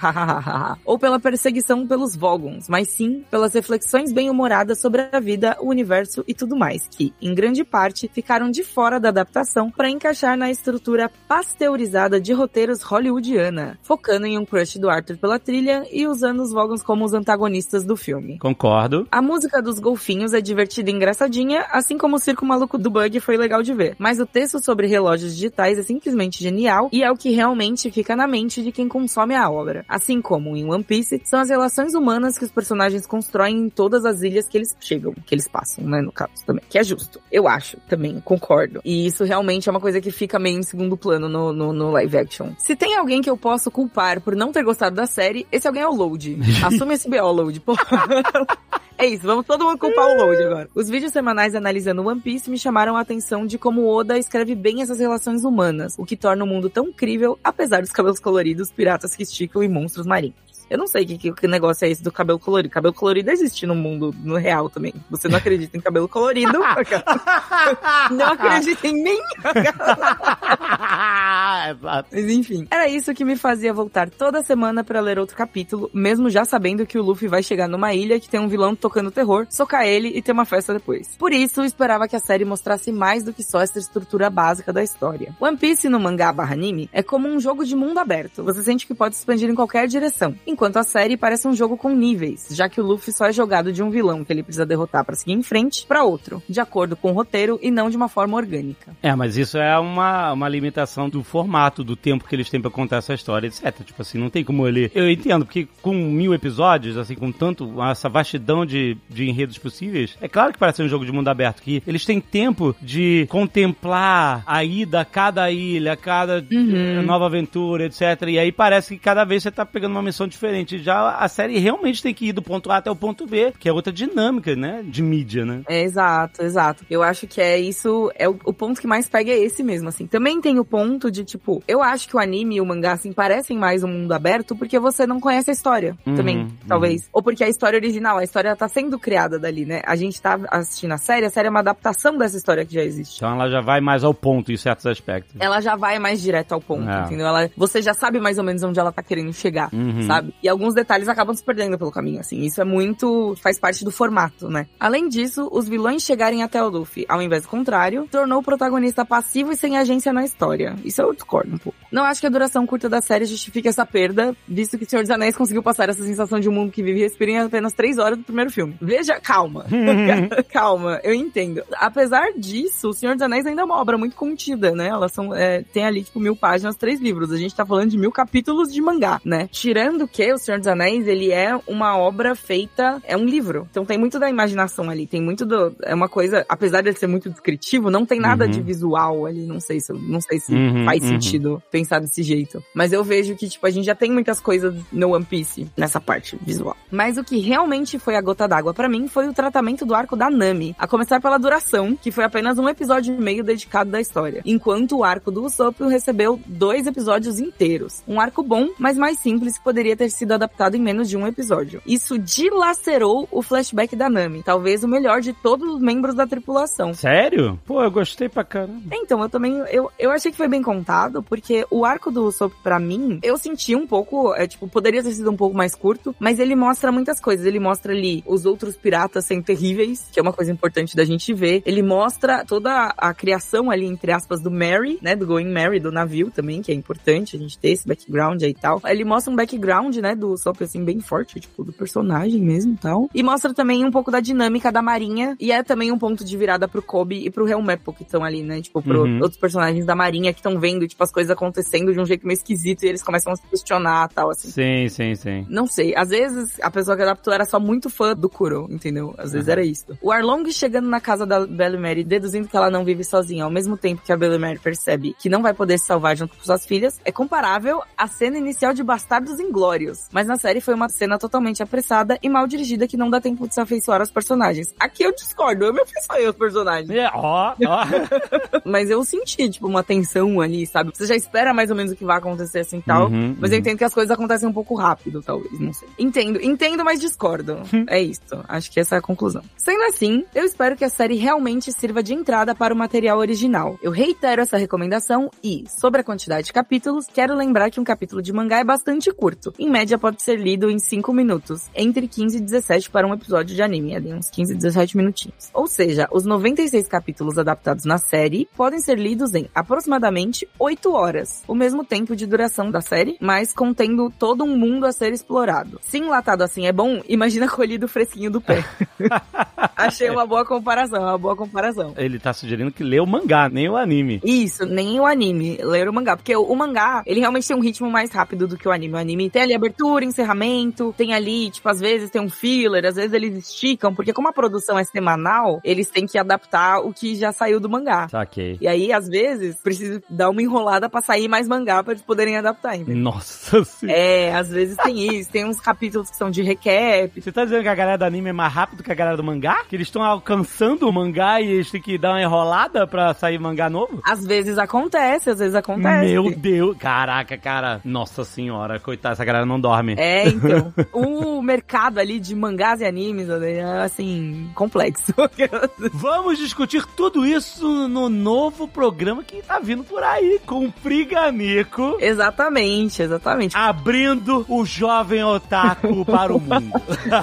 ou 0.85 0.97
pela 0.99 1.19
perseguição 1.19 1.87
pelos 1.87 2.15
Vogons, 2.15 2.67
mas 2.69 2.89
sim 2.89 3.23
pelas 3.29 3.53
reflexões 3.53 4.11
bem-humoradas 4.11 4.79
sobre 4.79 5.07
a 5.11 5.19
vida, 5.19 5.57
o 5.59 5.69
universo 5.69 6.23
e 6.27 6.33
tudo 6.33 6.55
mais, 6.55 6.87
que, 6.87 7.13
em 7.21 7.33
grande 7.33 7.63
parte, 7.63 8.09
ficaram 8.13 8.49
de 8.49 8.63
fora 8.63 8.99
da 8.99 9.09
adaptação 9.09 9.69
para 9.71 9.89
encaixar 9.89 10.37
na 10.37 10.49
estrutura 10.49 11.11
pasteurizada 11.27 12.19
de 12.19 12.33
roteiros 12.33 12.81
hollywoodiana, 12.81 13.77
focando 13.81 14.25
em 14.25 14.37
um 14.37 14.45
crush 14.45 14.77
do 14.77 14.89
Arthur 14.89 15.17
pela 15.17 15.39
trilha 15.39 15.85
e 15.91 16.07
usando 16.07 16.41
os 16.41 16.51
Vogons 16.51 16.83
como 16.83 17.05
os 17.05 17.13
antagonistas 17.13 17.83
do 17.83 17.95
filme. 17.95 18.37
Concordo. 18.39 19.07
A 19.11 19.21
música 19.21 19.61
dos 19.61 19.76
golfinhos 19.79 20.33
é 20.33 20.41
divertida 20.41 20.89
e 20.89 20.93
engraçadinha, 20.93 21.65
assim 21.71 21.97
como 21.97 22.15
o 22.15 22.19
circo 22.19 22.45
maluco 22.45 22.77
do 22.77 22.89
Bug 22.89 23.19
foi 23.19 23.37
legal 23.37 23.63
de 23.63 23.73
ver. 23.73 23.95
Mas 23.97 24.19
o 24.19 24.25
texto 24.25 24.63
sobre 24.63 24.87
relógios 24.87 25.35
digitais 25.35 25.77
é 25.77 25.83
simplesmente 25.83 26.41
genial 26.41 26.89
e 26.91 27.03
é 27.03 27.11
o 27.11 27.17
que 27.17 27.31
realmente 27.31 27.91
fica 27.91 28.15
na 28.15 28.27
mente 28.27 28.63
de 28.63 28.71
quem 28.71 28.87
consome 28.87 29.35
a 29.35 29.49
obra. 29.49 29.85
Assim 29.87 30.21
como 30.21 30.55
em 30.55 30.69
One 30.69 30.83
Piece, 30.83 31.21
são 31.23 31.39
as 31.39 31.49
relações 31.49 31.93
humanas 31.93 32.37
que 32.37 32.45
os 32.45 32.51
personagens 32.51 33.05
constroem 33.05 33.57
em 33.57 33.69
todas 33.69 34.05
as 34.05 34.21
ilhas 34.21 34.47
que 34.47 34.57
eles 34.57 34.75
chegam, 34.79 35.13
que 35.25 35.33
eles 35.33 35.47
passam, 35.47 35.83
né, 35.85 36.01
no 36.01 36.11
caso 36.11 36.45
também. 36.45 36.63
Que 36.69 36.79
é 36.79 36.83
justo. 36.83 37.21
Eu 37.31 37.47
acho, 37.47 37.77
também, 37.87 38.19
concordo. 38.21 38.81
E 38.83 39.05
isso 39.05 39.23
realmente 39.23 39.67
é 39.67 39.71
uma 39.71 39.79
coisa 39.79 40.01
que 40.01 40.11
fica 40.11 40.39
meio 40.39 40.59
em 40.59 40.63
segundo 40.63 40.97
plano 40.97 41.29
no, 41.29 41.53
no, 41.53 41.73
no 41.73 41.91
live 41.91 42.17
action. 42.17 42.51
Se 42.57 42.75
tem 42.75 42.95
alguém 42.95 43.21
que 43.21 43.29
eu 43.29 43.37
posso 43.37 43.69
culpar 43.69 44.21
por 44.21 44.35
não 44.35 44.51
ter 44.51 44.63
gostado 44.63 44.95
da 44.95 45.05
série, 45.05 45.47
esse 45.51 45.67
alguém 45.67 45.83
é 45.83 45.87
o 45.87 45.93
Load. 45.93 46.39
Assume 46.63 46.93
esse 46.93 47.09
BO, 47.09 47.31
Load, 47.31 47.59
pô. 47.59 47.75
É 48.99 49.05
isso, 49.05 49.27
vamos 49.27 49.45
todo 49.45 49.63
mundo 49.63 49.77
culpar 49.77 50.07
o 50.07 50.15
Load 50.15 50.43
agora. 50.43 50.69
Os 50.73 50.89
vídeos 50.89 51.11
semanais 51.11 51.53
analisando 51.53 52.03
One 52.03 52.19
Piece 52.19 52.49
me 52.49 52.57
chamaram 52.57 52.97
a 52.97 53.01
atenção 53.01 53.45
de 53.45 53.55
como 53.55 53.87
Oda 53.87 54.17
escreve 54.17 54.55
bem 54.55 54.81
essas 54.81 54.99
relações 54.99 55.43
humanas, 55.43 55.93
o 55.99 56.05
que 56.05 56.17
torna 56.17 56.43
o 56.43 56.47
mundo 56.47 56.67
tão 56.67 56.87
incrível, 56.87 57.37
apesar 57.43 57.81
dos 57.81 57.91
cabelos 57.91 58.19
coloridos, 58.19 58.71
piratas 58.71 59.15
que 59.15 59.21
esticam 59.21 59.61
e 59.61 59.69
monstros 59.69 60.07
marinhos. 60.07 60.46
Eu 60.69 60.77
não 60.77 60.87
sei 60.87 61.05
que, 61.05 61.17
que, 61.17 61.31
que 61.31 61.47
negócio 61.47 61.85
é 61.85 61.89
esse 61.89 62.03
do 62.03 62.11
cabelo 62.11 62.39
colorido. 62.39 62.73
Cabelo 62.73 62.93
colorido 62.93 63.31
existe 63.31 63.65
no 63.65 63.75
mundo, 63.75 64.13
no 64.23 64.35
real 64.35 64.69
também. 64.69 64.93
Você 65.09 65.27
não 65.27 65.37
acredita 65.37 65.77
em 65.77 65.81
cabelo 65.81 66.07
colorido? 66.07 66.59
não 68.11 68.33
acredita 68.33 68.87
em 68.87 69.03
mim? 69.03 69.17
Mas 71.81 72.29
enfim, 72.29 72.67
era 72.69 72.87
isso 72.87 73.13
que 73.13 73.25
me 73.25 73.35
fazia 73.35 73.73
voltar 73.73 74.09
toda 74.09 74.43
semana 74.43 74.83
pra 74.83 75.01
ler 75.01 75.19
outro 75.19 75.35
capítulo, 75.35 75.89
mesmo 75.93 76.29
já 76.29 76.45
sabendo 76.45 76.85
que 76.85 76.97
o 76.97 77.03
Luffy 77.03 77.27
vai 77.27 77.43
chegar 77.43 77.67
numa 77.67 77.93
ilha 77.93 78.19
que 78.19 78.29
tem 78.29 78.39
um 78.39 78.47
vilão 78.47 78.75
tocando 78.75 79.11
terror, 79.11 79.45
socar 79.49 79.85
ele 79.85 80.09
e 80.09 80.21
ter 80.21 80.31
uma 80.31 80.45
festa 80.45 80.73
depois. 80.73 81.15
Por 81.17 81.33
isso, 81.33 81.61
eu 81.61 81.65
esperava 81.65 82.07
que 82.07 82.15
a 82.15 82.19
série 82.19 82.45
mostrasse 82.45 82.91
mais 82.91 83.23
do 83.23 83.33
que 83.33 83.43
só 83.43 83.61
essa 83.61 83.79
estrutura 83.79 84.29
básica 84.29 84.73
da 84.73 84.83
história. 84.83 85.35
One 85.39 85.57
Piece 85.57 85.89
no 85.89 85.99
mangá 85.99 86.31
barra 86.31 86.53
anime 86.53 86.89
é 86.91 87.03
como 87.03 87.27
um 87.27 87.39
jogo 87.39 87.65
de 87.65 87.75
mundo 87.75 87.99
aberto. 87.99 88.43
Você 88.43 88.63
sente 88.63 88.85
que 88.85 88.93
pode 88.93 89.15
expandir 89.15 89.49
em 89.49 89.55
qualquer 89.55 89.87
direção. 89.87 90.35
Enquanto 90.57 90.77
a 90.77 90.83
série 90.83 91.15
parece 91.15 91.47
um 91.47 91.53
jogo 91.55 91.77
com 91.77 91.89
níveis, 91.91 92.47
já 92.49 92.67
que 92.67 92.81
o 92.81 92.83
Luffy 92.83 93.13
só 93.13 93.27
é 93.27 93.31
jogado 93.31 93.71
de 93.71 93.83
um 93.83 93.91
vilão 93.91 94.25
que 94.25 94.33
ele 94.33 94.41
precisa 94.41 94.65
derrotar 94.65 95.05
pra 95.05 95.15
seguir 95.15 95.33
em 95.33 95.43
frente 95.43 95.85
pra 95.85 96.03
outro, 96.03 96.41
de 96.49 96.59
acordo 96.59 96.95
com 96.95 97.11
o 97.11 97.13
roteiro 97.13 97.59
e 97.61 97.69
não 97.69 97.91
de 97.91 97.95
uma 97.95 98.09
forma 98.09 98.35
orgânica. 98.35 98.91
É, 99.03 99.13
mas 99.13 99.37
isso 99.37 99.59
é 99.59 99.77
uma, 99.77 100.33
uma 100.33 100.49
limitação 100.49 101.09
do 101.09 101.23
formato, 101.23 101.83
do 101.83 101.95
tempo 101.95 102.27
que 102.27 102.33
eles 102.35 102.49
têm 102.49 102.59
pra 102.59 102.71
contar 102.71 102.95
essa 102.97 103.13
história, 103.13 103.45
etc. 103.45 103.71
Tipo 103.85 104.01
assim, 104.01 104.17
não 104.17 104.31
tem 104.31 104.43
como 104.43 104.67
ele. 104.67 104.91
Eu 104.95 105.07
entendo, 105.07 105.45
porque 105.45 105.67
com 105.79 105.93
mil 105.93 106.33
episódios, 106.33 106.97
assim, 106.97 107.13
com 107.13 107.31
tanto, 107.31 107.79
essa 107.83 108.09
vastidão 108.09 108.65
de, 108.65 108.97
de 109.07 109.29
enredos 109.29 109.59
possíveis, 109.59 110.17
é 110.19 110.27
claro 110.27 110.53
que 110.53 110.57
parece 110.57 110.81
um 110.81 110.89
jogo 110.89 111.05
de 111.05 111.11
mundo 111.11 111.27
aberto, 111.27 111.61
que 111.61 111.83
eles 111.85 112.03
têm 112.03 112.19
tempo 112.19 112.75
de 112.81 113.27
contemplar 113.29 114.41
a 114.47 114.63
ida 114.63 115.01
a 115.01 115.05
cada 115.05 115.51
ilha, 115.51 115.93
a 115.93 115.97
cada 115.97 116.43
Uhum. 116.51 116.75
eh, 116.75 117.01
nova 117.03 117.27
aventura, 117.27 117.85
etc. 117.85 118.01
E 118.29 118.39
aí 118.39 118.51
parece 118.51 118.95
que 118.95 118.99
cada 119.03 119.23
vez 119.23 119.43
você 119.43 119.51
tá 119.51 119.63
pegando 119.63 119.91
uma 119.91 120.01
missão 120.01 120.27
diferente. 120.27 120.46
Já 120.79 121.17
a 121.17 121.27
série 121.27 121.57
realmente 121.59 122.01
tem 122.01 122.13
que 122.13 122.27
ir 122.27 122.33
do 122.33 122.41
ponto 122.41 122.71
A 122.71 122.77
até 122.77 122.89
o 122.91 122.95
ponto 122.95 123.25
B, 123.25 123.53
que 123.59 123.67
é 123.69 123.73
outra 123.73 123.91
dinâmica, 123.93 124.55
né? 124.55 124.83
De 124.85 125.01
mídia, 125.01 125.45
né? 125.45 125.61
É, 125.67 125.81
exato, 125.83 126.41
exato. 126.43 126.85
Eu 126.89 127.03
acho 127.03 127.27
que 127.27 127.41
é 127.41 127.57
isso, 127.57 128.11
é 128.15 128.27
o, 128.27 128.37
o 128.45 128.53
ponto 128.53 128.79
que 128.79 128.87
mais 128.87 129.07
pega 129.07 129.31
é 129.31 129.37
esse 129.37 129.63
mesmo, 129.63 129.89
assim. 129.89 130.05
Também 130.07 130.39
tem 130.41 130.59
o 130.59 130.65
ponto 130.65 131.09
de, 131.11 131.23
tipo, 131.23 131.61
eu 131.67 131.81
acho 131.81 132.07
que 132.07 132.15
o 132.15 132.19
anime 132.19 132.55
e 132.55 132.61
o 132.61 132.65
mangá, 132.65 132.93
assim, 132.93 133.11
parecem 133.13 133.57
mais 133.57 133.83
um 133.83 133.87
mundo 133.87 134.11
aberto 134.11 134.55
porque 134.55 134.79
você 134.79 135.05
não 135.05 135.19
conhece 135.19 135.49
a 135.49 135.53
história, 135.53 135.97
Uhum, 136.05 136.15
também, 136.15 136.37
uhum. 136.39 136.49
talvez. 136.67 137.09
Ou 137.13 137.21
porque 137.21 137.43
a 137.43 137.49
história 137.49 137.77
original, 137.77 138.17
a 138.17 138.23
história 138.23 138.55
tá 138.55 138.67
sendo 138.67 138.97
criada 138.99 139.37
dali, 139.39 139.65
né? 139.65 139.81
A 139.85 139.95
gente 139.95 140.21
tá 140.21 140.39
assistindo 140.51 140.91
a 140.93 140.97
série, 140.97 141.25
a 141.25 141.29
série 141.29 141.47
é 141.47 141.51
uma 141.51 141.59
adaptação 141.59 142.17
dessa 142.17 142.37
história 142.37 142.65
que 142.65 142.73
já 142.73 142.83
existe. 142.83 143.17
Então 143.17 143.31
ela 143.33 143.49
já 143.49 143.61
vai 143.61 143.81
mais 143.81 144.03
ao 144.03 144.13
ponto 144.13 144.51
em 144.51 144.57
certos 144.57 144.85
aspectos. 144.85 145.35
Ela 145.39 145.61
já 145.61 145.75
vai 145.75 145.99
mais 145.99 146.21
direto 146.21 146.53
ao 146.53 146.61
ponto, 146.61 146.89
É. 146.89 147.05
entendeu? 147.05 147.25
Ela, 147.27 147.49
você 147.57 147.81
já 147.81 147.93
sabe 147.93 148.19
mais 148.19 148.37
ou 148.37 148.43
menos 148.43 148.63
onde 148.63 148.79
ela 148.79 148.91
tá 148.91 149.03
querendo 149.03 149.33
chegar, 149.33 149.69
Uhum. 149.73 150.01
sabe? 150.03 150.33
E 150.41 150.49
alguns 150.49 150.73
detalhes 150.73 151.07
acabam 151.07 151.35
se 151.35 151.43
perdendo 151.43 151.77
pelo 151.77 151.91
caminho, 151.91 152.19
assim. 152.19 152.41
Isso 152.41 152.61
é 152.61 152.65
muito. 152.65 153.35
faz 153.41 153.59
parte 153.59 153.83
do 153.83 153.91
formato, 153.91 154.49
né? 154.49 154.67
Além 154.79 155.07
disso, 155.09 155.49
os 155.51 155.67
vilões 155.67 156.03
chegarem 156.03 156.43
até 156.43 156.63
o 156.63 156.69
Luffy, 156.69 157.05
ao 157.07 157.21
invés 157.21 157.43
do 157.43 157.49
contrário, 157.49 158.07
tornou 158.11 158.39
o 158.39 158.43
protagonista 158.43 159.05
passivo 159.05 159.51
e 159.51 159.57
sem 159.57 159.77
agência 159.77 160.13
na 160.13 160.23
história. 160.23 160.75
Isso 160.83 161.01
eu 161.01 161.13
discordo. 161.13 161.55
um 161.55 161.57
pouco. 161.57 161.77
Não 161.91 162.03
acho 162.03 162.21
que 162.21 162.27
a 162.27 162.29
duração 162.29 162.65
curta 162.65 162.89
da 162.89 163.01
série 163.01 163.25
justifique 163.25 163.67
essa 163.67 163.85
perda, 163.85 164.35
visto 164.47 164.77
que 164.77 164.85
Senhor 164.85 165.01
dos 165.01 165.11
Anéis 165.11 165.35
conseguiu 165.35 165.63
passar 165.63 165.89
essa 165.89 166.03
sensação 166.03 166.39
de 166.39 166.49
um 166.49 166.51
mundo 166.51 166.71
que 166.71 166.83
vive 166.83 166.99
e 166.99 167.03
respira 167.03 167.31
em 167.31 167.39
apenas 167.39 167.73
três 167.73 167.97
horas 167.97 168.17
do 168.17 168.23
primeiro 168.23 168.51
filme. 168.51 168.75
Veja, 168.81 169.19
calma. 169.19 169.65
calma, 170.51 170.99
eu 171.03 171.13
entendo. 171.13 171.63
Apesar 171.73 172.31
disso, 172.37 172.89
O 172.89 172.93
Senhor 172.93 173.13
dos 173.13 173.21
Anéis 173.21 173.45
ainda 173.45 173.61
é 173.61 173.65
uma 173.65 173.79
obra 173.79 173.97
muito 173.97 174.15
contida, 174.15 174.71
né? 174.71 174.87
Elas 174.87 175.11
são, 175.11 175.33
é, 175.33 175.63
tem 175.63 175.85
ali, 175.85 176.03
tipo, 176.03 176.19
mil 176.19 176.35
páginas, 176.35 176.75
três 176.75 176.99
livros. 176.99 177.31
A 177.31 177.37
gente 177.37 177.55
tá 177.55 177.65
falando 177.65 177.89
de 177.89 177.97
mil 177.97 178.11
capítulos 178.11 178.71
de 178.71 178.81
mangá, 178.81 179.21
né? 179.23 179.47
Tirando 179.51 180.07
que 180.07 180.23
O 180.33 180.37
Senhor 180.37 180.57
dos 180.57 180.67
Anéis, 180.67 181.07
ele 181.07 181.31
é 181.31 181.57
uma 181.67 181.97
obra 181.97 182.35
feita, 182.35 183.01
é 183.03 183.15
um 183.17 183.25
livro. 183.25 183.67
Então 183.71 183.85
tem 183.85 183.97
muito 183.97 184.19
da 184.19 184.29
imaginação 184.29 184.89
ali, 184.89 185.07
tem 185.07 185.21
muito 185.21 185.45
do, 185.45 185.75
é 185.83 185.93
uma 185.93 186.09
coisa, 186.09 186.45
apesar 186.47 186.81
de 186.81 186.93
ser 186.93 187.07
muito 187.07 187.29
descritivo, 187.29 187.89
não 187.89 188.05
tem 188.05 188.19
nada 188.19 188.45
Uhum. 188.45 188.51
de 188.51 188.61
visual 188.61 189.25
ali, 189.25 189.45
não 189.45 189.59
sei 189.59 189.79
se, 189.79 189.91
não 189.93 190.21
sei 190.21 190.39
se 190.39 190.53
Uhum, 190.53 190.85
faz 190.85 191.01
uhum. 191.03 191.09
sentido 191.09 191.63
pensar 191.71 191.99
desse 191.99 192.23
jeito. 192.23 192.63
Mas 192.73 192.93
eu 192.93 193.03
vejo 193.03 193.35
que, 193.35 193.47
tipo, 193.47 193.65
a 193.65 193.69
gente 193.69 193.85
já 193.85 193.95
tem 193.95 194.11
muitas 194.11 194.39
coisas 194.39 194.73
no 194.91 195.13
One 195.13 195.25
Piece, 195.25 195.67
nessa 195.77 195.99
parte 195.99 196.37
visual. 196.41 196.75
Mas 196.91 197.17
o 197.17 197.23
que 197.23 197.37
realmente 197.39 197.97
foi 197.99 198.15
a 198.15 198.21
gota 198.21 198.47
d'água 198.47 198.73
pra 198.73 198.87
mim 198.89 199.07
foi 199.07 199.27
o 199.27 199.33
tratamento 199.33 199.85
do 199.85 199.93
arco 199.95 200.15
da 200.15 200.29
Nami. 200.29 200.75
A 200.77 200.87
começar 200.87 201.19
pela 201.21 201.37
duração, 201.37 201.95
que 201.95 202.11
foi 202.11 202.23
apenas 202.23 202.57
um 202.57 202.67
episódio 202.69 203.13
e 203.13 203.17
meio 203.21 203.43
dedicado 203.43 203.89
da 203.91 203.99
história. 204.01 204.41
Enquanto 204.45 204.97
o 204.97 205.03
arco 205.03 205.31
do 205.31 205.43
Usopp 205.43 205.83
recebeu 205.83 206.39
dois 206.45 206.87
episódios 206.87 207.39
inteiros. 207.39 208.01
Um 208.07 208.19
arco 208.19 208.41
bom, 208.43 208.69
mas 208.79 208.97
mais 208.97 209.19
simples, 209.19 209.57
que 209.57 209.63
poderia 209.63 209.95
ter 209.95 210.09
sido 210.17 210.33
adaptado 210.33 210.75
em 210.75 210.81
menos 210.81 211.09
de 211.09 211.15
um 211.15 211.27
episódio. 211.27 211.81
Isso 211.85 212.17
dilacerou 212.17 213.27
o 213.31 213.41
flashback 213.41 213.95
da 213.95 214.09
Nami. 214.09 214.43
Talvez 214.43 214.83
o 214.83 214.87
melhor 214.87 215.21
de 215.21 215.33
todos 215.33 215.75
os 215.75 215.81
membros 215.81 216.15
da 216.15 216.25
tripulação. 216.25 216.93
Sério? 216.93 217.59
Pô, 217.65 217.83
eu 217.83 217.91
gostei 217.91 218.27
pra 218.27 218.43
caramba. 218.43 218.81
Então, 218.91 219.21
eu 219.21 219.29
também, 219.29 219.53
eu, 219.71 219.91
eu 219.97 220.11
achei 220.11 220.31
que 220.31 220.37
foi 220.37 220.47
bem 220.47 220.61
contado, 220.61 221.21
porque 221.23 221.65
o 221.69 221.85
arco 221.85 222.11
do 222.11 222.25
Usopp, 222.25 222.55
pra 222.63 222.79
mim, 222.79 223.19
eu 223.23 223.37
senti 223.37 223.75
um 223.75 223.85
pouco, 223.85 224.33
é, 224.33 224.47
tipo, 224.47 224.67
poderia 224.67 225.03
ter 225.03 225.11
sido 225.11 225.29
um 225.31 225.37
pouco 225.37 225.55
mais 225.55 225.75
curto, 225.75 226.15
mas 226.19 226.39
ele 226.39 226.55
mostra 226.55 226.91
muitas 226.91 227.19
coisas. 227.19 227.45
Ele 227.45 227.59
mostra 227.59 227.93
ali 227.93 228.23
os 228.25 228.45
outros 228.45 228.75
piratas 228.75 229.25
sendo 229.25 229.43
terríveis, 229.43 230.07
que 230.11 230.19
é 230.19 230.23
uma 230.23 230.33
coisa 230.33 230.51
importante 230.51 230.95
da 230.95 231.05
gente 231.05 231.33
ver. 231.33 231.61
Ele 231.65 231.81
mostra 231.81 232.43
toda 232.45 232.71
a, 232.71 233.09
a 233.09 233.13
criação 233.13 233.69
ali, 233.69 233.85
entre 233.85 234.11
aspas, 234.11 234.41
do 234.41 234.51
Mary, 234.51 234.97
né, 235.01 235.15
do 235.15 235.25
Going 235.25 235.51
Mary, 235.51 235.79
do 235.79 235.91
navio 235.91 236.31
também, 236.31 236.61
que 236.61 236.71
é 236.71 236.75
importante 236.75 237.35
a 237.35 237.39
gente 237.39 237.57
ter 237.57 237.69
esse 237.69 237.87
background 237.87 238.41
aí 238.43 238.51
e 238.51 238.53
tal. 238.53 238.81
Ele 238.85 239.03
mostra 239.03 239.31
um 239.31 239.35
background, 239.35 239.95
né, 239.97 240.06
do 240.15 240.31
Usopp, 240.31 240.63
assim, 240.63 240.83
bem 240.83 240.99
forte, 240.99 241.39
tipo, 241.39 241.63
do 241.63 241.71
personagem 241.73 242.41
mesmo 242.41 242.73
e 242.73 242.77
tal. 242.77 243.09
E 243.13 243.23
mostra 243.23 243.53
também 243.53 243.85
um 243.85 243.91
pouco 243.91 244.11
da 244.11 244.19
dinâmica 244.19 244.71
da 244.71 244.81
marinha, 244.81 245.35
e 245.39 245.51
é 245.51 245.63
também 245.63 245.91
um 245.91 245.97
ponto 245.97 246.23
de 246.23 246.37
virada 246.37 246.67
pro 246.67 246.81
Kobe 246.81 247.25
e 247.25 247.29
pro 247.29 247.47
Helmepo, 247.47 247.93
que 247.93 248.03
estão 248.03 248.23
ali, 248.23 248.43
né, 248.43 248.61
tipo, 248.61 248.81
pro 248.81 249.03
Uhum. 249.03 249.19
outros 249.21 249.37
personagens 249.39 249.85
da 249.85 249.95
marinha 249.95 250.33
que 250.33 250.39
estão 250.39 250.59
vendo, 250.59 250.87
tipo, 250.87 251.03
as 251.03 251.11
coisas 251.11 251.31
acontecendo 251.31 251.93
de 251.93 251.99
um 251.99 252.05
jeito 252.05 252.25
meio 252.25 252.35
esquisito 252.37 252.83
e 252.83 252.87
eles 252.87 253.03
começam 253.03 253.31
a 253.31 253.35
se 253.35 253.43
questionar 253.47 254.09
e 254.11 254.13
tal, 254.13 254.29
assim. 254.29 254.49
Sim, 254.49 254.89
sim, 254.89 255.15
sim. 255.15 255.45
Não 255.49 255.67
sei, 255.67 255.95
às 255.95 256.09
vezes 256.09 256.59
a 256.61 256.69
pessoa 256.71 256.95
que 256.97 257.03
adaptou 257.03 257.33
era 257.33 257.45
só 257.45 257.59
muito 257.59 257.89
fã 257.89 258.15
do 258.15 258.29
Kuro, 258.29 258.67
entendeu? 258.69 259.13
Às 259.17 259.31
vezes 259.33 259.47
era 259.47 259.63
isso. 259.63 259.85
O 260.01 260.11
Arlong 260.11 260.49
chegando 260.51 260.89
na 260.89 260.99
casa 260.99 261.25
da 261.25 261.45
Belle 261.45 261.77
Mary, 261.77 262.03
deduzindo 262.03 262.47
que 262.47 262.55
ela 262.57 262.69
não 262.69 262.83
vive 262.83 263.03
sozinha, 263.03 263.43
ao 263.43 263.51
mesmo 263.51 263.77
tempo 263.77 264.01
que 264.05 264.11
a 264.11 264.17
Belle 264.17 264.37
Mary 264.37 264.59
percebe 264.59 265.15
que 265.19 265.29
não 265.29 265.41
vai 265.41 265.53
poder 265.53 265.77
se 265.77 265.85
salvar 265.85 266.15
junto 266.17 266.35
com 266.35 266.43
suas 266.43 266.65
filhas, 266.65 266.99
é 267.05 267.11
comparável 267.11 267.81
à 267.97 268.07
cena 268.07 268.37
inicial 268.37 268.73
de 268.73 268.83
Bastardos 268.83 269.39
Inglórios. 269.39 269.86
Mas 270.11 270.27
na 270.27 270.37
série 270.37 270.61
foi 270.61 270.73
uma 270.73 270.89
cena 270.89 271.17
totalmente 271.17 271.61
apressada 271.61 272.17
e 272.21 272.29
mal 272.29 272.47
dirigida 272.47 272.87
que 272.87 272.97
não 272.97 273.09
dá 273.09 273.19
tempo 273.19 273.47
de 273.47 273.53
se 273.53 273.61
afeiçoar 273.61 274.01
aos 274.01 274.11
personagens. 274.11 274.73
Aqui 274.79 275.03
eu 275.03 275.13
discordo, 275.13 275.65
eu 275.65 275.73
me 275.73 275.81
afeiçoei 275.81 276.25
aos 276.25 276.35
personagens. 276.35 276.89
É, 276.89 277.09
ó, 277.13 277.53
ó. 277.53 277.85
Mas 278.65 278.89
eu 278.89 279.03
senti, 279.03 279.49
tipo, 279.49 279.67
uma 279.67 279.83
tensão 279.83 280.41
ali, 280.41 280.65
sabe? 280.65 280.91
Você 280.93 281.05
já 281.05 281.15
espera 281.15 281.53
mais 281.53 281.69
ou 281.69 281.75
menos 281.75 281.91
o 281.91 281.95
que 281.95 282.05
vai 282.05 282.17
acontecer 282.17 282.59
assim 282.59 282.77
e 282.79 282.81
tal. 282.81 283.07
Uhum, 283.07 283.35
mas 283.39 283.51
eu 283.51 283.55
uhum. 283.55 283.61
entendo 283.61 283.77
que 283.77 283.83
as 283.83 283.93
coisas 283.93 284.11
acontecem 284.11 284.47
um 284.47 284.53
pouco 284.53 284.75
rápido, 284.75 285.21
talvez, 285.21 285.59
não 285.59 285.73
sei. 285.73 285.87
Entendo, 285.97 286.41
entendo, 286.41 286.83
mas 286.83 286.99
discordo. 286.99 287.59
é 287.87 288.01
isso. 288.01 288.21
Acho 288.47 288.71
que 288.71 288.79
essa 288.79 288.95
é 288.95 288.97
a 288.99 289.01
conclusão. 289.01 289.41
Sendo 289.55 289.83
assim, 289.83 290.23
eu 290.33 290.43
espero 290.43 290.75
que 290.75 290.83
a 290.83 290.89
série 290.89 291.15
realmente 291.15 291.71
sirva 291.71 292.01
de 292.03 292.13
entrada 292.13 292.53
para 292.55 292.73
o 292.73 292.77
material 292.77 293.19
original. 293.19 293.77
Eu 293.81 293.91
reitero 293.91 294.41
essa 294.41 294.57
recomendação 294.57 295.29
e, 295.43 295.63
sobre 295.67 296.01
a 296.01 296.03
quantidade 296.03 296.47
de 296.47 296.53
capítulos, 296.53 297.05
quero 297.07 297.35
lembrar 297.35 297.69
que 297.69 297.79
um 297.79 297.83
capítulo 297.83 298.21
de 298.21 298.33
mangá 298.33 298.59
é 298.59 298.63
bastante 298.63 299.11
curto. 299.11 299.53
Em 299.57 299.69
média, 299.77 299.95
pode 299.95 300.23
ser 300.23 300.39
lido 300.39 300.71
em 300.71 300.79
5 300.79 301.13
minutos, 301.13 301.69
entre 301.75 302.07
15 302.07 302.37
e 302.37 302.41
17 302.41 302.89
para 302.89 303.05
um 303.05 303.13
episódio 303.13 303.55
de 303.55 303.61
anime, 303.61 303.95
ali 303.95 304.11
uns 304.11 304.27
15 304.27 304.53
e 304.53 304.57
17 304.57 304.97
minutinhos. 304.97 305.51
Ou 305.53 305.67
seja, 305.67 306.07
os 306.11 306.25
96 306.25 306.87
capítulos 306.87 307.37
adaptados 307.37 307.85
na 307.85 307.99
série 307.99 308.49
podem 308.57 308.79
ser 308.79 308.97
lidos 308.97 309.35
em 309.35 309.47
aproximadamente 309.53 310.49
8 310.57 310.91
horas, 310.91 311.43
o 311.47 311.53
mesmo 311.53 311.85
tempo 311.85 312.15
de 312.15 312.25
duração 312.25 312.71
da 312.71 312.81
série, 312.81 313.17
mas 313.21 313.53
contendo 313.53 314.11
todo 314.17 314.43
um 314.43 314.57
mundo 314.57 314.87
a 314.87 314.91
ser 314.91 315.13
explorado. 315.13 315.77
Se 315.83 315.99
enlatado 315.99 316.43
assim 316.43 316.65
é 316.65 316.71
bom, 316.71 317.03
imagina 317.07 317.45
colhido 317.47 317.87
fresquinho 317.87 318.31
do 318.31 318.41
pé. 318.41 318.65
Achei 319.77 320.09
uma 320.09 320.25
boa 320.25 320.43
comparação, 320.43 321.03
uma 321.03 321.19
boa 321.19 321.35
comparação. 321.35 321.93
Ele 321.97 322.17
tá 322.17 322.33
sugerindo 322.33 322.71
que 322.71 322.83
lê 322.83 322.99
o 322.99 323.05
mangá, 323.05 323.47
nem 323.47 323.69
o 323.69 323.77
anime. 323.77 324.19
Isso, 324.23 324.65
nem 324.65 324.99
o 324.99 325.05
anime, 325.05 325.59
ler 325.61 325.87
o 325.87 325.93
mangá. 325.93 326.17
Porque 326.17 326.35
o, 326.35 326.41
o 326.41 326.55
mangá, 326.55 327.03
ele 327.05 327.19
realmente 327.19 327.47
tem 327.47 327.55
um 327.55 327.61
ritmo 327.61 327.91
mais 327.91 328.11
rápido 328.11 328.47
do 328.47 328.57
que 328.57 328.67
o 328.67 328.71
anime. 328.71 328.95
O 328.95 328.97
anime 328.97 329.29
tem 329.29 329.43
ali 329.43 329.53
abertura, 329.67 330.05
encerramento, 330.05 330.93
tem 330.97 331.13
ali, 331.13 331.51
tipo, 331.51 331.67
às 331.67 331.79
vezes 331.79 332.09
tem 332.09 332.21
um 332.21 332.29
filler, 332.29 332.85
às 332.85 332.95
vezes 332.95 333.13
eles 333.13 333.49
esticam, 333.49 333.93
porque 333.93 334.13
como 334.13 334.29
a 334.29 334.33
produção 334.33 334.79
é 334.79 334.83
semanal, 334.83 335.59
eles 335.63 335.89
têm 335.89 336.05
que 336.05 336.17
adaptar 336.17 336.79
o 336.79 336.93
que 336.93 337.15
já 337.15 337.31
saiu 337.31 337.59
do 337.59 337.69
mangá. 337.69 338.07
Saquei. 338.07 338.57
E 338.61 338.67
aí, 338.67 338.91
às 338.91 339.07
vezes, 339.07 339.55
precisa 339.57 340.01
dar 340.09 340.29
uma 340.29 340.41
enrolada 340.41 340.89
pra 340.89 341.01
sair 341.01 341.27
mais 341.27 341.47
mangá 341.47 341.83
pra 341.83 341.93
eles 341.93 342.03
poderem 342.03 342.37
adaptar 342.37 342.71
ainda. 342.71 342.93
Nossa 342.93 343.63
senhora. 343.65 343.99
É, 343.99 344.33
às 344.35 344.49
vezes 344.49 344.77
tem 344.77 345.17
isso. 345.17 345.29
Tem 345.29 345.45
uns 345.45 345.59
capítulos 345.59 346.09
que 346.09 346.15
são 346.15 346.29
de 346.29 346.41
recap. 346.41 347.21
Você 347.21 347.31
tá 347.31 347.43
dizendo 347.43 347.63
que 347.63 347.69
a 347.69 347.75
galera 347.75 347.97
do 347.97 348.05
anime 348.05 348.29
é 348.29 348.33
mais 348.33 348.53
rápido 348.53 348.83
que 348.83 348.91
a 348.91 348.95
galera 348.95 349.17
do 349.17 349.23
mangá? 349.23 349.63
Que 349.67 349.75
eles 349.75 349.87
estão 349.87 350.03
alcançando 350.03 350.87
o 350.87 350.93
mangá 350.93 351.41
e 351.41 351.51
eles 351.51 351.71
têm 351.71 351.81
que 351.81 351.97
dar 351.97 352.11
uma 352.11 352.21
enrolada 352.21 352.87
pra 352.87 353.13
sair 353.13 353.39
mangá 353.39 353.69
novo? 353.69 354.01
Às 354.05 354.25
vezes 354.25 354.57
acontece, 354.57 355.29
às 355.29 355.39
vezes 355.39 355.55
acontece. 355.55 356.11
Meu 356.11 356.31
Deus. 356.35 356.77
Caraca, 356.77 357.37
cara. 357.37 357.81
Nossa 357.83 358.23
senhora. 358.23 358.79
Coitada, 358.79 359.13
essa 359.13 359.25
galera 359.25 359.45
não 359.45 359.56
dorme. 359.59 359.95
É, 359.97 360.27
então. 360.27 360.73
o 360.91 361.41
mercado 361.41 361.99
ali 361.99 362.19
de 362.19 362.35
mangás 362.35 362.81
e 362.81 362.85
animes 362.85 363.29
é, 363.29 363.61
assim, 363.83 364.49
complexo. 364.55 365.13
Vamos 365.93 366.37
discutir 366.37 366.85
tudo 366.95 367.25
isso 367.25 367.87
no 367.87 368.09
novo 368.09 368.67
programa 368.67 369.23
que 369.23 369.41
tá 369.41 369.59
vindo 369.59 369.83
por 369.83 370.03
aí, 370.03 370.39
com 370.45 370.65
o 370.65 370.71
Priganico. 370.71 371.97
exatamente, 371.99 373.01
exatamente. 373.01 373.55
Abrindo 373.57 374.45
o 374.47 374.65
jovem 374.65 375.23
otaku 375.23 376.05
para 376.05 376.33
o 376.33 376.39
mundo. 376.39 376.81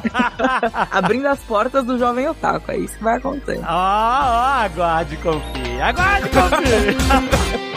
Abrindo 0.90 1.26
as 1.26 1.40
portas 1.40 1.84
do 1.84 1.98
jovem 1.98 2.28
otaku, 2.28 2.70
é 2.72 2.78
isso 2.78 2.96
que 2.96 3.04
vai 3.04 3.16
acontecer. 3.16 3.60
Ó, 3.60 3.64
ó, 3.68 4.64
aguarde 4.64 5.14
e 5.14 5.18
confie. 5.18 5.80
Aguarde 5.80 6.28
confie. 6.28 7.74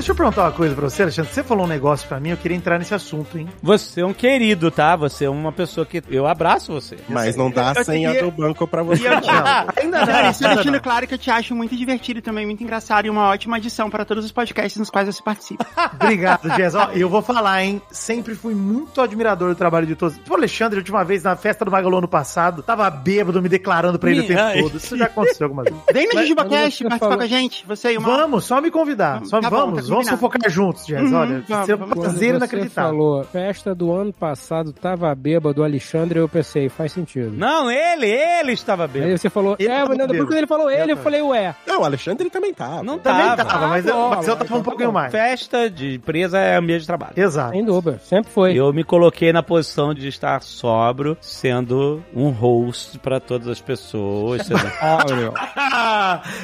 Deixa 0.00 0.12
eu 0.12 0.16
perguntar 0.16 0.44
uma 0.44 0.52
coisa 0.52 0.74
pra 0.74 0.88
você, 0.88 1.02
Alexandre. 1.02 1.30
Você 1.30 1.42
falou 1.44 1.66
um 1.66 1.68
negócio 1.68 2.08
pra 2.08 2.18
mim, 2.18 2.30
eu 2.30 2.36
queria 2.38 2.56
entrar 2.56 2.78
nesse 2.78 2.94
assunto, 2.94 3.36
hein? 3.36 3.46
Você 3.62 4.00
é 4.00 4.06
um 4.06 4.14
querido, 4.14 4.70
tá? 4.70 4.96
Você 4.96 5.26
é 5.26 5.30
uma 5.30 5.52
pessoa 5.52 5.84
que... 5.84 6.02
Eu 6.08 6.26
abraço 6.26 6.72
você. 6.72 6.96
Mas 7.06 7.36
não 7.36 7.50
dá 7.50 7.72
a 7.72 7.80
Eu 7.80 7.84
senha 7.84 8.08
queria- 8.12 8.24
do 8.24 8.30
banco 8.30 8.66
pra 8.66 8.80
E 8.80 8.84
você. 8.86 9.06
eu. 9.06 9.12
Ainda 9.76 10.06
não. 10.06 10.54
deixando 10.54 10.80
claro 10.80 11.06
que 11.06 11.12
eu 11.12 11.18
te 11.18 11.30
acho 11.30 11.54
muito 11.54 11.76
divertido 11.76 12.22
também, 12.22 12.46
muito 12.46 12.64
engraçado 12.64 13.04
e 13.04 13.10
uma 13.10 13.28
ótima 13.28 13.58
adição 13.58 13.90
para 13.90 14.02
todos 14.06 14.24
os 14.24 14.32
podcasts 14.32 14.78
nos 14.78 14.88
quais 14.88 15.06
você 15.06 15.22
participa. 15.22 15.66
Obrigado, 16.02 16.48
Jess. 16.56 16.74
Ó, 16.74 16.88
eu 16.94 17.08
vou 17.10 17.20
falar, 17.20 17.62
hein? 17.62 17.82
Sempre 17.90 18.34
fui 18.34 18.54
muito 18.54 19.02
admirador 19.02 19.50
do 19.50 19.54
trabalho 19.54 19.86
de 19.86 19.94
todos. 19.96 20.18
O 20.30 20.34
Alexandre, 20.34 20.78
a 20.78 20.80
última 20.80 21.04
vez, 21.04 21.24
na 21.24 21.36
festa 21.36 21.62
do 21.62 21.70
Magalu 21.70 21.98
ano 21.98 22.08
passado, 22.08 22.62
tava 22.62 22.88
bêbado, 22.88 23.42
me 23.42 23.50
declarando 23.50 23.98
pra 23.98 24.10
ele 24.10 24.20
o 24.22 24.26
tempo 24.26 24.40
Ai. 24.40 24.62
todo. 24.62 24.76
Isso 24.78 24.96
já 24.96 25.04
aconteceu 25.04 25.44
algumas 25.44 25.66
vezes. 25.66 25.80
Vem 25.92 26.06
no 26.06 26.22
JujubaCast 26.22 26.84
participar 26.84 26.98
falou- 26.98 27.18
com 27.18 27.22
a 27.24 27.26
gente, 27.26 27.66
você 27.66 27.92
e 27.92 27.98
uma... 27.98 28.08
Vamos, 28.16 28.46
só 28.46 28.62
me 28.62 28.70
convidar. 28.70 29.22
Só, 29.26 29.40
Tá 29.42 29.50
bom, 29.50 29.56
vamos, 29.56 29.88
tá 29.88 29.89
vamos 29.90 30.08
combinado. 30.08 30.20
focar 30.20 30.50
juntos, 30.50 30.86
Jess. 30.86 31.02
Uhum, 31.10 31.16
Olha, 31.18 31.36
um. 31.38 31.42
Quando 31.44 32.00
prazer 32.00 32.18
você 32.30 32.36
inacreditável. 32.36 32.90
falou, 32.90 33.24
festa 33.24 33.74
do 33.74 33.92
ano 33.92 34.12
passado 34.12 34.72
tava 34.72 35.14
bêbado, 35.14 35.62
Alexandre, 35.62 36.18
eu 36.18 36.28
pensei, 36.28 36.68
faz 36.68 36.92
sentido. 36.92 37.32
Não, 37.36 37.70
ele, 37.70 38.06
ele 38.06 38.52
estava 38.52 38.84
Aí 38.84 38.88
bêbado. 38.88 39.18
você 39.18 39.28
falou, 39.30 39.56
Ele 39.58 39.68
é, 39.68 39.76
tava 39.78 39.88
mas 39.90 39.98
depois 39.98 40.20
quando 40.28 40.38
ele 40.38 40.46
falou 40.46 40.70
ele, 40.70 40.92
eu 40.92 40.96
falei, 40.96 41.20
ué. 41.22 41.54
Não, 41.66 41.80
o 41.80 41.84
Alexandre 41.84 42.30
também 42.30 42.54
tá. 42.54 42.82
Não 42.82 42.98
Também 42.98 43.26
tava. 43.26 43.44
tava, 43.44 43.66
mas, 43.68 43.86
eu, 43.86 44.08
mas 44.10 44.28
eu 44.28 44.36
tava 44.36 44.54
um 44.54 44.58
tá 44.58 44.64
pouquinho 44.64 44.92
mais. 44.92 45.10
Festa 45.12 45.68
de 45.68 45.94
empresa 45.96 46.38
é 46.38 46.56
ambiente 46.56 46.80
de 46.82 46.86
trabalho. 46.86 47.12
Exato. 47.16 47.50
Sem 47.52 47.64
dúvida, 47.64 47.98
sempre 48.04 48.30
foi. 48.32 48.54
Eu 48.58 48.72
me 48.72 48.84
coloquei 48.84 49.32
na 49.32 49.42
posição 49.42 49.92
de 49.94 50.08
estar 50.08 50.42
sóbrio, 50.42 51.16
sendo 51.20 52.02
um 52.14 52.30
host 52.30 52.98
pra 52.98 53.18
todas 53.20 53.48
as 53.48 53.60
pessoas. 53.60 54.46
sendo- 54.46 54.60
Ah, 54.80 55.04
meu. 55.14 55.32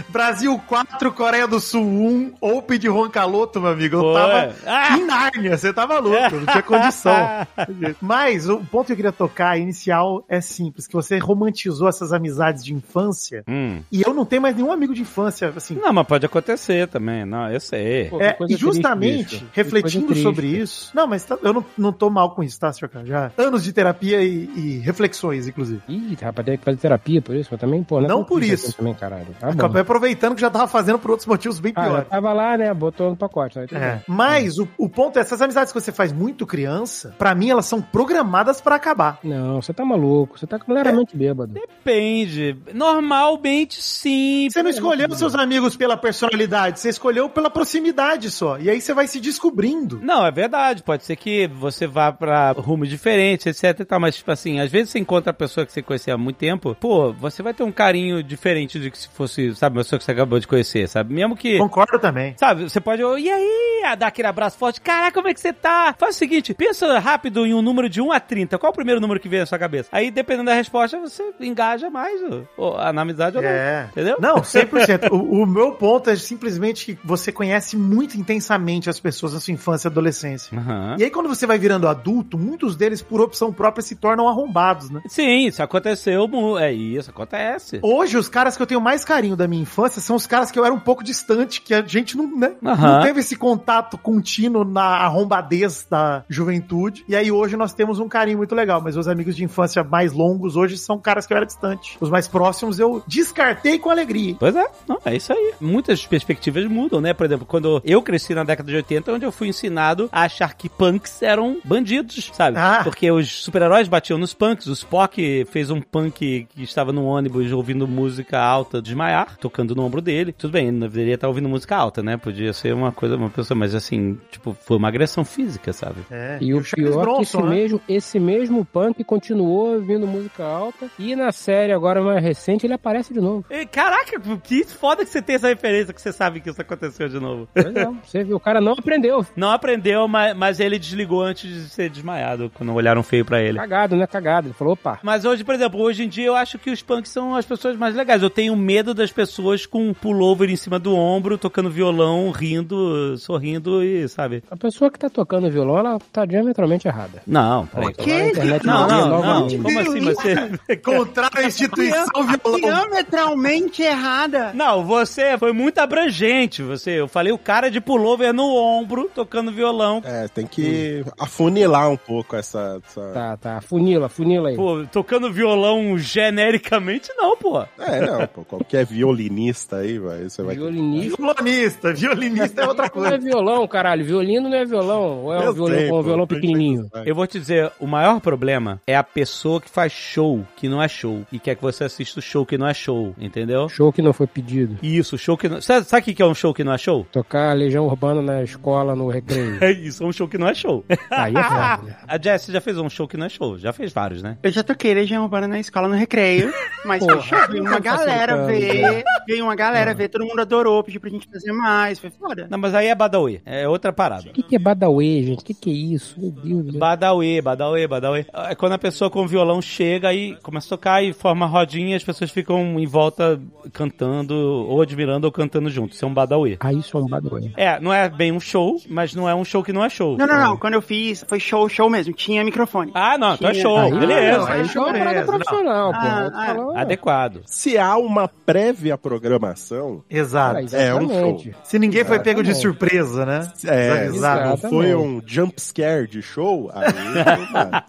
Brasil 0.08 0.58
4, 0.66 1.12
Coreia 1.12 1.46
do 1.46 1.60
Sul 1.60 1.82
1, 1.84 2.32
Open 2.40 2.78
de 2.78 2.88
Roncalô 2.88 3.35
caloto, 3.36 3.60
meu 3.60 3.70
amigo. 3.70 3.96
Eu 3.96 4.00
Pô, 4.00 4.14
tava 4.14 4.32
é. 4.38 4.52
Ah! 4.66 4.96
em 4.96 5.04
Nárnia, 5.04 5.56
você 5.58 5.72
tava 5.72 5.98
louco, 5.98 6.36
não 6.36 6.46
tinha 6.46 6.62
condição. 6.62 7.14
Mas 8.00 8.48
o 8.48 8.58
ponto 8.58 8.86
que 8.86 8.92
eu 8.92 8.96
queria 8.96 9.12
tocar 9.12 9.58
inicial 9.58 10.24
é 10.28 10.40
simples, 10.40 10.86
que 10.86 10.94
você 10.94 11.18
romantizou 11.18 11.88
essas 11.88 12.12
amizades 12.12 12.64
de 12.64 12.74
infância, 12.74 13.44
Hum. 13.48 13.80
e 13.92 14.02
eu 14.02 14.12
não 14.14 14.24
tenho 14.24 14.42
mais 14.42 14.56
nenhum 14.56 14.72
amigo 14.72 14.94
de 14.94 15.02
infância, 15.02 15.52
assim. 15.56 15.74
Não, 15.74 15.92
mas 15.92 16.06
pode 16.06 16.24
acontecer 16.26 16.88
também. 16.88 17.24
Não, 17.24 17.50
eu 17.50 17.60
sei. 17.60 18.06
Pô, 18.08 18.20
É, 18.20 18.36
e 18.48 18.56
justamente, 18.56 19.28
triste, 19.38 19.46
refletindo 19.52 20.14
sobre 20.16 20.46
isso. 20.46 20.90
Não, 20.94 21.06
mas 21.06 21.24
tá- 21.24 21.38
eu 21.42 21.52
não, 21.52 21.64
não 21.76 21.92
tô 21.92 22.08
mal 22.10 22.30
com 22.34 22.42
isso, 22.42 22.58
tá, 22.58 22.72
senhor 22.72 22.88
Cara? 22.88 23.04
Já 23.06 23.30
anos 23.36 23.62
de 23.64 23.72
terapia 23.72 24.22
e, 24.22 24.48
e 24.56 24.78
reflexões, 24.78 25.46
inclusive. 25.48 25.80
Ih, 25.88 26.16
rapaz, 26.20 26.46
tem 26.46 26.56
que 26.58 26.64
fazer 26.64 26.76
terapia 26.78 27.20
por 27.20 27.34
isso, 27.34 27.48
mas 27.50 27.60
também, 27.60 27.82
pô, 27.82 28.00
Não 28.00 28.08
tão 28.08 28.24
por 28.24 28.38
triste 28.40 28.66
isso. 28.68 28.76
Também, 28.76 28.94
caralho. 28.94 29.26
Tá. 29.40 29.48
Acabei 29.48 29.82
aproveitando 29.82 30.34
que 30.34 30.40
já 30.40 30.50
tava 30.50 30.68
fazendo 30.68 30.98
por 30.98 31.10
outros 31.10 31.26
motivos 31.26 31.58
bem 31.58 31.72
Ah, 31.74 31.82
piores. 31.84 32.08
tava 32.08 32.32
lá, 32.32 32.56
né? 32.56 32.72
Botou 32.72 33.10
no 33.10 33.16
pacote. 33.28 33.58
Né? 33.58 33.66
Tudo 33.66 33.78
É. 33.78 33.92
bem. 33.94 34.02
Mas 34.06 34.58
o, 34.58 34.68
o 34.78 34.88
ponto 34.88 35.18
é, 35.18 35.22
essas 35.22 35.40
amizades 35.42 35.72
que 35.72 35.80
você 35.80 35.92
faz 35.92 36.12
muito 36.12 36.46
criança, 36.46 37.14
pra 37.18 37.34
mim 37.34 37.50
elas 37.50 37.66
são 37.66 37.80
programadas 37.80 38.60
pra 38.60 38.76
acabar. 38.76 39.18
Não, 39.22 39.60
você 39.60 39.72
tá 39.72 39.84
maluco. 39.84 40.38
Você 40.38 40.46
tá 40.46 40.58
claramente 40.58 41.16
bêbado. 41.16 41.52
Depende. 41.52 42.56
Normalmente 42.72 43.82
sim. 43.82 44.48
Você 44.50 44.62
não 44.62 44.70
escolheu 44.70 45.10
seus 45.14 45.34
amigos 45.34 45.76
pela 45.76 45.96
personalidade, 45.96 46.80
você 46.80 46.88
escolheu 46.88 47.28
pela 47.28 47.50
proximidade 47.50 48.30
só. 48.30 48.58
E 48.58 48.68
aí 48.70 48.80
você 48.80 48.92
vai 48.92 49.06
se 49.06 49.20
descobrindo. 49.20 49.98
Não, 50.02 50.24
é 50.26 50.30
verdade. 50.30 50.82
Pode 50.82 51.04
ser 51.04 51.16
que 51.16 51.46
você 51.48 51.86
vá 51.86 52.12
pra 52.12 52.52
rumos 52.52 52.88
diferentes, 52.88 53.46
etc 53.46 53.80
e 53.80 53.84
tal. 53.84 54.00
Mas, 54.00 54.16
tipo 54.16 54.30
assim, 54.30 54.60
às 54.60 54.70
vezes 54.70 54.90
você 54.90 54.98
encontra 54.98 55.30
a 55.30 55.34
pessoa 55.34 55.64
que 55.66 55.72
você 55.72 55.82
conhecia 55.82 56.14
há 56.14 56.18
muito 56.18 56.36
tempo, 56.36 56.74
pô, 56.78 57.12
você 57.12 57.42
vai 57.42 57.54
ter 57.54 57.62
um 57.62 57.72
carinho 57.72 58.22
diferente 58.22 58.78
de 58.78 58.90
que 58.90 58.98
se 58.98 59.08
fosse, 59.08 59.54
sabe, 59.54 59.76
uma 59.76 59.82
pessoa 59.82 59.98
que 59.98 60.04
você 60.04 60.12
acabou 60.12 60.38
de 60.38 60.46
conhecer, 60.46 60.88
sabe? 60.88 61.14
Mesmo 61.14 61.36
que. 61.36 61.58
Concordo 61.58 61.98
também. 61.98 62.34
Sabe, 62.36 62.68
você 62.68 62.80
pode, 62.80 63.02
"Oh, 63.16 63.18
e 63.18 63.30
aí, 63.30 63.96
dar 63.98 64.08
aquele 64.08 64.28
abraço 64.28 64.58
forte, 64.58 64.80
caraca, 64.80 65.12
como 65.12 65.28
é 65.28 65.34
que 65.34 65.40
você 65.40 65.52
tá? 65.52 65.94
Faz 65.98 66.16
o 66.16 66.18
seguinte, 66.18 66.52
pensa 66.54 66.98
rápido 66.98 67.46
em 67.46 67.54
um 67.54 67.62
número 67.62 67.88
de 67.88 68.00
1 68.00 68.12
a 68.12 68.20
30, 68.20 68.58
qual 68.58 68.70
é 68.70 68.72
o 68.72 68.74
primeiro 68.74 69.00
número 69.00 69.18
que 69.20 69.28
vem 69.28 69.40
na 69.40 69.46
sua 69.46 69.58
cabeça? 69.58 69.88
Aí, 69.92 70.10
dependendo 70.10 70.46
da 70.46 70.54
resposta, 70.54 70.98
você 70.98 71.22
engaja 71.40 71.88
mais 71.90 72.20
ou, 72.56 72.76
na 72.92 73.02
amizade 73.02 73.36
ou 73.36 73.42
não. 73.42 73.48
É. 73.48 73.88
Entendeu? 73.92 74.16
Não, 74.20 74.36
100%. 74.42 75.10
o, 75.10 75.42
o 75.42 75.46
meu 75.46 75.72
ponto 75.72 76.10
é 76.10 76.16
simplesmente 76.16 76.94
que 76.94 76.98
você 77.06 77.32
conhece 77.32 77.76
muito 77.76 78.18
intensamente 78.18 78.90
as 78.90 79.00
pessoas 79.00 79.34
na 79.34 79.40
sua 79.40 79.52
infância 79.52 79.88
e 79.88 79.90
adolescência. 79.90 80.56
Aham. 80.58 80.96
E 80.98 81.04
aí, 81.04 81.10
quando 81.10 81.28
você 81.28 81.46
vai 81.46 81.58
virando 81.58 81.88
adulto, 81.88 82.36
muitos 82.38 82.76
deles, 82.76 83.02
por 83.02 83.20
opção 83.20 83.52
própria, 83.52 83.82
se 83.82 83.96
tornam 83.96 84.28
arrombados, 84.28 84.90
né? 84.90 85.00
Sim, 85.08 85.46
isso 85.46 85.62
aconteceu, 85.62 86.28
é 86.58 86.72
isso, 86.72 87.10
acontece. 87.10 87.78
Hoje, 87.82 88.16
os 88.16 88.28
caras 88.28 88.56
que 88.56 88.62
eu 88.62 88.66
tenho 88.66 88.80
mais 88.80 89.04
carinho 89.04 89.36
da 89.36 89.46
minha 89.48 89.62
infância 89.62 90.00
são 90.00 90.16
os 90.16 90.26
caras 90.26 90.50
que 90.50 90.58
eu 90.58 90.64
era 90.64 90.74
um 90.74 90.78
pouco 90.80 91.02
distante, 91.04 91.60
que 91.60 91.74
a 91.74 91.82
gente 91.82 92.16
não, 92.16 92.36
né, 92.36 92.52
Aham. 92.64 92.92
não 92.98 93.02
teve 93.06 93.20
esse 93.20 93.36
contato 93.36 93.96
contínuo 93.96 94.64
na 94.64 94.82
arrombadez 94.82 95.86
da 95.88 96.24
juventude. 96.28 97.04
E 97.08 97.14
aí, 97.14 97.30
hoje, 97.30 97.56
nós 97.56 97.72
temos 97.72 98.00
um 98.00 98.08
carinho 98.08 98.38
muito 98.38 98.52
legal. 98.52 98.80
Mas 98.80 98.96
os 98.96 99.06
amigos 99.06 99.36
de 99.36 99.44
infância 99.44 99.84
mais 99.84 100.12
longos 100.12 100.56
hoje 100.56 100.76
são 100.76 100.98
caras 100.98 101.24
que 101.24 101.32
eu 101.32 101.36
era 101.36 101.46
distante. 101.46 101.96
Os 102.00 102.10
mais 102.10 102.26
próximos 102.26 102.80
eu 102.80 103.04
descartei 103.06 103.78
com 103.78 103.90
alegria. 103.90 104.34
Pois 104.36 104.56
é, 104.56 104.64
não, 104.88 104.98
é 105.04 105.14
isso 105.14 105.32
aí. 105.32 105.54
Muitas 105.60 106.04
perspectivas 106.04 106.64
mudam, 106.64 107.00
né? 107.00 107.14
Por 107.14 107.26
exemplo, 107.26 107.46
quando 107.46 107.80
eu 107.84 108.02
cresci 108.02 108.34
na 108.34 108.42
década 108.42 108.68
de 108.68 108.76
80, 108.76 109.12
onde 109.12 109.24
eu 109.24 109.30
fui 109.30 109.46
ensinado 109.46 110.08
a 110.10 110.22
achar 110.22 110.54
que 110.54 110.68
punks 110.68 111.22
eram 111.22 111.58
bandidos, 111.64 112.32
sabe? 112.34 112.58
Ah. 112.58 112.80
Porque 112.82 113.08
os 113.08 113.44
super-heróis 113.44 113.86
batiam 113.86 114.18
nos 114.18 114.34
punks. 114.34 114.66
O 114.66 114.72
Spock 114.72 115.44
fez 115.44 115.70
um 115.70 115.80
punk 115.80 116.48
que 116.50 116.62
estava 116.62 116.92
no 116.92 117.04
ônibus 117.04 117.52
ouvindo 117.52 117.86
música 117.86 118.40
alta 118.40 118.82
desmaiar, 118.82 119.36
tocando 119.38 119.76
no 119.76 119.84
ombro 119.84 120.02
dele. 120.02 120.32
Tudo 120.32 120.50
bem, 120.50 120.66
ele 120.66 120.76
não 120.76 120.88
deveria 120.88 121.14
estar 121.14 121.28
ouvindo 121.28 121.48
música 121.48 121.76
alta, 121.76 122.02
né? 122.02 122.16
Podia 122.16 122.52
ser 122.52 122.74
uma 122.74 122.95
coisa, 122.96 123.16
uma 123.16 123.30
pessoa, 123.30 123.56
mas 123.56 123.74
assim, 123.74 124.18
tipo, 124.30 124.56
foi 124.60 124.76
uma 124.76 124.88
agressão 124.88 125.24
física, 125.24 125.72
sabe? 125.72 126.00
É. 126.10 126.38
E 126.40 126.54
o 126.54 126.62
pior 126.62 126.88
é 126.88 126.90
que 126.92 126.98
Bronson, 126.98 127.22
esse, 127.22 127.36
né? 127.36 127.48
mesmo, 127.48 127.80
esse 127.88 128.18
mesmo 128.18 128.64
punk 128.64 129.04
continuou 129.04 129.74
ouvindo 129.74 130.06
música 130.06 130.44
alta. 130.44 130.90
E 130.98 131.14
na 131.14 131.30
série 131.30 131.72
agora 131.72 132.02
mais 132.02 132.22
recente 132.22 132.66
ele 132.66 132.74
aparece 132.74 133.12
de 133.12 133.20
novo. 133.20 133.44
E, 133.50 133.66
caraca, 133.66 134.18
que 134.42 134.64
foda 134.64 135.04
que 135.04 135.10
você 135.10 135.22
tem 135.22 135.36
essa 135.36 135.48
referência 135.48 135.92
que 135.92 136.00
você 136.00 136.12
sabe 136.12 136.40
que 136.40 136.50
isso 136.50 136.60
aconteceu 136.60 137.08
de 137.08 137.20
novo. 137.20 137.48
Pois 137.52 137.76
é, 137.76 137.86
você 138.02 138.24
viu, 138.24 138.36
o 138.36 138.40
cara 138.40 138.60
não 138.60 138.72
aprendeu. 138.72 139.24
Não 139.36 139.50
aprendeu, 139.50 140.08
mas, 140.08 140.36
mas 140.36 140.60
ele 140.60 140.78
desligou 140.78 141.22
antes 141.22 141.48
de 141.48 141.68
ser 141.68 141.90
desmaiado, 141.90 142.50
quando 142.54 142.72
olharam 142.74 143.02
feio 143.02 143.24
pra 143.24 143.40
ele. 143.40 143.58
Cagado, 143.58 143.96
né? 143.96 144.06
Cagado. 144.06 144.48
Ele 144.48 144.54
falou, 144.54 144.72
opa. 144.72 144.98
Mas 145.02 145.24
hoje, 145.24 145.44
por 145.44 145.54
exemplo, 145.54 145.80
hoje 145.80 146.04
em 146.04 146.08
dia 146.08 146.26
eu 146.26 146.36
acho 146.36 146.58
que 146.58 146.70
os 146.70 146.82
punks 146.82 147.12
são 147.12 147.34
as 147.34 147.44
pessoas 147.44 147.76
mais 147.76 147.94
legais. 147.94 148.22
Eu 148.22 148.30
tenho 148.30 148.56
medo 148.56 148.94
das 148.94 149.12
pessoas 149.12 149.66
com 149.66 149.88
um 149.88 149.94
pullover 149.94 150.48
em 150.50 150.56
cima 150.56 150.78
do 150.78 150.94
ombro, 150.94 151.36
tocando 151.36 151.70
violão, 151.70 152.30
rindo, 152.30 152.75
sorrindo 153.18 153.82
e, 153.82 154.08
sabe? 154.08 154.42
A 154.50 154.56
pessoa 154.56 154.90
que 154.90 154.98
tá 154.98 155.08
tocando 155.08 155.50
violão, 155.50 155.78
ela 155.78 155.98
tá 156.12 156.24
diametralmente 156.24 156.86
errada. 156.88 157.22
Não, 157.26 157.66
peraí. 157.66 157.88
A 157.88 158.28
internet 158.28 158.66
Não, 158.66 158.82
mudou 158.82 158.96
não, 158.96 159.08
não. 159.08 159.16
novamente. 159.22 159.58
Como 159.58 159.78
assim? 159.80 160.00
Você... 160.00 160.76
Contrário 160.84 161.38
à 161.38 161.44
instituição 161.46 162.06
violão. 162.26 162.60
Diametralmente 162.60 163.82
errada. 163.82 164.52
Não, 164.54 164.84
você 164.84 165.36
foi 165.38 165.52
muito 165.52 165.78
abrangente. 165.78 166.62
Você, 166.62 167.00
eu 167.00 167.08
falei 167.08 167.32
o 167.32 167.38
cara 167.38 167.70
de 167.70 167.80
pullover 167.80 168.32
no 168.32 168.44
ombro, 168.54 169.10
tocando 169.14 169.50
violão. 169.52 170.02
É, 170.04 170.28
tem 170.28 170.46
que 170.46 171.04
afunilar 171.18 171.90
um 171.90 171.96
pouco 171.96 172.36
essa. 172.36 172.80
essa- 172.86 173.12
Tá, 173.12 173.36
tá. 173.36 173.60
Funila, 173.60 174.08
funila 174.08 174.48
aí. 174.50 174.56
Pô, 174.56 174.84
tocando 174.90 175.32
violão 175.32 175.96
genericamente, 175.98 177.10
não, 177.16 177.36
pô. 177.36 177.62
É, 177.78 178.00
não, 178.06 178.26
pô, 178.26 178.44
qualquer 178.44 178.84
violinista 178.84 179.76
aí, 179.78 179.98
vai, 179.98 180.24
você 180.24 180.42
vai. 180.42 180.54
Violinista. 180.56 181.16
Violonista. 181.16 181.92
Violinista 181.92 182.65
é 182.66 182.68
outra 182.68 182.90
Não 182.94 183.06
é 183.06 183.10
coisa. 183.10 183.18
violão, 183.18 183.66
caralho. 183.68 184.04
Violino 184.04 184.48
não 184.48 184.56
é 184.56 184.64
violão. 184.64 185.24
Ou 185.24 185.32
é 185.32 185.48
um 185.48 185.52
violão 185.52 185.76
sei, 185.78 185.88
com 185.88 185.98
um 185.98 186.02
violão 186.02 186.26
pequenininho? 186.26 186.88
Eu 187.04 187.14
vou 187.14 187.26
te 187.26 187.38
dizer, 187.38 187.72
o 187.80 187.86
maior 187.86 188.20
problema 188.20 188.80
é 188.86 188.96
a 188.96 189.02
pessoa 189.04 189.60
que 189.60 189.68
faz 189.68 189.92
show 189.92 190.44
que 190.56 190.68
não 190.68 190.82
é 190.82 190.88
show 190.88 191.22
e 191.32 191.38
quer 191.38 191.54
que 191.54 191.62
você 191.62 191.84
assista 191.84 192.20
o 192.20 192.22
show 192.22 192.44
que 192.44 192.58
não 192.58 192.66
é 192.66 192.74
show, 192.74 193.14
entendeu? 193.18 193.68
Show 193.68 193.92
que 193.92 194.02
não 194.02 194.12
foi 194.12 194.26
pedido. 194.26 194.78
Isso, 194.82 195.16
show 195.18 195.36
que 195.36 195.48
não. 195.48 195.60
Sabe, 195.60 195.86
sabe 195.86 196.10
o 196.10 196.14
que 196.14 196.22
é 196.22 196.26
um 196.26 196.34
show 196.34 196.52
que 196.54 196.64
não 196.64 196.72
é 196.72 196.78
show? 196.78 197.06
Tocar 197.10 197.54
Legião 197.56 197.86
Urbana 197.86 198.20
na 198.22 198.42
escola, 198.42 198.94
no 198.94 199.08
recreio. 199.08 199.56
É 199.66 199.70
isso, 199.72 200.02
é 200.04 200.06
um 200.06 200.12
show 200.12 200.28
que 200.28 200.38
não 200.38 200.48
é 200.48 200.54
show. 200.54 200.84
Aí 201.10 201.34
é 201.34 201.42
foda, 201.42 201.82
né? 201.82 201.96
A 202.06 202.18
Jess 202.20 202.46
já 202.46 202.60
fez 202.60 202.78
um 202.78 202.88
show 202.88 203.08
que 203.08 203.16
não 203.16 203.26
é 203.26 203.28
show, 203.28 203.58
já 203.58 203.72
fez 203.72 203.92
vários, 203.92 204.22
né? 204.22 204.36
Eu 204.42 204.50
já 204.50 204.62
toquei 204.62 204.92
Legião 204.94 205.22
Urbana 205.22 205.48
na 205.48 205.58
escola 205.58 205.88
no 205.88 205.94
recreio, 205.94 206.52
mas 206.84 207.00
Porra, 207.04 207.20
foi 207.22 207.22
show. 207.38 207.48
Veio 207.48 207.62
uma 207.62 207.72
tá 207.72 207.78
galera 207.80 208.46
ver, 208.46 209.04
veio 209.26 209.44
uma 209.44 209.54
galera 209.54 209.94
ver, 209.94 210.08
todo 210.08 210.24
mundo 210.24 210.40
adorou, 210.40 210.82
pediu 210.84 211.00
pra 211.00 211.10
gente 211.10 211.26
fazer 211.28 211.52
mais, 211.52 211.98
foi 211.98 212.10
foda. 212.10 212.46
Não, 212.50 212.55
mas 212.56 212.74
aí 212.74 212.88
é 212.88 212.94
Badawi, 212.94 213.40
é 213.44 213.68
outra 213.68 213.92
parada. 213.92 214.28
O 214.30 214.32
que, 214.32 214.42
que 214.42 214.56
é 214.56 214.58
Badawi, 214.58 215.24
gente? 215.24 215.40
O 215.40 215.44
que, 215.44 215.54
que 215.54 215.70
é 215.70 215.74
isso? 215.74 216.18
Meu 216.20 216.30
Deus 216.30 216.70
céu. 216.72 216.80
Badawi, 216.80 217.40
Badawi, 217.40 217.86
Badawi. 217.86 218.26
É 218.48 218.54
quando 218.54 218.72
a 218.72 218.78
pessoa 218.78 219.10
com 219.10 219.22
o 219.22 219.26
violão 219.28 219.60
chega 219.62 220.12
e 220.12 220.36
começa 220.42 220.66
a 220.66 220.70
tocar 220.76 221.02
e 221.02 221.12
forma 221.12 221.46
rodinha 221.46 221.92
e 221.92 221.94
as 221.94 222.04
pessoas 222.04 222.30
ficam 222.30 222.78
em 222.78 222.86
volta 222.86 223.40
cantando, 223.72 224.34
ou 224.34 224.80
admirando 224.82 225.26
ou 225.26 225.32
cantando 225.32 225.68
junto. 225.70 225.92
Isso 225.94 226.04
é 226.04 226.08
um 226.08 226.14
Badawi. 226.14 226.56
Ah, 226.60 226.72
isso 226.72 226.96
é 226.96 227.00
um 227.00 227.06
Badawi. 227.06 227.52
É, 227.56 227.78
não 227.80 227.92
é 227.92 228.08
bem 228.08 228.32
um 228.32 228.40
show, 228.40 228.76
mas 228.88 229.14
não 229.14 229.28
é 229.28 229.34
um 229.34 229.44
show 229.44 229.62
que 229.62 229.72
não 229.72 229.84
é 229.84 229.88
show. 229.88 230.16
Não, 230.16 230.26
não, 230.26 230.38
não. 230.40 230.56
Quando 230.56 230.74
eu 230.74 230.82
fiz, 230.82 231.24
foi 231.28 231.38
show, 231.40 231.68
show 231.68 231.88
mesmo. 231.90 232.12
Tinha 232.14 232.42
microfone. 232.44 232.90
Ah, 232.94 233.16
não, 233.18 233.34
então 233.34 233.50
é 233.50 233.54
show, 233.54 233.76
Aí, 233.76 233.92
beleza. 233.92 234.38
não, 234.38 234.46
aí 234.46 234.60
Aí 234.60 234.68
é 234.74 234.78
uma 234.80 234.92
parada 234.92 235.04
beleza, 235.10 235.26
não. 235.32 235.38
profissional, 235.38 235.90
pô. 235.92 235.98
Ah, 236.00 236.30
ah, 236.34 236.46
falando- 236.54 236.76
Adequado. 236.76 237.40
Se 237.46 237.78
há 237.78 237.96
uma 237.96 238.28
prévia 238.28 238.96
programação, 238.96 240.02
Exato. 240.08 240.56
Ah, 240.72 240.76
É, 240.78 240.94
um 240.94 241.02
exatamente. 241.02 241.54
Se 241.64 241.78
ninguém 241.78 242.04
foi 242.04 242.18
pego 242.20 242.42
de 242.42 242.45
Exatamente. 242.50 242.60
surpresa, 242.60 243.26
né? 243.26 243.52
é, 243.64 244.06
Exato. 244.06 244.62
não 244.62 244.70
foi 244.70 244.94
um 244.94 245.22
jump 245.24 245.60
scare 245.60 246.06
de 246.06 246.22
show, 246.22 246.70
aí 246.72 246.92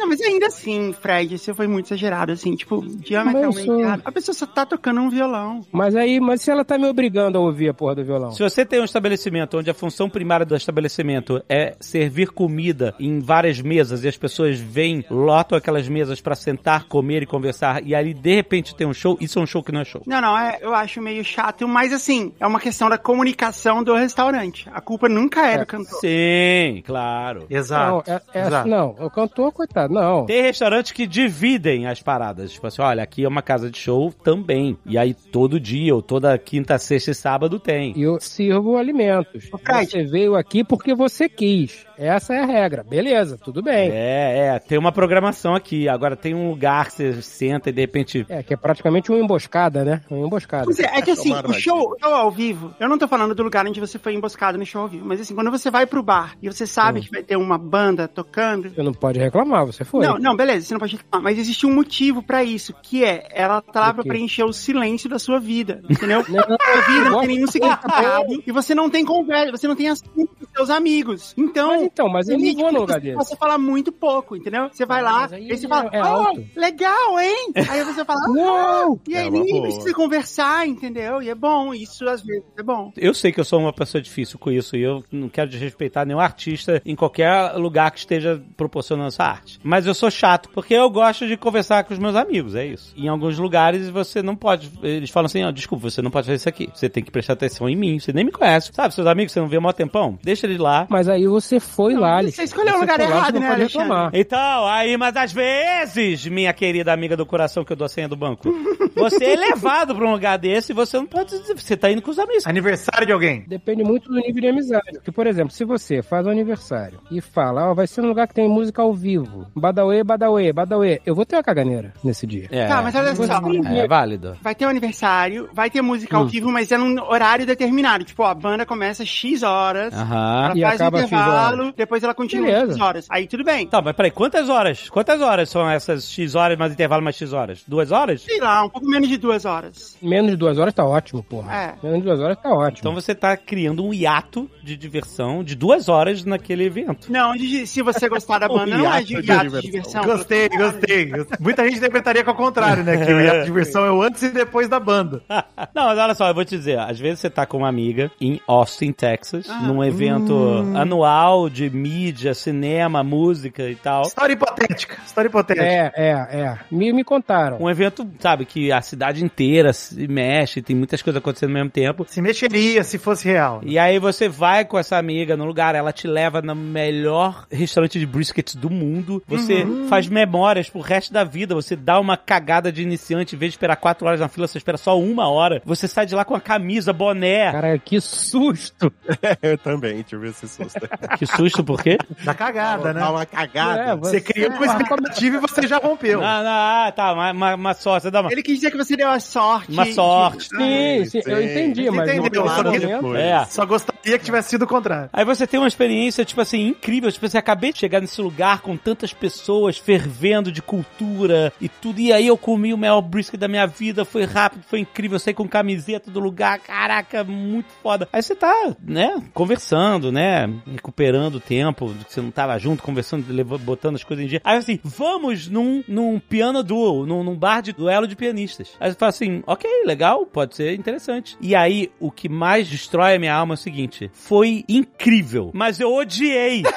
não 0.00 0.06
mas 0.06 0.20
ainda 0.20 0.46
assim, 0.46 0.92
Fred, 0.92 1.34
isso 1.34 1.54
foi 1.54 1.66
muito 1.66 1.86
exagerado, 1.86 2.32
assim, 2.32 2.54
tipo, 2.54 2.84
diametralmente 2.84 3.70
errado. 3.70 4.02
A 4.04 4.12
pessoa 4.12 4.34
só 4.34 4.46
tá 4.46 4.66
tocando 4.66 5.00
um 5.00 5.10
violão. 5.10 5.62
Mas 5.72 5.96
aí, 5.96 6.20
mas 6.20 6.42
se 6.42 6.50
ela 6.50 6.64
tá 6.64 6.78
me 6.78 6.86
obrigando 6.86 7.38
a 7.38 7.40
ouvir 7.40 7.68
a 7.68 7.74
porra 7.74 7.96
do 7.96 8.04
violão? 8.04 8.32
Se 8.32 8.42
você 8.42 8.64
tem 8.64 8.80
um 8.80 8.84
estabelecimento 8.84 9.58
onde 9.58 9.70
a 9.70 9.74
função 9.74 10.08
primária 10.08 10.46
do 10.46 10.54
estabelecimento 10.54 11.42
é 11.48 11.76
servir 11.80 12.30
comida 12.30 12.94
em 12.98 13.20
várias 13.20 13.60
mesas 13.60 14.04
e 14.04 14.08
as 14.08 14.16
pessoas 14.16 14.58
vêm, 14.58 15.04
lotam 15.10 15.56
aquelas 15.56 15.88
mesas 15.88 16.20
pra 16.20 16.34
sentar, 16.34 16.84
comer 16.84 17.22
e 17.22 17.26
conversar 17.26 17.84
e 17.84 17.94
ali 17.94 18.14
de 18.14 18.34
repente 18.34 18.74
tem 18.74 18.86
um 18.86 18.94
show, 18.94 19.16
isso 19.20 19.38
é 19.38 19.42
um 19.42 19.46
show 19.46 19.62
que 19.62 19.72
não 19.72 19.80
é 19.80 19.84
show. 19.84 20.02
Não, 20.06 20.20
não, 20.20 20.38
é, 20.38 20.58
eu 20.60 20.74
acho 20.74 21.00
meio 21.00 21.24
chato, 21.24 21.66
mas 21.66 21.92
assim, 21.92 22.32
é 22.38 22.46
uma 22.46 22.60
questão 22.60 22.88
da 22.88 22.98
comunicação 22.98 23.82
do 23.82 23.93
restaurante. 23.98 24.68
A 24.72 24.80
culpa 24.80 25.08
nunca 25.08 25.46
é, 25.46 25.58
do 25.58 25.66
cantor. 25.66 26.00
Sim, 26.00 26.82
claro. 26.86 27.46
Exato. 27.48 28.08
Não, 28.08 28.14
é, 28.14 28.20
é- 28.34 28.46
Exato. 28.46 28.68
não, 28.68 28.90
o 29.00 29.10
cantor, 29.10 29.52
coitado, 29.52 29.92
não. 29.92 30.26
Tem 30.26 30.42
restaurantes 30.42 30.92
que 30.92 31.06
dividem 31.06 31.86
as 31.86 32.02
paradas. 32.02 32.52
Tipo 32.52 32.66
assim, 32.66 32.82
olha, 32.82 33.02
aqui 33.02 33.24
é 33.24 33.28
uma 33.28 33.42
casa 33.42 33.70
de 33.70 33.78
show 33.78 34.12
também. 34.22 34.76
E 34.86 34.96
aí 34.98 35.14
todo 35.14 35.58
dia, 35.60 35.94
ou 35.94 36.02
toda 36.02 36.36
quinta, 36.38 36.78
sexta 36.78 37.10
e 37.10 37.14
sábado 37.14 37.58
tem. 37.58 37.92
E 37.96 38.02
eu 38.02 38.18
sirvo 38.20 38.76
alimentos. 38.76 39.44
Fred. 39.64 39.90
Você 39.90 40.04
veio 40.04 40.34
aqui 40.36 40.64
porque 40.64 40.94
você 40.94 41.28
quis. 41.28 41.84
Essa 41.98 42.34
é 42.34 42.40
a 42.40 42.46
regra. 42.46 42.82
Beleza, 42.82 43.38
tudo 43.38 43.62
bem. 43.62 43.90
É, 43.90 44.54
é, 44.54 44.58
tem 44.58 44.78
uma 44.78 44.92
programação 44.92 45.54
aqui. 45.54 45.88
Agora 45.88 46.16
tem 46.16 46.34
um 46.34 46.50
lugar 46.50 46.86
que 46.86 46.92
você 46.92 47.22
senta 47.22 47.70
e 47.70 47.72
de 47.72 47.80
repente. 47.80 48.26
É, 48.28 48.42
que 48.42 48.54
é 48.54 48.56
praticamente 48.56 49.10
uma 49.10 49.18
emboscada, 49.18 49.84
né? 49.84 50.00
Uma 50.10 50.26
emboscada. 50.26 50.64
Pois 50.64 50.78
é, 50.78 50.84
é 50.84 51.02
que 51.02 51.10
assim, 51.10 51.28
Tomara 51.28 51.48
o 51.48 51.54
show, 51.54 51.96
show 52.00 52.14
ao 52.14 52.30
vivo, 52.30 52.74
eu 52.78 52.88
não 52.88 52.98
tô 52.98 53.06
falando 53.08 53.34
do 53.34 53.42
lugar 53.42 53.66
onde 53.66 53.80
você 53.80 53.98
foi 53.98 54.14
emboscado 54.14 54.58
no 54.58 54.66
show 54.66 54.82
ao 54.82 54.88
vivo, 54.88 55.04
mas 55.04 55.20
assim, 55.20 55.34
quando 55.34 55.50
você 55.50 55.70
vai 55.70 55.86
pro 55.86 56.02
bar 56.02 56.36
e 56.42 56.48
você 56.48 56.66
sabe 56.66 57.00
que 57.00 57.10
vai 57.10 57.22
ter 57.22 57.36
uma 57.36 57.58
banda 57.58 58.08
tocando. 58.08 58.70
Você 58.70 58.82
não 58.82 58.92
pode 58.92 59.18
reclamar, 59.18 59.66
você 59.66 59.84
foi. 59.84 60.06
Não, 60.06 60.18
não, 60.18 60.36
beleza, 60.36 60.66
você 60.66 60.74
não 60.74 60.80
pode 60.80 60.96
reclamar, 60.96 61.22
mas 61.22 61.38
existe 61.38 61.66
um 61.66 61.74
motivo 61.74 62.22
pra 62.22 62.44
isso, 62.44 62.74
que 62.82 63.04
é, 63.04 63.26
ela 63.30 63.60
tá 63.60 63.80
lá 63.80 63.94
pra 63.94 64.04
preencher 64.04 64.44
o 64.44 64.52
silêncio 64.52 65.08
da 65.08 65.18
sua 65.18 65.38
vida, 65.38 65.82
entendeu? 65.88 66.24
Não, 66.28 66.42
sua 66.44 66.80
vida 66.88 67.10
não 67.10 67.20
tem 67.20 67.28
nenhum 67.28 67.46
significado 67.46 68.42
e 68.46 68.52
você 68.52 68.74
não 68.74 68.90
tem 68.90 69.04
conversa, 69.04 69.50
você 69.50 69.68
não 69.68 69.76
tem 69.76 69.88
assunto 69.88 70.12
com 70.14 70.46
seus 70.56 70.70
amigos. 70.70 71.34
Então, 71.36 71.68
Mas 71.68 71.83
então, 71.84 72.08
mas 72.08 72.28
eu 72.28 72.38
não 72.38 72.44
vou 72.54 72.68
que 72.68 72.76
lugar 72.78 72.94
você 72.94 73.00
desse. 73.00 73.16
possa 73.16 73.36
falar 73.36 73.58
muito 73.58 73.92
pouco, 73.92 74.36
entendeu? 74.36 74.68
Você 74.72 74.84
vai 74.86 75.02
lá, 75.02 75.20
Mas 75.22 75.32
aí 75.34 75.50
aí 75.50 75.56
você 75.56 75.68
fala, 75.68 75.90
é 75.92 76.02
oh, 76.02 76.06
alto." 76.06 76.44
legal, 76.56 77.20
hein? 77.20 77.52
Aí 77.68 77.84
você 77.84 78.04
fala, 78.04 78.20
Uou! 78.30 79.00
e 79.08 79.16
aí 79.16 79.26
É 79.26 79.28
uma 79.28 79.38
ninguém 79.38 79.60
boa. 79.60 79.64
precisa 79.68 79.94
conversar, 79.94 80.66
entendeu? 80.66 81.22
E 81.22 81.28
é 81.30 81.34
bom, 81.34 81.72
isso 81.74 82.08
às 82.08 82.22
vezes 82.22 82.44
é 82.56 82.62
bom. 82.62 82.92
Eu 82.96 83.14
sei 83.14 83.32
que 83.32 83.40
eu 83.40 83.44
sou 83.44 83.60
uma 83.60 83.72
pessoa 83.72 84.00
difícil 84.00 84.38
com 84.38 84.50
isso 84.50 84.76
e 84.76 84.82
eu 84.82 85.02
não 85.10 85.28
quero 85.28 85.48
desrespeitar 85.50 86.06
nenhum 86.06 86.20
artista 86.20 86.80
em 86.84 86.94
qualquer 86.96 87.52
lugar 87.56 87.90
que 87.90 87.98
esteja 87.98 88.42
proporcionando 88.56 89.08
essa 89.08 89.24
arte. 89.24 89.58
Mas 89.62 89.86
eu 89.86 89.94
sou 89.94 90.10
chato, 90.10 90.48
porque 90.50 90.74
eu 90.74 90.88
gosto 90.90 91.26
de 91.26 91.36
conversar 91.36 91.84
com 91.84 91.92
os 91.92 91.98
meus 91.98 92.16
amigos, 92.16 92.54
é 92.54 92.66
isso. 92.66 92.94
Em 92.96 93.08
alguns 93.08 93.38
lugares 93.38 93.88
você 93.88 94.22
não 94.22 94.36
pode. 94.36 94.70
Eles 94.82 95.10
falam 95.10 95.26
assim: 95.26 95.42
ó, 95.44 95.50
desculpa, 95.50 95.90
você 95.90 96.00
não 96.02 96.10
pode 96.10 96.26
fazer 96.26 96.36
isso 96.36 96.48
aqui. 96.48 96.68
Você 96.74 96.88
tem 96.88 97.02
que 97.02 97.10
prestar 97.10 97.34
atenção 97.34 97.68
em 97.68 97.76
mim. 97.76 97.98
Você 97.98 98.12
nem 98.12 98.24
me 98.24 98.32
conhece. 98.32 98.70
Sabe, 98.72 98.94
seus 98.94 99.06
amigos, 99.06 99.32
você 99.32 99.40
não 99.40 99.48
vê 99.48 99.56
há 99.56 99.60
mó 99.60 99.72
tempão? 99.72 100.18
Deixa 100.22 100.46
eles 100.46 100.58
lá. 100.58 100.86
Mas 100.88 101.08
aí 101.08 101.26
você 101.26 101.58
foi 101.74 101.94
lá, 101.94 102.22
você 102.22 102.42
escolheu 102.44 102.76
o 102.76 102.80
lugar 102.80 102.98
errado, 103.00 103.34
não 103.34 103.40
né, 103.40 103.52
Alexandre? 103.52 104.20
Então, 104.20 104.66
aí, 104.66 104.96
mas 104.96 105.16
às 105.16 105.32
vezes, 105.32 106.26
minha 106.26 106.52
querida 106.52 106.92
amiga 106.92 107.16
do 107.16 107.26
coração 107.26 107.64
que 107.64 107.72
eu 107.72 107.76
dou 107.76 107.84
a 107.86 107.88
senha 107.88 108.08
do 108.08 108.16
banco, 108.16 108.48
você 108.94 109.24
é 109.24 109.36
levado 109.36 109.94
pra 109.94 110.06
um 110.06 110.12
lugar 110.12 110.38
desse 110.38 110.72
e 110.72 110.74
você 110.74 110.96
não 110.96 111.06
pode. 111.06 111.34
Você 111.34 111.76
tá 111.76 111.90
indo 111.90 112.02
com 112.02 112.10
os 112.10 112.18
amigos. 112.18 112.46
Aniversário 112.46 113.06
de 113.06 113.12
alguém. 113.12 113.44
Depende 113.46 113.82
muito 113.82 114.08
do 114.08 114.14
nível 114.16 114.40
de 114.40 114.48
amizade. 114.48 114.92
Porque, 114.94 115.12
por 115.12 115.26
exemplo, 115.26 115.52
se 115.52 115.64
você 115.64 116.02
faz 116.02 116.26
um 116.26 116.30
aniversário 116.30 117.00
e 117.10 117.20
fala, 117.20 117.70
ó, 117.70 117.74
vai 117.74 117.86
ser 117.86 118.00
um 118.02 118.06
lugar 118.06 118.26
que 118.28 118.34
tem 118.34 118.48
música 118.48 118.82
ao 118.82 118.92
vivo, 118.92 119.46
badauê, 119.54 120.02
badauê, 120.04 120.52
badauê, 120.52 121.00
eu 121.04 121.14
vou 121.14 121.24
ter 121.26 121.36
uma 121.36 121.42
caganeira 121.42 121.92
nesse 122.02 122.26
dia. 122.26 122.48
É, 122.50 122.66
Tá, 122.66 122.82
mas 122.82 122.94
olha 122.94 123.14
só. 123.14 123.24
é 123.24 123.86
válido. 123.86 124.36
Vai 124.42 124.54
ter 124.54 124.66
um 124.66 124.70
aniversário, 124.70 125.48
vai 125.52 125.70
ter 125.70 125.82
música 125.82 126.16
ao 126.16 126.26
vivo, 126.26 126.50
mas 126.50 126.70
é 126.70 126.78
num 126.78 127.00
horário 127.02 127.46
determinado. 127.46 128.04
Tipo, 128.04 128.22
ó, 128.22 128.26
a 128.28 128.34
banda 128.34 128.64
começa 128.66 129.04
X 129.04 129.42
horas, 129.42 129.92
Aham. 129.94 130.44
ela 130.46 130.56
E 130.58 130.60
faz 130.62 130.80
um 130.80 130.84
acaba 130.84 130.98
X 130.98 131.06
intervalo, 131.06 131.63
depois 131.72 132.02
ela 132.02 132.14
continua 132.14 132.46
Beleza. 132.46 132.72
X 132.72 132.80
horas. 132.80 133.06
Aí 133.10 133.26
tudo 133.26 133.44
bem. 133.44 133.66
Tá, 133.66 133.80
mas 133.80 133.94
peraí, 133.94 134.10
quantas 134.10 134.48
horas? 134.48 134.88
Quantas 134.88 135.20
horas 135.20 135.48
são 135.48 135.68
essas 135.68 136.10
X 136.10 136.34
horas 136.34 136.58
mais 136.58 136.72
intervalo 136.72 137.02
mais 137.02 137.16
X 137.16 137.32
horas? 137.32 137.62
Duas 137.66 137.92
horas? 137.92 138.22
Sei 138.22 138.40
lá, 138.40 138.64
um 138.64 138.68
pouco 138.68 138.86
menos 138.86 139.08
de 139.08 139.16
duas 139.16 139.44
horas. 139.44 139.96
Menos 140.00 140.30
de 140.30 140.36
duas 140.36 140.58
horas 140.58 140.74
tá 140.74 140.84
ótimo, 140.84 141.22
porra. 141.22 141.54
É. 141.54 141.74
Menos 141.82 141.98
de 141.98 142.04
duas 142.04 142.20
horas 142.20 142.38
tá 142.40 142.50
ótimo. 142.50 142.78
Então 142.80 142.94
você 142.94 143.14
tá 143.14 143.36
criando 143.36 143.84
um 143.84 143.92
hiato 143.92 144.50
de 144.62 144.76
diversão 144.76 145.42
de 145.42 145.54
duas 145.54 145.88
horas 145.88 146.24
naquele 146.24 146.64
evento. 146.64 147.10
Não, 147.10 147.32
se 147.66 147.82
você 147.82 148.08
gostar 148.08 148.38
da 148.38 148.48
banda, 148.48 148.76
não 148.76 148.92
é 148.92 149.02
de 149.02 149.14
hiato 149.14 149.50
de 149.50 149.60
diversão. 149.60 150.04
Gostei, 150.04 150.48
gostei. 150.48 151.12
Muita 151.40 151.64
gente 151.64 151.78
interpretaria 151.78 152.22
que 152.22 152.28
é 152.28 152.32
o 152.32 152.36
contrário, 152.36 152.84
né? 152.84 153.04
Que 153.04 153.12
o 153.12 153.20
hiato 153.20 153.38
de 153.40 153.44
diversão 153.46 153.84
é 153.84 153.90
o 153.90 154.02
antes 154.02 154.22
e 154.22 154.30
depois 154.30 154.68
da 154.68 154.78
banda. 154.80 155.22
Não, 155.74 155.86
mas 155.86 155.98
olha 155.98 156.14
só, 156.14 156.28
eu 156.28 156.34
vou 156.34 156.44
te 156.44 156.56
dizer, 156.56 156.78
às 156.78 156.98
vezes 156.98 157.20
você 157.20 157.30
tá 157.30 157.46
com 157.46 157.58
uma 157.58 157.68
amiga 157.68 158.10
em 158.20 158.40
Austin, 158.46 158.92
Texas, 158.92 159.46
num 159.62 159.82
evento 159.82 160.34
anual 160.74 161.48
de 161.54 161.70
mídia, 161.70 162.34
cinema, 162.34 163.04
música 163.04 163.70
e 163.70 163.76
tal. 163.76 164.02
História 164.02 164.32
hipotética. 164.32 164.98
História 165.06 165.28
hipotética. 165.28 165.64
É, 165.64 165.92
é, 165.94 166.10
é. 166.10 166.58
Me, 166.70 166.92
me 166.92 167.04
contaram. 167.04 167.58
Um 167.60 167.70
evento, 167.70 168.06
sabe, 168.18 168.44
que 168.44 168.72
a 168.72 168.82
cidade 168.82 169.24
inteira 169.24 169.72
se 169.72 170.08
mexe, 170.08 170.60
tem 170.60 170.74
muitas 170.74 171.00
coisas 171.00 171.20
acontecendo 171.20 171.50
ao 171.50 171.54
mesmo 171.54 171.70
tempo. 171.70 172.04
Se 172.08 172.20
mexeria 172.20 172.82
se 172.82 172.98
fosse 172.98 173.28
real. 173.28 173.60
E 173.64 173.78
aí 173.78 173.98
você 174.00 174.28
vai 174.28 174.64
com 174.64 174.76
essa 174.76 174.96
amiga 174.96 175.36
no 175.36 175.44
lugar, 175.44 175.76
ela 175.76 175.92
te 175.92 176.08
leva 176.08 176.42
no 176.42 176.54
melhor 176.54 177.46
restaurante 177.50 177.98
de 178.00 178.06
briskets 178.06 178.56
do 178.56 178.68
mundo. 178.68 179.22
Você 179.28 179.64
faz 179.88 180.08
memórias 180.08 180.68
pro 180.68 180.80
resto 180.80 181.12
da 181.12 181.22
vida. 181.22 181.54
Você 181.54 181.76
dá 181.76 182.00
uma 182.00 182.16
cagada 182.16 182.72
de 182.72 182.82
iniciante, 182.82 183.36
em 183.36 183.38
vez 183.38 183.52
de 183.52 183.56
esperar 183.56 183.76
quatro 183.76 184.06
horas 184.06 184.18
na 184.18 184.28
fila, 184.28 184.48
você 184.48 184.58
espera 184.58 184.76
só 184.76 184.98
uma 184.98 185.28
hora. 185.28 185.62
Você 185.64 185.86
sai 185.86 186.04
de 186.04 186.14
lá 186.14 186.24
com 186.24 186.34
a 186.34 186.40
camisa, 186.40 186.92
boné. 186.92 187.52
Cara, 187.52 187.78
que 187.78 188.00
susto! 188.00 188.92
Eu 189.40 189.56
também 189.56 190.02
tive 190.02 190.28
esse 190.28 190.48
susto. 190.48 190.80
Que 191.16 191.26
susto, 191.26 191.43
por 191.52 191.82
quê? 191.82 191.98
Da 192.24 192.34
cagada, 192.34 192.92
Dá 192.92 193.00
né? 193.00 193.06
uma 193.08 193.26
cagada. 193.26 193.80
É, 193.82 193.96
Você 193.96 194.20
criou 194.20 194.50
uma 194.52 194.66
expectativa 194.66 195.36
e 195.36 195.40
você 195.40 195.66
já 195.66 195.78
rompeu. 195.78 196.20
Não, 196.20 196.42
não, 196.42 196.50
ah, 196.50 196.92
tá, 196.94 197.12
uma, 197.12 197.30
uma, 197.32 197.54
uma 197.54 197.74
sorte, 197.74 198.04
você 198.04 198.10
dá 198.10 198.20
uma, 198.20 198.32
Ele 198.32 198.42
quis 198.42 198.56
dizer 198.56 198.70
que 198.70 198.76
você 198.76 198.96
deu 198.96 199.08
a 199.08 199.18
sorte. 199.20 199.70
uma 199.72 199.86
sorte. 199.86 200.48
Sim, 200.48 201.04
sim, 201.06 201.18
eu 201.26 201.38
sim. 201.38 201.44
entendi, 201.44 201.90
mas 201.90 202.10
Entendeu, 202.10 202.46
só 202.48 202.62
que- 202.64 202.80
momento... 202.86 203.16
É. 203.16 203.44
Só 203.46 203.64
gostaria 203.66 204.18
que 204.18 204.24
tivesse 204.24 204.50
sido 204.50 204.62
o 204.62 204.66
contrário. 204.66 205.08
Aí 205.12 205.24
você 205.24 205.46
tem 205.46 205.58
uma 205.58 205.68
experiência, 205.68 206.24
tipo 206.24 206.40
assim, 206.40 206.66
incrível. 206.68 207.10
Tipo 207.10 207.26
assim, 207.26 207.38
acabei 207.38 207.72
de 207.72 207.78
chegar 207.78 208.00
nesse 208.00 208.20
lugar 208.20 208.60
com 208.60 208.76
tantas 208.76 209.12
pessoas 209.12 209.78
fervendo 209.78 210.50
de 210.52 210.60
cultura 210.62 211.52
e 211.60 211.68
tudo. 211.68 212.00
E 212.00 212.12
aí 212.12 212.26
eu 212.26 212.36
comi 212.36 212.72
o 212.74 212.78
maior 212.78 213.00
brisket 213.00 213.38
da 213.38 213.48
minha 213.48 213.66
vida. 213.66 214.04
Foi 214.04 214.24
rápido, 214.24 214.62
foi 214.68 214.80
incrível. 214.80 215.16
Eu 215.16 215.20
saí 215.20 215.34
com 215.34 215.48
camiseta 215.48 216.10
do 216.10 216.20
lugar. 216.20 216.58
Caraca, 216.60 217.24
muito 217.24 217.68
foda. 217.82 218.08
Aí 218.12 218.22
você 218.22 218.34
tá, 218.34 218.74
né, 218.82 219.22
conversando, 219.32 220.10
né? 220.12 220.48
Recuperando 220.70 221.33
o 221.34 221.40
tempo 221.40 221.92
que 222.06 222.12
você 222.12 222.20
não 222.20 222.30
tava 222.30 222.58
junto, 222.58 222.82
conversando, 222.82 223.24
botando 223.58 223.96
as 223.96 224.04
coisas 224.04 224.24
em 224.24 224.28
dia. 224.28 224.40
Aí 224.44 224.56
assim, 224.56 224.78
vamos 224.82 225.48
num, 225.48 225.82
num 225.86 226.18
piano 226.18 226.62
duo, 226.62 227.06
num, 227.06 227.22
num 227.22 227.36
bar 227.36 227.60
de 227.60 227.72
duelo 227.72 228.06
de 228.06 228.16
pianistas. 228.16 228.72
Aí 228.80 228.90
você 228.90 228.98
fala 228.98 229.10
assim, 229.10 229.42
ok, 229.46 229.84
legal, 229.84 230.26
pode 230.26 230.56
ser 230.56 230.74
interessante. 230.74 231.36
E 231.40 231.54
aí, 231.54 231.90
o 232.00 232.10
que 232.10 232.28
mais 232.28 232.68
destrói 232.68 233.14
a 233.14 233.18
minha 233.18 233.34
alma 233.34 233.54
é 233.54 233.56
o 233.56 233.58
seguinte: 233.58 234.10
foi 234.12 234.64
incrível, 234.68 235.50
mas 235.54 235.80
eu 235.80 235.92
odiei. 235.92 236.62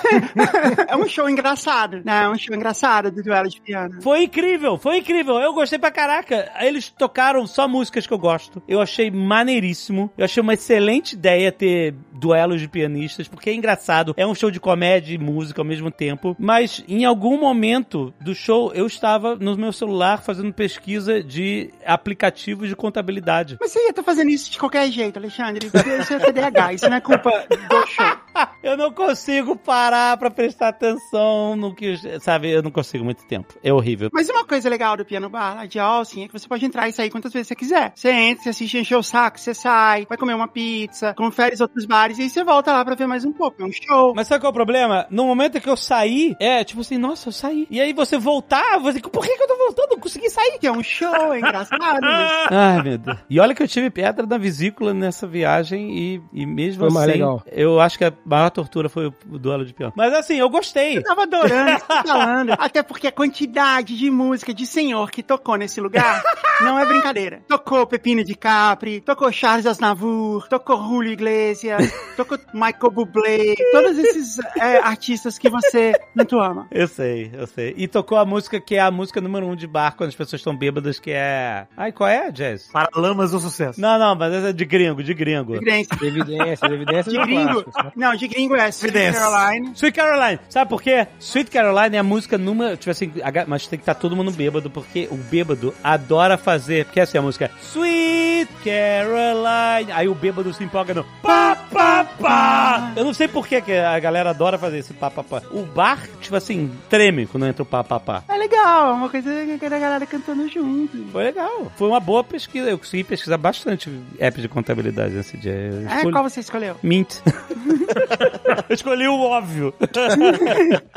É 0.88 0.95
um 0.95 1.08
show 1.08 1.30
engraçado, 1.30 2.01
né? 2.03 2.24
É 2.24 2.30
um 2.30 2.38
show 2.38 2.55
engraçado 2.55 3.12
do 3.12 3.22
duelo 3.22 3.49
de 3.49 3.60
piano. 3.60 4.01
Foi 4.01 4.24
incrível, 4.24 4.78
foi 4.78 4.97
incrível. 4.97 5.36
Eu 5.39 5.53
gostei 5.53 5.78
pra 5.78 5.91
caraca. 5.91 6.49
Eles 6.60 6.89
tocaram 6.89 7.45
só 7.45 7.68
músicas 7.68 8.08
que 8.08 8.14
eu 8.14 8.18
gosto. 8.18 8.62
Eu 8.68 8.82
achei 8.82 9.12
maneiríssimo. 9.12 10.12
Eu 10.18 10.26
achei 10.26 10.41
uma 10.41 10.53
excelente 10.53 11.14
ideia 11.14 11.51
ter 11.51 11.93
duelos 12.14 12.62
de 12.62 12.68
pianistas, 12.68 13.28
porque 13.28 13.49
é 13.49 13.53
engraçado. 13.53 14.14
É 14.18 14.26
um 14.26 14.36
show 14.36 14.47
de 14.52 14.60
comédia 14.60 15.14
e 15.14 15.18
música 15.18 15.62
ao 15.62 15.66
mesmo 15.66 15.91
tempo. 15.91 16.36
Mas 16.39 16.84
em 16.88 17.06
algum 17.06 17.39
momento 17.39 18.14
do 18.20 18.34
show, 18.34 18.72
eu 18.74 18.86
estava 18.86 19.36
no 19.36 19.56
meu 19.58 19.72
celular 19.72 20.22
fazendo 20.22 20.54
pesquisa 20.54 21.24
de 21.24 21.72
aplicativos 21.86 22.70
de 22.70 22.76
contabilidade. 22.76 23.58
Mas 23.60 23.72
você 23.72 23.80
ia 23.80 23.89
estar 23.89 24.04
fazendo 24.04 24.30
isso 24.30 24.52
de 24.52 24.58
qualquer 24.58 24.89
jeito, 24.91 25.18
Alexandre. 25.18 25.68
Isso 25.68 26.14
é 26.14 26.20
TDAH, 26.20 26.74
isso 26.74 26.89
não 26.89 26.98
é 26.98 27.02
culpa 27.02 27.32
do 27.50 27.88
show. 27.88 28.18
Eu 28.62 28.76
não 28.76 28.91
consigo 28.91 29.56
parar 29.56 30.18
pra 30.18 30.30
prestar 30.30 30.70
atenção 30.70 31.56
no 31.56 31.74
que, 31.74 31.98
sabe, 32.20 32.52
eu 32.52 32.62
não 32.62 32.70
consigo 32.70 33.04
muito 33.04 33.26
tempo. 33.26 33.54
É 33.64 33.72
horrível. 33.72 34.10
Mas 34.12 34.30
uma 34.30 34.45
coisa 34.45 34.70
legal 34.70 34.98
do 34.98 35.06
piano 35.06 35.30
bar 35.30 35.56
lá 35.56 35.66
de 35.66 35.80
Austin 35.80 36.24
é 36.24 36.28
que 36.28 36.34
você 36.34 36.48
pode 36.48 36.66
entrar 36.66 36.88
e 36.88 36.93
sair 36.93 37.10
quantas 37.10 37.32
vezes 37.32 37.48
você 37.48 37.56
quiser. 37.56 37.91
Você 37.95 38.10
entra, 38.10 38.43
você 38.43 38.50
assiste, 38.50 38.78
encher 38.78 38.98
o 38.98 39.04
saco, 39.04 39.39
você 39.39 39.54
sai, 39.54 40.06
vai 40.08 40.18
comer 40.18 40.34
uma 40.34 40.48
pizza, 40.48 41.14
confere 41.14 41.56
os 41.56 41.62
outros 41.62 41.86
bares 41.86 42.18
e 42.18 42.24
aí 42.24 42.30
você 42.30 42.43
volta 42.43 42.74
lá 42.74 42.84
pra 42.84 42.95
ver 42.95 43.08
mais 43.08 43.26
um 43.26 43.32
pouco. 43.32 43.62
É 43.62 43.66
um 43.66 43.72
show. 43.72 44.14
Mas 44.16 44.28
sabe 44.38 44.42
qual 44.42 44.50
é 44.50 44.52
o 44.52 44.54
problema? 44.54 45.06
No 45.10 45.26
momento 45.26 45.60
que 45.60 45.70
eu 45.70 45.78
saí, 45.78 46.36
é 46.40 46.64
tipo 46.64 46.82
assim, 46.82 46.98
nossa, 46.98 47.30
eu 47.30 47.34
saí. 47.34 47.68
E 47.70 47.80
aí 47.82 47.94
você 47.94 48.18
voltar, 48.18 48.80
você, 48.80 49.00
por 49.00 49.24
que, 49.26 49.36
que 49.36 49.44
eu 49.44 49.48
tô 49.48 49.58
voltando? 49.58 49.90
Não 49.92 50.00
consegui 50.00 50.30
sair. 50.30 50.58
Que 50.60 50.68
é 50.68 50.72
um 50.72 50.84
show, 50.84 51.34
é 51.34 51.40
engraçado. 51.40 51.80
mas- 52.02 52.48
Ai, 52.52 52.82
meu 52.84 52.98
Deus. 52.98 53.18
E 53.30 53.40
olha 53.40 53.54
que 53.54 53.62
eu 53.64 53.68
tive 53.68 53.90
pedra 53.90 54.26
na 54.26 54.38
vesícula 54.38 54.94
nessa 54.94 55.28
viagem 55.28 55.98
e, 55.98 56.22
e 56.34 56.46
mesmo 56.46 56.80
Foi 56.80 56.88
assim, 56.88 56.96
mais 56.96 57.08
legal. 57.08 57.44
eu 57.52 57.80
acho 57.80 57.98
que 57.98 58.06
a 58.06 58.14
maior 58.26 58.50
tortura 58.50 58.90
foi 58.90 59.08
o, 59.08 59.14
duelo 59.38 59.66
de 59.66 59.74
piano. 59.74 59.94
Mas 59.96 60.14
assim, 60.14 60.36
eu 60.38 60.50
gostei. 60.50 60.98
Eu 60.98 61.04
tava 61.04 61.24
adorando 61.24 61.80
tá 61.82 62.04
falando. 62.08 62.54
Até 62.58 62.82
porque 62.84 63.08
a 63.08 63.12
quantidade 63.12 63.98
de 63.98 64.10
música 64.10 64.54
de 64.54 64.66
senhor 64.66 65.12
que 65.12 65.22
tocou 65.22 65.56
nesse 65.56 65.80
lugar 65.82 66.22
não 66.62 66.80
é 66.80 66.86
brincadeira. 66.86 67.42
Tocou 67.48 67.86
Pepino 67.86 68.24
de 68.24 68.36
Capri, 68.36 69.02
tocou 69.02 69.32
Charles 69.32 69.66
Aznavour, 69.66 70.48
tocou 70.48 70.78
Julio 70.78 71.12
Iglesias, 71.12 71.92
tocou 72.16 72.38
Michael 72.54 72.92
Bublé, 72.92 73.56
todos 73.72 73.98
esses 73.98 74.16
é, 74.59 74.78
artistas 74.78 75.38
que 75.38 75.49
você 75.49 75.93
tanto 76.15 76.39
ama. 76.39 76.68
Eu 76.72 76.88
sei, 76.88 77.32
eu 77.34 77.47
sei. 77.47 77.74
E 77.78 77.88
tocou 77.88 78.18
a 78.18 78.26
música 78.26 78.59
que 78.59 78.76
é 78.76 78.80
a 78.80 78.91
música 78.91 79.22
número 79.22 79.45
um 79.47 79.55
de 79.55 79.68
bar 79.68 79.95
quando 79.95 80.09
as 80.09 80.15
pessoas 80.15 80.39
estão 80.39 80.55
bêbadas, 80.55 80.99
que 80.99 81.11
é. 81.11 81.68
Ai, 81.76 81.91
qual 81.91 82.09
é, 82.09 82.32
Jazz? 82.32 82.70
Paralamas 82.72 83.32
do 83.32 83.39
sucesso. 83.39 83.80
Não, 83.80 83.97
não, 83.97 84.15
mas 84.15 84.34
essa 84.34 84.49
é 84.49 84.53
de 84.53 84.65
gringo, 84.65 85.03
de 85.03 85.13
gringo. 85.13 85.53
De 85.53 85.59
gringo. 85.59 85.88
Evidência, 86.01 86.65
evidência 86.65 87.11
De 87.11 87.18
é 87.18 87.26
gringo. 87.26 87.65
Não, 87.95 88.15
de 88.15 88.28
gringo 88.28 88.55
é 88.55 88.70
Sweet. 88.70 89.13
Caroline. 89.13 89.72
Sweet 89.76 89.95
Caroline. 89.95 90.39
Sabe 90.49 90.70
por 90.70 90.82
quê? 90.82 91.07
Sweet 91.20 91.51
Caroline 91.51 91.95
é 91.95 91.99
a 91.99 92.03
música 92.03 92.38
número. 92.38 92.78
Tipo 92.78 92.91
assim, 92.91 93.11
mas 93.47 93.68
tem 93.68 93.78
que 93.78 93.84
estar 93.84 93.95
todo 93.95 94.15
mundo 94.15 94.32
bêbado, 94.32 94.70
porque 94.70 95.07
o 95.11 95.15
bêbado 95.15 95.74
adora 95.84 96.38
fazer. 96.38 96.86
Porque 96.86 96.99
assim, 96.99 97.18
a 97.18 97.22
música 97.22 97.45
é 97.45 97.51
Sweet 97.61 98.49
Caroline. 98.63 99.91
Aí 99.91 100.07
o 100.07 100.15
bêbado 100.15 100.53
se 100.53 100.63
empolga 100.63 100.93
no 100.93 101.03
pá, 101.22 101.55
pá, 101.72 102.05
pá. 102.20 102.93
Eu 102.95 103.03
não 103.03 103.13
sei 103.13 103.28
por 103.28 103.47
que 103.47 103.61
que 103.61 103.74
a 103.74 103.99
galera 104.08 104.30
adora 104.32 104.58
fazer 104.58 104.78
esse 104.80 104.93
pá, 104.93 105.12
pá, 105.12 105.24
pá. 105.24 105.41
O 105.51 105.64
bar, 105.64 106.08
tipo 106.22 106.36
assim, 106.36 106.72
treme 106.89 107.26
quando 107.28 107.45
entra 107.45 107.64
o 107.64 107.66
pá, 107.66 107.84
pá, 107.84 107.99
pá. 107.99 108.24
É 108.30 108.38
legal, 108.38 108.89
é 108.89 108.93
uma 108.93 109.10
coisa 109.10 109.30
que 109.60 109.66
a 109.66 109.70
galera 109.70 110.05
cantando 110.05 110.47
junto. 110.49 110.97
Foi 111.12 111.24
legal. 111.24 111.72
Foi 111.76 111.88
uma 111.88 111.99
boa 111.99 112.24
pesquisa. 112.24 112.70
Eu 112.70 112.78
consegui 112.78 113.03
pesquisar 113.03 113.38
bastante 113.38 113.91
apps 114.20 114.41
de 114.41 114.47
contabilidade 114.47 115.14
nesse 115.14 115.38
dia. 115.38 115.51
Eu 115.53 115.89
É, 115.89 115.95
escolhi- 115.97 116.12
qual 116.14 116.24
você 116.24 116.39
escolheu? 116.39 116.76
Mint. 116.82 117.16
eu 118.70 118.74
escolhi 118.74 119.08
o 119.08 119.20
óbvio. 119.20 119.74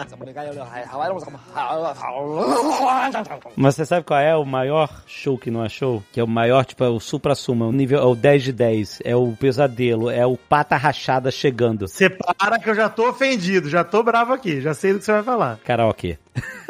Mas 3.57 3.75
você 3.75 3.85
sabe 3.85 4.05
qual 4.05 4.21
é 4.21 4.37
o 4.37 4.45
maior 4.45 5.03
show 5.07 5.37
que 5.39 5.51
não 5.51 5.65
é 5.65 5.69
show? 5.69 6.03
Que 6.13 6.21
é 6.21 6.25
o 6.25 6.29
maior, 6.29 6.65
tipo, 6.65 6.83
é 6.85 6.89
o 6.89 7.01
supra-suma, 7.01 7.67
o 7.67 7.73
nível, 7.73 7.99
é 8.01 8.05
o 8.05 8.15
10 8.15 8.43
de 8.45 8.53
10, 8.53 8.99
é 9.05 9.15
o 9.17 9.33
pesadelo, 9.39 10.11
é 10.11 10.25
o 10.27 10.37
pata 10.37 10.77
rachada 10.77 11.31
chegando. 11.31 11.87
Separa 11.89 12.59
que 12.59 12.69
eu 12.71 12.75
já 12.75 12.89
tô 12.89 13.00
ofendido, 13.09 13.69
já 13.69 13.85
tô 13.85 14.03
bravo 14.03 14.33
aqui, 14.33 14.61
já 14.61 14.75
sei 14.75 14.93
do 14.93 14.99
que 14.99 15.05
você 15.05 15.13
vai 15.13 15.23
falar. 15.23 15.59
Karaokê. 15.65 16.19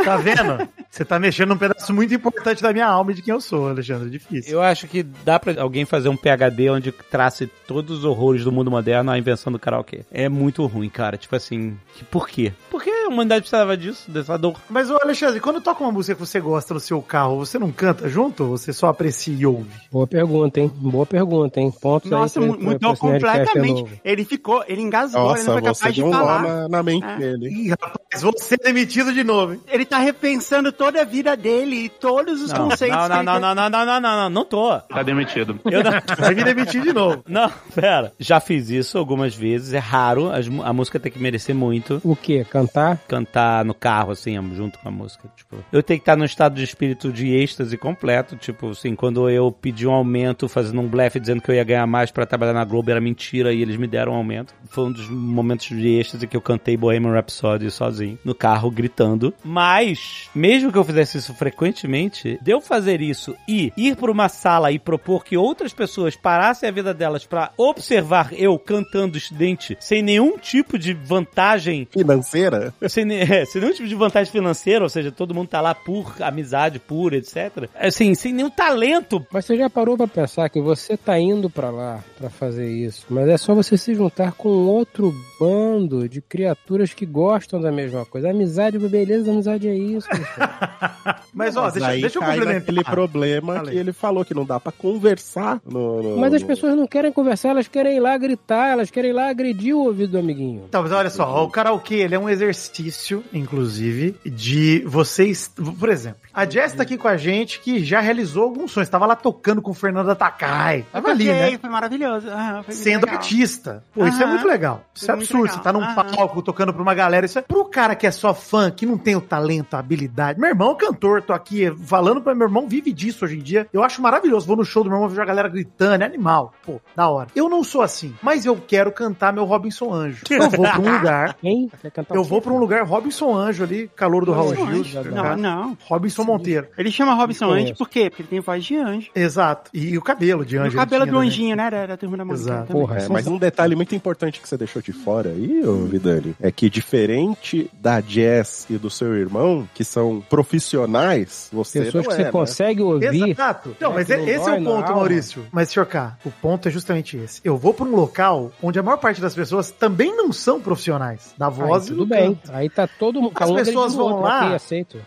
Tá 0.03 0.17
vendo? 0.17 0.67
Você 0.91 1.05
tá 1.05 1.19
mexendo 1.21 1.51
num 1.51 1.59
pedaço 1.59 1.93
muito 1.93 2.13
importante 2.15 2.63
da 2.63 2.73
minha 2.73 2.87
alma 2.87 3.13
e 3.13 3.15
de 3.15 3.23
quem 3.23 3.33
eu 3.35 3.41
sou, 3.41 3.69
Alexandre. 3.69 4.07
É 4.09 4.11
difícil. 4.11 4.53
Eu 4.55 4.63
acho 4.63 4.89
que 4.89 5.03
dá 5.03 5.39
pra 5.39 5.61
alguém 5.63 5.85
fazer 5.85 6.09
um 6.09 6.17
PHD 6.17 6.71
onde 6.71 6.91
trace 6.91 7.47
todos 7.67 7.99
os 7.99 8.05
horrores 8.05 8.43
do 8.45 8.51
mundo 8.51 8.71
moderno 8.71 9.11
à 9.11 9.19
invenção 9.19 9.53
do 9.53 9.59
karaokê. 9.59 10.01
É 10.11 10.29
muito 10.29 10.65
ruim, 10.67 10.89
cara. 10.89 11.17
Tipo 11.17 11.37
assim, 11.37 11.77
por 12.11 12.29
quê? 12.29 12.53
Porque 12.71 12.91
a 12.91 13.09
humanidade 13.09 13.43
precisava 13.43 13.77
disso, 13.77 14.11
dessa 14.11 14.37
dor. 14.37 14.57
Mas, 14.69 14.91
ô 14.91 14.97
Alexandre, 15.01 15.39
quando 15.39 15.61
toca 15.61 15.85
uma 15.85 15.93
música 15.93 16.15
que 16.15 16.21
você 16.27 16.41
gosta 16.41 16.75
no 16.75 16.81
seu 16.81 17.01
carro, 17.03 17.37
você 17.37 17.59
não 17.59 17.71
canta 17.71 18.09
junto 18.09 18.45
ou 18.45 18.51
você 18.59 18.73
só 18.73 18.89
aprecia 18.89 19.35
e 19.37 19.47
ouve? 19.47 19.71
Boa 19.93 20.07
pergunta, 20.07 20.59
hein? 20.61 20.73
Boa 20.75 21.07
pergunta, 21.07 21.61
hein? 21.61 21.71
Pontos 21.81 22.11
Nossa, 22.11 22.41
aí 22.41 22.49
pra- 22.49 22.57
mudou 22.59 22.79
pra 22.79 22.93
de 22.95 22.99
completamente. 23.01 24.01
Ele 24.05 24.25
ficou, 24.25 24.65
ele 24.67 24.81
engasgou, 24.81 25.37
ele 25.37 25.45
não 25.45 25.55
Nossa, 25.57 25.61
foi 25.61 25.63
capaz 25.63 25.95
de 25.95 26.01
falar. 26.01 26.43
na, 26.43 26.69
na 26.69 26.83
mente 26.83 27.05
É. 27.07 27.17
dele. 27.17 27.49
Ih, 27.49 27.69
rapaz, 27.71 27.95
você 28.23 28.55
é 28.55 28.65
demitido 28.65 29.13
de 29.13 29.23
novo, 29.23 29.50
hein? 29.53 29.61
Ele 29.69 29.85
tá 29.85 29.99
repensando 29.99 30.73
toda 30.73 31.01
a 31.01 31.05
vida 31.05 31.37
dele 31.37 31.85
e 31.85 31.89
todos 31.89 32.43
os 32.43 32.53
Não, 32.53 32.69
conceitos 32.69 32.97
não, 32.97 33.09
não, 33.09 33.23
não, 33.23 33.41
não, 33.41 33.55
não, 33.55 33.71
não, 33.71 33.87
não, 33.87 34.01
não, 34.01 34.17
não, 34.17 34.31
não 34.31 34.45
tô. 34.45 34.79
Tá 34.81 35.03
demitido. 35.03 35.59
Eu 35.65 35.83
não... 35.83 35.91
Vai 36.19 36.35
me 36.35 36.45
demitir 36.45 36.83
de 36.83 36.93
novo. 36.93 37.23
Não, 37.29 37.51
pera. 37.75 38.13
Já 38.19 38.41
fiz 38.41 38.71
isso 38.71 38.99
algumas 38.99 39.35
vezes. 39.35 39.73
É 39.73 39.79
raro. 39.79 40.31
as 40.31 40.47
A 40.65 40.73
música 40.73 40.99
tem 40.99 41.11
que 41.11 41.19
merecer 41.19 41.55
muito. 41.55 42.01
O 42.05 42.17
quê? 42.17 42.45
Cantar? 42.49 42.99
Cantar 43.09 43.65
no 43.65 43.75
carro, 43.75 44.13
assim, 44.13 44.35
junto 44.55 44.79
com 44.79 44.89
a 44.89 44.93
música. 44.93 45.29
Tipo, 45.37 45.57
eu 45.73 45.83
tenho 45.83 45.99
que 45.99 46.03
estar 46.03 46.17
num 46.17 46.25
estado 46.25 46.55
de 46.55 46.65
espírito 46.65 47.13
de 47.13 47.35
êxtase 47.35 47.77
completo. 47.77 48.37
Tipo, 48.37 48.71
assim, 48.71 48.95
quando 48.95 49.29
eu 49.29 49.51
pedi 49.51 49.87
um 49.87 49.93
aumento, 49.93 50.49
fazendo 50.49 50.81
um 50.81 50.89
blefe 50.89 51.21
dizendo 51.21 51.41
que 51.41 51.51
eu 51.51 51.55
ia 51.55 51.65
ganhar 51.65 51.87
mais 51.87 52.11
pra 52.11 52.27
trabalhar 52.27 52.53
na 52.53 52.65
Globo, 52.65 52.91
era 52.91 53.01
mentira 53.01 53.53
e 53.53 53.63
eles 53.63 53.77
me 53.77 53.87
deram 53.87 54.13
um 54.13 54.17
aumento. 54.17 54.55
Foi 54.69 54.85
um 54.85 54.93
dos 54.93 55.09
momentos 55.09 55.67
de 55.69 55.99
êxtase 55.99 56.27
que 56.27 56.37
eu 56.37 56.41
cantei 56.41 56.77
Bohemian 56.77 57.13
Rhapsody 57.13 57.71
sozinho, 57.71 58.19
no 58.25 58.35
carro, 58.35 58.71
gritando. 58.71 59.33
Mas, 59.45 60.29
mesmo 60.35 60.73
que 60.73 60.79
eu 60.79 60.85
fizesse 60.85 61.19
isso 61.19 61.35
frequentemente, 61.35 62.39
de 62.43 62.51
eu 62.51 62.61
fazer 62.61 63.01
isso 63.01 63.35
e 63.49 63.73
ir 63.77 63.97
pra 63.97 64.11
uma 64.11 64.29
sala 64.29 64.73
e 64.73 64.79
propor 64.79 65.25
que 65.25 65.37
outras 65.37 65.73
pessoas 65.73 66.17
parassem 66.17 66.69
a 66.69 66.73
vida 66.73 66.93
delas 66.93 67.25
pra 67.25 67.53
observar 67.57 68.33
eu 68.33 68.59
cantando 68.59 69.17
estudante 69.17 69.77
sem 69.81 70.03
nenhum 70.03 70.39
tipo 70.39 70.79
de 70.79 70.93
vantagem 70.93 71.87
Financeira? 71.91 72.73
sem, 72.89 73.11
é, 73.13 73.45
sem 73.45 73.61
nenhum 73.61 73.75
tipo 73.75 73.89
de 73.89 73.95
vantagem 73.95 74.33
financeira, 74.33 74.85
ou 74.85 74.89
seja, 74.89 75.11
todo 75.11 75.35
mundo 75.35 75.49
tá 75.49 75.61
lá 75.61 75.75
por 75.75 76.15
amizade 76.21 76.79
pura, 76.79 77.17
etc. 77.17 77.69
Assim, 77.75 78.15
sem 78.15 78.33
nenhum 78.33 78.51
talento. 78.51 79.25
Mas 79.33 79.45
você 79.45 79.57
já 79.57 79.71
parou 79.71 79.97
pra 79.97 80.07
pensar 80.07 80.49
que 80.49 80.61
você 80.61 80.97
tá 80.97 81.19
indo 81.19 81.49
pra 81.49 81.71
lá 81.71 82.03
pra 82.19 82.31
fazer 82.31 82.71
isso, 82.71 83.07
mas 83.09 83.29
é 83.29 83.37
só 83.37 83.55
você 83.55 83.77
se 83.77 83.95
juntar 83.95 84.33
com 84.33 84.49
outro 84.49 85.15
bando 85.39 86.09
de 86.09 86.21
criaturas 86.21 86.93
que 86.93 87.07
gostam 87.07 87.61
da 87.61 87.73
mesma 87.73 88.05
coisa. 88.05 88.31
Amizade, 88.31 88.79
beleza, 88.79 89.30
amizade 89.31 89.69
é 89.69 89.75
isso. 89.75 90.09
Mas, 91.45 91.57
ó, 91.57 91.63
Mas 91.65 91.73
deixa, 91.75 91.89
aí 91.89 92.01
deixa 92.01 92.19
eu 92.19 92.23
cai 92.23 92.31
complementar. 92.37 92.61
naquele 92.75 92.85
problema 92.85 93.55
Falei. 93.57 93.73
que 93.75 93.79
ele 93.81 93.93
falou 93.93 94.25
que 94.25 94.35
não 94.35 94.45
dá 94.45 94.61
pra 94.61 94.73
conversar 94.73 95.61
no, 95.65 96.03
no- 96.03 96.17
mas 96.19 96.35
as 96.35 96.43
no- 96.43 96.49
pessoas 96.49 96.77
não 96.77 96.87
querem 96.87 97.11
conversar, 97.13 97.51
elas 97.51 97.69
querem 97.69 97.97
ir 97.97 98.01
lá 98.01 98.17
gritar, 98.17 98.69
elas 98.73 98.91
querem 98.91 99.11
ir 99.11 99.15
lá 99.15 99.29
agredir 99.31 99.75
o 99.75 99.85
ouvido 99.85 100.13
do 100.13 100.19
amiguinho. 100.19 100.65
Então, 100.69 100.83
mas 100.83 100.93
olha 100.93 101.11
só, 101.11 101.45
o 101.45 101.51
karaokê 101.51 101.97
ele 101.97 102.15
é 102.15 102.19
um 102.19 102.29
exercício, 102.29 103.25
inclusive, 103.33 104.15
de 104.25 104.83
vocês. 104.87 105.49
Por 105.79 105.89
exemplo, 105.89 106.21
a 106.33 106.45
Jess 106.49 106.75
tá 106.75 106.83
aqui 106.83 106.97
com 106.97 107.09
a 107.09 107.17
gente 107.17 107.61
que 107.61 107.83
já 107.85 108.01
realizou 108.01 108.45
alguns 108.45 108.71
sonhos. 108.71 108.89
Tava 108.89 109.07
lá 109.07 109.17
tocando 109.17 109.61
com 109.63 109.71
o 109.71 109.75
Fernando 109.75 110.15
Takai. 110.15 110.85
Tava 110.93 111.09
ali, 111.11 111.25
né? 111.27 111.59
Foi 111.59 111.71
maravilhoso. 111.71 112.29
Ah, 112.31 112.63
foi 112.65 112.75
Sendo 112.75 113.05
legal. 113.07 113.17
artista. 113.17 113.85
Pô, 113.95 114.07
isso 114.07 114.23
é 114.23 114.27
muito 114.27 114.47
legal. 114.47 114.85
Isso 114.95 115.07
Foi 115.07 115.15
é 115.15 115.19
absurdo. 115.19 115.43
legal. 115.43 115.57
Você 115.57 115.63
tá 115.63 115.73
num 115.73 115.81
Aham. 115.83 115.95
palco 116.17 116.43
tocando 116.43 116.73
pra 116.73 116.83
uma 116.83 116.95
galera. 116.95 117.27
Isso 117.27 117.39
é 117.39 117.43
pro 117.43 117.65
cara 117.65 117.95
que 117.95 118.07
é 118.07 118.11
só 118.11 118.35
fã, 118.35 118.71
que 118.71 118.87
não 118.87 118.97
tem 118.99 119.17
o 119.17 119.21
talento, 119.21 119.75
a 119.75 119.79
habilidade. 119.79 120.39
Meu 120.41 120.49
irmão 120.51 120.73
é 120.73 120.75
cantor, 120.75 121.23
tô 121.31 121.33
aqui 121.35 121.71
falando 121.85 122.21
pra 122.21 122.35
meu 122.35 122.47
irmão, 122.49 122.67
vive 122.69 122.93
disso 122.93 123.25
hoje 123.25 123.37
em 123.37 123.43
dia. 123.43 123.67
Eu 123.73 123.83
acho 123.83 124.03
maravilhoso. 124.03 124.47
Vou 124.47 124.57
no 124.57 124.65
show 124.65 124.83
do 124.83 124.89
meu 124.91 124.97
irmão, 124.97 125.09
vejo 125.09 125.23
a 125.23 125.25
galera 125.25 125.49
gritando, 125.49 126.03
é 126.03 126.07
animal. 126.07 126.53
Pô, 126.65 126.81
da 126.97 127.09
hora. 127.09 127.29
Eu 127.37 127.49
não 127.49 127.63
sou 127.63 127.83
assim, 127.83 128.15
mas 128.23 128.45
eu 128.45 128.57
quero 128.57 128.91
cantar 128.93 129.33
meu 129.33 129.45
Robinson 129.45 129.93
Anjo. 129.93 130.25
Eu 130.29 130.51
vou 130.51 130.63
pra 130.63 130.79
um 130.81 130.93
lugar. 130.99 131.35
Quem? 131.41 131.71
Eu 132.13 132.25
vou 132.25 132.41
pra 132.41 132.53
um 132.53 132.59
lugar, 132.59 132.85
Robinson 132.85 133.35
Anjo 133.35 133.63
ali, 133.65 133.89
calor 133.95 134.25
do 134.25 134.33
Raul 134.33 134.55
Gil. 134.55 134.67
Anjo. 134.67 135.03
Não, 135.11 135.37
não. 135.37 135.79
Robinson 135.85 136.25
Monteiro. 136.25 136.67
Ele 136.77 136.91
chama 136.91 137.15
Robinson 137.15 137.47
Conheço. 137.49 137.67
Anjo 137.69 137.75
por 137.79 137.89
quê? 137.89 138.11
Porque 138.11 138.23
ele 138.23 138.29
tem 138.29 138.41
voz 138.41 138.65
de 138.65 138.77
anjo. 138.77 139.11
Exato. 139.15 139.71
E 139.73 139.97
o 139.97 140.03
cabelo 140.03 140.45
de 140.45 140.57
E 140.57 140.59
anjo. 140.59 140.77
o 140.77 140.81
cabelo 140.81 141.07
do 141.07 141.13
né? 141.21 141.27
anjinho, 141.27 141.57
né? 141.57 141.71
Da, 141.71 141.87
da 141.87 141.97
turma 141.97 142.17
da 142.17 142.25
música. 142.25 142.51
Exato. 142.53 142.73
Porra, 142.73 142.99
É, 142.99 143.09
mas 143.09 143.27
um 143.27 143.39
detalhe 143.39 143.77
muito 143.77 143.95
importante 143.95 144.41
que 144.41 144.49
você 144.49 144.57
deixou 144.57 144.83
de 144.83 144.93
fora 144.93 145.31
aí, 145.31 145.63
ô 145.67 145.85
Vidani, 145.87 146.35
é 146.41 146.51
que 146.51 146.69
diferente 146.69 147.71
da 147.81 148.01
Jess 148.01 148.67
e 148.69 148.77
do 148.79 148.91
seu 148.91 149.15
irmão, 149.15 149.69
que 149.75 149.85
são 149.85 150.23
profissionais, 150.29 151.20
você 151.53 151.81
pessoas 151.85 151.95
não 151.95 152.03
que 152.03 152.09
é, 152.09 152.17
você 152.17 152.25
né? 152.25 152.31
consegue 152.31 152.83
ouvir. 152.83 153.31
Exato. 153.31 153.71
Então, 153.77 153.93
É, 153.93 153.95
mas 153.95 154.09
não 154.09 154.17
esse 154.29 154.49
é 154.51 154.53
o 154.55 154.65
ponto. 154.65 154.93
Maurício. 154.93 155.47
Mas, 155.53 155.71
senhor 155.71 155.87
K, 155.87 156.17
o 156.25 156.31
ponto 156.31 156.69
é 156.69 156.71
justamente 156.71 157.17
esse. 157.17 157.41
Eu 157.45 157.57
vou 157.57 157.73
pra 157.75 157.85
um 157.87 157.95
local 157.95 158.53
onde 158.63 158.79
a 158.79 158.83
maior 158.83 158.97
parte 158.99 159.21
das 159.21 159.35
pessoas 159.35 159.71
também 159.71 160.15
não 160.17 160.33
são 160.33 160.61
profissionais 160.61 161.35
da 161.37 161.49
voz 161.49 161.85
Aí, 161.85 161.89
e 161.89 161.91
tudo 161.91 161.99
do 162.05 162.07
bem. 162.07 162.35
canto. 162.35 162.51
Aí 162.53 162.69
tá 162.69 162.87
todo 162.87 163.21
mundo. 163.21 163.33
As 163.35 163.51
pessoas 163.51 163.95
vão 163.95 164.07
outro, 164.07 164.23
lá-. 164.23 164.59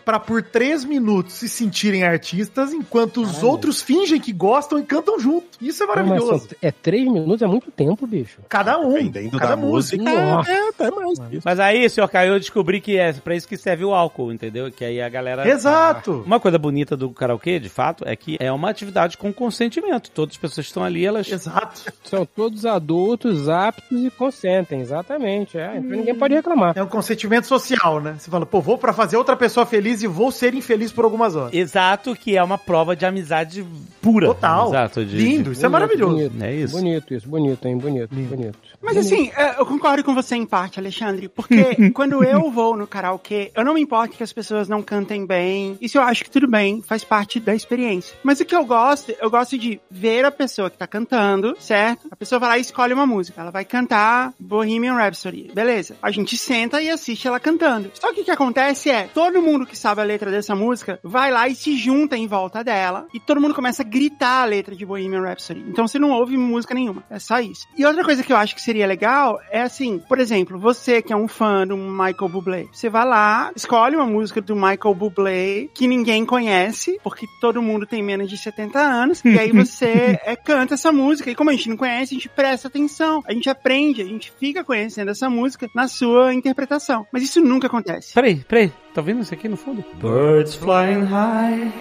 Pra 0.04 0.18
por 0.20 0.42
três 0.42 0.84
minutos 0.84 1.34
se 1.34 1.48
sentirem 1.48 2.04
artistas, 2.04 2.72
enquanto 2.72 3.20
os 3.22 3.32
Caralho. 3.32 3.48
outros 3.48 3.82
fingem 3.82 4.20
que 4.20 4.32
gostam 4.32 4.78
e 4.78 4.82
cantam 4.82 5.18
junto. 5.18 5.46
Isso 5.60 5.82
é 5.82 5.86
Não, 5.86 5.94
mas 5.94 6.06
maravilhoso. 6.06 6.48
são- 6.48 6.58
é 6.62 6.70
três 6.70 7.04
minutos, 7.04 7.42
é 7.42 7.46
muito 7.46 7.70
tempo, 7.70 8.06
bicho. 8.06 8.40
Cada 8.48 8.78
um. 8.78 8.94
Dependendo 8.94 9.38
cada 9.38 9.54
da 9.54 9.56
música, 9.56 10.02
Nossa. 10.02 10.50
é, 10.50 10.54
é 10.54 10.68
até 10.68 10.90
mais. 10.90 11.18
Mas 11.44 11.60
aí, 11.60 11.88
senhor 11.88 12.08
Caio, 12.08 12.34
eu 12.34 12.38
descobri 12.38 12.80
que 12.80 12.98
é 12.98 13.12
pra 13.12 13.34
isso 13.34 13.46
que 13.48 13.56
serve 13.56 13.84
o 13.84 13.94
álcool, 13.94 14.32
entendeu? 14.32 14.70
Que 14.70 14.84
aí 14.84 15.00
a 15.00 15.08
galera. 15.08 15.48
Exato. 15.48 16.03
Uma 16.12 16.40
coisa 16.40 16.58
bonita 16.58 16.96
do 16.96 17.10
karaokê, 17.10 17.58
de 17.58 17.68
fato, 17.68 18.04
é 18.06 18.14
que 18.16 18.36
é 18.40 18.50
uma 18.52 18.70
atividade 18.70 19.16
com 19.16 19.32
consentimento. 19.32 20.10
Todas 20.10 20.34
as 20.34 20.38
pessoas 20.38 20.66
que 20.66 20.70
estão 20.70 20.84
ali, 20.84 21.04
elas. 21.04 21.30
Exato. 21.30 21.92
São 22.04 22.26
todos 22.26 22.66
adultos, 22.66 23.48
aptos 23.48 24.04
e 24.04 24.10
consentem, 24.10 24.80
exatamente. 24.80 25.58
É, 25.58 25.76
então 25.76 25.96
ninguém 25.96 26.14
pode 26.14 26.34
reclamar. 26.34 26.72
É 26.76 26.82
um 26.82 26.88
consentimento 26.88 27.46
social, 27.46 28.00
né? 28.00 28.16
Você 28.18 28.30
fala, 28.30 28.46
pô, 28.46 28.60
vou 28.60 28.78
pra 28.78 28.92
fazer 28.92 29.16
outra 29.16 29.36
pessoa 29.36 29.66
feliz 29.66 30.02
e 30.02 30.06
vou 30.06 30.30
ser 30.30 30.54
infeliz 30.54 30.92
por 30.92 31.04
algumas 31.04 31.36
horas. 31.36 31.54
Exato, 31.54 32.14
que 32.14 32.36
é 32.36 32.42
uma 32.42 32.58
prova 32.58 32.94
de 32.94 33.04
amizade 33.04 33.64
pura. 34.00 34.26
Total. 34.26 34.68
Exato. 34.68 35.04
De, 35.04 35.16
Lindo, 35.16 35.52
isso 35.52 35.64
é 35.64 35.68
Bonito, 35.68 35.72
maravilhoso. 35.72 36.16
Bonito, 36.16 36.42
É 36.42 36.54
isso. 36.54 36.76
Bonito 36.76 37.14
isso, 37.14 37.28
bonito, 37.28 37.66
hein? 37.66 37.78
Bonito, 37.78 38.14
bonito. 38.14 38.58
Mas 38.82 38.96
assim, 38.96 39.30
é, 39.36 39.58
eu 39.58 39.66
concordo 39.66 40.04
com 40.04 40.14
você 40.14 40.36
em 40.36 40.44
parte, 40.46 40.78
Alexandre, 40.78 41.28
porque 41.28 41.90
quando 41.92 42.22
eu 42.22 42.50
vou 42.50 42.76
no 42.76 42.86
karaokê, 42.86 43.50
eu 43.54 43.64
não 43.64 43.74
me 43.74 43.80
importo 43.80 44.16
que 44.16 44.22
as 44.22 44.32
pessoas 44.32 44.68
não 44.68 44.82
cantem 44.82 45.26
bem. 45.26 45.76
Isso 45.84 45.98
eu 45.98 46.02
acho 46.02 46.24
que 46.24 46.30
tudo 46.30 46.48
bem, 46.48 46.80
faz 46.80 47.04
parte 47.04 47.38
da 47.38 47.54
experiência. 47.54 48.16
Mas 48.22 48.40
o 48.40 48.44
que 48.46 48.56
eu 48.56 48.64
gosto, 48.64 49.14
eu 49.20 49.30
gosto 49.30 49.58
de 49.58 49.78
ver 49.90 50.24
a 50.24 50.30
pessoa 50.30 50.70
que 50.70 50.78
tá 50.78 50.86
cantando, 50.86 51.54
certo? 51.60 52.08
A 52.10 52.16
pessoa 52.16 52.38
vai 52.38 52.48
lá 52.48 52.58
e 52.58 52.62
escolhe 52.62 52.94
uma 52.94 53.04
música. 53.04 53.38
Ela 53.38 53.50
vai 53.50 53.66
cantar 53.66 54.32
Bohemian 54.40 54.94
Rhapsody. 54.94 55.50
Beleza. 55.52 55.96
A 56.02 56.10
gente 56.10 56.38
senta 56.38 56.80
e 56.80 56.88
assiste 56.88 57.28
ela 57.28 57.38
cantando. 57.38 57.90
Só 57.92 58.14
que 58.14 58.22
o 58.22 58.24
que 58.24 58.30
acontece 58.30 58.88
é, 58.88 59.08
todo 59.12 59.42
mundo 59.42 59.66
que 59.66 59.76
sabe 59.76 60.00
a 60.00 60.04
letra 60.04 60.30
dessa 60.30 60.54
música 60.54 60.98
vai 61.02 61.30
lá 61.30 61.46
e 61.48 61.54
se 61.54 61.76
junta 61.76 62.16
em 62.16 62.26
volta 62.26 62.64
dela 62.64 63.06
e 63.12 63.20
todo 63.20 63.38
mundo 63.38 63.54
começa 63.54 63.82
a 63.82 63.84
gritar 63.86 64.42
a 64.42 64.46
letra 64.46 64.74
de 64.74 64.86
Bohemian 64.86 65.20
Rhapsody. 65.20 65.66
Então 65.68 65.86
você 65.86 65.98
não 65.98 66.12
ouve 66.12 66.38
música 66.38 66.72
nenhuma. 66.72 67.04
É 67.10 67.18
só 67.18 67.40
isso. 67.40 67.66
E 67.76 67.84
outra 67.84 68.02
coisa 68.02 68.22
que 68.22 68.32
eu 68.32 68.38
acho 68.38 68.54
que 68.54 68.62
seria 68.62 68.86
legal 68.86 69.38
é 69.50 69.60
assim, 69.60 69.98
por 69.98 70.18
exemplo, 70.18 70.58
você 70.58 71.02
que 71.02 71.12
é 71.12 71.16
um 71.16 71.28
fã 71.28 71.66
do 71.66 71.76
Michael 71.76 72.28
Bublé, 72.30 72.66
você 72.72 72.88
vai 72.88 73.04
lá, 73.04 73.52
escolhe 73.54 73.96
uma 73.96 74.06
música 74.06 74.40
do 74.40 74.54
Michael 74.54 74.94
Bublé 74.94 75.68
que 75.74 75.86
ninguém 75.86 76.24
conhece, 76.24 76.98
porque 77.02 77.26
todo 77.40 77.60
mundo 77.60 77.86
tem 77.86 78.02
menos 78.02 78.30
de 78.30 78.38
70 78.38 78.78
anos, 78.78 79.22
e 79.24 79.38
aí 79.38 79.50
você 79.52 80.18
é, 80.24 80.36
canta 80.36 80.74
essa 80.74 80.92
música. 80.92 81.30
E 81.30 81.34
como 81.34 81.50
a 81.50 81.52
gente 81.52 81.68
não 81.68 81.76
conhece, 81.76 82.14
a 82.14 82.16
gente 82.16 82.28
presta 82.28 82.68
atenção, 82.68 83.22
a 83.26 83.32
gente 83.32 83.50
aprende, 83.50 84.00
a 84.00 84.06
gente 84.06 84.32
fica 84.38 84.62
conhecendo 84.62 85.10
essa 85.10 85.28
música 85.28 85.68
na 85.74 85.88
sua 85.88 86.32
interpretação. 86.32 87.06
Mas 87.12 87.22
isso 87.22 87.40
nunca 87.40 87.66
acontece. 87.66 88.14
Peraí, 88.14 88.36
peraí. 88.36 88.72
Tá 88.94 89.00
ouvindo 89.00 89.22
isso 89.22 89.34
aqui 89.34 89.48
no 89.48 89.56
fundo? 89.56 89.84
Birds 90.00 90.54
flying 90.54 91.04
high. 91.04 91.72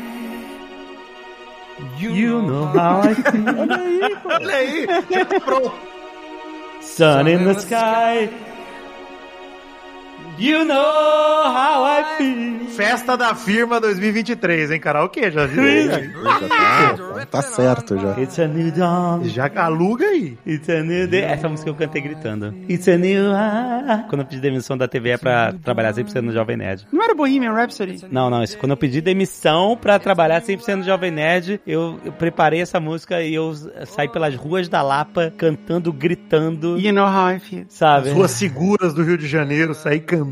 You 2.00 2.42
know 2.42 2.66
how 2.66 3.02
I 3.04 3.16
feel. 3.16 3.46
Olha 4.26 4.56
aí, 4.56 4.88
já 5.12 5.26
tá 5.26 5.40
pronto. 5.40 5.74
Sun 6.82 7.28
in 7.28 7.46
the 7.46 7.52
sky. 7.54 8.53
You 10.40 10.66
know 10.66 10.76
how 10.76 11.86
I 11.86 12.18
feel. 12.18 12.54
Festa 12.74 13.16
da 13.16 13.36
firma 13.36 13.80
2023, 13.80 14.72
hein, 14.72 14.80
karaokê, 14.80 15.30
já 15.32 15.46
viu? 15.46 15.64
Já 15.88 16.00
tá, 16.50 17.26
tá 17.30 17.42
certo 17.44 17.96
já. 18.00 18.20
It's 18.20 18.40
a 18.40 18.48
new 18.48 18.72
dawn. 18.72 19.24
Já 19.26 19.52
aluga 19.56 20.06
aí. 20.08 20.36
It's 20.46 20.68
a 20.70 20.82
new 20.82 21.08
day. 21.08 21.22
Essa 21.22 21.48
música 21.48 21.70
eu 21.70 21.76
cantei 21.76 22.02
gritando. 22.02 22.52
It's 22.68 22.88
a 22.88 22.98
new. 22.98 23.26
Quando 24.10 24.22
eu 24.22 24.26
pedi 24.26 24.42
demissão 24.42 24.76
da 24.76 24.88
TV 24.88 25.12
é 25.12 25.18
pra 25.18 25.54
trabalhar 25.54 25.94
100% 25.94 26.22
no 26.22 26.32
Jovem 26.34 26.58
Nerd. 26.58 26.88
Não 26.92 27.04
era 27.04 27.14
Bohemian 27.14 27.54
Rhapsody? 27.54 28.06
Não, 28.10 28.32
não. 28.32 28.42
Isso, 28.42 28.58
quando 28.58 28.72
eu 28.72 28.78
pedi 28.78 29.02
demissão 29.02 29.78
pra 29.80 30.00
trabalhar 30.00 30.42
100% 30.42 30.78
no 30.78 30.84
Jovem 30.84 31.12
Nerd, 31.12 31.62
eu, 31.68 32.00
eu 32.04 32.12
preparei 32.12 32.60
essa 32.62 32.80
música 32.80 33.22
e 33.22 33.36
eu 33.36 33.54
saí 33.86 34.10
pelas 34.10 34.36
ruas 34.36 34.68
da 34.68 34.82
Lapa 34.82 35.32
cantando, 35.38 35.94
gritando, 35.94 36.80
You 36.80 36.92
know 36.92 37.06
how 37.06 37.30
I 37.30 37.40
feel. 37.40 37.66
sabe? 37.70 38.10
As 38.10 38.16
ruas 38.16 38.32
seguras 38.32 38.96
do 38.96 39.04
Rio 39.04 39.18
de 39.18 39.28
Janeiro, 39.28 39.76
sair 39.76 40.00
cantando 40.00 40.23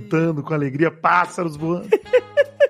com 0.44 0.54
alegria, 0.54 0.92
pássaros 0.92 1.56
voando. 1.58 1.90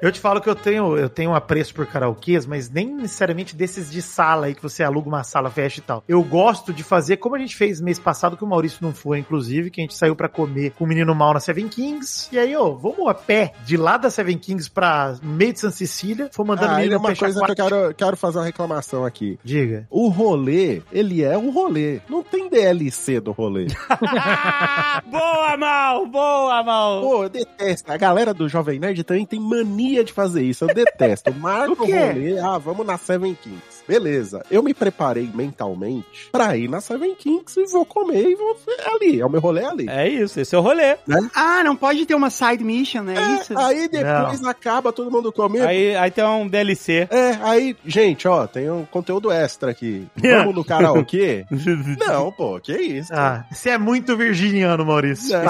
Eu 0.02 0.12
te 0.12 0.20
falo 0.20 0.42
que 0.42 0.50
eu 0.50 0.56
tenho, 0.56 0.98
eu 0.98 1.08
tenho 1.08 1.30
um 1.30 1.36
apreço 1.36 1.76
por 1.76 1.86
karaokês, 1.86 2.46
mas 2.48 2.70
nem 2.72 2.88
necessariamente 2.88 3.56
desses 3.56 3.92
de 3.92 4.02
sala 4.02 4.48
aí 4.48 4.56
que 4.56 4.62
você 4.64 4.82
aluga 4.84 5.08
uma 5.08 5.24
sala, 5.24 5.52
fecha 5.52 5.80
e 5.80 5.84
tal. 5.84 6.04
Eu 6.08 6.24
gosto 6.24 6.74
de 6.74 6.84
fazer 6.84 7.18
como 7.18 7.36
a 7.36 7.40
gente 7.40 7.56
fez 7.56 7.80
mês 7.80 8.00
passado, 8.00 8.36
que 8.36 8.44
o 8.44 8.48
Maurício 8.48 8.80
não 8.82 8.94
foi, 8.94 9.20
inclusive, 9.20 9.70
que 9.70 9.80
a 9.80 9.84
gente 9.84 9.94
saiu 9.96 10.16
pra 10.16 10.28
comer 10.28 10.72
com 10.72 10.86
o 10.86 10.88
menino 10.88 11.14
mal 11.14 11.34
na 11.36 11.40
Seven 11.40 11.68
Kings. 11.68 12.30
E 12.32 12.40
aí, 12.40 12.56
ó, 12.56 12.72
vamos 12.72 13.08
a 13.08 13.14
pé 13.14 13.54
de 13.64 13.78
lá 13.78 13.96
da 13.98 14.10
Seven 14.10 14.40
Kings 14.40 14.72
pra 14.72 15.16
meio 15.22 15.54
de 15.54 15.60
Santa 15.60 15.76
Cecília. 15.76 16.30
Foi 16.34 16.46
mandando 16.46 16.70
o 16.72 16.76
Ah, 16.76 16.78
menino 16.78 16.96
é 16.96 16.98
uma 16.98 17.16
coisa 17.16 17.40
que 17.46 17.52
eu 17.52 17.56
quatro- 17.56 17.76
quero, 17.80 17.94
quero 17.94 18.18
fazer 18.18 18.40
uma 18.40 18.46
reclamação 18.46 19.06
aqui. 19.06 19.38
Diga. 19.44 19.86
O 19.90 20.08
rolê, 20.08 20.82
ele 20.92 21.24
é 21.24 21.38
um 21.38 21.52
rolê. 21.52 22.00
Não 22.10 22.24
tem 22.24 22.50
DLC 22.50 23.20
do 23.20 23.32
rolê. 23.32 23.68
boa, 25.12 25.58
Mal! 25.58 26.08
Boa, 26.08 26.64
Mal! 26.64 27.02
Pô, 27.02 27.24
eu 27.26 27.30
detesto. 27.30 27.92
A 27.92 27.98
galera 27.98 28.34
do 28.34 28.50
Jovem 28.50 28.80
Nerd 28.80 29.04
também 29.04 29.26
tem 29.28 29.40
mania 29.40 29.91
de 30.04 30.14
fazer 30.14 30.44
isso. 30.44 30.66
Eu 30.66 30.74
detesto. 30.74 31.34
Marca 31.36 31.72
O 31.72 31.76
rolê. 31.76 32.40
Ah, 32.40 32.58
vamos 32.58 32.86
na 32.86 32.98
Seven 32.98 33.36
Kings. 33.36 33.84
Beleza. 33.88 34.44
Eu 34.50 34.64
me 34.64 34.74
preparei 34.74 35.30
mentalmente 35.34 36.30
pra 36.32 36.56
ir 36.56 36.70
na 36.70 36.80
Seven 36.80 37.16
Kings 37.16 37.60
e 37.60 37.66
vou 37.66 37.86
comer 37.86 38.30
e 38.30 38.36
vou 38.36 38.56
é 38.68 38.90
ali. 38.96 39.20
É 39.20 39.26
o 39.26 39.30
meu 39.30 39.42
rolê 39.42 39.66
ali. 39.66 39.90
É 39.90 40.08
isso, 40.08 40.40
esse 40.40 40.56
é 40.56 40.58
o 40.58 40.62
rolê. 40.62 40.98
Ah, 41.36 41.64
não 41.64 41.76
pode 41.76 42.06
ter 42.06 42.16
uma 42.16 42.30
side 42.30 42.64
mission, 42.64 43.04
é, 43.10 43.18
É, 43.18 43.42
isso? 43.42 43.58
aí 43.58 43.88
depois 43.88 44.44
acaba 44.44 44.94
todo 44.94 45.12
mundo 45.12 45.32
comendo. 45.32 45.68
Aí, 45.68 45.96
aí 45.96 46.12
tem 46.12 46.24
um 46.24 46.48
DLC. 46.48 47.08
É, 47.10 47.38
aí, 47.42 47.76
gente, 47.86 48.28
ó, 48.28 48.48
tem 48.48 48.70
um 48.70 48.86
conteúdo 48.86 49.32
extra 49.32 49.72
aqui. 49.72 50.08
Vamos 50.16 50.56
no 50.56 50.64
karaokê? 50.64 51.46
Não, 52.00 52.32
pô, 52.32 52.60
que 52.60 52.74
isso. 52.74 53.14
Ah, 53.14 53.46
você 53.52 53.72
é 53.72 53.78
muito 53.78 54.16
virginiano, 54.16 54.86
Maurício. 54.86 55.38
Não. 55.38 55.44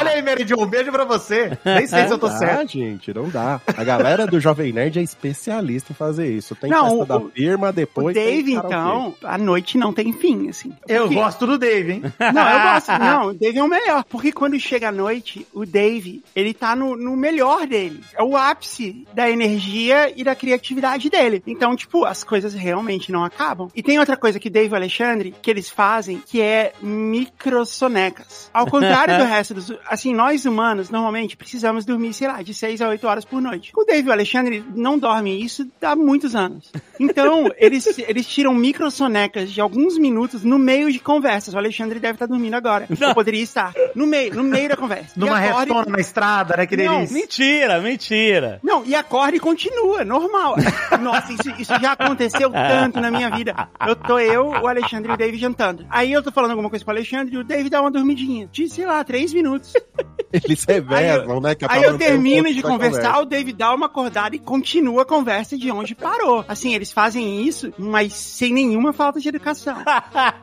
Olha 0.00 0.10
aí, 0.10 0.22
Mary 0.22 0.46
Jo, 0.46 0.60
um 0.60 0.66
beijo 0.66 0.90
pra 0.90 1.04
você. 1.04 1.58
Nem 1.64 1.86
sei 1.86 2.06
se 2.06 2.12
eu 2.12 2.18
tô 2.18 2.28
não 2.28 2.38
certo. 2.38 2.61
Dá, 2.62 2.66
gente, 2.66 3.12
não 3.14 3.28
dá. 3.28 3.60
A 3.66 3.84
galera 3.84 4.26
do 4.26 4.38
Jovem 4.40 4.72
Nerd 4.72 4.98
é 4.98 5.02
especialista 5.02 5.92
em 5.92 5.94
fazer 5.94 6.30
isso. 6.32 6.54
Tem 6.54 6.70
Não, 6.70 6.88
festa 6.98 7.06
da 7.06 7.16
o- 7.18 7.30
firma, 7.30 7.68
O 7.70 7.72
depois 7.72 8.14
tem 8.14 8.24
Dave, 8.36 8.54
então, 8.54 9.14
a 9.22 9.36
noite 9.38 9.76
não 9.78 9.92
tem 9.92 10.12
fim, 10.12 10.48
assim. 10.48 10.72
Eu 10.88 11.02
Porque- 11.02 11.14
gosto 11.14 11.46
do 11.46 11.58
Dave, 11.58 11.92
hein? 11.92 12.02
Não, 12.32 12.48
eu 12.50 12.60
gosto. 12.72 12.88
Não, 12.98 13.26
o 13.28 13.34
Dave 13.34 13.58
é 13.58 13.62
o 13.62 13.68
melhor. 13.68 14.04
Porque 14.08 14.32
quando 14.32 14.58
chega 14.58 14.88
a 14.88 14.92
noite, 14.92 15.46
o 15.52 15.64
Dave, 15.66 16.22
ele 16.34 16.52
tá 16.54 16.74
no, 16.76 16.96
no 16.96 17.16
melhor 17.16 17.66
dele. 17.66 18.00
É 18.14 18.22
o 18.22 18.36
ápice 18.36 19.06
da 19.14 19.28
energia 19.30 20.12
e 20.16 20.22
da 20.24 20.34
criatividade 20.34 21.08
dele. 21.10 21.42
Então, 21.46 21.74
tipo, 21.76 22.04
as 22.04 22.22
coisas 22.24 22.54
realmente 22.54 23.10
não 23.12 23.24
acabam. 23.24 23.68
E 23.74 23.82
tem 23.82 23.98
outra 23.98 24.16
coisa 24.16 24.38
que 24.38 24.48
Dave 24.50 24.68
e 24.68 24.72
o 24.72 24.76
Alexandre, 24.76 25.34
que 25.42 25.50
eles 25.50 25.68
fazem, 25.68 26.22
que 26.26 26.40
é 26.40 26.72
microsonecas. 26.82 28.50
Ao 28.52 28.66
contrário 28.66 29.18
do 29.18 29.24
resto 29.28 29.54
dos... 29.54 29.72
Assim, 29.88 30.14
nós 30.14 30.44
humanos, 30.44 30.90
normalmente, 30.90 31.36
precisamos 31.36 31.84
dormir, 31.84 32.12
sei 32.12 32.28
lá, 32.28 32.42
de 32.42 32.51
6 32.54 32.80
a 32.80 32.88
8 32.88 33.06
horas 33.06 33.24
por 33.24 33.40
noite. 33.40 33.72
O 33.76 33.84
Dave 33.84 34.06
e 34.06 34.08
o 34.08 34.12
Alexandre 34.12 34.64
não 34.74 34.98
dormem 34.98 35.40
isso 35.40 35.66
há 35.80 35.94
muitos 35.94 36.34
anos. 36.34 36.70
Então, 36.98 37.50
eles, 37.58 37.98
eles 37.98 38.26
tiram 38.26 38.54
microsonecas 38.54 39.50
de 39.50 39.60
alguns 39.60 39.98
minutos 39.98 40.42
no 40.44 40.58
meio 40.58 40.90
de 40.92 40.98
conversas. 40.98 41.54
O 41.54 41.58
Alexandre 41.58 41.98
deve 41.98 42.14
estar 42.14 42.26
dormindo 42.26 42.54
agora. 42.54 42.86
Eu 42.88 43.14
poderia 43.14 43.42
estar. 43.42 43.72
No 43.94 44.06
meio, 44.06 44.34
no 44.34 44.42
meio 44.42 44.68
da 44.68 44.76
conversa. 44.76 45.12
Numa 45.16 45.38
retona 45.38 45.90
na 45.90 46.00
estrada, 46.00 46.56
né? 46.56 46.66
Que 46.66 46.76
Não, 46.76 46.96
delícia. 46.96 47.14
Mentira, 47.14 47.80
mentira. 47.80 48.60
Não, 48.62 48.84
e 48.84 48.94
acorda 48.94 49.36
e 49.36 49.40
continua, 49.40 50.04
normal. 50.04 50.56
Nossa, 51.00 51.32
isso, 51.32 51.50
isso 51.58 51.72
já 51.80 51.92
aconteceu 51.92 52.50
tanto 52.50 53.00
na 53.00 53.10
minha 53.10 53.30
vida. 53.30 53.68
Eu 53.86 53.96
tô 53.96 54.18
eu, 54.18 54.48
o 54.48 54.66
Alexandre 54.66 55.10
e 55.10 55.14
o 55.14 55.18
Dave 55.18 55.36
jantando. 55.38 55.86
Aí 55.90 56.12
eu 56.12 56.22
tô 56.22 56.30
falando 56.30 56.52
alguma 56.52 56.70
coisa 56.70 56.84
pro 56.84 56.94
Alexandre 56.94 57.34
e 57.34 57.38
o 57.38 57.44
Dave 57.44 57.68
dá 57.68 57.80
uma 57.80 57.90
dormidinha. 57.90 58.48
De, 58.50 58.68
sei 58.68 58.86
lá, 58.86 59.02
três 59.04 59.32
minutos. 59.32 59.72
Eles 60.32 60.64
revelam, 60.64 61.40
né? 61.40 61.54
Que 61.54 61.66
Aí 61.68 61.82
eu 61.82 61.94
o 61.94 61.98
termino 61.98 62.41
ponto 62.42 62.54
de 62.54 62.62
conversar, 62.62 62.96
conversa. 63.02 63.20
o 63.22 63.24
Dave 63.24 63.52
dá 63.52 63.74
uma 63.74 63.86
acordada 63.86 64.34
e 64.36 64.38
continua 64.38 65.02
a 65.02 65.04
conversa 65.04 65.56
de 65.56 65.70
onde 65.70 65.94
parou. 65.94 66.44
Assim, 66.48 66.74
eles 66.74 66.92
fazem 66.92 67.42
isso, 67.46 67.72
mas 67.78 68.12
sem 68.14 68.52
nenhuma 68.52 68.92
falta 68.92 69.20
de 69.20 69.28
educação. 69.28 69.76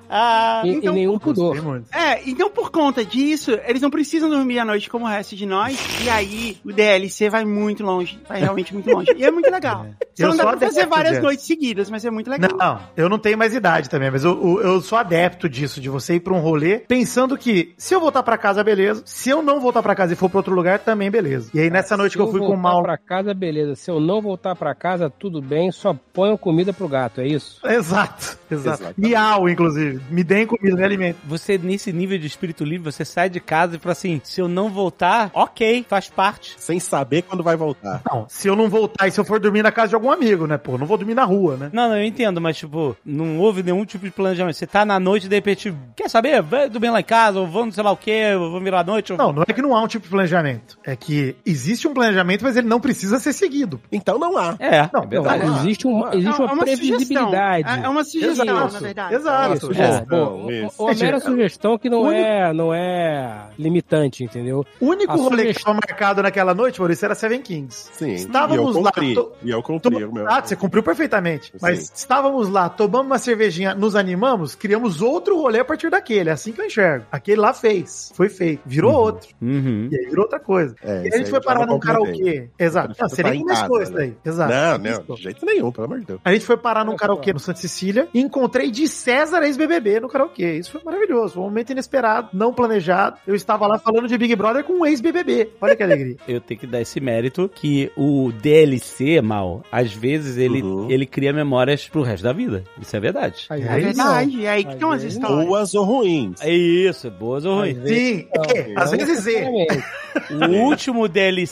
E, 0.63 0.69
Então, 0.69 0.93
e 0.93 0.95
nenhum 0.95 1.19
pudor. 1.19 1.83
É, 1.93 2.27
então 2.27 2.49
por 2.49 2.71
conta 2.71 3.05
disso, 3.05 3.51
eles 3.65 3.81
não 3.81 3.91
precisam 3.91 4.27
dormir 4.29 4.57
à 4.59 4.65
noite 4.65 4.89
como 4.89 5.05
o 5.05 5.07
resto 5.07 5.35
de 5.35 5.45
nós. 5.45 5.77
E 6.03 6.09
aí, 6.09 6.57
o 6.65 6.73
DLC 6.73 7.29
vai 7.29 7.45
muito 7.45 7.83
longe. 7.83 8.19
Vai 8.27 8.39
realmente 8.39 8.73
muito 8.73 8.89
longe. 8.89 9.11
E 9.15 9.23
é 9.23 9.29
muito 9.29 9.49
legal. 9.51 9.85
Só 10.15 10.23
Eu 10.25 10.29
não 10.29 10.37
dá 10.37 10.47
pra 10.47 10.67
fazer 10.67 10.87
várias 10.87 11.11
disso. 11.13 11.23
noites 11.23 11.45
seguidas, 11.45 11.89
mas 11.91 12.03
é 12.03 12.09
muito 12.09 12.29
legal. 12.29 12.49
Não, 12.57 12.79
eu 12.97 13.07
não 13.07 13.19
tenho 13.19 13.37
mais 13.37 13.53
idade 13.53 13.89
também, 13.89 14.09
mas 14.09 14.23
eu, 14.23 14.31
eu, 14.31 14.61
eu 14.61 14.81
sou 14.81 14.97
adepto 14.97 15.47
disso, 15.47 15.79
de 15.79 15.89
você 15.89 16.15
ir 16.15 16.19
pra 16.21 16.33
um 16.33 16.39
rolê 16.39 16.79
pensando 16.79 17.37
que 17.37 17.73
se 17.77 17.93
eu 17.93 17.99
voltar 17.99 18.23
pra 18.23 18.37
casa, 18.37 18.63
beleza. 18.63 19.03
Se 19.05 19.29
eu 19.29 19.41
não 19.43 19.59
voltar 19.59 19.83
pra 19.83 19.93
casa 19.95 20.13
e 20.13 20.15
for 20.15 20.29
pra 20.29 20.39
outro 20.39 20.55
lugar, 20.55 20.79
também 20.79 21.11
beleza. 21.11 21.51
E 21.53 21.59
aí 21.59 21.69
nessa 21.79 21.97
noite 21.97 22.15
que 22.15 22.21
eu 22.21 22.29
fui 22.29 22.39
com 22.39 22.45
o 22.45 22.49
voltar 22.49 22.61
mal. 22.61 22.83
pra 22.83 22.97
casa, 22.97 23.33
beleza. 23.33 23.75
Se 23.75 23.89
eu 23.89 23.99
não 23.99 24.21
voltar 24.21 24.55
pra 24.55 24.73
casa, 24.75 25.09
tudo 25.09 25.41
bem, 25.41 25.71
só 25.71 25.95
ponham 26.13 26.37
comida 26.37 26.71
pro 26.73 26.87
gato, 26.87 27.21
é 27.21 27.27
isso? 27.27 27.59
Exato, 27.65 28.37
exato. 28.49 28.69
Exatamente. 28.69 29.01
Miau, 29.01 29.49
inclusive. 29.49 30.01
Me 30.09 30.23
deem 30.23 30.45
comida, 30.45 30.75
me 30.75 30.83
alimentem. 30.83 31.21
Você, 31.25 31.57
nesse 31.57 31.91
nível 31.91 32.17
de 32.17 32.27
espírito 32.27 32.63
livre, 32.63 32.91
você 32.91 33.03
sai 33.05 33.29
de 33.29 33.39
casa 33.39 33.75
e 33.75 33.79
fala 33.79 33.93
assim: 33.93 34.21
se 34.23 34.41
eu 34.41 34.47
não 34.47 34.69
voltar, 34.69 35.31
ok, 35.33 35.85
faz 35.87 36.09
parte. 36.09 36.55
Sem 36.57 36.79
saber 36.79 37.23
quando 37.23 37.43
vai 37.43 37.55
voltar. 37.55 38.01
Não, 38.09 38.25
se 38.29 38.47
eu 38.47 38.55
não 38.55 38.69
voltar 38.69 39.07
e 39.07 39.11
se 39.11 39.19
eu 39.19 39.25
for 39.25 39.39
dormir 39.39 39.63
na 39.63 39.71
casa 39.71 39.89
de 39.89 39.95
algum 39.95 40.11
amigo, 40.11 40.47
né? 40.47 40.57
Pô, 40.57 40.77
não 40.77 40.85
vou 40.85 40.97
dormir 40.97 41.15
na 41.15 41.23
rua, 41.23 41.57
né? 41.57 41.69
Não, 41.73 41.89
não, 41.89 41.97
eu 41.97 42.03
entendo, 42.03 42.41
mas 42.41 42.57
tipo, 42.57 42.95
não 43.05 43.39
houve 43.39 43.63
nenhum 43.63 43.85
tipo 43.85 44.05
de 44.05 44.11
planejamento. 44.11 44.55
Você 44.55 44.67
tá 44.67 44.85
na 44.85 44.99
noite 44.99 45.25
e 45.25 45.29
de 45.29 45.35
repente, 45.35 45.73
quer 45.95 46.09
saber? 46.09 46.41
Vai 46.41 46.69
dormir 46.69 46.89
lá 46.89 46.99
em 46.99 47.03
casa, 47.03 47.39
ou 47.39 47.47
vamos 47.47 47.75
sei 47.75 47.83
lá 47.83 47.91
o 47.91 47.97
quê, 47.97 48.33
ou 48.35 48.49
vamos 48.49 48.63
virar 48.63 48.81
à 48.81 48.83
noite. 48.83 49.11
Ou... 49.11 49.17
Não, 49.17 49.31
não 49.31 49.43
é 49.47 49.53
que 49.53 49.61
não 49.61 49.75
há 49.75 49.81
um 49.81 49.87
tipo 49.87 50.03
de 50.03 50.09
planejamento. 50.09 50.77
É 50.83 50.95
que 50.95 51.35
existe 51.45 51.68
um 51.87 51.93
planejamento, 51.93 52.43
mas 52.43 52.55
ele 52.57 52.67
não 52.67 52.79
precisa 52.79 53.19
ser 53.19 53.33
seguido. 53.33 53.79
Então 53.91 54.17
não 54.19 54.37
há. 54.37 54.55
É, 54.59 54.89
Não, 54.93 55.03
é 55.03 55.07
verdade. 55.07 55.45
não, 55.45 55.57
Existe, 55.59 55.87
um, 55.87 56.07
existe 56.13 56.41
uma, 56.41 56.57
previsibilidade. 56.57 57.63
sugestão. 57.63 57.83
É 57.83 57.85
é 57.85 57.89
uma 57.89 58.03
sugestão, 58.03 58.45
Exato. 58.45 58.73
na 58.73 58.79
verdade. 58.79 59.15
Exato. 59.15 59.53
Isso, 59.55 59.65
sugestão, 59.67 60.37
boa. 60.37 60.53
isso. 60.53 60.83
Uma 60.83 60.93
mera 60.93 61.17
É, 61.17 61.19
sugestão 61.19 61.77
que 61.77 61.89
não 61.89 62.01
único- 62.01 62.19
é, 62.21 62.53
não 62.53 62.73
é 62.73 63.41
limitante, 63.57 64.23
entendeu? 64.23 64.65
O 64.79 64.85
único 64.85 65.11
A 65.11 65.15
rolê 65.15 65.29
que 65.29 65.41
sugestão- 65.53 65.73
estava 65.73 65.79
marcado 65.87 66.23
naquela 66.23 66.53
noite, 66.53 66.79
Maurício, 66.79 67.05
era 67.05 67.15
Seven 67.15 67.41
Kings. 67.41 67.89
Sim. 67.93 68.13
Estávamos 68.13 68.75
e 68.75 68.77
eu 68.79 68.83
lá, 68.83 68.91
cumpri. 68.91 69.13
to- 69.13 69.31
E 69.43 69.49
eu 69.49 69.61
cumpri 69.63 70.03
o 70.03 70.11
meu. 70.13 70.27
Ah, 70.29 70.41
você 70.43 70.55
cumpriu 70.55 70.83
perfeitamente. 70.83 71.53
Mas 71.61 71.79
Sim. 71.87 71.91
estávamos 71.95 72.49
lá, 72.49 72.69
tomamos 72.69 73.07
uma 73.07 73.17
cervejinha, 73.19 73.73
nos 73.73 73.95
animamos, 73.95 74.55
criamos 74.55 75.01
outro 75.01 75.37
rolê 75.37 75.59
a 75.59 75.65
partir 75.65 75.89
daquele. 75.89 76.29
É 76.29 76.33
assim 76.33 76.51
que 76.51 76.61
eu 76.61 76.65
enxergo. 76.65 77.05
Aquele 77.11 77.39
lá 77.41 77.53
fez. 77.53 78.11
Foi 78.15 78.29
feito. 78.29 78.61
Virou 78.65 78.93
outro. 78.93 79.29
Uhum. 79.41 79.89
E 79.91 79.95
aí 79.97 80.05
virou 80.09 80.23
outra 80.25 80.39
coisa. 80.39 80.75
É, 80.83 81.01
e 81.03 81.05
aí 81.05 81.09
a 81.13 81.17
gente 81.17 81.29
foi 81.29 81.41
parar 81.41 81.58
não 81.65 81.73
num 81.75 81.79
karaokê. 81.79 82.49
Exato. 82.57 82.87
prefiro 82.95 83.07
Não, 83.09 83.09
você 83.15 83.23
nem 83.23 83.33
em 83.33 83.43
começou 83.43 83.81
isso 83.81 83.91
né? 83.93 83.97
daí. 83.97 84.13
Exato. 84.25 84.53
Não, 84.53 84.77
não, 85.07 85.15
de 85.15 85.21
jeito 85.23 85.45
nenhum, 85.45 85.71
pelo 85.71 85.85
amor 85.85 85.99
de 85.99 86.05
Deus. 86.05 86.19
A 86.23 86.33
gente 86.33 86.45
foi 86.45 86.57
parar 86.57 86.85
num 86.85 86.95
karaokê 86.95 87.33
no 87.33 87.39
Santa 87.39 87.59
Cecília 87.59 88.07
e 88.13 88.19
encontrei 88.19 88.71
de 88.71 88.87
César 88.87 89.43
ex-BBB 89.43 89.99
no 89.99 90.07
karaokê. 90.09 90.57
Isso 90.57 90.71
foi 90.71 90.81
maravilhoso. 90.83 91.35
Foi 91.35 91.43
um 91.43 91.45
momento 91.47 91.71
inesperado, 91.71 92.29
não 92.33 92.53
planejado. 92.53 93.17
Eu 93.27 93.35
estava 93.35 93.65
lá 93.67 93.77
falando 93.77 94.07
de 94.07 94.17
Big 94.17 94.35
Brother 94.35 94.63
com 94.63 94.73
um 94.81 94.85
ex-BBB. 94.85 95.49
Olha 95.61 95.75
que 95.75 95.83
alegria. 95.83 96.15
Eu 96.27 96.41
tenho 96.41 96.59
que 96.59 96.67
dar 96.67 96.81
esse 96.81 96.99
mérito 96.99 97.49
que 97.53 97.91
o 97.97 98.31
DLC, 98.41 99.21
mal, 99.21 99.63
às 99.71 99.93
vezes 99.93 100.37
ele, 100.37 100.61
Uhum. 100.61 100.89
ele 100.89 101.05
cria 101.05 101.31
memórias 101.33 101.87
pro 101.87 102.01
resto 102.01 102.23
da 102.23 102.33
vida. 102.33 102.63
Isso 102.81 102.95
é 102.95 102.99
verdade. 102.99 103.45
Às 103.49 103.59
É 103.59 103.63
É 103.63 103.67
não. 103.69 103.79
verdade. 103.79 104.45
É 104.45 104.49
aí 104.49 104.63
que 104.63 104.69
Às 104.69 104.75
estão 104.75 104.91
as 104.91 105.01
vezes 105.03 105.17
histórias. 105.17 105.45
Boas 105.47 105.73
ou 105.75 105.83
ruins. 105.85 106.41
É 106.41 106.51
isso, 106.53 107.09
boas 107.11 107.45
ou 107.45 107.55
ruins. 107.59 107.77
Às 107.77 107.83
vezes 107.83 107.97
Sim, 108.07 108.27
é, 108.55 108.73
às 108.75 108.91
vezes 108.91 109.07
necessariamente. 109.07 109.83
O 110.31 110.65
último 110.65 111.07
DLC 111.07 111.48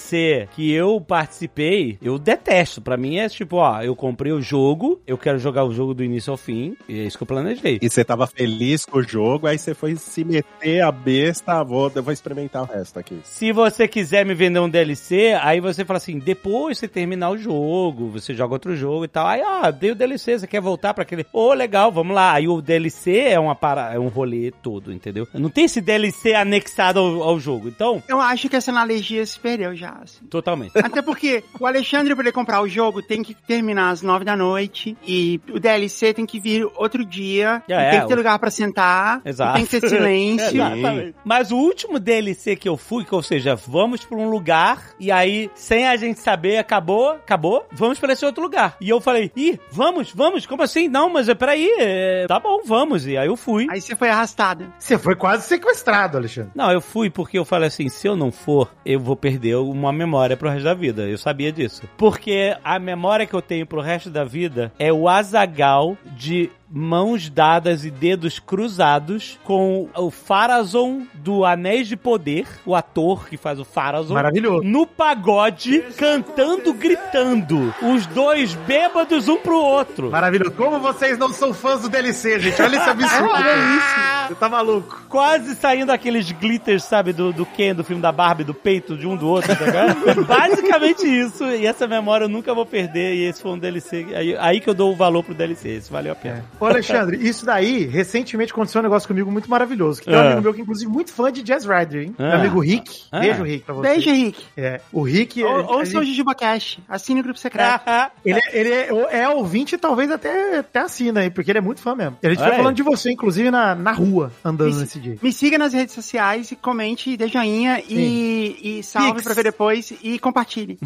que 0.56 0.72
eu 0.72 1.00
participei, 1.02 1.98
eu 2.02 2.18
detesto. 2.18 2.82
Pra 2.82 2.98
mim 2.98 3.18
é 3.18 3.30
tipo, 3.30 3.58
ó, 3.58 3.82
eu 3.82 3.96
comprei 3.96 4.32
o 4.32 4.42
jogo, 4.42 5.02
eu 5.06 5.18
quero 5.18 5.40
jogar 5.40 5.64
o 5.64 5.74
jogo 5.74 5.94
do 5.94 6.04
início 6.04 6.32
ao 6.32 6.38
fim, 6.38 6.76
e 6.88 7.00
é 7.00 7.04
isso 7.04 7.18
que 7.18 7.24
eu 7.24 7.28
planejei. 7.28 7.80
E 7.82 7.90
você 7.90 8.04
tava 8.04 8.28
feliz 8.28 8.86
com 8.86 9.00
o 9.00 9.04
jogo, 9.04 9.48
aí 9.48 9.58
você 9.58 9.74
foi 9.74 9.96
se 9.96 10.24
meter 10.24 10.82
a 10.82 10.92
besta, 10.92 11.64
vou, 11.64 11.92
eu 11.94 12.04
vou 12.04 12.14
experimentar 12.14 12.64
o 12.64 12.66
resto 12.66 13.00
aqui. 13.00 13.20
Se 13.24 13.52
você 13.52 13.88
quiser 13.88 14.26
me 14.26 14.34
vender 14.34 14.60
um 14.60 14.70
DLC, 14.70 15.34
aí 15.42 15.60
você 15.60 15.84
fala 15.84 15.98
assim, 15.98 16.20
depois 16.20 16.78
você 16.78 16.88
terminar 16.88 17.30
o 17.30 17.38
jogo, 17.38 18.10
você 18.10 18.34
joga 18.34 18.54
outro 18.54 18.76
jogo 18.76 19.06
e 19.06 19.08
tal. 19.08 19.28
Aí, 19.28 19.42
ó, 19.44 19.72
dei 19.72 19.92
o 19.92 19.96
DLC, 19.96 20.40
você 20.40 20.48
quer 20.48 20.62
voltar 20.62 20.94
pra 20.94 21.04
aquele... 21.04 21.26
Ô, 21.34 21.54
legal, 21.54 21.92
vamos 21.92 22.16
lá. 22.16 22.34
Aí 22.34 22.48
o 22.48 22.62
DLC 22.62 23.20
é, 23.20 23.40
uma 23.40 23.56
para... 23.56 23.94
é 23.94 24.00
um 24.00 24.08
rolê 24.08 24.52
todo, 24.62 24.94
entendeu? 24.94 25.28
Não 25.34 25.50
tem 25.50 25.66
esse 25.66 25.82
DLC 25.82 26.34
anexado 26.34 27.00
ao, 27.00 27.24
ao 27.24 27.40
jogo. 27.40 27.68
Então, 27.68 28.04
Eu 28.08 28.20
acho 28.20 28.50
que 28.50 28.56
essa 28.56 28.72
analogia 28.72 29.26
se 29.26 29.40
perdeu 29.40 29.76
já, 29.76 29.87
assim. 30.04 30.26
totalmente. 30.28 30.72
Até 30.78 31.02
porque 31.02 31.44
o 31.60 31.66
Alexandre, 31.66 32.14
pra 32.16 32.24
ele 32.24 32.32
comprar 32.32 32.62
o 32.62 32.68
jogo, 32.68 33.02
tem 33.02 33.24
que 33.24 33.34
terminar 33.34 33.90
às 33.92 34.02
nove 34.02 34.24
da 34.26 34.36
noite. 34.36 34.98
E 35.06 35.40
o 35.52 35.60
DLC 35.60 36.14
tem 36.14 36.26
que 36.26 36.40
vir 36.40 36.68
outro 36.76 37.04
dia. 37.06 37.62
É, 37.68 37.72
e 37.72 37.76
é, 37.76 37.90
tem 37.92 38.02
que 38.02 38.08
ter 38.08 38.14
o- 38.14 38.18
lugar 38.18 38.38
pra 38.40 38.50
sentar. 38.50 39.22
e 39.26 39.30
Exato. 39.30 39.54
Tem 39.56 39.66
que 39.66 39.80
ter 39.80 39.90
silêncio. 39.90 40.62
Mas 41.24 41.52
o 41.52 41.58
último 41.58 42.00
DLC 42.00 42.56
que 42.56 42.68
eu 42.70 42.78
fui, 42.78 43.04
que, 43.06 43.14
ou 43.14 43.22
seja, 43.24 43.56
vamos 43.56 44.04
pra 44.06 44.18
um 44.18 44.30
lugar 44.30 44.92
e 45.00 45.12
aí, 45.12 45.50
sem 45.56 45.88
a 45.88 45.96
gente 45.96 46.20
saber, 46.20 46.58
acabou, 46.58 47.12
acabou, 47.12 47.66
vamos 47.72 48.00
pra 48.00 48.14
esse 48.14 48.26
outro 48.26 48.42
lugar. 48.44 48.76
E 48.82 48.90
eu 48.90 49.00
falei, 49.02 49.32
ih, 49.36 49.60
vamos, 49.72 50.12
vamos, 50.14 50.46
como 50.46 50.64
assim? 50.64 50.88
Não, 50.88 51.10
mas 51.10 51.30
é, 51.30 51.36
peraí, 51.36 51.68
é, 51.80 52.26
tá 52.28 52.40
bom, 52.40 52.62
vamos. 52.66 53.06
E 53.06 53.18
aí 53.18 53.28
eu 53.28 53.36
fui. 53.36 53.68
Aí 53.70 53.82
você 53.82 53.96
foi 53.96 54.10
arrastado. 54.10 54.72
Você 54.80 54.98
foi 54.98 55.16
quase 55.16 55.48
sequestrado, 55.48 56.18
Alexandre. 56.18 56.52
Não, 56.56 56.72
eu 56.72 56.82
fui 56.82 57.10
porque 57.10 57.38
eu 57.38 57.46
falei 57.46 57.68
assim, 57.68 57.90
se 57.90 58.08
eu 58.08 58.16
não 58.16 58.32
for, 58.32 58.72
eu 58.86 59.00
vou 59.00 59.16
perder 59.16 59.56
uma 59.78 59.94
memória 59.94 60.36
pro 60.36 60.50
resto 60.50 60.64
da 60.64 60.74
vida. 60.74 61.04
Eu 61.04 61.18
sabia 61.18 61.52
disso. 61.52 61.84
Porque 61.98 62.56
a 62.64 62.80
memória 62.80 63.26
que 63.26 63.34
eu 63.34 63.42
tenho 63.42 63.66
pro 63.66 63.82
resto 63.82 64.10
da 64.10 64.24
vida 64.24 64.72
é 64.80 64.92
o 64.92 65.08
azagal 65.08 65.98
de 66.06 66.50
mãos 66.70 67.30
dadas 67.30 67.86
e 67.86 67.92
dedos 67.92 68.40
cruzados 68.40 69.40
com 69.44 69.90
o 69.96 70.12
Farazon 70.12 71.04
do 71.14 71.46
Anéis 71.46 71.88
de 71.88 71.96
Poder, 71.96 72.48
o 72.66 72.76
ator 72.76 73.28
que 73.28 73.38
faz 73.38 73.60
o 73.60 73.66
Farazon. 73.66 74.14
Maravilhoso. 74.14 74.64
No 74.64 74.86
pagode, 74.86 75.84
cantando, 75.98 76.74
gritando. 76.74 77.74
Os 77.82 78.06
dois 78.08 78.54
bêbados 78.54 79.28
um 79.28 79.38
pro 79.38 79.58
outro. 79.58 80.12
Maravilhoso. 80.12 80.52
Como 80.52 80.80
vocês 80.80 81.18
não 81.18 81.30
são 81.30 81.54
fãs 81.54 81.82
do 81.82 81.90
DLC, 81.90 82.40
gente? 82.40 82.62
Olha 82.62 82.78
esse 82.78 82.90
absurdo. 82.90 83.34
Você 84.28 84.36
tá 84.36 84.50
maluco. 84.50 85.06
Quase 85.08 85.56
saindo 85.56 85.90
aqueles 85.90 86.30
glitters, 86.32 86.84
sabe, 86.84 87.14
do, 87.14 87.32
do 87.32 87.46
Ken, 87.46 87.74
do 87.74 87.84
filme 87.84 88.02
da 88.02 88.12
Barbie, 88.12 88.44
do 88.44 88.54
peito 88.54 88.98
de 88.98 89.08
um 89.08 89.16
do 89.16 89.26
outro, 89.26 89.56
tá 89.56 89.66
ligado? 89.66 89.96
Basicamente 90.28 91.08
isso. 91.08 91.46
E 91.46 91.66
essa 91.66 91.88
memória 91.88 92.26
eu 92.26 92.30
nunca 92.30 92.54
vou 92.54 92.66
perder. 92.66 93.16
E 93.16 93.24
esse 93.24 93.42
foi 93.42 93.52
um 93.52 93.58
DLC. 93.58 94.06
Aí, 94.14 94.36
aí 94.38 94.60
que 94.60 94.70
eu 94.70 94.74
dou 94.74 94.92
o 94.92 94.96
valor 94.96 95.24
pro 95.24 95.34
DLC. 95.34 95.70
Esse 95.70 95.90
valeu 95.90 96.12
a 96.12 96.16
pena. 96.16 96.44
Ô, 96.60 96.66
Alexandre, 96.66 97.18
isso 97.28 97.46
daí, 97.46 97.86
recentemente 97.86 98.52
aconteceu 98.52 98.80
um 98.80 98.84
negócio 98.84 99.08
comigo 99.08 99.32
muito 99.32 99.50
maravilhoso. 99.50 100.00
Que 100.02 100.08
tem 100.08 100.16
um 100.16 100.20
Ah. 100.20 100.26
amigo 100.28 100.42
meu 100.42 100.54
que, 100.54 100.62
inclusive, 100.62 100.92
muito 100.92 101.12
fã 101.14 101.32
de 101.32 101.42
Jazz 101.44 101.66
Rider, 101.66 102.04
hein? 102.04 102.16
Ah. 102.18 102.24
Meu 102.30 102.36
amigo 102.40 102.60
Rick. 102.60 103.04
Ah. 103.12 103.20
Beijo, 103.20 103.44
Rick, 103.44 103.66
pra 103.66 103.74
você. 103.76 103.90
Beijo, 103.90 104.10
Henrique. 104.10 104.44
É, 104.58 104.82
o 104.92 105.02
Rick... 105.04 105.44
Ou, 105.44 105.66
ouça 105.78 105.86
gente- 105.86 105.98
o 105.98 106.04
Jujuba 106.04 106.34
Cash. 106.36 106.80
Assine 106.90 107.20
o 107.20 107.24
grupo 107.24 107.40
secreto. 107.40 107.84
Ele, 108.26 108.40
é, 108.40 108.60
ele 108.60 108.70
é, 108.72 109.20
é 109.22 109.30
ouvinte 109.30 109.76
e 109.76 109.78
talvez 109.78 110.10
até, 110.12 110.58
até 110.60 110.80
assina 110.80 111.22
aí, 111.22 111.30
porque 111.30 111.50
ele 111.52 111.60
é 111.60 111.62
muito 111.62 111.82
fã 111.82 111.96
mesmo. 111.96 112.18
E 112.22 112.28
a 112.28 112.30
gente 112.30 112.44
foi 112.44 112.52
falando 112.52 112.76
de 112.76 112.84
você, 112.84 113.12
inclusive, 113.12 113.50
na, 113.52 113.74
na 113.76 113.92
rua, 113.92 114.32
andando 114.44 114.70
Isso. 114.72 114.80
nesse 114.82 115.00
dia. 115.00 115.18
Me 115.22 115.32
siga 115.32 115.58
nas 115.58 115.74
redes 115.74 115.94
sociais 115.96 116.52
e 116.52 116.56
comente, 116.56 117.16
dê 117.16 117.28
joinha 117.28 117.82
e, 117.88 118.80
e 118.80 118.84
salve 118.84 119.14
Pix. 119.14 119.24
pra 119.24 119.34
ver 119.34 119.44
depois 119.44 119.94
e 120.04 120.20
compartilhe. 120.20 120.78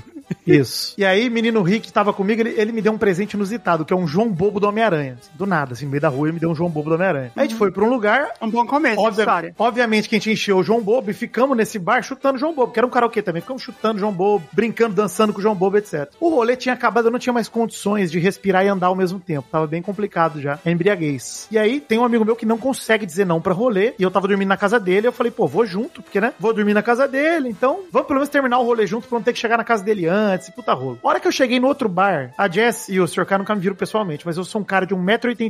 Isso. 0.46 0.94
E 0.98 1.06
aí, 1.06 1.30
menino 1.30 1.62
Rick 1.62 1.88
que 1.88 1.94
tava 1.94 2.14
comigo, 2.14 2.42
ele, 2.42 2.52
ele 2.60 2.72
me 2.72 2.82
deu 2.82 2.92
um 2.94 2.98
presente 2.98 3.34
inusitado, 3.34 3.84
que 3.86 3.94
é 3.94 3.96
um 3.96 4.08
João 4.08 4.30
Bobo 4.30 4.60
do 4.60 4.68
Homem-Aranha. 4.68 5.18
Do 5.36 5.46
nada, 5.46 5.61
assim, 5.74 5.86
no 5.86 5.92
meio 5.92 6.02
da 6.02 6.10
rua, 6.10 6.28
ele 6.28 6.34
me 6.34 6.40
deu 6.40 6.50
um 6.50 6.56
João 6.56 6.70
Bobo 6.70 6.90
do 6.90 6.96
Homem-Aranha. 6.96 7.32
Aí 7.36 7.46
a 7.46 7.48
gente 7.48 7.58
foi 7.58 7.72
pra 7.72 7.84
um 7.84 7.90
lugar, 7.90 8.30
Um 8.42 8.50
bom 8.50 8.66
começo 8.66 9.00
Obvia- 9.02 9.24
história. 9.24 9.56
obviamente 9.58 10.10
que 10.10 10.16
a 10.16 10.20
gente 10.20 10.32
encheu 10.32 10.58
o 10.58 10.64
João 10.64 10.82
Bobo 10.82 11.10
e 11.12 11.14
ficamos 11.14 11.56
nesse 11.58 11.78
bar 11.80 12.02
chutando 12.04 12.38
João 12.38 12.54
Bobo, 12.54 12.72
que 12.72 12.80
era 12.80 12.86
um 12.88 12.90
karaokê 12.90 13.22
também. 13.22 13.42
Ficamos 13.42 13.62
chutando 13.62 14.00
João 14.00 14.12
Bobo, 14.12 14.46
brincando, 14.52 14.96
dançando 14.96 15.34
com 15.34 15.40
o 15.40 15.42
João 15.42 15.56
Bobo, 15.56 15.78
etc. 15.78 16.10
O 16.20 16.30
rolê 16.30 16.56
tinha 16.56 16.74
acabado, 16.74 17.06
eu 17.08 17.12
não 17.12 17.20
tinha 17.20 17.34
mais 17.34 17.48
condições 17.48 18.12
de 18.12 18.20
respirar 18.20 18.66
e 18.66 18.68
andar 18.68 18.88
ao 18.88 18.96
mesmo 18.96 19.20
tempo. 19.20 19.48
Tava 19.52 19.68
bem 19.68 19.82
complicado 19.82 20.42
já. 20.42 20.60
A 20.66 20.70
embriaguez. 20.72 21.48
E 21.52 21.58
aí 21.58 21.80
tem 21.80 21.98
um 22.00 22.04
amigo 22.04 22.26
meu 22.26 22.36
que 22.36 22.46
não 22.46 22.58
consegue 22.58 23.06
dizer 23.06 23.26
não 23.26 23.42
pra 23.42 23.54
rolê, 23.54 23.94
e 24.00 24.04
eu 24.04 24.12
tava 24.12 24.28
dormindo 24.28 24.50
na 24.50 24.58
casa 24.58 24.80
dele, 24.80 25.08
eu 25.08 25.12
falei, 25.12 25.32
pô, 25.32 25.48
vou 25.48 25.66
junto, 25.66 26.02
porque, 26.02 26.20
né? 26.22 26.34
Vou 26.40 26.54
dormir 26.54 26.74
na 26.74 26.82
casa 26.84 27.08
dele, 27.08 27.50
então 27.50 27.82
vamos 27.92 28.08
pelo 28.08 28.20
menos 28.20 28.30
terminar 28.30 28.60
o 28.60 28.64
rolê 28.64 28.86
junto 28.88 29.08
pra 29.08 29.18
não 29.18 29.24
ter 29.24 29.34
que 29.34 29.40
chegar 29.40 29.58
na 29.58 29.64
casa 29.64 29.84
dele 29.84 30.08
antes, 30.08 30.48
e 30.48 30.52
puta 30.52 30.74
rolo. 30.74 31.00
A 31.04 31.08
hora 31.08 31.20
que 31.20 31.28
eu 31.28 31.32
cheguei 31.32 31.60
no 31.60 31.68
outro 31.68 31.88
bar, 31.90 32.32
a 32.38 32.48
Jess 32.50 32.90
e 32.90 33.00
o 33.00 33.08
Sr. 33.08 33.26
K 33.26 33.38
nunca 33.38 33.54
me 33.56 33.62
viram 33.62 33.76
pessoalmente, 33.76 34.26
mas 34.26 34.38
eu 34.38 34.44
sou 34.44 34.62
um 34.62 34.64
cara 34.64 34.86
de 34.86 34.94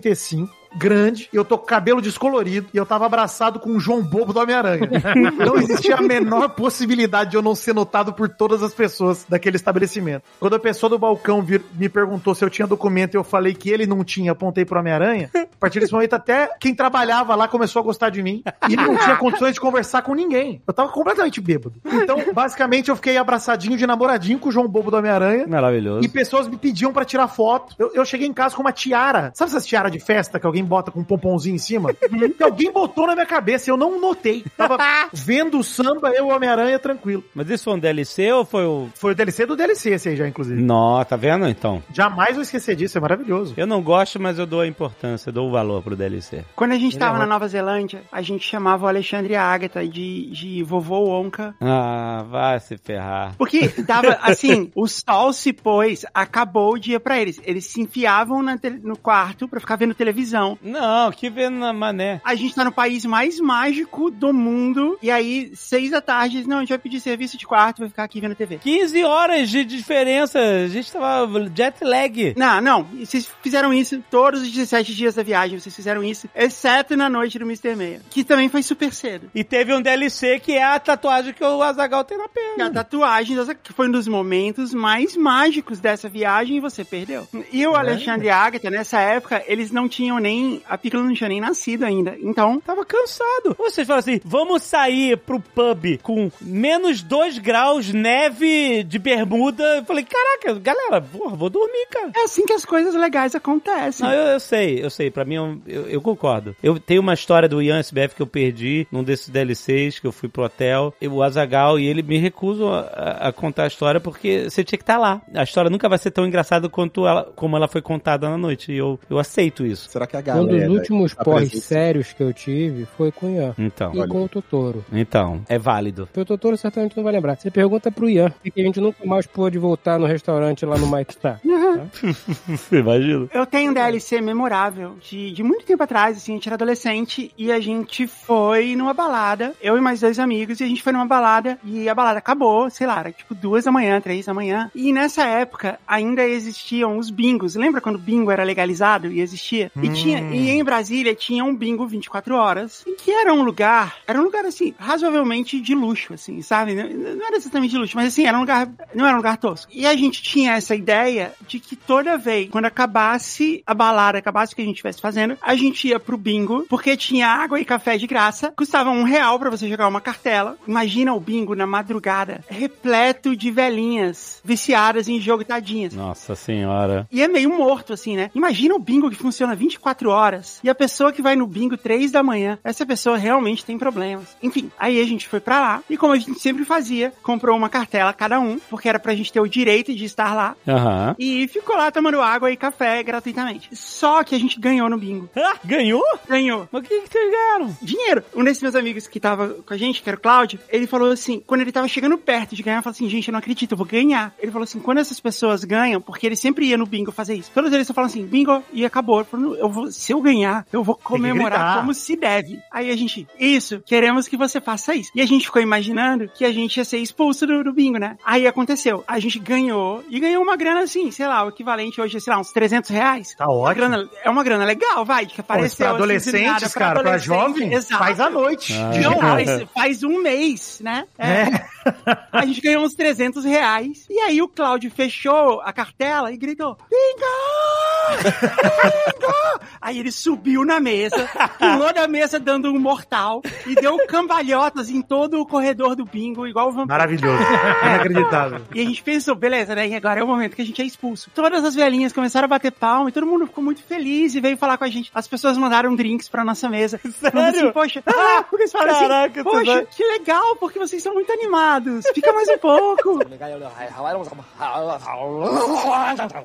1,85m, 0.01 0.49
grande, 0.75 1.29
e 1.31 1.35
eu 1.35 1.43
tô 1.45 1.57
com 1.57 1.65
cabelo 1.65 2.01
descolorido, 2.01 2.67
e 2.73 2.77
eu 2.77 2.85
tava 2.85 3.05
abraçado 3.05 3.59
com 3.59 3.71
o 3.71 3.79
João 3.79 4.01
Bobo 4.01 4.33
do 4.33 4.39
Homem-Aranha. 4.39 4.89
não 5.45 5.57
existia 5.57 5.95
a 5.95 6.01
menor 6.01 6.49
possibilidade 6.49 7.31
de 7.31 7.35
eu 7.37 7.41
não 7.41 7.55
ser 7.55 7.73
notado 7.73 8.13
por 8.13 8.29
todas 8.29 8.63
as 8.63 8.73
pessoas 8.73 9.25
daquele 9.27 9.55
estabelecimento. 9.57 10.23
Quando 10.39 10.55
a 10.55 10.59
pessoa 10.59 10.89
do 10.89 10.97
balcão 10.99 11.41
vir- 11.41 11.61
me 11.73 11.89
perguntou 11.89 12.33
se 12.35 12.43
eu 12.43 12.49
tinha 12.49 12.67
documento 12.67 13.13
e 13.13 13.17
eu 13.17 13.23
falei 13.23 13.53
que 13.53 13.69
ele 13.69 13.85
não 13.85 14.03
tinha, 14.03 14.31
apontei 14.31 14.65
pro 14.65 14.79
Homem-Aranha, 14.79 15.29
a 15.35 15.45
partir 15.59 15.79
desse 15.79 15.91
momento 15.93 16.13
até 16.13 16.49
quem 16.59 16.73
trabalhava 16.73 17.35
lá 17.35 17.47
começou 17.47 17.79
a 17.79 17.83
gostar 17.83 18.09
de 18.09 18.23
mim, 18.23 18.43
e 18.69 18.75
não 18.75 18.97
tinha 18.97 19.15
condições 19.17 19.53
de 19.53 19.59
conversar 19.61 20.01
com 20.01 20.13
ninguém. 20.13 20.61
Eu 20.67 20.73
tava 20.73 20.89
completamente 20.91 21.39
bêbado. 21.41 21.75
Então, 21.85 22.33
basicamente, 22.33 22.89
eu 22.89 22.95
fiquei 22.95 23.17
abraçadinho 23.17 23.77
de 23.77 23.85
namoradinho 23.85 24.39
com 24.39 24.49
o 24.49 24.51
João 24.51 24.67
Bobo 24.67 24.89
do 24.91 24.97
Homem-Aranha, 24.97 25.45
Maravilhoso. 25.47 26.03
e 26.03 26.07
pessoas 26.09 26.47
me 26.47 26.57
pediam 26.57 26.91
pra 26.93 27.05
tirar 27.05 27.27
foto. 27.27 27.75
Eu, 27.77 27.91
eu 27.93 28.05
cheguei 28.05 28.27
em 28.27 28.33
casa 28.33 28.55
com 28.55 28.61
uma 28.61 28.71
tiara. 28.71 29.31
Sabe 29.35 29.49
essas 29.51 29.65
tiaras 29.65 29.91
de 29.91 29.99
festa 29.99 30.39
que 30.39 30.45
alguém 30.45 30.60
bota 30.63 30.91
com 30.91 30.99
um 30.99 31.03
pomponzinho 31.03 31.55
em 31.55 31.59
cima? 31.59 31.93
que 31.93 32.43
alguém 32.43 32.71
botou 32.71 33.07
na 33.07 33.13
minha 33.13 33.25
cabeça 33.25 33.69
e 33.69 33.71
eu 33.71 33.77
não 33.77 33.99
notei. 33.99 34.43
Tava 34.55 34.77
vendo 35.13 35.59
o 35.59 35.63
samba, 35.63 36.09
eu 36.09 36.25
e 36.25 36.31
o 36.31 36.35
Homem-Aranha 36.35 36.79
tranquilo. 36.79 37.23
Mas 37.33 37.49
isso 37.49 37.65
foi 37.65 37.73
um 37.73 37.79
DLC 37.79 38.31
ou 38.31 38.45
foi 38.45 38.65
o. 38.65 38.89
Foi 38.95 39.11
o 39.11 39.15
DLC 39.15 39.45
do 39.45 39.55
DLC 39.55 39.91
esse 39.91 40.09
aí 40.09 40.15
já, 40.15 40.27
inclusive. 40.27 40.61
Nó, 40.61 41.03
tá 41.03 41.15
vendo 41.15 41.47
então? 41.47 41.81
Jamais 41.93 42.33
vou 42.33 42.41
esquecer 42.41 42.75
disso, 42.75 42.97
é 42.97 43.01
maravilhoso. 43.01 43.53
Eu 43.57 43.67
não 43.67 43.81
gosto, 43.81 44.19
mas 44.19 44.37
eu 44.37 44.45
dou 44.45 44.61
a 44.61 44.67
importância, 44.67 45.29
eu 45.29 45.33
dou 45.33 45.47
o 45.47 45.51
valor 45.51 45.81
pro 45.81 45.95
DLC. 45.95 46.43
Quando 46.55 46.71
a 46.71 46.77
gente 46.77 46.93
Ele 46.93 46.99
tava 46.99 47.17
é 47.17 47.19
na. 47.19 47.31
Nova 47.31 47.47
Zelândia, 47.47 48.03
a 48.11 48.21
gente 48.21 48.45
chamava 48.45 48.85
o 48.85 48.87
Alexandre 48.89 49.33
e 49.33 49.35
a 49.37 49.43
Agatha 49.43 49.87
de, 49.87 50.29
de 50.31 50.63
vovô 50.63 51.09
Onca. 51.09 51.55
Ah, 51.61 52.25
vai 52.29 52.59
se 52.59 52.77
ferrar. 52.77 53.35
Porque 53.37 53.69
dava, 53.87 54.19
assim, 54.21 54.69
o 54.75 54.85
sol 54.85 55.31
se 55.31 55.53
pôs, 55.53 56.05
acabou 56.13 56.73
o 56.73 56.79
dia 56.79 56.99
pra 56.99 57.19
eles. 57.19 57.39
Eles 57.45 57.65
se 57.67 57.79
enfiavam 57.79 58.43
na 58.43 58.59
no 58.83 58.97
quarto 58.97 59.47
pra 59.47 59.59
ficar 59.59 59.77
vendo 59.77 59.93
televisão. 59.93 60.50
Não, 60.61 61.11
que 61.11 61.29
vendo 61.29 61.71
mané. 61.73 62.21
A 62.23 62.35
gente 62.35 62.55
tá 62.55 62.63
no 62.63 62.71
país 62.71 63.05
mais 63.05 63.39
mágico 63.39 64.09
do 64.09 64.33
mundo. 64.33 64.97
E 65.01 65.09
aí, 65.11 65.51
seis 65.55 65.91
da 65.91 66.01
tarde, 66.01 66.47
não, 66.47 66.57
a 66.57 66.59
gente 66.61 66.69
vai 66.69 66.77
pedir 66.77 66.99
serviço 66.99 67.37
de 67.37 67.45
quarto, 67.45 67.79
vai 67.79 67.89
ficar 67.89 68.03
aqui 68.03 68.19
vendo 68.19 68.35
TV. 68.35 68.57
15 68.57 69.03
horas 69.03 69.49
de 69.49 69.63
diferença. 69.63 70.39
A 70.39 70.67
gente 70.67 70.91
tava 70.91 71.27
jet 71.55 71.83
lag. 71.83 72.33
Não, 72.37 72.61
não. 72.61 72.83
Vocês 72.83 73.29
fizeram 73.41 73.73
isso 73.73 74.01
todos 74.09 74.41
os 74.41 74.51
17 74.51 74.93
dias 74.95 75.15
da 75.15 75.23
viagem. 75.23 75.59
Vocês 75.59 75.75
fizeram 75.75 76.03
isso, 76.03 76.29
exceto 76.35 76.95
na 76.95 77.09
noite 77.09 77.37
do 77.39 77.45
Mr. 77.45 77.75
Meia. 77.75 78.01
Que 78.09 78.23
também 78.23 78.49
foi 78.49 78.63
super 78.63 78.93
cedo. 78.93 79.29
E 79.33 79.43
teve 79.43 79.73
um 79.73 79.81
DLC 79.81 80.39
que 80.39 80.53
é 80.53 80.63
a 80.63 80.79
tatuagem 80.79 81.33
que 81.33 81.43
o 81.43 81.61
Azagal 81.61 82.03
tem 82.03 82.17
na 82.17 82.23
E 82.23 82.27
a 82.27 82.29
perna. 82.29 82.71
tatuagem, 82.71 83.37
que 83.63 83.73
foi 83.73 83.87
um 83.87 83.91
dos 83.91 84.07
momentos 84.07 84.73
mais 84.73 85.15
mágicos 85.15 85.79
dessa 85.79 86.09
viagem 86.09 86.57
e 86.57 86.59
você 86.59 86.83
perdeu. 86.83 87.27
E 87.51 87.65
o 87.65 87.75
Alexandre 87.75 88.27
e 88.27 88.29
a 88.29 88.37
Agatha, 88.37 88.69
nessa 88.69 88.99
época, 88.99 89.43
eles 89.47 89.71
não 89.71 89.87
tinham 89.87 90.17
nem. 90.19 90.40
A 90.69 90.77
Piccolo 90.77 91.03
não 91.03 91.13
tinha 91.13 91.29
nem 91.29 91.39
nascido 91.41 91.83
ainda. 91.83 92.15
Então, 92.21 92.59
Tava 92.61 92.85
cansado. 92.85 93.55
Vocês 93.57 93.85
falam 93.87 93.99
assim: 93.99 94.19
vamos 94.23 94.63
sair 94.63 95.17
pro 95.17 95.39
pub 95.39 95.99
com 96.01 96.31
menos 96.41 97.01
2 97.01 97.37
graus, 97.39 97.91
neve 97.91 98.83
de 98.83 98.99
bermuda. 98.99 99.63
Eu 99.77 99.85
falei: 99.85 100.05
caraca, 100.05 100.59
galera, 100.59 101.01
porra, 101.01 101.35
vou 101.35 101.49
dormir, 101.49 101.87
cara. 101.89 102.11
é 102.15 102.23
assim 102.23 102.45
que 102.45 102.53
as 102.53 102.65
coisas 102.65 102.93
legais 102.95 103.35
acontecem. 103.35 104.05
Não, 104.05 104.13
eu, 104.13 104.27
eu 104.33 104.39
sei, 104.39 104.83
eu 104.83 104.89
sei. 104.89 105.09
Pra 105.11 105.25
mim, 105.25 105.35
eu, 105.35 105.61
eu, 105.67 105.87
eu 105.89 106.01
concordo. 106.01 106.55
Eu 106.61 106.79
tenho 106.79 107.01
uma 107.01 107.13
história 107.13 107.47
do 107.49 107.61
Ian 107.61 107.79
SBF 107.79 108.15
que 108.15 108.21
eu 108.21 108.27
perdi 108.27 108.87
num 108.91 109.03
desses 109.03 109.29
DLCs 109.29 109.99
que 109.99 110.07
eu 110.07 110.11
fui 110.11 110.29
pro 110.29 110.43
hotel. 110.43 110.93
Eu, 111.01 111.13
o 111.13 111.23
Azagal 111.23 111.79
e 111.79 111.85
ele 111.87 112.01
me 112.01 112.17
recusam 112.17 112.71
a, 112.73 113.27
a- 113.29 113.33
contar 113.33 113.63
a 113.63 113.67
história 113.67 113.99
porque 113.99 114.49
você 114.49 114.63
tinha 114.63 114.77
que 114.77 114.83
estar 114.83 114.97
lá. 114.97 115.21
A 115.33 115.43
história 115.43 115.69
nunca 115.69 115.89
vai 115.89 115.97
ser 115.97 116.11
tão 116.11 116.25
engraçada 116.25 116.69
quanto 116.69 117.05
ela, 117.07 117.23
como 117.35 117.55
ela 117.55 117.67
foi 117.67 117.81
contada 117.81 118.29
na 118.29 118.37
noite. 118.37 118.71
E 118.71 118.77
eu, 118.77 118.99
eu 119.09 119.19
aceito 119.19 119.65
isso. 119.65 119.89
Será 119.89 120.07
que 120.07 120.15
a 120.17 120.21
Um 120.35 120.45
dos 120.45 120.55
galera 120.55 120.71
últimos 120.71 121.15
tá 121.15 121.23
porres 121.23 121.63
sérios 121.63 122.13
que 122.13 122.21
eu 122.21 122.33
tive 122.33 122.85
foi 122.97 123.11
com 123.11 123.27
o 123.27 123.29
Ian. 123.35 123.53
Então, 123.57 123.91
E 123.93 124.07
com 124.07 124.23
o 124.23 124.29
Totoro. 124.29 124.83
então, 124.91 125.41
é 125.47 125.57
válido. 125.57 126.07
O 126.15 126.25
Totoro 126.25 126.57
certamente 126.57 126.95
não 126.95 127.03
vai 127.03 127.13
lembrar. 127.13 127.35
Você 127.37 127.49
pergunta 127.51 127.91
pro 127.91 128.09
Ian, 128.09 128.31
porque 128.43 128.61
a 128.61 128.63
gente 128.63 128.79
nunca 128.79 129.05
mais 129.05 129.25
pôde 129.25 129.57
voltar 129.57 129.99
no 129.99 130.05
restaurante 130.05 130.65
lá 130.65 130.77
no 130.77 130.87
Maitá. 130.87 131.39
Imagina. 132.71 133.27
Eu 133.33 133.45
tenho 133.45 133.71
um 133.71 133.73
DLC 133.73 134.21
memorável 134.21 134.95
de, 135.01 135.31
de 135.31 135.43
muito 135.43 135.65
tempo 135.65 135.83
atrás, 135.83 136.17
assim, 136.17 136.33
a 136.33 136.35
gente 136.35 136.47
era 136.47 136.55
adolescente 136.55 137.31
e 137.37 137.51
a 137.51 137.59
gente 137.59 138.07
foi 138.07 138.75
numa 138.75 138.93
balada, 138.93 139.53
eu 139.61 139.77
e 139.77 139.81
mais 139.81 140.01
dois 140.01 140.19
amigos, 140.19 140.59
e 140.59 140.63
a 140.63 140.67
gente 140.67 140.81
foi 140.81 140.91
numa 140.93 141.05
balada 141.05 141.57
e 141.63 141.87
a 141.89 141.95
balada 141.95 142.19
acabou, 142.19 142.69
sei 142.69 142.87
lá, 142.87 142.99
era 142.99 143.11
tipo 143.11 143.33
duas 143.33 143.65
da 143.65 143.71
manhã, 143.71 143.99
três 144.01 144.25
da 144.25 144.33
manhã. 144.33 144.69
E 144.75 144.91
nessa 144.93 145.23
época 145.25 145.79
ainda 145.87 146.23
existiam 146.23 146.97
os 146.97 147.09
bingos. 147.09 147.55
Lembra 147.55 147.81
quando 147.81 147.95
o 147.95 147.99
bingo 147.99 148.31
era 148.31 148.43
legalizado 148.43 149.07
e 149.07 149.21
existia? 149.21 149.71
E 149.81 149.89
tinha, 149.89 150.20
e 150.31 150.49
em 150.49 150.63
Brasília 150.63 151.15
tinha 151.15 151.43
um 151.43 151.55
bingo 151.55 151.87
24 151.87 152.35
horas, 152.35 152.83
e 152.85 152.93
que 152.93 153.11
era 153.11 153.33
um 153.33 153.43
lugar, 153.43 153.97
era 154.07 154.19
um 154.19 154.23
lugar 154.23 154.45
assim, 154.45 154.73
razoavelmente 154.77 155.59
de 155.59 155.73
luxo, 155.73 156.13
assim, 156.13 156.41
sabe? 156.41 156.73
Não, 156.73 157.15
não 157.15 157.25
era 157.25 157.35
exatamente 157.35 157.71
de 157.71 157.77
luxo, 157.77 157.95
mas 157.95 158.07
assim, 158.07 158.25
era 158.25 158.37
um 158.37 158.41
lugar, 158.41 158.69
não 158.93 159.05
era 159.05 159.13
um 159.13 159.17
lugar 159.17 159.37
tosco. 159.37 159.71
E 159.73 159.85
a 159.85 159.95
gente 159.95 160.21
tinha 160.21 160.53
essa 160.53 160.75
ideia 160.75 161.33
de 161.47 161.59
que 161.59 161.75
toda 161.75 162.17
vez, 162.17 162.49
quando 162.49 162.65
acabasse 162.65 163.63
a 163.65 163.73
balada, 163.73 164.17
acabasse 164.17 164.53
o 164.53 164.55
que 164.55 164.61
a 164.61 164.65
gente 164.65 164.75
estivesse 164.75 165.01
fazendo, 165.01 165.37
a 165.41 165.55
gente 165.55 165.87
ia 165.87 165.99
pro 165.99 166.17
bingo, 166.17 166.65
porque 166.69 166.95
tinha 166.95 167.27
água 167.27 167.59
e 167.59 167.65
café 167.65 167.97
de 167.97 168.07
graça, 168.07 168.51
custava 168.55 168.89
um 168.89 169.03
real 169.03 169.39
pra 169.39 169.49
você 169.49 169.67
jogar 169.67 169.87
uma 169.87 170.01
cartela. 170.01 170.57
Imagina 170.67 171.13
o 171.13 171.19
bingo 171.19 171.55
na 171.55 171.65
madrugada, 171.65 172.43
repleto 172.49 173.35
de 173.35 173.51
velhinhas 173.51 174.41
viciadas 174.43 175.07
em 175.07 175.19
jogo 175.19 175.43
tadinhas. 175.43 175.93
Nossa 175.93 176.35
senhora. 176.35 177.07
E 177.11 177.21
é 177.21 177.27
meio 177.27 177.49
morto, 177.49 177.93
assim, 177.93 178.15
né? 178.15 178.29
Imagina 178.33 178.75
o 178.75 178.79
bingo 178.79 179.09
que 179.09 179.15
funciona 179.15 179.55
24 179.55 180.09
horas 180.11 180.59
e 180.63 180.69
a 180.69 180.75
pessoa 180.75 181.11
que 181.11 181.21
vai 181.21 181.35
no 181.35 181.47
bingo 181.47 181.77
3 181.77 182.11
da 182.11 182.23
manhã, 182.23 182.59
essa 182.63 182.85
pessoa 182.85 183.17
realmente 183.17 183.65
tem 183.65 183.77
problemas. 183.77 184.35
Enfim, 184.41 184.71
aí 184.77 185.01
a 185.01 185.05
gente 185.05 185.27
foi 185.27 185.39
pra 185.39 185.59
lá 185.59 185.83
e 185.89 185.97
como 185.97 186.13
a 186.13 186.17
gente 186.17 186.39
sempre 186.39 186.65
fazia, 186.65 187.13
comprou 187.23 187.55
uma 187.55 187.69
cartela 187.69 188.13
cada 188.13 188.39
um, 188.39 188.59
porque 188.69 188.89
era 188.89 188.99
pra 188.99 189.15
gente 189.15 189.31
ter 189.31 189.39
o 189.39 189.47
direito 189.47 189.93
de 189.93 190.05
estar 190.05 190.33
lá. 190.33 190.55
Aham. 190.67 191.15
E 191.17 191.47
ficou 191.47 191.75
lá 191.75 191.91
tomando 191.91 192.21
água 192.21 192.51
e 192.51 192.57
café 192.57 193.01
gratuitamente. 193.03 193.69
Só 193.75 194.23
que 194.23 194.35
a 194.35 194.39
gente 194.39 194.59
ganhou 194.59 194.89
no 194.89 194.97
bingo. 194.97 195.29
Ah, 195.35 195.57
ganhou? 195.63 196.03
Ganhou. 196.27 196.67
Mas 196.71 196.81
o 196.81 196.85
que, 196.85 197.01
que 197.01 197.09
vocês 197.09 197.31
ganharam? 197.31 197.77
Dinheiro. 197.81 198.23
Um 198.35 198.43
desses 198.43 198.61
meus 198.61 198.75
amigos 198.75 199.07
que 199.07 199.19
tava 199.19 199.49
com 199.49 199.73
a 199.73 199.77
gente, 199.77 200.01
que 200.01 200.09
era 200.09 200.17
o 200.17 200.21
Cláudio, 200.21 200.59
ele 200.69 200.87
falou 200.87 201.11
assim, 201.11 201.41
quando 201.45 201.61
ele 201.61 201.71
tava 201.71 201.87
chegando 201.87 202.17
perto 202.17 202.55
de 202.55 202.63
ganhar, 202.63 202.81
falou 202.81 202.93
assim, 202.93 203.09
gente, 203.09 203.27
eu 203.27 203.31
não 203.31 203.39
acredito, 203.39 203.71
eu 203.71 203.77
vou 203.77 203.85
ganhar. 203.85 204.33
Ele 204.39 204.51
falou 204.51 204.63
assim, 204.63 204.79
quando 204.79 204.99
essas 204.99 205.19
pessoas 205.19 205.63
ganham, 205.63 206.01
porque 206.01 206.25
ele 206.25 206.35
sempre 206.35 206.67
ia 206.67 206.77
no 206.77 206.85
bingo 206.85 207.11
fazer 207.11 207.35
isso, 207.35 207.51
todos 207.53 207.71
eles 207.71 207.87
só 207.87 207.93
falam 207.93 208.09
assim, 208.09 208.25
bingo, 208.25 208.63
e 208.73 208.85
acabou. 208.85 209.23
Falou, 209.23 209.55
eu 209.55 209.69
vou, 209.69 209.90
se 209.91 210.11
eu 210.13 210.21
ganhar, 210.21 210.65
eu 210.71 210.83
vou 210.83 210.95
comemorar 210.95 211.77
como 211.79 211.93
se 211.93 212.15
deve. 212.15 212.59
Aí 212.71 212.89
a 212.91 212.95
gente, 212.95 213.27
isso, 213.39 213.81
queremos 213.85 214.27
que 214.27 214.37
você 214.37 214.59
faça 214.59 214.95
isso. 214.95 215.11
E 215.15 215.21
a 215.21 215.25
gente 215.25 215.45
ficou 215.45 215.61
imaginando 215.61 216.27
que 216.27 216.45
a 216.45 216.51
gente 216.51 216.77
ia 216.77 216.85
ser 216.85 216.97
expulso 216.97 217.45
do, 217.45 217.63
do 217.63 217.73
bingo, 217.73 217.97
né? 217.97 218.17
Aí 218.25 218.47
aconteceu, 218.47 219.03
a 219.07 219.19
gente 219.19 219.39
ganhou, 219.39 220.03
e 220.09 220.19
ganhou 220.19 220.41
uma 220.43 220.55
grana 220.55 220.81
assim, 220.81 221.11
sei 221.11 221.27
lá, 221.27 221.43
o 221.45 221.49
equivalente 221.49 221.99
hoje, 221.99 222.19
sei 222.19 222.33
lá, 222.33 222.39
uns 222.39 222.51
300 222.51 222.89
reais. 222.89 223.35
Tá 223.35 223.45
Uma 223.45 223.53
ótimo. 223.53 223.75
grana, 223.75 224.09
é 224.23 224.29
uma 224.29 224.43
grana 224.43 224.65
legal, 224.65 225.03
vai, 225.05 225.25
que 225.25 225.35
Pô, 225.35 225.41
apareceu. 225.41 225.77
pra 225.77 225.87
assim, 225.87 225.97
do 225.97 226.03
adolescentes, 226.03 226.41
nada, 226.45 226.69
cara, 226.69 226.99
pra 226.99 227.09
adolescente, 227.11 227.25
jovem, 227.27 227.73
exato. 227.73 228.03
faz 228.03 228.19
a 228.19 228.29
noite. 228.29 228.73
Ah. 228.73 228.85
Não, 228.85 229.01
jogar. 229.01 229.31
faz, 229.31 229.63
faz 229.73 230.03
um 230.03 230.21
mês, 230.21 230.79
né? 230.83 231.05
É. 231.17 231.45
A 232.31 232.45
gente 232.45 232.61
ganhou 232.61 232.83
uns 232.83 232.93
300 232.93 233.43
reais. 233.43 234.05
E 234.09 234.19
aí 234.19 234.41
o 234.41 234.47
Cláudio 234.47 234.91
fechou 234.91 235.61
a 235.61 235.73
cartela 235.73 236.31
e 236.31 236.37
gritou: 236.37 236.77
Bingo! 236.89 237.90
Bingo! 238.17 239.33
Aí 239.79 239.99
ele 239.99 240.11
subiu 240.11 240.63
na 240.63 240.79
mesa, 240.79 241.27
pulou 241.57 241.91
da 241.93 242.07
mesa 242.07 242.39
dando 242.39 242.71
um 242.71 242.79
mortal 242.79 243.41
e 243.65 243.73
deu 243.75 243.97
cambalhotas 244.07 244.89
em 244.89 245.01
todo 245.01 245.39
o 245.41 245.45
corredor 245.45 245.95
do 245.95 246.05
bingo, 246.05 246.45
igual 246.47 246.67
o 246.67 246.71
vampiro. 246.71 246.87
Maravilhoso. 246.89 247.41
Inacreditável. 247.83 248.61
E 248.73 248.81
a 248.81 248.85
gente 248.85 249.01
pensou, 249.03 249.33
beleza, 249.35 249.73
né? 249.73 249.87
E 249.87 249.95
agora 249.95 250.19
é 250.19 250.23
o 250.23 250.27
momento 250.27 250.55
que 250.55 250.61
a 250.61 250.65
gente 250.65 250.81
é 250.81 250.85
expulso. 250.85 251.31
Todas 251.33 251.63
as 251.65 251.73
velhinhas 251.75 252.13
começaram 252.13 252.45
a 252.45 252.49
bater 252.49 252.71
palma 252.71 253.09
e 253.09 253.11
todo 253.11 253.25
mundo 253.25 253.47
ficou 253.47 253.63
muito 253.63 253.81
feliz 253.83 254.35
e 254.35 254.39
veio 254.39 254.55
falar 254.57 254.77
com 254.77 254.83
a 254.83 254.89
gente. 254.89 255.09
As 255.13 255.27
pessoas 255.27 255.57
mandaram 255.57 255.95
drinks 255.95 256.29
pra 256.29 256.45
nossa 256.45 256.69
mesa. 256.69 256.99
Falando 257.19 257.51
Assim, 257.51 257.71
Poxa, 257.71 258.03
ah, 258.05 258.43
porque 258.49 258.63
eles 258.63 258.71
falaram 258.71 258.93
Caraca, 258.99 259.41
assim, 259.41 259.49
poxa, 259.49 259.73
vai- 259.73 259.85
que 259.85 260.03
legal, 260.03 260.55
porque 260.57 260.79
vocês 260.79 261.01
são 261.01 261.13
muito 261.13 261.31
animados. 261.31 262.05
Fica 262.13 262.31
mais 262.33 262.47
um 262.49 262.57
pouco. 262.57 263.19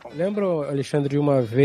Lembro, 0.14 0.62
Alexandre, 0.62 1.10
de 1.10 1.18
uma 1.18 1.42
vez, 1.42 1.55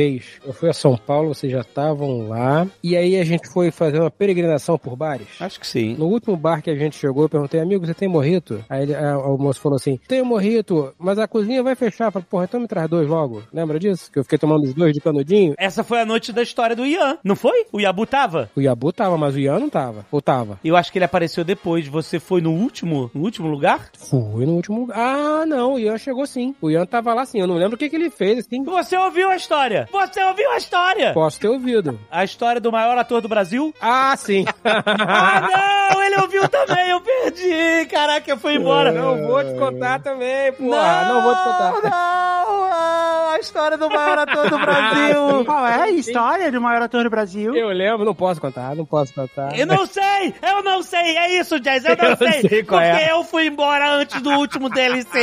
eu 0.45 0.53
fui 0.53 0.69
a 0.69 0.73
São 0.73 0.95
Paulo, 0.97 1.33
vocês 1.33 1.51
já 1.51 1.61
estavam 1.61 2.27
lá, 2.29 2.65
e 2.83 2.95
aí 2.95 3.17
a 3.19 3.23
gente 3.23 3.47
foi 3.51 3.71
fazer 3.71 3.99
uma 3.99 4.11
peregrinação 4.11 4.77
por 4.77 4.95
bares. 4.95 5.27
Acho 5.39 5.59
que 5.59 5.67
sim. 5.67 5.95
No 5.97 6.05
último 6.07 6.35
bar 6.37 6.61
que 6.61 6.69
a 6.69 6.75
gente 6.75 6.95
chegou, 6.97 7.23
eu 7.23 7.29
perguntei, 7.29 7.59
amigo, 7.59 7.85
você 7.85 7.93
tem 7.93 8.07
morrito? 8.07 8.63
Aí 8.69 8.83
ele- 8.83 8.95
a- 8.95 9.17
o 9.17 9.37
moço 9.37 9.59
falou 9.59 9.75
assim, 9.75 9.99
tenho 10.07 10.25
morrito, 10.25 10.93
mas 10.97 11.19
a 11.19 11.27
cozinha 11.27 11.61
vai 11.63 11.75
fechar. 11.75 12.05
Eu 12.05 12.11
falei, 12.11 12.27
porra, 12.29 12.43
então 12.45 12.59
me 12.59 12.67
traz 12.67 12.89
dois 12.89 13.07
logo. 13.07 13.43
Lembra 13.53 13.79
disso? 13.79 14.11
Que 14.11 14.19
eu 14.19 14.23
fiquei 14.23 14.37
tomando 14.37 14.63
os 14.63 14.73
dois 14.73 14.93
de 14.93 15.01
canudinho? 15.01 15.53
Essa 15.57 15.83
foi 15.83 15.99
a 16.01 16.05
noite 16.05 16.31
da 16.31 16.41
história 16.41 16.75
do 16.75 16.85
Ian, 16.85 17.17
não 17.23 17.35
foi? 17.35 17.65
O 17.71 17.79
Yabu 17.79 18.05
tava? 18.05 18.49
O 18.55 18.61
Yabu 18.61 18.91
tava, 18.91 19.17
mas 19.17 19.35
o 19.35 19.39
Ian 19.39 19.59
não 19.59 19.69
tava. 19.69 20.05
Ou 20.11 20.21
tava? 20.21 20.59
Eu 20.63 20.75
acho 20.75 20.91
que 20.91 20.97
ele 20.97 21.05
apareceu 21.05 21.43
depois. 21.43 21.87
Você 21.87 22.19
foi 22.19 22.41
no 22.41 22.51
último, 22.51 23.09
no 23.13 23.21
último 23.23 23.47
lugar? 23.47 23.89
Fui 23.97 24.45
no 24.45 24.53
último 24.53 24.81
lugar. 24.81 24.97
Ah, 24.97 25.45
não, 25.45 25.73
o 25.75 25.79
Ian 25.79 25.97
chegou 25.97 26.25
sim. 26.25 26.55
O 26.61 26.69
Ian 26.69 26.85
tava 26.85 27.13
lá 27.13 27.25
sim. 27.25 27.39
Eu 27.39 27.47
não 27.47 27.55
lembro 27.55 27.75
o 27.75 27.77
que, 27.77 27.89
que 27.89 27.95
ele 27.95 28.09
fez, 28.09 28.39
assim. 28.39 28.63
Você 28.63 28.97
ouviu 28.97 29.29
a 29.29 29.35
história? 29.35 29.70
Você 29.91 30.23
ouviu 30.23 30.51
a 30.51 30.57
história? 30.57 31.13
Posso 31.13 31.39
ter 31.39 31.47
ouvido. 31.47 31.99
A 32.09 32.23
história 32.23 32.59
do 32.61 32.71
maior 32.71 32.97
ator 32.97 33.21
do 33.21 33.27
Brasil? 33.29 33.73
Ah, 33.81 34.15
sim. 34.17 34.45
Ah, 34.63 35.47
não! 35.93 36.01
Ele 36.03 36.15
ouviu 36.21 36.47
também, 36.49 36.89
eu 36.89 37.01
perdi! 37.01 37.85
Caraca, 37.89 38.29
eu 38.31 38.37
fui 38.37 38.55
embora. 38.55 38.91
não 38.91 39.27
vou 39.27 39.43
te 39.43 39.53
contar 39.57 39.99
também, 40.01 40.51
porra. 40.53 41.05
Não, 41.05 41.21
vou 41.21 41.35
te 41.35 41.43
contar. 41.43 41.71
Não, 41.71 42.69
não! 42.69 43.10
A 43.31 43.39
história 43.39 43.77
do 43.77 43.89
maior 43.89 44.17
ator 44.19 44.49
do 44.49 44.59
Brasil! 44.59 45.45
Qual 45.45 45.65
é 45.65 45.81
a 45.83 45.89
história 45.89 46.51
do 46.51 46.59
maior 46.59 46.81
ator 46.81 47.03
do 47.05 47.09
Brasil? 47.09 47.55
Eu 47.55 47.69
lembro, 47.69 48.03
não 48.05 48.13
posso 48.13 48.41
contar, 48.41 48.75
não 48.75 48.85
posso 48.85 49.13
contar. 49.13 49.57
Eu 49.57 49.65
não 49.65 49.85
sei! 49.85 50.33
Eu 50.41 50.61
não 50.61 50.83
sei! 50.83 51.17
É 51.17 51.39
isso, 51.39 51.59
Jazz, 51.59 51.85
eu 51.85 51.95
não 51.95 52.05
Eu 52.11 52.17
sei! 52.17 52.41
sei 52.41 52.63
qual 52.63 52.81
porque 52.81 53.03
é. 53.03 53.11
eu 53.11 53.23
fui 53.23 53.47
embora 53.47 53.93
antes 53.93 54.21
do 54.21 54.31
último 54.31 54.69
DLC. 54.69 55.17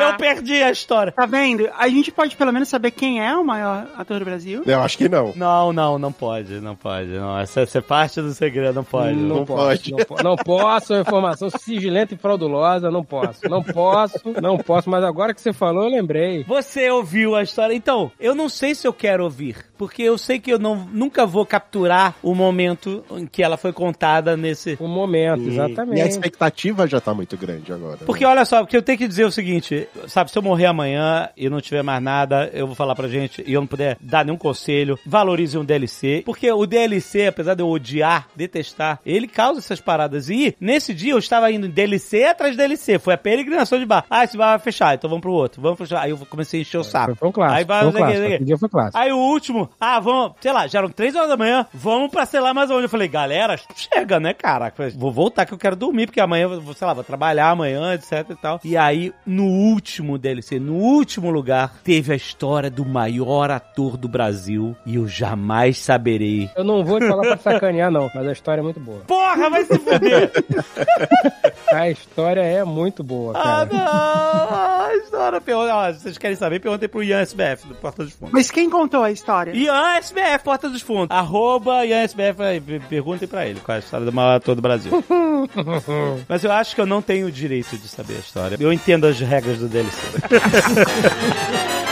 Eu 0.00 0.16
perdi 0.16 0.62
a 0.62 0.70
história. 0.70 1.12
Tá 1.12 1.26
vendo? 1.26 1.68
A 1.76 1.86
gente 1.88 2.10
pode 2.10 2.34
pelo 2.34 2.52
menos 2.52 2.68
saber 2.68 2.92
quem 2.92 3.20
é 3.22 3.34
o 3.36 3.44
maior 3.44 3.86
ator 3.96 4.18
do 4.18 4.24
Brasil. 4.24 4.62
Eu 4.64 4.80
acho 4.80 4.96
que 4.96 5.08
não. 5.08 5.32
Não, 5.36 5.72
não, 5.72 5.98
não 5.98 6.12
pode, 6.12 6.60
não 6.60 6.74
pode. 6.74 7.08
Não. 7.08 7.38
Essa, 7.38 7.60
essa 7.60 7.78
é 7.78 7.82
parte 7.82 8.22
do 8.22 8.32
segredo, 8.32 8.74
não 8.74 8.84
pode. 8.84 9.14
Não, 9.14 9.36
Não 9.36 9.44
posso, 9.44 9.66
pode. 9.66 9.90
Não, 9.90 10.30
não 10.30 10.36
posso, 10.36 10.94
é 10.94 11.00
informação 11.00 11.50
sigilenta 11.50 12.14
e 12.14 12.16
fraudulosa, 12.16 12.90
não 12.90 13.04
posso. 13.04 13.48
Não 13.48 13.62
posso, 13.62 14.20
não 14.40 14.56
posso, 14.56 14.88
mas 14.88 15.04
agora 15.04 15.34
que 15.34 15.40
você 15.40 15.52
falou, 15.52 15.84
eu 15.84 15.90
lembrei. 15.90 16.44
Você 16.44 16.88
ouviu 16.90 17.34
a 17.36 17.42
história? 17.50 17.74
Então, 17.74 18.10
eu 18.18 18.34
não 18.34 18.48
sei 18.48 18.74
se 18.74 18.86
eu 18.86 18.92
quero 18.92 19.24
ouvir, 19.24 19.56
porque 19.80 20.02
eu 20.02 20.18
sei 20.18 20.38
que 20.38 20.52
eu 20.52 20.58
não, 20.58 20.76
nunca 20.92 21.24
vou 21.24 21.46
capturar 21.46 22.14
o 22.22 22.34
momento 22.34 23.02
em 23.12 23.26
que 23.26 23.42
ela 23.42 23.56
foi 23.56 23.72
contada 23.72 24.36
nesse. 24.36 24.76
Um 24.78 24.86
momento, 24.86 25.40
E- 25.40 25.48
exatamente. 25.48 25.98
E 25.98 26.02
a 26.02 26.06
expectativa 26.06 26.86
já 26.86 27.00
tá 27.00 27.14
muito 27.14 27.34
grande 27.34 27.72
agora. 27.72 27.92
né? 27.92 28.02
Porque 28.04 28.22
olha 28.26 28.44
só, 28.44 28.60
porque 28.60 28.76
eu 28.76 28.82
tenho 28.82 28.98
que 28.98 29.08
dizer 29.08 29.24
o 29.24 29.32
seguinte, 29.32 29.88
sabe, 30.06 30.30
se 30.30 30.36
eu 30.36 30.42
morrer 30.42 30.66
amanhã 30.66 31.30
e 31.34 31.48
não 31.48 31.62
tiver 31.62 31.82
mais 31.82 32.02
nada, 32.02 32.50
eu 32.52 32.66
vou 32.66 32.76
falar 32.76 32.94
pra 32.94 33.08
gente 33.08 33.42
e 33.46 33.54
eu 33.54 33.60
não 33.62 33.66
puder 33.66 33.96
dar 34.02 34.22
nenhum 34.22 34.36
conselho, 34.36 34.98
valorize 35.06 35.56
um 35.56 35.64
DLC, 35.64 36.24
porque 36.26 36.52
o 36.52 36.66
DLC, 36.66 37.28
apesar 37.28 37.54
de 37.54 37.62
eu 37.62 37.68
odiar, 37.70 38.28
detestar, 38.36 39.00
ele 39.06 39.26
causa 39.26 39.60
essas 39.60 39.80
paradas. 39.80 40.28
E 40.28 40.54
nesse 40.60 40.92
dia 40.92 41.12
eu 41.14 41.18
estava 41.18 41.50
indo 41.50 41.66
em 41.66 41.70
DLC 41.70 42.24
atrás 42.24 42.52
de 42.52 42.58
DLC, 42.58 42.98
foi 42.98 43.14
a 43.14 43.18
peregrinação 43.18 43.78
de 43.78 43.86
bar. 43.86 44.04
Ah, 44.10 44.24
esse 44.24 44.36
bar 44.36 44.50
vai 44.50 44.58
fechar, 44.58 44.94
então 44.94 45.08
vamos 45.08 45.22
pro 45.22 45.32
outro, 45.32 45.62
vamos 45.62 45.78
fechar. 45.78 46.02
Aí 46.02 46.10
eu 46.10 46.18
comecei 46.28 46.60
a 46.60 46.62
encher 46.64 46.76
o 46.76 46.84
saco. 46.84 47.14
Foi, 47.14 47.28
um 47.30 47.32
clássico. 47.32 47.56
Aí 47.58 47.64
vai, 47.64 47.80
foi 47.80 47.88
um 47.88 48.52
o 48.52 48.66
o 48.66 48.68
clássico. 48.68 48.98
Aí 48.98 49.10
o 49.10 49.16
último, 49.16 49.69
ah, 49.78 50.00
vamos, 50.00 50.32
sei 50.40 50.52
lá, 50.52 50.66
já 50.66 50.78
eram 50.78 50.88
três 50.90 51.14
horas 51.14 51.28
da 51.28 51.36
manhã, 51.36 51.66
vamos 51.72 52.10
pra 52.10 52.26
sei 52.26 52.40
lá 52.40 52.54
mais 52.54 52.70
onde. 52.70 52.84
Eu 52.84 52.88
falei, 52.88 53.08
galera, 53.08 53.58
chega, 53.74 54.18
né, 54.18 54.32
cara? 54.32 54.72
Vou 54.96 55.12
voltar 55.12 55.46
que 55.46 55.52
eu 55.52 55.58
quero 55.58 55.76
dormir, 55.76 56.06
porque 56.06 56.20
amanhã, 56.20 56.48
sei 56.74 56.86
lá, 56.86 56.94
vou 56.94 57.04
trabalhar 57.04 57.50
amanhã, 57.50 57.94
etc 57.94 58.30
e 58.30 58.36
tal. 58.36 58.60
E 58.64 58.76
aí, 58.76 59.12
no 59.26 59.44
último 59.44 60.18
DLC, 60.18 60.58
no 60.58 60.74
último 60.74 61.30
lugar, 61.30 61.74
teve 61.84 62.12
a 62.12 62.16
história 62.16 62.70
do 62.70 62.84
maior 62.84 63.50
ator 63.50 63.96
do 63.96 64.08
Brasil 64.08 64.76
e 64.86 64.96
eu 64.96 65.06
jamais 65.06 65.78
saberei. 65.78 66.50
Eu 66.56 66.64
não 66.64 66.84
vou 66.84 66.98
te 66.98 67.06
falar 67.06 67.22
pra 67.22 67.36
sacanear, 67.36 67.90
não, 67.90 68.10
mas 68.14 68.26
a 68.26 68.32
história 68.32 68.60
é 68.60 68.64
muito 68.64 68.80
boa. 68.80 69.00
Porra, 69.06 69.50
vai 69.50 69.64
se 69.64 69.78
fuder! 69.78 70.30
A 71.72 71.88
história 71.88 72.40
é 72.40 72.64
muito 72.64 73.04
boa, 73.04 73.32
ah, 73.36 73.66
cara. 73.66 73.68
não! 73.72 74.86
A 74.86 74.96
história, 74.96 75.40
pergunta, 75.40 75.92
vocês 75.92 76.18
querem 76.18 76.36
saber, 76.36 76.58
perguntem 76.58 76.88
pro 76.88 77.02
Ian 77.02 77.20
SBF, 77.20 77.68
do 77.68 77.74
Porta 77.76 78.02
dos 78.02 78.12
Fundos. 78.12 78.32
Mas 78.32 78.50
quem 78.50 78.68
contou 78.68 79.04
a 79.04 79.10
história? 79.12 79.52
IanSBF, 79.60 80.42
Porta 80.42 80.68
dos 80.68 80.80
Fundos. 80.80 81.08
Arroba 81.10 81.84
IanSBF, 81.84 82.42
é, 82.42 82.60
perguntem 82.88 83.28
pra 83.28 83.46
ele 83.46 83.60
qual 83.60 83.74
é 83.74 83.76
a 83.76 83.80
história 83.80 84.06
do 84.06 84.12
maior 84.12 84.36
ator 84.36 84.54
do 84.54 84.62
Brasil. 84.62 84.92
Mas 86.26 86.42
eu 86.42 86.52
acho 86.52 86.74
que 86.74 86.80
eu 86.80 86.86
não 86.86 87.02
tenho 87.02 87.26
o 87.26 87.32
direito 87.32 87.76
de 87.76 87.88
saber 87.88 88.16
a 88.16 88.20
história. 88.20 88.56
Eu 88.58 88.72
entendo 88.72 89.06
as 89.06 89.20
regras 89.20 89.58
do 89.58 89.68
DLC. 89.68 90.00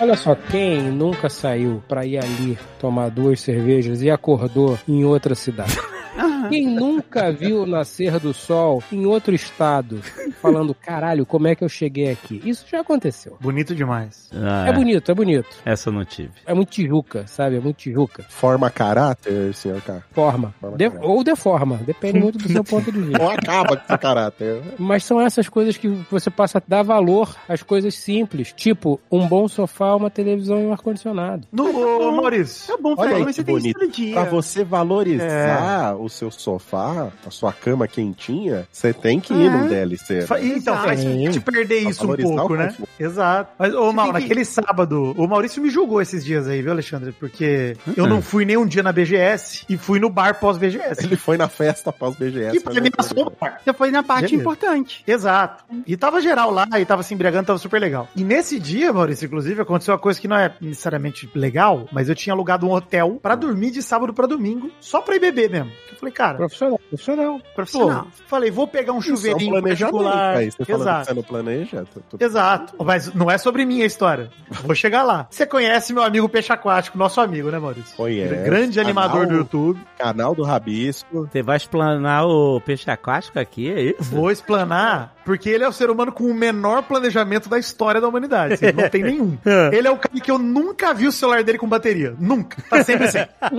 Olha 0.00 0.16
só, 0.16 0.34
quem 0.34 0.82
nunca 0.82 1.30
saiu 1.30 1.82
para 1.88 2.04
ir 2.04 2.18
ali 2.18 2.58
tomar 2.78 3.08
duas 3.10 3.40
cervejas 3.40 4.02
e 4.02 4.10
acordou 4.10 4.78
em 4.86 5.02
outra 5.02 5.34
cidade? 5.34 5.78
Quem 6.48 6.66
nunca 6.68 7.32
viu 7.32 7.62
o 7.62 7.66
nascer 7.66 8.18
do 8.20 8.32
sol 8.34 8.82
em 8.92 9.06
outro 9.06 9.34
estado, 9.34 10.00
falando, 10.40 10.74
caralho, 10.74 11.24
como 11.26 11.48
é 11.48 11.54
que 11.54 11.64
eu 11.64 11.68
cheguei 11.68 12.10
aqui? 12.10 12.40
Isso 12.44 12.64
já 12.70 12.80
aconteceu. 12.80 13.36
Bonito 13.40 13.74
demais. 13.74 14.28
Ah, 14.34 14.66
É 14.68 14.72
bonito, 14.72 15.10
é 15.10 15.14
bonito. 15.14 15.48
Essa 15.64 15.88
eu 15.88 15.92
não 15.92 16.04
tive. 16.04 16.30
É 16.46 16.52
muito 16.54 16.70
tijuca, 16.70 17.26
sabe? 17.26 17.56
É 17.56 17.60
muito 17.60 17.76
tijuca. 17.78 18.24
Forma 18.28 18.70
caráter, 18.70 19.54
senhor 19.54 19.80
K. 19.82 20.02
Forma. 20.12 20.54
Forma 20.60 20.76
De- 20.76 20.88
caráter. 20.90 21.08
ou 21.08 21.24
deforma. 21.24 21.76
Depende 21.78 22.20
muito 22.20 22.38
do 22.38 22.48
seu 22.48 22.62
ponto 22.64 22.92
de 22.92 23.00
vista. 23.00 23.22
Ou 23.22 23.30
acaba 23.30 23.76
com 23.76 23.84
esse 23.92 23.98
caráter. 23.98 24.62
Mas 24.78 25.04
são 25.04 25.20
essas 25.20 25.48
coisas 25.48 25.76
que 25.76 25.88
você 26.10 26.30
passa 26.30 26.58
a 26.58 26.62
dar 26.66 26.82
valor 26.82 27.34
às 27.48 27.62
coisas 27.62 27.94
simples. 27.94 28.52
Tipo, 28.52 29.00
um 29.10 29.26
bom 29.26 29.48
sofá, 29.48 29.94
uma 29.96 30.10
televisão 30.10 30.60
e 30.60 30.66
um 30.66 30.72
ar-condicionado. 30.72 31.46
No, 31.50 31.64
ô, 32.08 32.12
Maurício. 32.12 32.68
Tá 32.74 32.80
bom, 32.80 32.94
Olha 32.96 33.16
aí 33.16 33.22
você 33.24 33.42
tem 33.42 33.54
bonito. 33.54 33.78
todo 33.78 33.90
dia. 33.90 34.12
Pra 34.14 34.24
você 34.24 34.62
valorizar 34.64 35.94
o 35.96 36.03
seu 36.08 36.30
sofá, 36.30 37.10
a 37.26 37.30
sua 37.30 37.52
cama 37.52 37.86
quentinha, 37.88 38.66
você 38.70 38.92
tem 38.92 39.20
que 39.20 39.32
ir 39.34 39.46
É. 39.46 39.50
num 39.50 39.66
DLC. 39.68 40.20
Né? 40.20 40.26
Então, 40.56 40.76
faz 40.76 41.00
te 41.00 41.40
perder 41.40 41.82
Pra 41.82 41.90
isso 41.90 42.04
um 42.04 42.16
pouco, 42.16 42.52
o 42.52 42.56
né? 42.56 42.66
conforto. 42.68 42.88
Exato. 42.98 43.52
Mas, 43.58 43.74
ô, 43.74 43.92
Mal, 43.92 44.06
tem 44.06 44.14
que- 44.14 44.20
naquele 44.22 44.44
sábado, 44.44 45.14
o 45.16 45.26
Maurício 45.26 45.62
me 45.62 45.70
julgou 45.70 46.00
esses 46.00 46.24
dias 46.24 46.46
aí, 46.48 46.62
viu, 46.62 46.72
Alexandre? 46.72 47.12
Porque 47.12 47.76
eu 47.96 48.06
não 48.06 48.20
fui 48.22 48.44
nem 48.44 48.56
um 48.56 48.66
dia 48.66 48.82
na 48.82 48.92
BGS 48.92 49.64
e 49.68 49.76
fui 49.76 49.98
no 49.98 50.08
bar 50.10 50.38
pós-BGS. 50.40 51.04
Ele 51.04 51.16
foi 51.16 51.36
na 51.36 51.48
festa 51.48 51.90
após 51.90 52.16
BGS. 52.16 52.56
E 52.56 52.60
pra 52.60 52.80
mim 52.80 52.90
passou 52.90 53.26
o 53.26 53.30
bar. 53.30 53.60
Você 53.64 53.72
foi 53.72 53.90
na 53.90 54.02
parte 54.02 54.22
Beleza. 54.26 54.40
importante. 54.40 55.02
Exato. 55.06 55.64
E 55.86 55.96
tava 55.96 56.20
geral 56.20 56.50
lá, 56.50 56.66
e 56.78 56.84
tava 56.84 57.02
se 57.02 57.14
embriagando, 57.14 57.46
tava 57.46 57.58
super 57.58 57.80
legal. 57.80 58.08
E 58.16 58.24
nesse 58.24 58.58
dia, 58.58 58.92
Maurício, 58.92 59.26
inclusive, 59.26 59.60
aconteceu 59.60 59.92
uma 59.94 60.00
coisa 60.00 60.20
que 60.20 60.28
não 60.28 60.36
é 60.36 60.54
necessariamente 60.60 61.28
legal, 61.34 61.88
mas 61.92 62.08
eu 62.08 62.14
tinha 62.14 62.32
alugado 62.34 62.66
um 62.66 62.72
hotel 62.72 63.18
pra 63.22 63.34
dormir 63.34 63.70
de 63.70 63.82
sábado 63.82 64.12
pra 64.12 64.26
domingo, 64.26 64.70
só 64.80 65.00
pra 65.00 65.16
ir 65.16 65.20
beber 65.20 65.50
mesmo. 65.50 65.70
Eu 65.94 65.98
falei, 66.00 66.12
cara, 66.12 66.36
Profissional, 66.36 66.80
profissional. 66.88 67.38
pô, 67.38 67.44
Profissional. 67.54 68.06
falei, 68.26 68.50
vou 68.50 68.66
pegar 68.66 68.92
um 68.92 68.98
Isso 68.98 69.10
é 69.10 69.12
um 69.12 69.16
chuveirinho 69.16 69.62
particular. 69.62 70.36
Aí 70.36 70.50
você 70.50 70.72
Exato. 70.72 71.06
você 71.06 71.14
não 71.14 71.22
planeja. 71.22 71.84
tu- 71.92 72.02
tu- 72.18 72.22
Exato. 72.24 72.74
Mas 72.84 73.14
não 73.14 73.30
é 73.30 73.38
sobre 73.38 73.64
mim 73.64 73.82
a 73.82 73.86
história. 73.86 74.30
Vou 74.62 74.74
chegar 74.74 75.02
lá. 75.04 75.26
Você 75.30 75.46
conhece 75.46 75.92
meu 75.92 76.02
amigo 76.02 76.28
Peixe 76.28 76.52
Aquático, 76.52 76.98
nosso 76.98 77.20
amigo, 77.20 77.50
né, 77.50 77.58
Maurício? 77.58 77.96
Conhece. 77.96 78.34
Grande 78.44 78.80
animador 78.80 79.20
Canal- 79.22 79.28
do 79.28 79.36
YouTube. 79.36 79.80
Canal 79.98 80.34
do 80.34 80.42
Rabisco. 80.42 81.28
Você 81.30 81.42
vai 81.42 81.56
explanar 81.56 82.26
o 82.26 82.60
peixe 82.60 82.90
aquático 82.90 83.38
aqui, 83.38 83.70
é 83.72 83.80
isso? 83.80 84.02
Vou 84.14 84.30
explanar, 84.30 85.13
porque 85.24 85.48
ele 85.48 85.64
é 85.64 85.68
o 85.68 85.72
ser 85.72 85.90
humano 85.90 86.12
com 86.12 86.24
o 86.24 86.34
menor 86.34 86.82
planejamento 86.82 87.48
da 87.48 87.58
história 87.58 88.00
da 88.00 88.08
humanidade. 88.08 88.54
Assim, 88.54 88.72
não 88.72 88.88
tem 88.88 89.02
nenhum. 89.04 89.38
Ele 89.72 89.88
é 89.88 89.90
o 89.90 89.96
cara 89.96 90.20
que 90.20 90.30
eu 90.30 90.38
nunca 90.38 90.92
vi 90.92 91.06
o 91.06 91.12
celular 91.12 91.42
dele 91.42 91.58
com 91.58 91.68
bateria. 91.68 92.14
Nunca. 92.18 92.62
Tá 92.68 92.84
sempre 92.84 93.06
assim. 93.06 93.18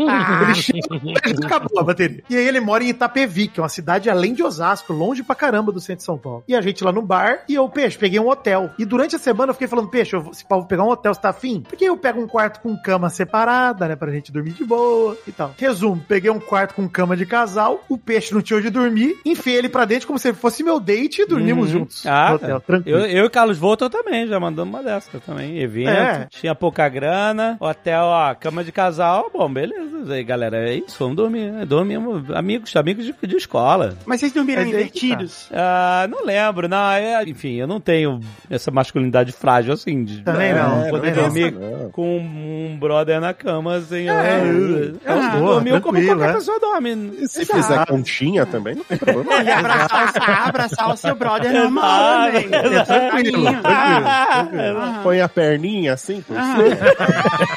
ele 0.43 0.55
chega, 0.55 1.45
acabou 1.45 1.80
a 1.80 1.84
bateria. 1.84 2.24
E 2.30 2.36
aí 2.36 2.47
ele 2.47 2.59
mora 2.59 2.84
em 2.84 2.89
Itapevi, 2.89 3.47
que 3.47 3.59
é 3.59 3.63
uma 3.63 3.70
cidade 3.70 4.09
além 4.09 4.34
de 4.34 4.43
Osasco, 4.43 4.93
longe 4.93 5.24
pra 5.24 5.36
caramba 5.36 5.72
do 5.72 5.80
centro 5.80 5.99
de 5.99 6.03
São 6.03 6.18
Paulo. 6.18 6.43
E 6.47 6.55
a 6.55 6.61
gente 6.61 6.84
lá 6.84 6.91
no 6.91 7.01
bar, 7.01 7.43
e 7.47 7.55
eu, 7.55 7.68
Peixe, 7.70 7.97
peguei 7.97 8.20
um 8.20 8.30
hotel. 8.30 8.70
E 8.78 8.86
durante 8.86 9.16
a 9.16 9.20
semana 9.20 9.49
eu 9.49 9.53
fiquei 9.53 9.68
falando, 9.68 9.89
Peixe, 9.89 10.16
eu 10.16 10.22
vou, 10.22 10.34
se 10.34 10.45
pegar 10.68 10.84
um 10.84 10.89
hotel, 10.89 11.13
você 11.13 11.22
tá 11.22 11.30
afim? 11.30 11.61
Porque 11.61 11.86
eu 11.86 11.97
pego 11.97 12.22
um 12.22 12.28
quarto 12.28 12.61
com 12.61 12.78
cama 12.78 13.09
separada, 13.09 13.88
né, 13.88 13.95
pra 13.95 14.11
gente 14.11 14.32
dormir 14.32 14.51
de 14.51 14.63
boa 14.63 15.18
e 15.28 15.32
tal. 15.32 15.53
Resumo, 15.57 16.03
peguei 16.07 16.30
um 16.30 16.39
quarto 16.39 16.76
com 16.76 16.88
cama 16.88 17.16
de 17.16 17.26
casal, 17.26 17.84
o 17.89 17.97
Peixe 17.97 18.34
não 18.34 18.41
tinha 18.41 18.57
onde 18.57 18.70
dormir, 18.70 19.18
enfiei 19.26 19.57
ele 19.57 19.70
pra 19.70 19.86
dentro 19.86 20.07
como 20.07 20.20
se 20.20 20.34
fosse 20.34 20.63
meu 20.63 20.80
date 20.80 21.22
e 21.22 21.26
dormimos 21.56 21.74
Uhum. 21.74 21.80
juntos. 21.80 22.06
Ah, 22.06 22.30
no 22.30 22.36
hotel, 22.36 22.60
tranquilo. 22.62 22.99
Eu, 22.99 23.06
eu 23.06 23.26
e 23.26 23.30
Carlos 23.30 23.58
Volta 23.58 23.89
também, 23.89 24.28
já 24.28 24.39
mandamos 24.39 24.74
uma 24.74 24.84
dessa 24.84 25.20
também. 25.20 25.58
Evento, 25.60 25.89
É. 25.89 26.28
tinha 26.30 26.53
pouca 26.56 26.88
grana, 26.89 27.58
hotel, 27.60 28.03
ó, 28.06 28.34
cama 28.36 28.64
de 28.64 28.72
casal, 28.72 29.30
bom, 29.34 29.51
beleza. 29.51 30.14
Aí, 30.14 30.24
galera, 30.24 30.70
é 30.70 30.76
isso, 30.76 30.95
vamos 30.99 31.16
dormir, 31.16 31.51
né? 31.51 31.66
Dormimos, 31.66 32.30
amigos, 32.32 32.76
amigos 32.76 33.06
de, 33.06 33.16
de 33.26 33.36
escola. 33.38 33.95
Mas 34.06 34.20
vocês 34.20 34.32
dormiram 34.34 34.62
tá. 34.64 34.68
invertidos? 34.70 35.49
Ah, 35.51 36.08
não 36.10 36.24
lembro, 36.26 36.68
não, 36.68 36.91
é, 36.91 37.24
enfim, 37.24 37.53
eu 37.56 37.68
não 37.68 37.80
tenho 37.80 38.20
essa 38.49 38.70
masculinidade 38.72 39.32
frágil 39.32 39.74
assim, 39.74 40.03
de 40.03 40.22
Também 40.24 40.53
não, 40.53 40.84
é, 40.86 40.89
poder 40.89 41.14
dormir 41.14 41.51
Não. 41.51 41.89
com 41.91 42.18
um 42.20 42.78
brother 42.80 43.20
na 43.20 43.34
cama, 43.34 43.76
assim, 43.78 44.08
É, 44.10 44.12
é, 44.12 44.91
é, 45.06 45.36
eu 45.36 45.39
boa, 45.39 45.53
dormi 45.56 45.82
como 45.82 46.03
qualquer 46.06 46.30
é. 46.30 46.34
pessoa 46.34 46.60
dorme. 46.60 46.86
E 47.20 47.28
se 47.28 47.41
Exato. 47.41 47.62
fizer 47.64 47.86
conchinha 47.88 48.45
também, 48.45 48.76
não 48.76 48.84
tem 48.84 48.97
problema. 48.97 49.43
E 49.43 49.49
abraçar, 49.51 50.47
abraçar 50.47 50.93
o 50.93 50.97
seu 50.97 51.16
brother 51.16 51.45
normal 51.52 52.30
Exato, 52.30 52.50
também. 52.50 52.78
É 52.78 52.84
tranquilo, 52.84 53.43
tranquilo. 53.43 54.78
Aham. 54.80 55.04
Põe 55.04 55.22
a 55.22 55.30
perninha 55.30 55.93
assim, 55.93 56.22
por 56.22 56.36
Aham. 56.38 56.64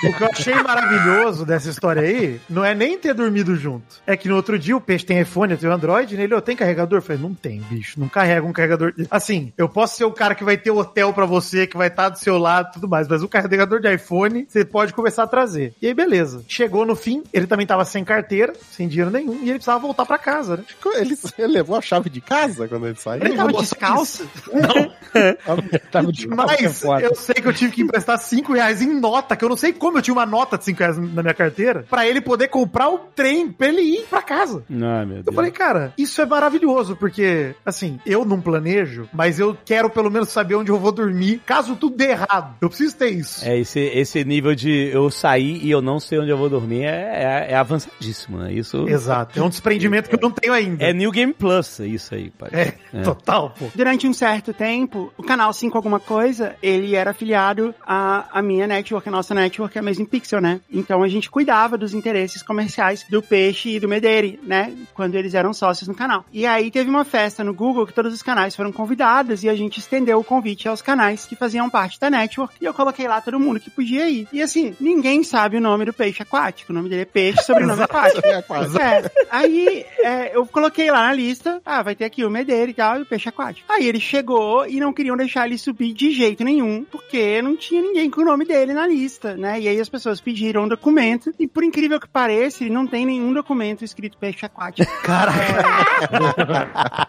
O 0.05 0.13
que 0.17 0.23
eu 0.23 0.29
achei 0.29 0.55
maravilhoso 0.55 1.45
dessa 1.45 1.69
história 1.69 2.03
aí 2.03 2.41
não 2.49 2.65
é 2.65 2.75
nem 2.75 2.99
ter 2.99 3.15
dormido 3.15 3.57
junto. 3.57 3.85
É 4.07 4.17
que 4.17 4.29
no 4.29 4.37
outro 4.37 4.59
dia 4.59 4.77
o 4.77 4.81
peixe 4.81 5.05
tem 5.05 5.21
iPhone, 5.21 5.53
eu 5.53 5.59
tenho 5.59 5.73
Android, 5.73 6.17
nele 6.17 6.35
eu 6.35 6.41
tenho 6.43 6.59
carregador. 6.59 6.99
Eu 6.99 7.03
falei, 7.03 7.21
não 7.21 7.35
tem, 7.35 7.61
bicho, 7.69 7.99
não 7.99 8.09
carrega 8.09 8.47
um 8.47 8.53
carregador. 8.53 8.93
Assim, 9.11 9.53
eu 9.57 9.69
posso 9.69 9.97
ser 9.97 10.05
o 10.05 10.13
cara 10.13 10.35
que 10.35 10.45
vai 10.45 10.57
ter 10.57 10.71
o 10.71 10.79
hotel 10.79 11.13
pra 11.13 11.27
você, 11.27 11.67
que 11.67 11.77
vai 11.77 11.89
estar 11.89 12.09
do 12.09 12.19
seu 12.19 12.39
lado 12.39 12.71
e 12.71 12.73
tudo 12.75 12.89
mais, 12.89 13.09
mas 13.09 13.23
o 13.23 13.29
carregador 13.29 13.81
de 13.81 13.93
iPhone 13.93 14.47
você 14.49 14.65
pode 14.65 14.93
começar 14.93 15.25
a 15.25 15.27
trazer. 15.27 15.75
E 15.81 15.87
aí, 15.87 15.95
beleza. 15.95 16.43
Chegou 16.49 16.85
no 16.87 16.97
fim, 16.97 17.23
ele 17.33 17.47
também 17.47 17.67
tava 17.67 17.85
sem 17.85 18.05
carteira, 18.05 18.53
sem 18.71 18.89
dinheiro 18.89 19.11
nenhum, 19.11 19.35
e 19.43 19.51
ele 19.51 19.55
precisava 19.55 19.79
voltar 19.79 20.07
pra 20.07 20.19
casa, 20.19 20.57
né? 20.57 20.65
Ele, 20.97 21.17
ele 21.39 21.53
levou 21.53 21.77
a 21.77 21.81
chave 21.81 22.11
de 22.11 22.21
casa 22.21 22.67
quando 22.69 22.87
ele 22.87 22.97
saiu? 22.97 23.25
Ele 23.25 23.37
tava 23.37 23.53
Não, 23.81 24.03
descalço? 24.03 24.29
Tava 25.91 26.13
de 26.13 26.29
Mas 26.29 26.83
eu 27.03 27.15
sei 27.15 27.35
que 27.37 27.47
eu 27.49 27.53
tive 27.53 27.73
que 27.73 27.83
emprestar 27.83 28.19
5 28.19 28.53
reais 28.53 28.83
em 28.83 28.99
nota, 29.01 29.37
que 29.37 29.45
eu 29.45 29.49
não 29.49 29.57
sei 29.57 29.73
como 29.73 29.99
eu 29.99 30.03
tinha 30.03 30.15
uma 30.15 30.27
nota 30.27 30.59
de 30.59 30.65
5 30.65 30.79
reais 30.79 30.99
na 30.99 31.23
minha 31.23 31.35
carteira, 31.35 31.85
pra 31.89 32.07
ele 32.07 32.21
poder 32.21 32.49
comprar 32.49 32.89
o 32.91 32.99
trem 32.99 33.51
pra 33.51 33.69
ele 33.69 33.81
ir 33.81 34.07
pra 34.09 34.23
casa. 34.23 34.63
Ai, 34.71 35.07
meu 35.07 35.17
Eu 35.19 35.23
Deus. 35.25 35.35
falei, 35.35 35.51
cara, 35.51 35.93
isso 35.97 36.21
é 36.21 36.27
maravilhoso, 36.27 36.97
porque, 36.97 37.55
assim, 37.65 37.99
eu 38.05 38.25
não 38.25 38.41
planejo, 38.41 39.09
mas 39.13 39.39
eu 39.39 39.57
quero 39.65 39.89
pelo 39.91 40.11
menos 40.11 40.29
saber 40.29 40.55
onde 40.57 40.71
eu 40.71 40.79
vou 40.79 40.93
dormir, 40.93 41.41
caso 41.45 41.77
tudo 41.77 41.97
dê 41.97 42.11
errado. 42.11 42.57
Eu 42.61 42.69
preciso 42.69 42.97
ter 42.97 43.09
isso. 43.11 43.45
É, 43.45 43.59
esse, 43.59 43.81
esse 43.81 44.25
nível 44.25 44.55
de 44.55 44.91
eu 44.93 45.11
sair 45.11 45.65
e 45.65 45.71
eu 45.71 45.81
não 45.81 45.99
sei 46.01 46.19
onde 46.19 46.31
eu 46.31 46.37
vou 46.37 46.49
dormir 46.51 46.85
é, 46.85 47.47
é, 47.49 47.53
é 47.53 47.57
avançadíssimo, 47.57 48.39
né? 48.39 48.53
Isso 48.53 48.87
Exato. 48.89 49.39
É 49.39 49.43
um 49.43 49.49
desprendimento 49.49 50.09
que 50.09 50.15
eu 50.17 50.21
não 50.21 50.31
tenho 50.31 50.53
ainda. 50.53 50.85
é 50.85 50.93
New 50.93 51.11
Game 51.11 51.33
Plus, 51.33 51.79
isso 51.81 52.15
aí, 52.15 52.31
pai. 52.31 52.51
É, 52.53 52.73
É. 52.93 53.03
total, 53.03 53.51
pô. 53.59 53.67
Durante 53.75 54.07
um 54.07 54.13
certo 54.13 54.53
tempo, 54.53 55.13
o 55.17 55.23
canal 55.23 55.53
5 55.53 55.77
alguma 55.77 56.01
coisa, 56.01 56.57
ele 56.63 56.95
era 56.95 57.11
afiliado 57.11 57.75
à, 57.87 58.39
à 58.39 58.43
minha 58.43 58.67
network, 58.67 59.09
a 59.09 59.13
nossa 59.13 59.35
network 59.35 59.77
é 59.77 59.81
a 59.81 59.85
mesma 59.85 60.07
Pixel, 60.07 60.41
né? 60.41 60.61
Então 60.71 61.03
a 61.03 61.09
gente 61.09 61.31
cuidava 61.31 61.77
dos 61.77 61.95
interesses 61.95 62.43
comerciais 62.43 63.05
do 63.09 63.23
Peixe 63.23 63.71
e 63.71 63.81
do 63.81 63.89
Medeire, 63.89 64.41
né? 64.43 64.75
Quando 64.95 65.15
eles 65.15 65.35
eram 65.35 65.53
sócios 65.53 65.89
no 65.89 65.95
canal. 65.95 66.25
E 66.33 66.47
aí 66.47 66.71
teve 66.71 66.89
uma 66.89 67.05
festa 67.05 67.45
no 67.45 67.55
Google 67.55 67.87
que 67.87 67.93
todos 67.93 68.13
os 68.13 68.23
canais 68.23 68.57
foram 68.57 68.73
convidados 68.73 69.45
e 69.45 69.49
a 69.49 69.55
gente 69.55 69.79
estendeu 69.79 70.19
o 70.19 70.25
convite 70.25 70.69
aos 70.69 70.83
canais 70.83 71.27
que 71.27 71.37
faziam 71.37 71.69
parte 71.69 72.01
da 72.01 72.11
network 72.11 72.55
e 72.61 72.65
eu 72.65 72.75
coloquei 72.75 73.07
lá 73.07 73.21
todo 73.21 73.39
mundo 73.39 73.61
que 73.61 73.71
podia 73.71 74.09
ir. 74.09 74.27
E 74.33 74.41
assim, 74.41 74.75
ninguém 74.81 75.23
sabe 75.23 75.57
o 75.57 75.61
nome 75.61 75.85
do 75.85 75.93
peixe 75.93 76.23
aquático. 76.23 76.73
O 76.73 76.75
nome 76.75 76.89
dele 76.89 77.03
é 77.03 77.05
Peixe, 77.05 77.43
sobrenome 77.43 77.83
aquático. 77.83 78.27
É. 78.27 78.43
É, 78.79 79.11
aí 79.31 79.85
é, 80.03 80.37
eu 80.37 80.47
coloquei 80.47 80.91
lá 80.91 81.07
na 81.09 81.13
lista, 81.13 81.61
ah, 81.65 81.83
vai 81.83 81.95
ter 81.95 82.05
aqui 82.05 82.25
o 82.25 82.31
Medeira 82.31 82.71
e 82.71 82.75
tal, 82.75 82.99
e 82.99 83.03
o 83.03 83.07
peixe 83.07 83.29
aquático. 83.29 83.58
Aí 83.69 83.87
ele 83.87 84.01
chegou 84.01 84.67
e 84.67 84.81
não 84.81 84.93
queriam 84.93 85.17
deixar 85.17 85.47
ele 85.47 85.59
subir 85.59 85.93
de 85.93 86.11
jeito 86.13 86.45
nenhum, 86.45 86.85
porque 86.85 87.41
não 87.43 87.57
tinha 87.57 87.81
ninguém 87.81 88.11
com 88.11 88.21
o 88.21 88.25
nome 88.25 88.45
dele 88.45 88.73
na 88.73 88.87
lista, 88.87 89.37
né? 89.37 89.61
E 89.61 89.69
aí 89.69 89.81
as 89.81 89.89
pessoas 89.89 90.21
pediram 90.21 90.65
um 90.65 90.69
documento, 90.69 91.33
e 91.39 91.47
por 91.47 91.65
incrível 91.65 92.01
que 92.01 92.09
pareça, 92.09 92.63
ele 92.63 92.73
não 92.73 92.87
tem 92.87 93.07
nenhum 93.07 93.33
documento 93.33 93.85
escrito 93.85 94.19
peixe 94.19 94.45
aquático. 94.45 94.91
Caraca. 95.03 95.39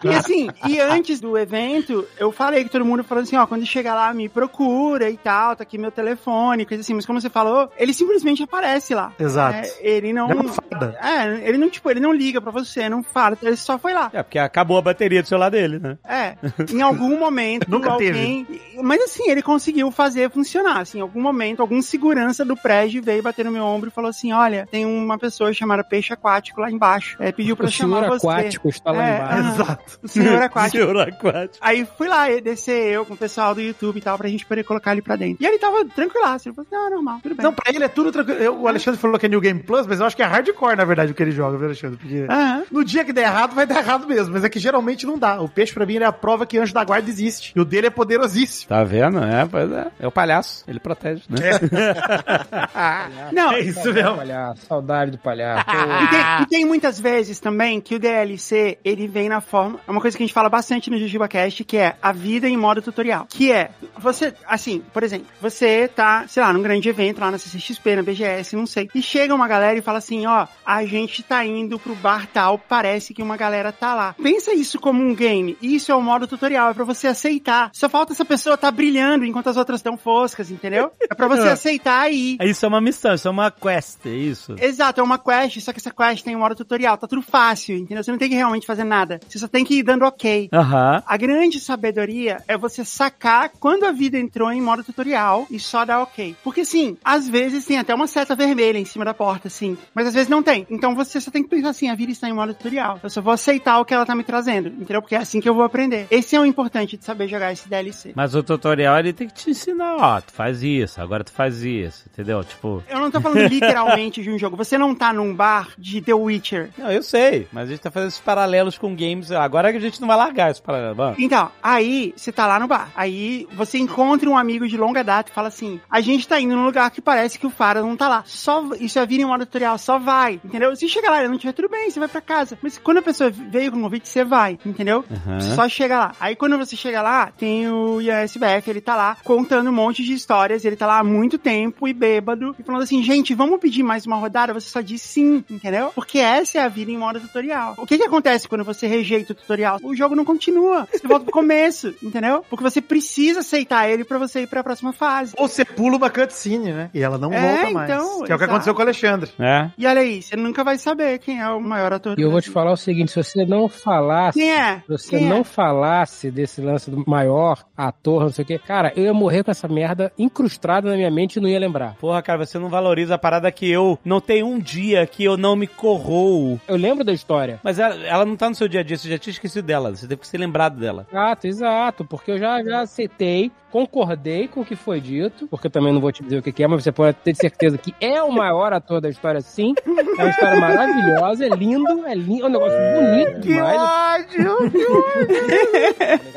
E 0.02 0.08
assim, 0.08 0.48
e 0.66 0.80
antes 0.80 1.20
do 1.20 1.36
evento, 1.36 2.06
eu 2.18 2.32
falei 2.32 2.64
que 2.64 2.70
todo 2.70 2.84
mundo 2.84 3.04
falou 3.04 3.22
assim, 3.22 3.36
ó, 3.36 3.46
quando 3.46 3.66
chegar 3.66 3.94
lá, 3.94 4.12
me 4.14 4.28
procura 4.28 5.10
e 5.10 5.16
tal, 5.16 5.54
tá 5.54 5.62
aqui 5.62 5.76
meu 5.76 5.90
telefone, 5.90 6.64
coisa 6.64 6.80
assim, 6.80 6.94
mas 6.94 7.04
como 7.04 7.20
você 7.20 7.28
falou, 7.28 7.70
ele 7.76 7.92
simplesmente 7.92 8.42
aparece 8.42 8.94
lá. 8.94 9.12
Exato. 9.18 9.58
É, 9.58 9.74
ele 9.80 10.12
não. 10.12 10.30
É 10.30 10.34
uma 10.34 10.48
fada. 10.48 10.98
É, 11.02 11.48
ele 11.48 11.58
não, 11.58 11.68
tipo, 11.68 11.90
ele 11.90 12.00
não 12.00 12.12
liga 12.12 12.40
pra 12.40 12.50
você, 12.50 12.88
não 12.88 13.02
fala, 13.02 13.36
ele 13.42 13.56
só 13.56 13.78
foi 13.78 13.92
lá. 13.92 14.10
É, 14.12 14.22
porque 14.22 14.38
acabou 14.38 14.78
a 14.78 14.82
bateria 14.82 15.22
do 15.22 15.28
celular 15.28 15.50
dele, 15.50 15.78
né? 15.78 15.98
É, 16.04 16.29
em 16.72 16.82
algum 16.82 17.18
momento, 17.18 17.66
Nunca 17.70 17.90
alguém. 17.90 18.46
Mas 18.82 19.00
assim, 19.02 19.28
ele 19.30 19.42
conseguiu 19.42 19.90
fazer 19.90 20.30
funcionar. 20.30 20.80
Assim, 20.80 20.98
em 20.98 21.02
algum 21.02 21.20
momento, 21.20 21.60
algum 21.60 21.80
segurança 21.82 22.44
do 22.44 22.56
prédio 22.56 23.02
veio 23.02 23.22
bater 23.22 23.44
no 23.44 23.50
meu 23.50 23.64
ombro 23.64 23.88
e 23.88 23.92
falou 23.92 24.10
assim: 24.10 24.32
Olha, 24.32 24.66
tem 24.70 24.84
uma 24.86 25.18
pessoa 25.18 25.52
chamada 25.52 25.84
Peixe 25.84 26.12
Aquático 26.12 26.60
lá 26.60 26.70
embaixo. 26.70 27.16
É, 27.20 27.30
pediu 27.32 27.56
pra 27.56 27.66
O 27.66 27.70
senhor 27.70 27.88
chamar 28.02 28.08
você. 28.08 28.26
aquático 28.26 28.68
está 28.68 28.90
lá 28.92 29.06
É, 29.06 29.16
embaixo. 29.18 29.48
Exato. 29.62 29.98
O 30.02 30.08
senhor 30.08 30.42
aquático. 30.42 30.76
Senhor 30.78 30.96
aquático. 30.98 31.58
Aí 31.60 31.86
fui 31.98 32.08
lá 32.08 32.30
e 32.30 32.40
descer 32.40 32.92
eu 32.92 33.04
com 33.04 33.14
o 33.14 33.16
pessoal 33.16 33.54
do 33.54 33.60
YouTube 33.60 33.98
e 33.98 34.00
tal, 34.02 34.16
pra 34.18 34.28
gente 34.28 34.46
poder 34.46 34.64
colocar 34.64 34.92
ele 34.92 35.02
pra 35.02 35.16
dentro. 35.16 35.42
E 35.42 35.46
ele 35.46 35.58
tava 35.58 35.84
tranquilaço. 35.84 36.48
Ele 36.48 36.54
falou 36.54 36.66
assim: 36.70 36.76
Não, 36.84 36.90
normal, 36.96 37.18
tudo 37.22 37.34
bem. 37.34 37.44
Não, 37.44 37.52
pra 37.52 37.70
ele 37.72 37.84
é 37.84 37.88
tudo 37.88 38.10
tranquilo. 38.12 38.38
Eu- 38.40 38.60
o 38.60 38.68
Alexandre 38.68 39.00
falou 39.00 39.18
que 39.18 39.26
é 39.26 39.28
New 39.28 39.40
Game 39.40 39.60
Plus, 39.62 39.86
mas 39.86 40.00
eu 40.00 40.06
acho 40.06 40.16
que 40.16 40.22
é 40.22 40.26
hardcore, 40.26 40.76
na 40.76 40.84
verdade, 40.84 41.12
o 41.12 41.14
que 41.14 41.22
ele 41.22 41.30
joga, 41.32 41.56
viu, 41.56 41.66
Alexandre? 41.66 41.96
Porque 41.98 42.26
no 42.70 42.84
dia 42.84 43.04
que 43.04 43.12
der 43.12 43.22
errado, 43.22 43.54
vai 43.54 43.66
dar 43.66 43.78
errado 43.78 44.06
mesmo. 44.06 44.32
Mas 44.34 44.44
é 44.44 44.48
que 44.48 44.58
geralmente 44.58 45.06
não 45.06 45.18
dá. 45.18 45.40
O 45.40 45.48
peixe, 45.48 45.72
pra 45.72 45.84
mim, 45.86 45.94
ele 45.96 46.04
é 46.04 46.06
a 46.06 46.12
prova 46.20 46.46
que 46.46 46.58
anjo 46.58 46.74
da 46.74 46.84
guarda 46.84 47.08
existe. 47.08 47.52
E 47.56 47.60
o 47.60 47.64
dele 47.64 47.86
é 47.86 47.90
poderosíssimo. 47.90 48.68
Tá 48.68 48.84
vendo? 48.84 49.18
É, 49.24 49.46
pois 49.46 49.70
é. 49.72 49.86
É 49.98 50.06
o 50.06 50.10
palhaço. 50.12 50.64
Ele 50.68 50.78
protege, 50.78 51.22
né? 51.28 51.38
Não, 53.32 53.52
É 53.52 53.60
isso 53.60 53.92
mesmo. 53.92 54.16
Palhaço, 54.16 54.66
saudade 54.66 55.10
do 55.12 55.18
palhaço. 55.18 55.64
E 55.70 56.08
tem, 56.08 56.20
e 56.42 56.46
tem 56.46 56.64
muitas 56.64 57.00
vezes 57.00 57.40
também 57.40 57.80
que 57.80 57.94
o 57.94 57.98
DLC, 57.98 58.78
ele 58.84 59.06
vem 59.08 59.28
na 59.28 59.40
forma... 59.40 59.80
É 59.86 59.90
uma 59.90 60.00
coisa 60.00 60.16
que 60.16 60.22
a 60.22 60.26
gente 60.26 60.34
fala 60.34 60.48
bastante 60.48 60.90
no 60.90 60.98
Jujuba 60.98 61.28
Cast, 61.28 61.64
que 61.64 61.76
é 61.76 61.96
a 62.02 62.12
vida 62.12 62.48
em 62.48 62.56
modo 62.56 62.82
tutorial. 62.82 63.26
Que 63.28 63.52
é, 63.52 63.70
você, 63.98 64.34
assim, 64.46 64.82
por 64.92 65.02
exemplo, 65.02 65.26
você 65.40 65.88
tá, 65.88 66.24
sei 66.28 66.42
lá, 66.42 66.52
num 66.52 66.62
grande 66.62 66.88
evento 66.88 67.20
lá 67.20 67.30
na 67.30 67.38
CCXP, 67.38 67.96
na 67.96 68.02
BGS, 68.02 68.56
não 68.56 68.66
sei. 68.66 68.88
E 68.94 69.02
chega 69.02 69.34
uma 69.34 69.48
galera 69.48 69.78
e 69.78 69.82
fala 69.82 69.98
assim, 69.98 70.26
ó, 70.26 70.46
a 70.64 70.84
gente 70.84 71.22
tá 71.22 71.44
indo 71.44 71.78
pro 71.78 71.94
bar 71.94 72.26
tal, 72.32 72.58
parece 72.58 73.14
que 73.14 73.22
uma 73.22 73.36
galera 73.36 73.72
tá 73.72 73.94
lá. 73.94 74.14
Pensa 74.22 74.52
isso 74.52 74.78
como 74.78 75.02
um 75.02 75.14
game. 75.14 75.56
Isso 75.62 75.90
é 75.92 75.94
o 75.94 76.02
modo 76.10 76.26
tutorial, 76.26 76.70
é 76.70 76.74
pra 76.74 76.84
você 76.84 77.06
aceitar. 77.06 77.70
Só 77.72 77.88
falta 77.88 78.12
essa 78.12 78.24
pessoa 78.24 78.56
tá 78.56 78.70
brilhando 78.70 79.24
enquanto 79.24 79.48
as 79.48 79.56
outras 79.56 79.78
estão 79.78 79.96
foscas, 79.96 80.50
entendeu? 80.50 80.90
É 81.08 81.14
pra 81.14 81.28
você 81.28 81.48
aceitar 81.48 82.10
e 82.12 82.34
ir. 82.34 82.38
Isso 82.42 82.64
é 82.64 82.68
uma 82.68 82.80
missão, 82.80 83.14
isso 83.14 83.28
é 83.28 83.30
uma 83.30 83.50
quest, 83.50 84.06
é 84.06 84.10
isso. 84.10 84.56
Exato, 84.60 85.00
é 85.00 85.04
uma 85.04 85.18
quest, 85.18 85.60
só 85.60 85.72
que 85.72 85.78
essa 85.78 85.92
quest 85.92 86.24
tem 86.24 86.34
um 86.34 86.40
modo 86.40 86.54
tutorial, 86.54 86.98
tá 86.98 87.06
tudo 87.06 87.22
fácil, 87.22 87.76
entendeu? 87.76 88.02
Você 88.02 88.10
não 88.10 88.18
tem 88.18 88.28
que 88.28 88.34
realmente 88.34 88.66
fazer 88.66 88.84
nada. 88.84 89.20
Você 89.28 89.38
só 89.38 89.46
tem 89.46 89.64
que 89.64 89.78
ir 89.78 89.82
dando 89.82 90.04
ok. 90.04 90.48
Aham. 90.52 91.02
A 91.06 91.16
grande 91.16 91.60
sabedoria 91.60 92.42
é 92.48 92.56
você 92.56 92.84
sacar 92.84 93.50
quando 93.60 93.84
a 93.84 93.92
vida 93.92 94.18
entrou 94.18 94.50
em 94.50 94.60
modo 94.60 94.82
tutorial 94.82 95.46
e 95.50 95.60
só 95.60 95.84
dar 95.84 96.00
ok. 96.00 96.34
Porque 96.42 96.64
sim, 96.64 96.96
às 97.04 97.28
vezes 97.28 97.64
tem 97.64 97.78
até 97.78 97.94
uma 97.94 98.06
seta 98.06 98.34
vermelha 98.34 98.78
em 98.78 98.84
cima 98.84 99.04
da 99.04 99.14
porta, 99.14 99.48
sim. 99.48 99.78
Mas 99.94 100.08
às 100.08 100.14
vezes 100.14 100.28
não 100.28 100.42
tem. 100.42 100.66
Então 100.68 100.94
você 100.94 101.20
só 101.20 101.30
tem 101.30 101.42
que 101.42 101.48
pensar 101.48 101.70
assim, 101.70 101.88
a 101.88 101.94
vida 101.94 102.10
está 102.10 102.28
em 102.28 102.32
modo 102.32 102.54
tutorial. 102.54 102.98
Eu 103.02 103.10
só 103.10 103.20
vou 103.20 103.32
aceitar 103.32 103.78
o 103.78 103.84
que 103.84 103.94
ela 103.94 104.06
tá 104.06 104.14
me 104.14 104.24
trazendo, 104.24 104.68
entendeu? 104.68 105.00
Porque 105.00 105.14
é 105.14 105.18
assim 105.18 105.40
que 105.40 105.48
eu 105.48 105.54
vou 105.54 105.64
aprender. 105.64 105.99
Esse 106.10 106.36
é 106.36 106.40
o 106.40 106.44
importante 106.44 106.96
de 106.96 107.04
saber 107.04 107.28
jogar 107.28 107.52
esse 107.52 107.68
DLC. 107.68 108.12
Mas 108.14 108.34
o 108.34 108.42
tutorial 108.42 108.98
ele 108.98 109.12
tem 109.12 109.28
que 109.28 109.34
te 109.34 109.50
ensinar, 109.50 109.96
ó, 109.96 110.20
tu 110.20 110.32
faz 110.32 110.62
isso, 110.62 111.00
agora 111.00 111.24
tu 111.24 111.32
faz 111.32 111.62
isso, 111.62 112.04
entendeu? 112.12 112.42
Tipo. 112.44 112.82
Eu 112.88 112.98
não 112.98 113.10
tô 113.10 113.20
falando 113.20 113.46
literalmente 113.48 114.22
de 114.22 114.30
um 114.30 114.38
jogo. 114.38 114.56
Você 114.56 114.76
não 114.78 114.94
tá 114.94 115.12
num 115.12 115.34
bar 115.34 115.70
de 115.78 116.00
The 116.00 116.14
Witcher. 116.14 116.70
Não, 116.76 116.90
eu 116.90 117.02
sei, 117.02 117.46
mas 117.52 117.68
a 117.68 117.72
gente 117.72 117.80
tá 117.80 117.90
fazendo 117.90 118.08
esses 118.08 118.20
paralelos 118.20 118.78
com 118.78 118.94
games. 118.94 119.30
Agora 119.32 119.70
que 119.70 119.78
a 119.78 119.80
gente 119.80 120.00
não 120.00 120.08
vai 120.08 120.16
largar 120.16 120.50
esse 120.50 120.62
paralelo. 120.62 120.94
Vamos. 120.94 121.18
Então, 121.18 121.50
aí 121.62 122.12
você 122.16 122.32
tá 122.32 122.46
lá 122.46 122.58
no 122.58 122.66
bar. 122.66 122.90
Aí 122.94 123.46
você 123.52 123.78
encontra 123.78 124.28
um 124.28 124.36
amigo 124.36 124.66
de 124.66 124.76
longa 124.76 125.02
data 125.02 125.30
e 125.30 125.34
fala 125.34 125.48
assim: 125.48 125.80
a 125.90 126.00
gente 126.00 126.26
tá 126.26 126.40
indo 126.40 126.54
num 126.54 126.64
lugar 126.64 126.90
que 126.90 127.00
parece 127.00 127.38
que 127.38 127.46
o 127.46 127.50
Fara 127.50 127.82
não 127.82 127.96
tá 127.96 128.08
lá. 128.08 128.22
Só 128.26 128.70
isso 128.78 128.98
é 128.98 129.06
vir 129.06 129.20
em 129.20 129.24
modo 129.24 129.46
tutorial, 129.46 129.78
só 129.78 129.98
vai. 129.98 130.40
Entendeu? 130.44 130.74
Se 130.76 130.88
chegar 130.88 131.10
lá 131.10 131.24
e 131.24 131.28
não 131.28 131.38
tiver 131.38 131.52
tudo 131.52 131.68
bem, 131.68 131.90
você 131.90 131.98
vai 131.98 132.08
pra 132.08 132.20
casa. 132.20 132.58
Mas 132.62 132.78
quando 132.78 132.98
a 132.98 133.02
pessoa 133.02 133.30
veio 133.30 133.70
com 133.72 133.78
o 133.78 133.82
convite, 133.82 134.08
você 134.08 134.24
vai, 134.24 134.58
entendeu? 134.64 135.04
Uhum. 135.10 135.40
Você 135.40 135.54
só 135.54 135.68
chega 135.90 135.98
lá. 135.98 136.12
Aí 136.20 136.36
quando 136.36 136.56
você 136.56 136.76
chega 136.76 137.02
lá, 137.02 137.32
tem 137.36 137.68
o 137.68 138.00
ISBF, 138.00 138.68
ele 138.70 138.80
tá 138.80 138.94
lá 138.94 139.16
contando 139.24 139.70
um 139.70 139.72
monte 139.72 140.04
de 140.04 140.12
histórias, 140.12 140.64
ele 140.64 140.76
tá 140.76 140.86
lá 140.86 140.98
há 141.00 141.04
muito 141.04 141.36
tempo 141.38 141.88
e 141.88 141.92
bêbado, 141.92 142.54
e 142.58 142.62
falando 142.62 142.82
assim, 142.82 143.02
gente, 143.02 143.34
vamos 143.34 143.58
pedir 143.60 143.82
mais 143.82 144.06
uma 144.06 144.16
rodada? 144.16 144.52
Você 144.54 144.68
só 144.68 144.80
diz 144.80 145.02
sim, 145.02 145.44
entendeu? 145.50 145.90
Porque 145.94 146.18
essa 146.18 146.58
é 146.58 146.62
a 146.62 146.68
vida 146.68 146.90
em 146.90 146.96
modo 146.98 147.18
tutorial. 147.20 147.74
O 147.76 147.86
que 147.86 147.98
que 147.98 148.04
acontece 148.04 148.48
quando 148.48 148.62
você 148.64 148.86
rejeita 148.86 149.32
o 149.32 149.34
tutorial? 149.36 149.78
O 149.82 149.94
jogo 149.96 150.14
não 150.14 150.24
continua. 150.24 150.86
Você 150.92 151.06
volta 151.06 151.24
pro 151.24 151.32
começo, 151.32 151.94
entendeu? 152.02 152.44
Porque 152.48 152.62
você 152.62 152.80
precisa 152.80 153.40
aceitar 153.40 153.88
ele 153.88 154.04
pra 154.04 154.18
você 154.18 154.42
ir 154.42 154.46
pra 154.46 154.62
próxima 154.62 154.92
fase. 154.92 155.34
Ou 155.36 155.48
você 155.48 155.64
pula 155.64 155.96
uma 155.96 156.10
cutscene, 156.10 156.72
né? 156.72 156.90
E 156.94 157.02
ela 157.02 157.18
não 157.18 157.32
É, 157.32 157.40
volta 157.56 157.70
mais. 157.72 157.90
então, 157.90 158.22
que 158.24 158.32
é 158.32 158.34
o 158.34 158.38
que 158.38 158.44
exato. 158.44 158.44
aconteceu 158.44 158.74
com 158.74 158.80
o 158.80 158.82
Alexandre. 158.82 159.30
É. 159.38 159.70
E 159.76 159.86
olha 159.86 160.00
aí, 160.00 160.22
você 160.22 160.36
nunca 160.36 160.62
vai 160.62 160.78
saber 160.78 161.18
quem 161.18 161.40
é 161.40 161.48
o 161.48 161.60
maior 161.60 161.92
ator 161.92 162.14
do 162.14 162.20
E 162.20 162.24
eu 162.24 162.30
vou 162.30 162.40
te 162.40 162.50
falar 162.50 162.72
o 162.72 162.76
seguinte, 162.76 163.10
se 163.12 163.16
você 163.22 163.44
não 163.44 163.68
falasse, 163.68 164.38
Quem 164.38 164.50
é? 164.52 164.80
se 164.80 164.88
você 164.88 165.18
Quem 165.18 165.28
não 165.28 165.38
é? 165.38 165.44
Falasse 165.80 166.30
desse 166.30 166.60
lance 166.60 166.90
do 166.90 167.02
maior 167.06 167.64
ator, 167.74 168.24
não 168.24 168.30
sei 168.30 168.42
o 168.42 168.46
quê, 168.46 168.58
cara, 168.58 168.92
eu 168.94 169.04
ia 169.04 169.14
morrer 169.14 169.42
com 169.42 169.50
essa 169.50 169.66
merda 169.66 170.12
incrustada 170.18 170.90
na 170.90 170.96
minha 170.96 171.10
mente 171.10 171.36
e 171.36 171.40
não 171.40 171.48
ia 171.48 171.58
lembrar. 171.58 171.94
Porra, 171.94 172.20
cara, 172.20 172.44
você 172.44 172.58
não 172.58 172.68
valoriza 172.68 173.14
a 173.14 173.18
parada 173.18 173.50
que 173.50 173.70
eu. 173.70 173.98
Não 174.04 174.20
tem 174.20 174.42
um 174.42 174.58
dia 174.58 175.06
que 175.06 175.24
eu 175.24 175.38
não 175.38 175.56
me 175.56 175.66
corroo. 175.66 176.60
Eu 176.68 176.76
lembro 176.76 177.02
da 177.02 177.12
história. 177.12 177.58
Mas 177.62 177.78
ela, 177.78 177.94
ela 178.06 178.26
não 178.26 178.36
tá 178.36 178.48
no 178.50 178.54
seu 178.54 178.68
dia 178.68 178.80
a 178.80 178.82
dia, 178.82 178.98
você 178.98 179.08
já 179.08 179.18
tinha 179.18 179.32
esquecido 179.32 179.64
dela. 179.64 179.90
Você 179.90 180.06
teve 180.06 180.20
que 180.20 180.26
ser 180.28 180.36
lembrado 180.36 180.78
dela. 180.78 181.06
Exato, 181.10 181.46
exato, 181.46 182.04
porque 182.04 182.32
eu 182.32 182.38
já, 182.38 182.62
já 182.62 182.80
aceitei, 182.82 183.50
concordei 183.70 184.46
com 184.48 184.60
o 184.60 184.64
que 184.64 184.76
foi 184.76 185.00
dito, 185.00 185.46
porque 185.48 185.68
eu 185.68 185.70
também 185.70 185.92
não 185.94 186.00
vou 186.00 186.12
te 186.12 186.22
dizer 186.22 186.38
o 186.38 186.42
que 186.42 186.52
que 186.52 186.62
é, 186.62 186.66
mas 186.66 186.82
você 186.82 186.92
pode 186.92 187.16
ter 187.18 187.34
certeza 187.34 187.78
que 187.78 187.94
é 188.00 188.22
o 188.22 188.30
maior 188.30 188.72
ator 188.72 189.00
da 189.00 189.08
história, 189.08 189.40
sim. 189.40 189.74
É 189.86 190.22
uma 190.22 190.30
história 190.30 190.60
maravilhosa, 190.60 191.46
é 191.46 191.48
lindo, 191.48 192.06
é 192.06 192.14
lindo, 192.14 192.44
é 192.44 192.46
um 192.48 192.52
negócio 192.52 192.78
bonito 192.94 193.40
demais. 193.40 193.80
ódio! 193.80 194.70
Jujuba 194.70 195.26
Cast. 195.30 195.69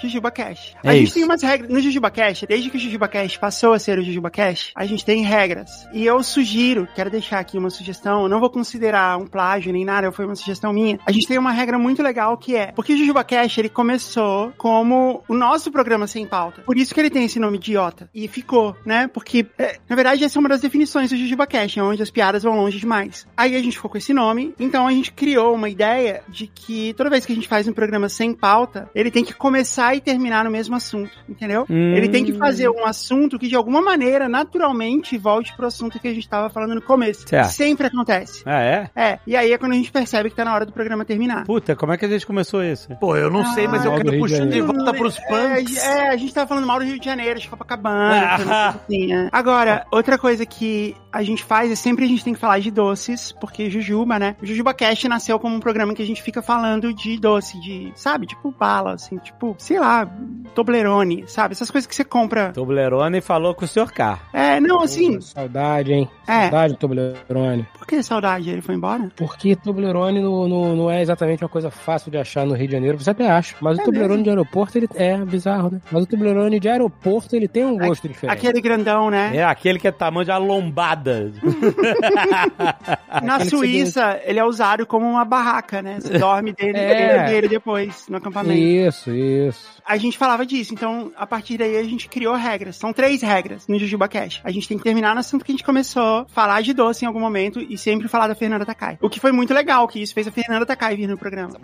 Jujuba 0.00 0.30
Cash. 0.30 0.74
É 0.82 0.88
a 0.88 0.92
gente 0.94 1.04
isso. 1.04 1.14
tem 1.14 1.24
umas 1.24 1.42
regras. 1.42 1.70
No 1.70 1.80
Jujuba 1.80 2.10
Cash, 2.10 2.44
desde 2.48 2.70
que 2.70 2.76
o 2.76 2.80
Jujuba 2.80 3.08
Cash 3.08 3.36
passou 3.36 3.72
a 3.72 3.78
ser 3.78 3.98
o 3.98 4.02
Jujuba 4.02 4.30
Cash, 4.30 4.72
a 4.74 4.86
gente 4.86 5.04
tem 5.04 5.22
regras. 5.22 5.70
E 5.92 6.04
eu 6.04 6.22
sugiro, 6.22 6.88
quero 6.94 7.10
deixar 7.10 7.38
aqui 7.38 7.58
uma 7.58 7.70
sugestão, 7.70 8.22
eu 8.22 8.28
não 8.28 8.40
vou 8.40 8.50
considerar 8.50 9.18
um 9.18 9.26
plágio 9.26 9.72
nem 9.72 9.84
nada, 9.84 10.10
foi 10.12 10.24
uma 10.24 10.34
sugestão 10.34 10.72
minha. 10.72 10.98
A 11.06 11.12
gente 11.12 11.26
tem 11.26 11.38
uma 11.38 11.52
regra 11.52 11.78
muito 11.78 12.02
legal 12.02 12.36
que 12.36 12.56
é, 12.56 12.72
porque 12.72 12.94
o 12.94 12.96
Jujuba 12.96 13.24
Cash, 13.24 13.58
ele 13.58 13.68
começou 13.68 14.52
como 14.56 15.22
o 15.28 15.34
nosso 15.34 15.70
programa 15.70 16.06
sem 16.06 16.26
pauta. 16.26 16.62
Por 16.62 16.76
isso 16.76 16.94
que 16.94 17.00
ele 17.00 17.10
tem 17.10 17.24
esse 17.24 17.38
nome 17.38 17.58
idiota. 17.58 18.08
E 18.14 18.28
ficou, 18.28 18.76
né? 18.84 19.08
Porque, 19.08 19.46
é, 19.58 19.78
na 19.88 19.96
verdade, 19.96 20.24
essa 20.24 20.38
é 20.38 20.40
uma 20.40 20.48
das 20.48 20.60
definições 20.60 21.10
do 21.10 21.16
Jujuba 21.16 21.46
Cash, 21.46 21.76
é 21.76 21.82
onde 21.82 22.02
as 22.02 22.10
piadas 22.10 22.42
vão 22.42 22.56
longe 22.56 22.78
demais. 22.78 23.26
Aí 23.36 23.56
a 23.56 23.62
gente 23.62 23.76
ficou 23.76 23.90
com 23.90 23.98
esse 23.98 24.12
nome, 24.12 24.54
então 24.58 24.86
a 24.90 24.94
gente 24.94 25.12
criou 25.12 25.54
uma 25.54 25.68
ideia 25.68 26.22
de 26.28 26.46
que 26.46 26.92
toda 26.94 27.10
vez 27.10 27.24
que 27.24 27.32
a 27.32 27.34
gente 27.34 27.48
faz 27.48 27.66
um 27.68 27.72
programa 27.72 28.08
sem 28.08 28.32
pauta, 28.34 28.88
ele 28.94 29.10
tem 29.10 29.24
que 29.24 29.32
começar 29.34 29.94
e 29.94 30.00
terminar 30.00 30.44
no 30.44 30.50
mesmo 30.50 30.74
assunto, 30.76 31.10
entendeu? 31.28 31.64
Hum. 31.68 31.94
Ele 31.94 32.08
tem 32.08 32.24
que 32.24 32.32
fazer 32.32 32.68
um 32.68 32.84
assunto 32.84 33.38
que 33.38 33.48
de 33.48 33.56
alguma 33.56 33.80
maneira, 33.80 34.28
naturalmente, 34.28 35.16
volte 35.16 35.54
pro 35.56 35.66
assunto 35.66 35.98
que 35.98 36.08
a 36.08 36.14
gente 36.14 36.28
tava 36.28 36.50
falando 36.50 36.74
no 36.74 36.82
começo. 36.82 37.28
Certo. 37.28 37.50
Sempre 37.50 37.86
acontece. 37.86 38.42
Ah, 38.44 38.60
é? 38.62 38.90
É, 38.94 39.18
e 39.26 39.36
aí 39.36 39.52
é 39.52 39.58
quando 39.58 39.72
a 39.72 39.76
gente 39.76 39.90
percebe 39.92 40.30
que 40.30 40.36
tá 40.36 40.44
na 40.44 40.54
hora 40.54 40.66
do 40.66 40.72
programa 40.72 41.04
terminar. 41.04 41.44
Puta, 41.44 41.74
como 41.76 41.92
é 41.92 41.96
que 41.96 42.04
a 42.04 42.08
gente 42.08 42.26
começou 42.26 42.62
isso? 42.64 42.88
Pô, 43.00 43.16
eu 43.16 43.30
não 43.30 43.44
sei, 43.54 43.66
mas 43.68 43.84
eu 43.84 43.92
Ah, 43.92 43.96
quero 43.96 44.10
do 44.10 44.26
Rio 44.26 44.48
de 44.50 44.60
volta 44.60 44.92
pros 44.92 45.18
punks. 45.18 45.76
É, 45.78 45.98
é, 46.06 46.08
a 46.10 46.16
gente 46.16 46.32
tava 46.34 46.46
falando 46.48 46.66
mal 46.66 46.78
do 46.78 46.84
Rio 46.84 46.98
de 46.98 47.04
Janeiro, 47.04 47.38
de 47.38 47.48
Copacabana, 47.48 48.36
Ah. 48.48 48.68
assim, 48.70 49.12
é. 49.12 49.28
Agora, 49.32 49.86
outra 49.90 50.18
coisa 50.18 50.44
que 50.44 50.94
a 51.12 51.22
gente 51.22 51.44
faz 51.44 51.70
é 51.70 51.74
sempre 51.74 52.04
a 52.04 52.08
gente 52.08 52.24
tem 52.24 52.34
que 52.34 52.40
falar 52.40 52.58
de 52.60 52.70
doces, 52.70 53.32
porque 53.40 53.70
Jujuba, 53.70 54.18
né? 54.18 54.36
Jujuba 54.42 54.72
Cast 54.80 55.06
nasceu 55.08 55.38
como 55.38 55.54
um 55.54 55.60
programa 55.60 55.92
que 55.92 56.02
a 56.02 56.06
gente 56.06 56.22
fica 56.22 56.40
falando 56.40 56.94
de 56.94 57.18
doce, 57.18 57.60
de, 57.60 57.92
sabe? 57.94 58.26
Tipo 58.26 58.50
bala, 58.50 58.94
assim, 58.94 59.18
tipo, 59.18 59.54
sei 59.58 59.78
lá, 59.78 60.10
Toblerone, 60.54 61.24
sabe? 61.26 61.52
Essas 61.52 61.70
coisas 61.70 61.86
que 61.86 61.94
você 61.94 62.02
compra. 62.02 62.50
Toblerone 62.52 63.20
falou 63.20 63.54
com 63.54 63.66
o 63.66 63.68
Sr. 63.68 63.92
K. 63.92 64.18
É, 64.32 64.58
não, 64.58 64.80
assim, 64.80 65.20
Saudade, 65.20 65.92
hein? 65.92 66.08
É. 66.26 66.44
Saudade 66.44 66.72
do 66.72 66.78
Toblerone. 66.78 67.68
Que 67.90 68.02
saudade? 68.04 68.48
Ele 68.50 68.60
foi 68.60 68.74
embora? 68.76 69.08
Porque 69.16 69.56
Toblerone 69.56 70.20
não, 70.20 70.48
não, 70.48 70.76
não 70.76 70.90
é 70.90 71.02
exatamente 71.02 71.42
uma 71.42 71.48
coisa 71.48 71.70
fácil 71.70 72.10
de 72.10 72.16
achar 72.18 72.46
no 72.46 72.54
Rio 72.54 72.66
de 72.68 72.72
Janeiro. 72.74 72.96
Você 72.98 73.10
até 73.10 73.28
acha. 73.28 73.56
Mas 73.60 73.76
o 73.78 73.80
É 73.80 73.84
Toblerone 73.84 74.10
mesmo? 74.12 74.24
de 74.24 74.30
aeroporto, 74.30 74.78
ele 74.78 74.88
é 74.94 75.16
bizarro, 75.18 75.70
né? 75.72 75.80
Mas 75.90 76.04
o 76.04 76.06
Toblerone 76.06 76.60
de 76.60 76.68
aeroporto, 76.68 77.34
ele 77.34 77.48
tem 77.48 77.64
um 77.64 77.76
gosto 77.76 78.08
diferente. 78.08 78.36
Aquele 78.36 78.60
grandão, 78.60 79.10
né? 79.10 79.32
É 79.34 79.42
aquele 79.44 79.78
que 79.78 79.88
é 79.88 79.90
tamanho 79.92 80.24
de 80.24 80.30
uma 80.30 80.38
lombada. 80.38 81.32
Na 83.22 83.40
Suíça, 83.44 84.20
ele 84.24 84.38
é 84.38 84.44
usado 84.44 84.86
como 84.86 85.06
uma 85.06 85.24
barraca, 85.24 85.82
né? 85.82 85.98
Você 86.00 86.18
dorme 86.18 86.52
dele, 86.52 86.78
É. 86.78 87.26
dele 87.26 87.48
depois, 87.48 88.06
no 88.08 88.16
acampamento. 88.18 88.58
Isso, 88.58 89.10
isso. 89.10 89.79
A 89.86 89.96
gente 89.96 90.16
falava 90.18 90.44
disso, 90.46 90.74
então 90.74 91.12
a 91.16 91.26
partir 91.26 91.58
daí 91.58 91.76
a 91.76 91.84
gente 91.84 92.08
criou 92.08 92.34
regras. 92.34 92.76
São 92.76 92.92
três 92.92 93.22
regras 93.22 93.66
no 93.66 93.78
Jujuba 93.78 94.08
Cash. 94.08 94.40
A 94.44 94.50
gente 94.50 94.68
tem 94.68 94.78
que 94.78 94.84
terminar 94.84 95.14
no 95.14 95.20
assunto 95.20 95.44
que 95.44 95.52
a 95.52 95.54
gente 95.54 95.64
começou, 95.64 96.26
falar 96.28 96.60
de 96.62 96.72
doce 96.72 97.04
em 97.04 97.08
algum 97.08 97.20
momento 97.20 97.60
e 97.60 97.76
sempre 97.76 98.08
falar 98.08 98.28
da 98.28 98.34
Fernanda 98.34 98.64
Takai. 98.64 98.98
O 99.00 99.08
que 99.08 99.20
foi 99.20 99.32
muito 99.32 99.54
legal, 99.54 99.86
que 99.88 100.00
isso 100.00 100.14
fez 100.14 100.26
a 100.26 100.32
Fernanda 100.32 100.66
Takai 100.66 100.96
vir 100.96 101.06
no 101.06 101.18
programa. 101.18 101.54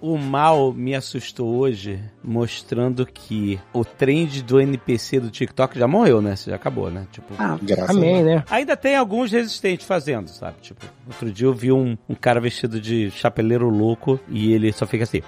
O 0.00 0.18
mal 0.18 0.72
me 0.72 0.94
assustou 0.94 1.56
hoje, 1.56 2.00
mostrando 2.22 3.06
que 3.06 3.60
o 3.72 3.84
trend 3.84 4.42
do 4.42 4.60
NPC 4.60 5.20
do 5.20 5.30
TikTok 5.30 5.78
já 5.78 5.86
morreu, 5.86 6.20
né? 6.20 6.34
Já 6.36 6.56
acabou, 6.56 6.90
né? 6.90 7.06
Tipo. 7.12 7.34
Ah, 7.38 7.58
Graças 7.60 7.90
a 7.90 7.92
Amém, 7.92 8.22
né? 8.22 8.44
Ainda 8.50 8.76
tem 8.76 8.96
alguns 8.96 9.30
resistentes 9.30 9.86
fazendo, 9.86 10.28
sabe? 10.28 10.56
Tipo, 10.60 10.84
outro 11.06 11.30
dia 11.30 11.46
eu 11.46 11.54
vi 11.54 11.72
um, 11.72 11.96
um 12.08 12.14
cara 12.14 12.40
vestido 12.40 12.80
de 12.80 13.10
chapeleiro 13.10 13.68
louco 13.68 14.18
e 14.28 14.52
ele 14.52 14.71
só 14.72 14.86
fica 14.86 15.04
assim. 15.04 15.22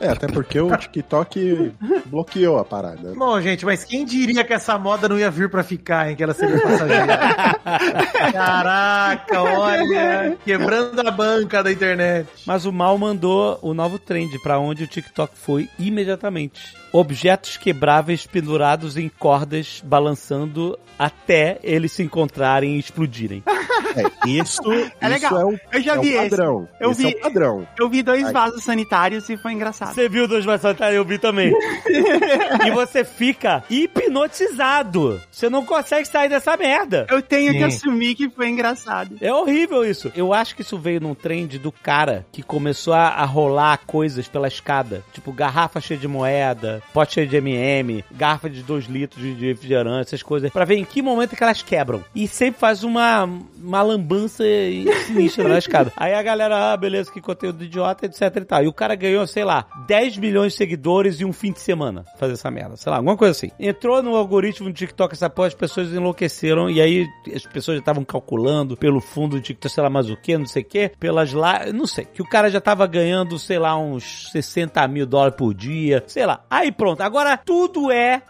É, 0.00 0.10
até 0.10 0.26
porque 0.26 0.60
o 0.60 0.76
TikTok 0.76 1.72
bloqueou 2.06 2.58
a 2.58 2.64
parada. 2.64 3.14
Bom, 3.14 3.40
gente, 3.40 3.64
mas 3.64 3.84
quem 3.84 4.04
diria 4.04 4.44
que 4.44 4.52
essa 4.52 4.78
moda 4.78 5.08
não 5.08 5.18
ia 5.18 5.30
vir 5.30 5.48
pra 5.48 5.62
ficar, 5.62 6.10
hein? 6.10 6.16
Que 6.16 6.22
ela 6.22 6.34
seria 6.34 6.60
passageira. 6.60 7.18
Caraca, 8.32 9.42
olha. 9.42 10.36
Quebrando 10.44 11.00
a 11.00 11.10
banca 11.10 11.62
da 11.62 11.72
internet. 11.72 12.28
Mas 12.46 12.66
o 12.66 12.72
mal 12.72 12.98
mandou 12.98 13.58
o 13.62 13.72
novo 13.72 13.98
trend 13.98 14.38
pra 14.42 14.58
onde 14.58 14.84
o 14.84 14.86
TikTok 14.86 15.32
foi 15.38 15.70
imediatamente. 15.78 16.83
Objetos 16.96 17.56
quebráveis 17.56 18.24
pendurados 18.24 18.96
em 18.96 19.08
cordas 19.08 19.82
balançando 19.84 20.78
até 20.96 21.58
eles 21.64 21.90
se 21.90 22.04
encontrarem 22.04 22.76
e 22.76 22.78
explodirem. 22.78 23.42
É, 23.96 24.28
isso, 24.28 24.60
É 25.00 25.06
legal. 25.08 25.30
isso 25.30 25.40
é 25.40 25.44
o, 25.44 25.60
Eu 25.78 25.80
já 25.80 25.94
é 25.94 25.98
vi 26.00 26.08
o 26.08 26.20
esse. 26.20 26.30
padrão. 26.30 26.68
Eu 26.80 26.90
esse 26.90 27.02
vi- 27.06 27.14
é 27.14 27.16
o 27.16 27.20
padrão. 27.20 27.68
Eu 27.78 27.88
vi 27.88 28.02
dois 28.02 28.24
Ai. 28.26 28.32
vasos 28.32 28.64
sanitários 28.64 29.28
e 29.28 29.36
foi 29.36 29.52
engraçado. 29.52 29.94
Você 29.94 30.08
viu 30.08 30.26
dois 30.26 30.44
mais 30.44 30.60
sanitários? 30.62 30.96
Eu 30.96 31.04
vi 31.04 31.16
também. 31.16 31.52
e 32.66 32.70
você 32.72 33.04
fica 33.04 33.62
hipnotizado. 33.70 35.20
Você 35.30 35.48
não 35.48 35.64
consegue 35.64 36.06
sair 36.08 36.28
dessa 36.28 36.56
merda. 36.56 37.06
Eu 37.08 37.22
tenho 37.22 37.52
que 37.52 37.58
Sim. 37.58 37.64
assumir 37.64 38.14
que 38.16 38.28
foi 38.28 38.48
engraçado. 38.48 39.16
É 39.20 39.32
horrível 39.32 39.84
isso. 39.88 40.10
Eu 40.16 40.32
acho 40.32 40.56
que 40.56 40.62
isso 40.62 40.76
veio 40.78 41.00
num 41.00 41.14
trend 41.14 41.58
do 41.58 41.70
cara 41.70 42.26
que 42.32 42.42
começou 42.42 42.94
a, 42.94 43.08
a 43.10 43.24
rolar 43.24 43.78
coisas 43.86 44.26
pela 44.26 44.48
escada. 44.48 45.04
Tipo, 45.12 45.32
garrafa 45.32 45.80
cheia 45.80 46.00
de 46.00 46.08
moeda, 46.08 46.82
pote 46.92 47.14
cheio 47.14 47.28
de 47.28 47.36
MM, 47.36 48.04
garrafa 48.12 48.48
de 48.48 48.62
2 48.62 48.86
litros 48.86 49.22
de, 49.22 49.46
refrigerante, 49.46 50.08
essas 50.08 50.22
coisas. 50.22 50.50
Pra 50.50 50.64
ver 50.64 50.76
em 50.76 50.84
que 50.84 51.02
momento 51.02 51.36
que 51.36 51.42
elas 51.42 51.62
quebram. 51.62 52.04
E 52.14 52.26
sempre 52.28 52.60
faz 52.60 52.84
uma, 52.84 53.24
uma 53.24 53.82
lambança 53.82 54.44
sinistra 55.06 55.48
na 55.48 55.58
escada. 55.58 55.92
Aí 55.96 56.14
a 56.14 56.22
galera, 56.22 56.72
ah, 56.72 56.76
beleza, 56.76 57.10
que 57.10 57.20
conteúdo 57.20 57.64
idiota, 57.64 58.06
etc 58.06 58.22
e 58.36 58.44
tal. 58.44 58.64
E 58.64 58.68
o 58.68 58.72
cara 58.72 58.94
ganhou, 58.94 59.26
sei 59.26 59.44
lá, 59.44 59.66
10 59.86 60.18
milhões 60.18 60.52
de 60.52 60.58
seguidores 60.58 61.20
em 61.20 61.24
um 61.24 61.32
fim 61.32 61.52
de 61.52 61.60
semana. 61.60 62.04
Fazer 62.18 62.34
essa 62.34 62.50
merda. 62.50 62.76
Sei 62.76 62.90
lá, 62.90 62.98
alguma 62.98 63.16
coisa 63.16 63.32
assim. 63.32 63.50
Entrou 63.58 64.02
no 64.02 64.16
algoritmo 64.16 64.68
do 64.68 64.74
TikTok 64.74 65.14
essa 65.14 65.30
porra, 65.30 65.48
as 65.48 65.54
pessoas 65.54 65.92
enlouqueceram. 65.92 66.70
E 66.70 66.80
aí 66.80 67.06
as 67.34 67.46
pessoas 67.46 67.76
já 67.76 67.80
estavam 67.80 68.04
calculando 68.04 68.76
pelo 68.76 69.00
fundo 69.00 69.36
do 69.36 69.42
TikTok, 69.42 69.72
sei 69.72 69.82
lá, 69.82 69.90
mais 69.90 70.10
o 70.10 70.16
que, 70.16 70.36
não 70.36 70.46
sei 70.46 70.62
o 70.62 70.66
que, 70.66 70.90
pelas 70.98 71.32
lá, 71.32 71.66
não 71.72 71.86
sei. 71.86 72.04
Que 72.04 72.22
o 72.22 72.28
cara 72.28 72.50
já 72.50 72.60
tava 72.60 72.86
ganhando, 72.86 73.38
sei 73.38 73.58
lá, 73.58 73.76
uns 73.76 74.30
60 74.30 74.86
mil 74.88 75.06
dólares 75.06 75.36
por 75.36 75.54
dia, 75.54 76.02
sei 76.06 76.26
lá. 76.26 76.44
Aí 76.50 76.70
pronto. 76.74 77.00
Agora 77.02 77.36
tudo 77.36 77.90
é. 77.90 78.22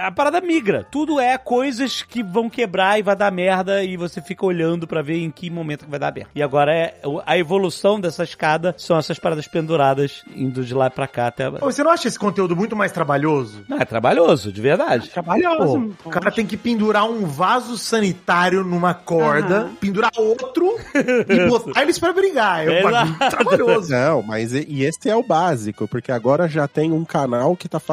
A 0.00 0.10
parada 0.10 0.40
migra. 0.40 0.86
Tudo 0.90 1.20
é 1.20 1.38
coisas 1.38 2.02
que 2.02 2.22
vão 2.22 2.48
quebrar 2.50 2.98
e 2.98 3.02
vai 3.02 3.16
dar 3.16 3.30
merda. 3.30 3.82
E 3.82 3.96
você 3.96 4.20
fica 4.20 4.44
olhando 4.44 4.86
pra 4.86 5.02
ver 5.02 5.18
em 5.18 5.30
que 5.30 5.50
momento 5.50 5.84
que 5.84 5.90
vai 5.90 6.00
dar 6.00 6.12
merda. 6.12 6.30
E 6.34 6.42
agora 6.42 6.74
é 6.74 6.94
a 7.26 7.38
evolução 7.38 8.00
dessa 8.00 8.24
escada 8.24 8.74
são 8.76 8.98
essas 8.98 9.18
paradas 9.18 9.46
penduradas 9.46 10.22
indo 10.34 10.64
de 10.64 10.74
lá 10.74 10.90
pra 10.90 11.06
cá 11.06 11.28
até. 11.28 11.48
Você 11.50 11.82
não 11.82 11.90
acha 11.90 12.08
esse 12.08 12.18
conteúdo 12.18 12.56
muito 12.56 12.74
mais 12.76 12.92
trabalhoso? 12.92 13.64
Não, 13.68 13.78
é 13.78 13.84
trabalhoso, 13.84 14.52
de 14.52 14.60
verdade. 14.60 15.10
Trabalhoso. 15.10 15.94
Pô, 16.02 16.08
o 16.08 16.12
cara 16.12 16.30
tem 16.30 16.46
que 16.46 16.56
pendurar 16.56 17.08
um 17.08 17.26
vaso 17.26 17.76
sanitário 17.76 18.64
numa 18.64 18.94
corda, 18.94 19.62
Aham. 19.62 19.74
pendurar 19.80 20.10
outro 20.16 20.76
e 21.28 21.48
botar 21.48 21.82
eles 21.82 21.98
pra 21.98 22.12
brigar. 22.12 22.66
É 22.66 22.84
um 22.84 23.28
trabalhoso. 23.30 23.92
Não, 23.92 24.22
mas 24.22 24.52
e, 24.52 24.66
e 24.68 24.84
esse 24.84 25.08
é 25.08 25.16
o 25.16 25.22
básico, 25.22 25.86
porque 25.88 26.10
agora 26.10 26.48
já 26.48 26.66
tem 26.66 26.92
um 26.92 27.04
canal 27.04 27.56
que 27.56 27.68
tá 27.68 27.78
fazendo 27.78 27.91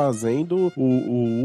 o, 0.75 0.81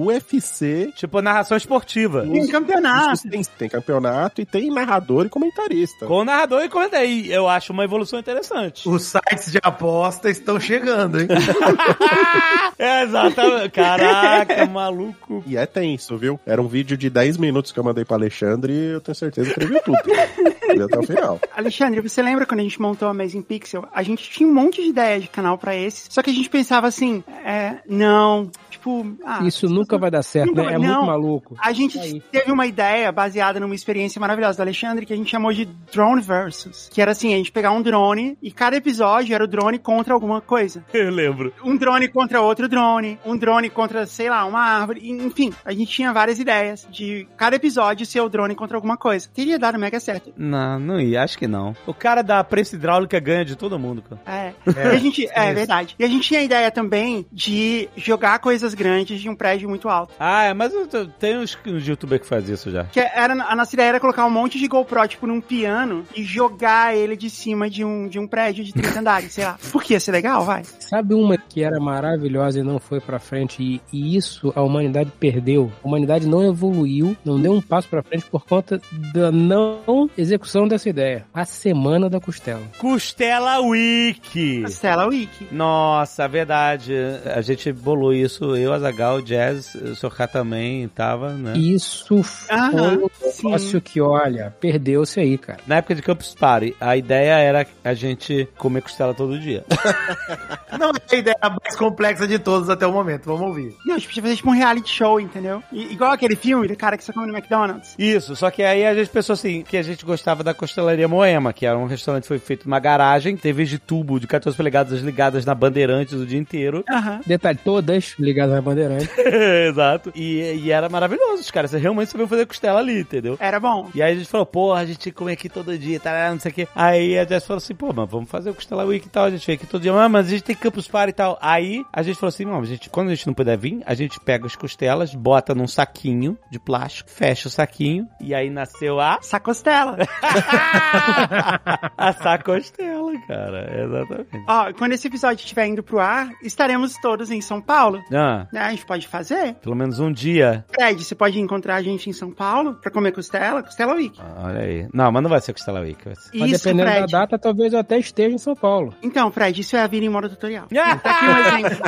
o 0.00 0.06
UFC. 0.06 0.92
Tipo 0.96 1.20
narração 1.20 1.56
esportiva. 1.56 2.22
Tem 2.22 2.46
campeonato. 2.46 3.28
Tem, 3.28 3.42
tem 3.58 3.68
campeonato 3.68 4.40
e 4.40 4.44
tem 4.44 4.70
narrador 4.70 5.26
e 5.26 5.28
comentarista. 5.28 6.06
Com 6.06 6.20
o 6.20 6.24
narrador 6.24 6.62
e 6.62 6.68
comenta 6.68 6.98
aí. 6.98 7.30
Eu 7.30 7.48
acho 7.48 7.72
uma 7.72 7.84
evolução 7.84 8.18
interessante. 8.18 8.88
Os 8.88 9.02
sites 9.04 9.50
de 9.50 9.58
aposta 9.62 10.30
estão 10.30 10.58
chegando, 10.60 11.20
hein? 11.20 11.28
É, 12.78 13.04
Exatamente. 13.04 13.70
Caraca, 13.70 14.66
maluco. 14.66 15.44
E 15.46 15.56
é 15.56 15.66
tenso, 15.66 16.16
viu? 16.16 16.40
Era 16.44 16.60
um 16.60 16.66
vídeo 16.66 16.96
de 16.96 17.08
10 17.08 17.36
minutos 17.36 17.72
que 17.72 17.78
eu 17.78 17.84
mandei 17.84 18.04
pra 18.04 18.16
Alexandre 18.16 18.72
e 18.72 18.92
eu 18.92 19.00
tenho 19.00 19.14
certeza 19.14 19.52
que 19.52 19.60
ele 19.60 19.66
viu 19.66 19.82
tudo. 19.82 19.98
Viu 20.72 20.84
até 20.86 20.98
o 20.98 21.02
final. 21.02 21.40
Alexandre, 21.56 22.00
você 22.00 22.22
lembra 22.22 22.46
quando 22.46 22.60
a 22.60 22.62
gente 22.62 22.80
montou 22.80 23.08
a 23.08 23.10
Amazing 23.10 23.42
Pixel? 23.42 23.86
A 23.92 24.02
gente 24.02 24.28
tinha 24.30 24.48
um 24.48 24.52
monte 24.54 24.82
de 24.82 24.88
ideia 24.88 25.20
de 25.20 25.28
canal 25.28 25.58
pra 25.58 25.74
esse, 25.76 26.06
só 26.10 26.22
que 26.22 26.30
a 26.30 26.32
gente 26.34 26.48
pensava 26.48 26.86
assim, 26.86 27.22
é, 27.44 27.76
não, 27.88 28.50
tipo, 28.70 29.06
ah, 29.24 29.40
Isso 29.44 29.68
nunca 29.68 29.98
vai 29.98 30.10
dar 30.10 30.22
certo, 30.22 30.48
Nunca 30.48 30.62
né? 30.62 30.74
É 30.74 30.78
não. 30.78 30.86
muito 30.86 31.06
maluco. 31.06 31.56
A 31.60 31.72
gente 31.72 31.98
Aí. 31.98 32.20
teve 32.32 32.50
uma 32.52 32.66
ideia 32.66 33.10
baseada 33.12 33.58
numa 33.60 33.74
experiência 33.74 34.20
maravilhosa 34.20 34.56
do 34.58 34.62
Alexandre 34.62 35.06
que 35.06 35.12
a 35.12 35.16
gente 35.16 35.30
chamou 35.30 35.52
de 35.52 35.64
Drone 35.92 36.20
Versus. 36.20 36.88
Que 36.92 37.00
era 37.00 37.12
assim, 37.12 37.32
a 37.34 37.36
gente 37.36 37.52
pegar 37.52 37.72
um 37.72 37.82
drone 37.82 38.36
e 38.42 38.50
cada 38.50 38.76
episódio 38.76 39.34
era 39.34 39.44
o 39.44 39.48
drone 39.48 39.78
contra 39.78 40.14
alguma 40.14 40.40
coisa. 40.40 40.84
Eu 40.92 41.10
lembro. 41.10 41.52
Um 41.64 41.76
drone 41.76 42.08
contra 42.08 42.40
outro 42.40 42.68
drone, 42.68 43.18
um 43.24 43.36
drone 43.36 43.70
contra, 43.70 44.06
sei 44.06 44.28
lá, 44.30 44.44
uma 44.44 44.60
árvore. 44.60 45.00
e, 45.02 45.10
Enfim, 45.10 45.52
a 45.64 45.72
gente 45.72 45.86
tinha 45.90 46.12
várias 46.12 46.38
ideias 46.38 46.86
de 46.90 47.26
cada 47.36 47.56
episódio 47.56 48.04
ser 48.06 48.20
o 48.20 48.28
drone 48.28 48.54
contra 48.54 48.76
alguma 48.76 48.96
coisa. 48.96 49.28
Teria 49.32 49.58
dado 49.58 49.78
mega 49.78 49.98
certo. 50.00 50.32
Não, 50.36 50.53
não 50.78 51.00
ia, 51.00 51.22
acho 51.22 51.38
que 51.38 51.46
não. 51.46 51.74
O 51.86 51.94
cara 51.94 52.22
da 52.22 52.42
prensa 52.44 52.76
hidráulica 52.76 53.18
ganha 53.20 53.44
de 53.44 53.56
todo 53.56 53.78
mundo, 53.78 54.02
cara. 54.02 54.20
É. 54.26 54.52
e 54.66 54.88
a 54.88 54.98
gente, 54.98 55.28
é 55.32 55.46
isso. 55.46 55.54
verdade. 55.54 55.94
E 55.98 56.04
a 56.04 56.08
gente 56.08 56.26
tinha 56.26 56.40
a 56.40 56.42
ideia 56.42 56.70
também 56.70 57.26
de 57.32 57.88
jogar 57.96 58.38
coisas 58.38 58.74
grandes 58.74 59.20
de 59.20 59.28
um 59.28 59.34
prédio 59.34 59.68
muito 59.68 59.88
alto. 59.88 60.14
Ah, 60.18 60.44
é, 60.44 60.54
mas 60.54 60.72
tem 61.18 61.38
uns, 61.38 61.58
uns 61.66 61.86
youtubers 61.86 62.22
que 62.22 62.28
fazem 62.28 62.54
isso 62.54 62.70
já. 62.70 62.84
Que 62.84 63.00
era, 63.00 63.32
a 63.32 63.56
nossa 63.56 63.74
ideia 63.74 63.88
era 63.88 64.00
colocar 64.00 64.24
um 64.26 64.30
monte 64.30 64.58
de 64.58 64.68
GoPro, 64.68 65.06
tipo, 65.08 65.26
num 65.26 65.40
piano 65.40 66.04
e 66.14 66.22
jogar 66.22 66.96
ele 66.96 67.16
de 67.16 67.28
cima 67.28 67.68
de 67.68 67.84
um, 67.84 68.08
de 68.08 68.18
um 68.18 68.26
prédio 68.26 68.64
de 68.64 68.72
30 68.72 69.00
andares, 69.00 69.32
sei 69.32 69.44
lá. 69.44 69.58
Por 69.72 69.82
que 69.82 69.94
ia 69.94 70.00
ser 70.00 70.12
legal, 70.12 70.44
vai? 70.44 70.62
Sabe 70.80 71.14
uma 71.14 71.36
que 71.36 71.62
era 71.62 71.80
maravilhosa 71.80 72.60
e 72.60 72.62
não 72.62 72.78
foi 72.78 73.00
pra 73.00 73.18
frente 73.18 73.62
e, 73.62 73.80
e 73.92 74.16
isso 74.16 74.52
a 74.54 74.62
humanidade 74.62 75.10
perdeu? 75.18 75.70
A 75.82 75.86
humanidade 75.86 76.26
não 76.26 76.44
evoluiu, 76.44 77.16
não 77.24 77.40
deu 77.40 77.52
um 77.52 77.60
passo 77.60 77.88
pra 77.88 78.02
frente 78.02 78.24
por 78.26 78.44
conta 78.44 78.80
da 79.12 79.30
não 79.32 80.08
execução 80.16 80.43
dessa 80.68 80.88
ideia. 80.88 81.24
A 81.32 81.44
semana 81.44 82.08
da 82.10 82.20
costela. 82.20 82.62
Costela 82.78 83.60
Wiki. 83.60 84.62
Stella 84.68 85.06
Wiki. 85.06 85.48
Nossa, 85.52 86.26
verdade. 86.28 86.94
A 87.34 87.40
gente 87.40 87.72
bolou 87.72 88.12
isso, 88.12 88.56
eu, 88.56 88.72
Azagal, 88.72 89.20
Jazz, 89.22 89.74
o 89.74 89.94
Sr. 89.96 90.10
K 90.14 90.26
também 90.28 90.86
tava, 90.88 91.30
né? 91.32 91.54
Isso 91.56 92.22
foi 92.22 92.56
Aham, 92.56 92.98
um 92.98 93.08
negócio 93.48 93.80
que, 93.80 94.00
olha, 94.00 94.54
perdeu-se 94.60 95.20
aí, 95.20 95.36
cara. 95.38 95.60
Na 95.66 95.76
época 95.76 95.94
de 95.94 96.02
Campus 96.02 96.34
Party, 96.34 96.76
a 96.80 96.96
ideia 96.96 97.34
era 97.38 97.66
a 97.82 97.94
gente 97.94 98.48
comer 98.58 98.82
costela 98.82 99.14
todo 99.14 99.38
dia. 99.38 99.64
Não 100.78 100.90
é 100.90 101.14
a 101.14 101.16
ideia 101.16 101.36
mais 101.62 101.76
complexa 101.76 102.26
de 102.26 102.38
todas 102.38 102.68
até 102.68 102.86
o 102.86 102.92
momento. 102.92 103.24
Vamos 103.26 103.42
ouvir. 103.48 103.74
Não, 103.86 103.94
a 103.94 103.98
gente 103.98 104.08
podia 104.08 104.22
fazer 104.22 104.36
tipo 104.36 104.50
um 104.50 104.54
reality 104.54 104.90
show, 104.90 105.20
entendeu? 105.20 105.62
I- 105.72 105.92
igual 105.92 106.12
aquele 106.12 106.36
filme 106.36 106.66
do 106.66 106.76
cara 106.76 106.96
que 106.96 107.04
só 107.04 107.12
come 107.12 107.26
no 107.26 107.36
McDonald's. 107.36 107.94
Isso, 107.98 108.34
só 108.34 108.50
que 108.50 108.62
aí 108.62 108.84
a 108.84 108.94
gente 108.94 109.08
pensou 109.10 109.34
assim, 109.34 109.62
que 109.62 109.76
a 109.76 109.82
gente 109.82 110.04
gostava 110.04 110.33
da 110.42 110.54
Costelaria 110.54 111.06
Moema, 111.06 111.52
que 111.52 111.66
era 111.66 111.78
um 111.78 111.86
restaurante 111.86 112.22
que 112.22 112.28
foi 112.28 112.38
feito 112.38 112.66
numa 112.66 112.80
garagem, 112.80 113.36
TVs 113.36 113.68
de 113.68 113.78
tubo 113.78 114.18
de 114.18 114.26
14 114.26 114.56
polegadas 114.56 115.00
ligadas 115.00 115.44
na 115.44 115.54
Bandeirantes 115.54 116.14
o 116.14 116.26
dia 116.26 116.38
inteiro. 116.38 116.84
Aham. 116.90 117.20
Detalhe, 117.26 117.58
todas 117.62 118.14
ligadas 118.18 118.54
na 118.54 118.62
bandeirante. 118.62 119.10
Exato. 119.68 120.12
E, 120.14 120.40
e 120.62 120.70
era 120.70 120.88
maravilhoso, 120.88 121.42
os 121.42 121.50
caras 121.50 121.72
realmente 121.72 122.10
sabiam 122.10 122.28
fazer 122.28 122.46
costela 122.46 122.80
ali, 122.80 123.00
entendeu? 123.00 123.36
Era 123.40 123.60
bom. 123.60 123.90
E 123.94 124.02
aí 124.02 124.12
a 124.12 124.16
gente 124.16 124.28
falou, 124.28 124.46
porra, 124.46 124.80
a 124.80 124.86
gente 124.86 125.10
come 125.10 125.32
aqui 125.32 125.48
todo 125.48 125.76
dia, 125.78 126.00
tá, 126.00 126.30
não 126.30 126.40
sei 126.40 126.50
o 126.50 126.54
quê. 126.54 126.68
Aí 126.74 127.18
a 127.18 127.24
Jess 127.24 127.46
falou 127.46 127.58
assim, 127.58 127.74
pô, 127.74 127.92
mas 127.92 128.08
vamos 128.08 128.28
fazer 128.28 128.50
o 128.50 128.54
Costela 128.54 128.84
Week 128.84 129.06
e 129.06 129.10
tal, 129.10 129.24
a 129.24 129.30
gente 129.30 129.46
vem 129.46 129.56
aqui 129.56 129.66
todo 129.66 129.82
dia, 129.82 129.92
ah, 129.92 130.08
mas 130.08 130.26
a 130.26 130.30
gente 130.30 130.44
tem 130.44 130.56
Campus 130.56 130.88
Party 130.88 131.10
e 131.10 131.14
tal. 131.14 131.38
Aí 131.40 131.84
a 131.92 132.02
gente 132.02 132.18
falou 132.18 132.28
assim, 132.28 132.44
não, 132.44 132.60
a 132.60 132.64
gente, 132.64 132.88
quando 132.90 133.08
a 133.08 133.14
gente 133.14 133.26
não 133.26 133.34
puder 133.34 133.56
vir, 133.56 133.82
a 133.84 133.94
gente 133.94 134.18
pega 134.20 134.46
as 134.46 134.56
costelas, 134.56 135.14
bota 135.14 135.54
num 135.54 135.66
saquinho 135.66 136.38
de 136.50 136.58
plástico, 136.58 137.10
fecha 137.10 137.48
o 137.48 137.50
saquinho, 137.50 138.08
e 138.20 138.34
aí 138.34 138.50
nasceu 138.50 139.00
a... 139.00 139.18
Sacostela. 139.22 139.96
a 141.96 142.12
sacostela, 142.12 143.12
cara, 143.26 143.84
exatamente. 143.84 144.44
Ó, 144.48 144.72
quando 144.72 144.92
esse 144.92 145.06
episódio 145.06 145.42
estiver 145.42 145.66
indo 145.66 145.82
pro 145.82 145.98
ar, 146.00 146.30
estaremos 146.42 146.94
todos 146.98 147.30
em 147.30 147.40
São 147.40 147.60
Paulo. 147.60 148.02
Ah, 148.12 148.46
Né? 148.52 148.60
A 148.60 148.70
gente 148.70 148.86
pode 148.86 149.06
fazer. 149.08 149.54
pelo 149.56 149.74
menos 149.76 149.98
um 150.00 150.12
dia. 150.12 150.64
Fred, 150.74 151.02
você 151.04 151.14
pode 151.14 151.38
encontrar 151.40 151.76
a 151.76 151.82
gente 151.82 152.08
em 152.08 152.12
São 152.12 152.30
Paulo 152.30 152.74
pra 152.74 152.90
comer 152.90 153.12
costela, 153.12 153.62
Costela 153.62 153.94
Week. 153.94 154.18
Ah, 154.20 154.44
Olha 154.46 154.60
aí. 154.60 154.88
Não, 154.92 155.10
mas 155.10 155.22
não 155.22 155.30
vai 155.30 155.40
ser 155.40 155.52
Costela 155.52 155.80
Week, 155.80 156.04
vai 156.04 156.14
ser. 156.14 156.30
Mas 156.38 156.50
Isso, 156.52 156.64
dependendo 156.64 156.90
Fred. 156.90 157.12
da 157.12 157.18
data, 157.20 157.38
talvez 157.38 157.72
eu 157.72 157.78
até 157.78 157.98
esteja 157.98 158.34
em 158.34 158.38
São 158.38 158.54
Paulo. 158.54 158.94
Então, 159.02 159.30
Fred, 159.30 159.60
isso 159.60 159.76
é 159.76 159.80
a 159.80 159.86
vida 159.86 160.04
em 160.04 160.08
modo 160.08 160.28
tutorial. 160.28 160.66
Tá 161.02 161.10
aqui 161.10 161.26
um 161.26 161.38
exemplo. 161.38 161.84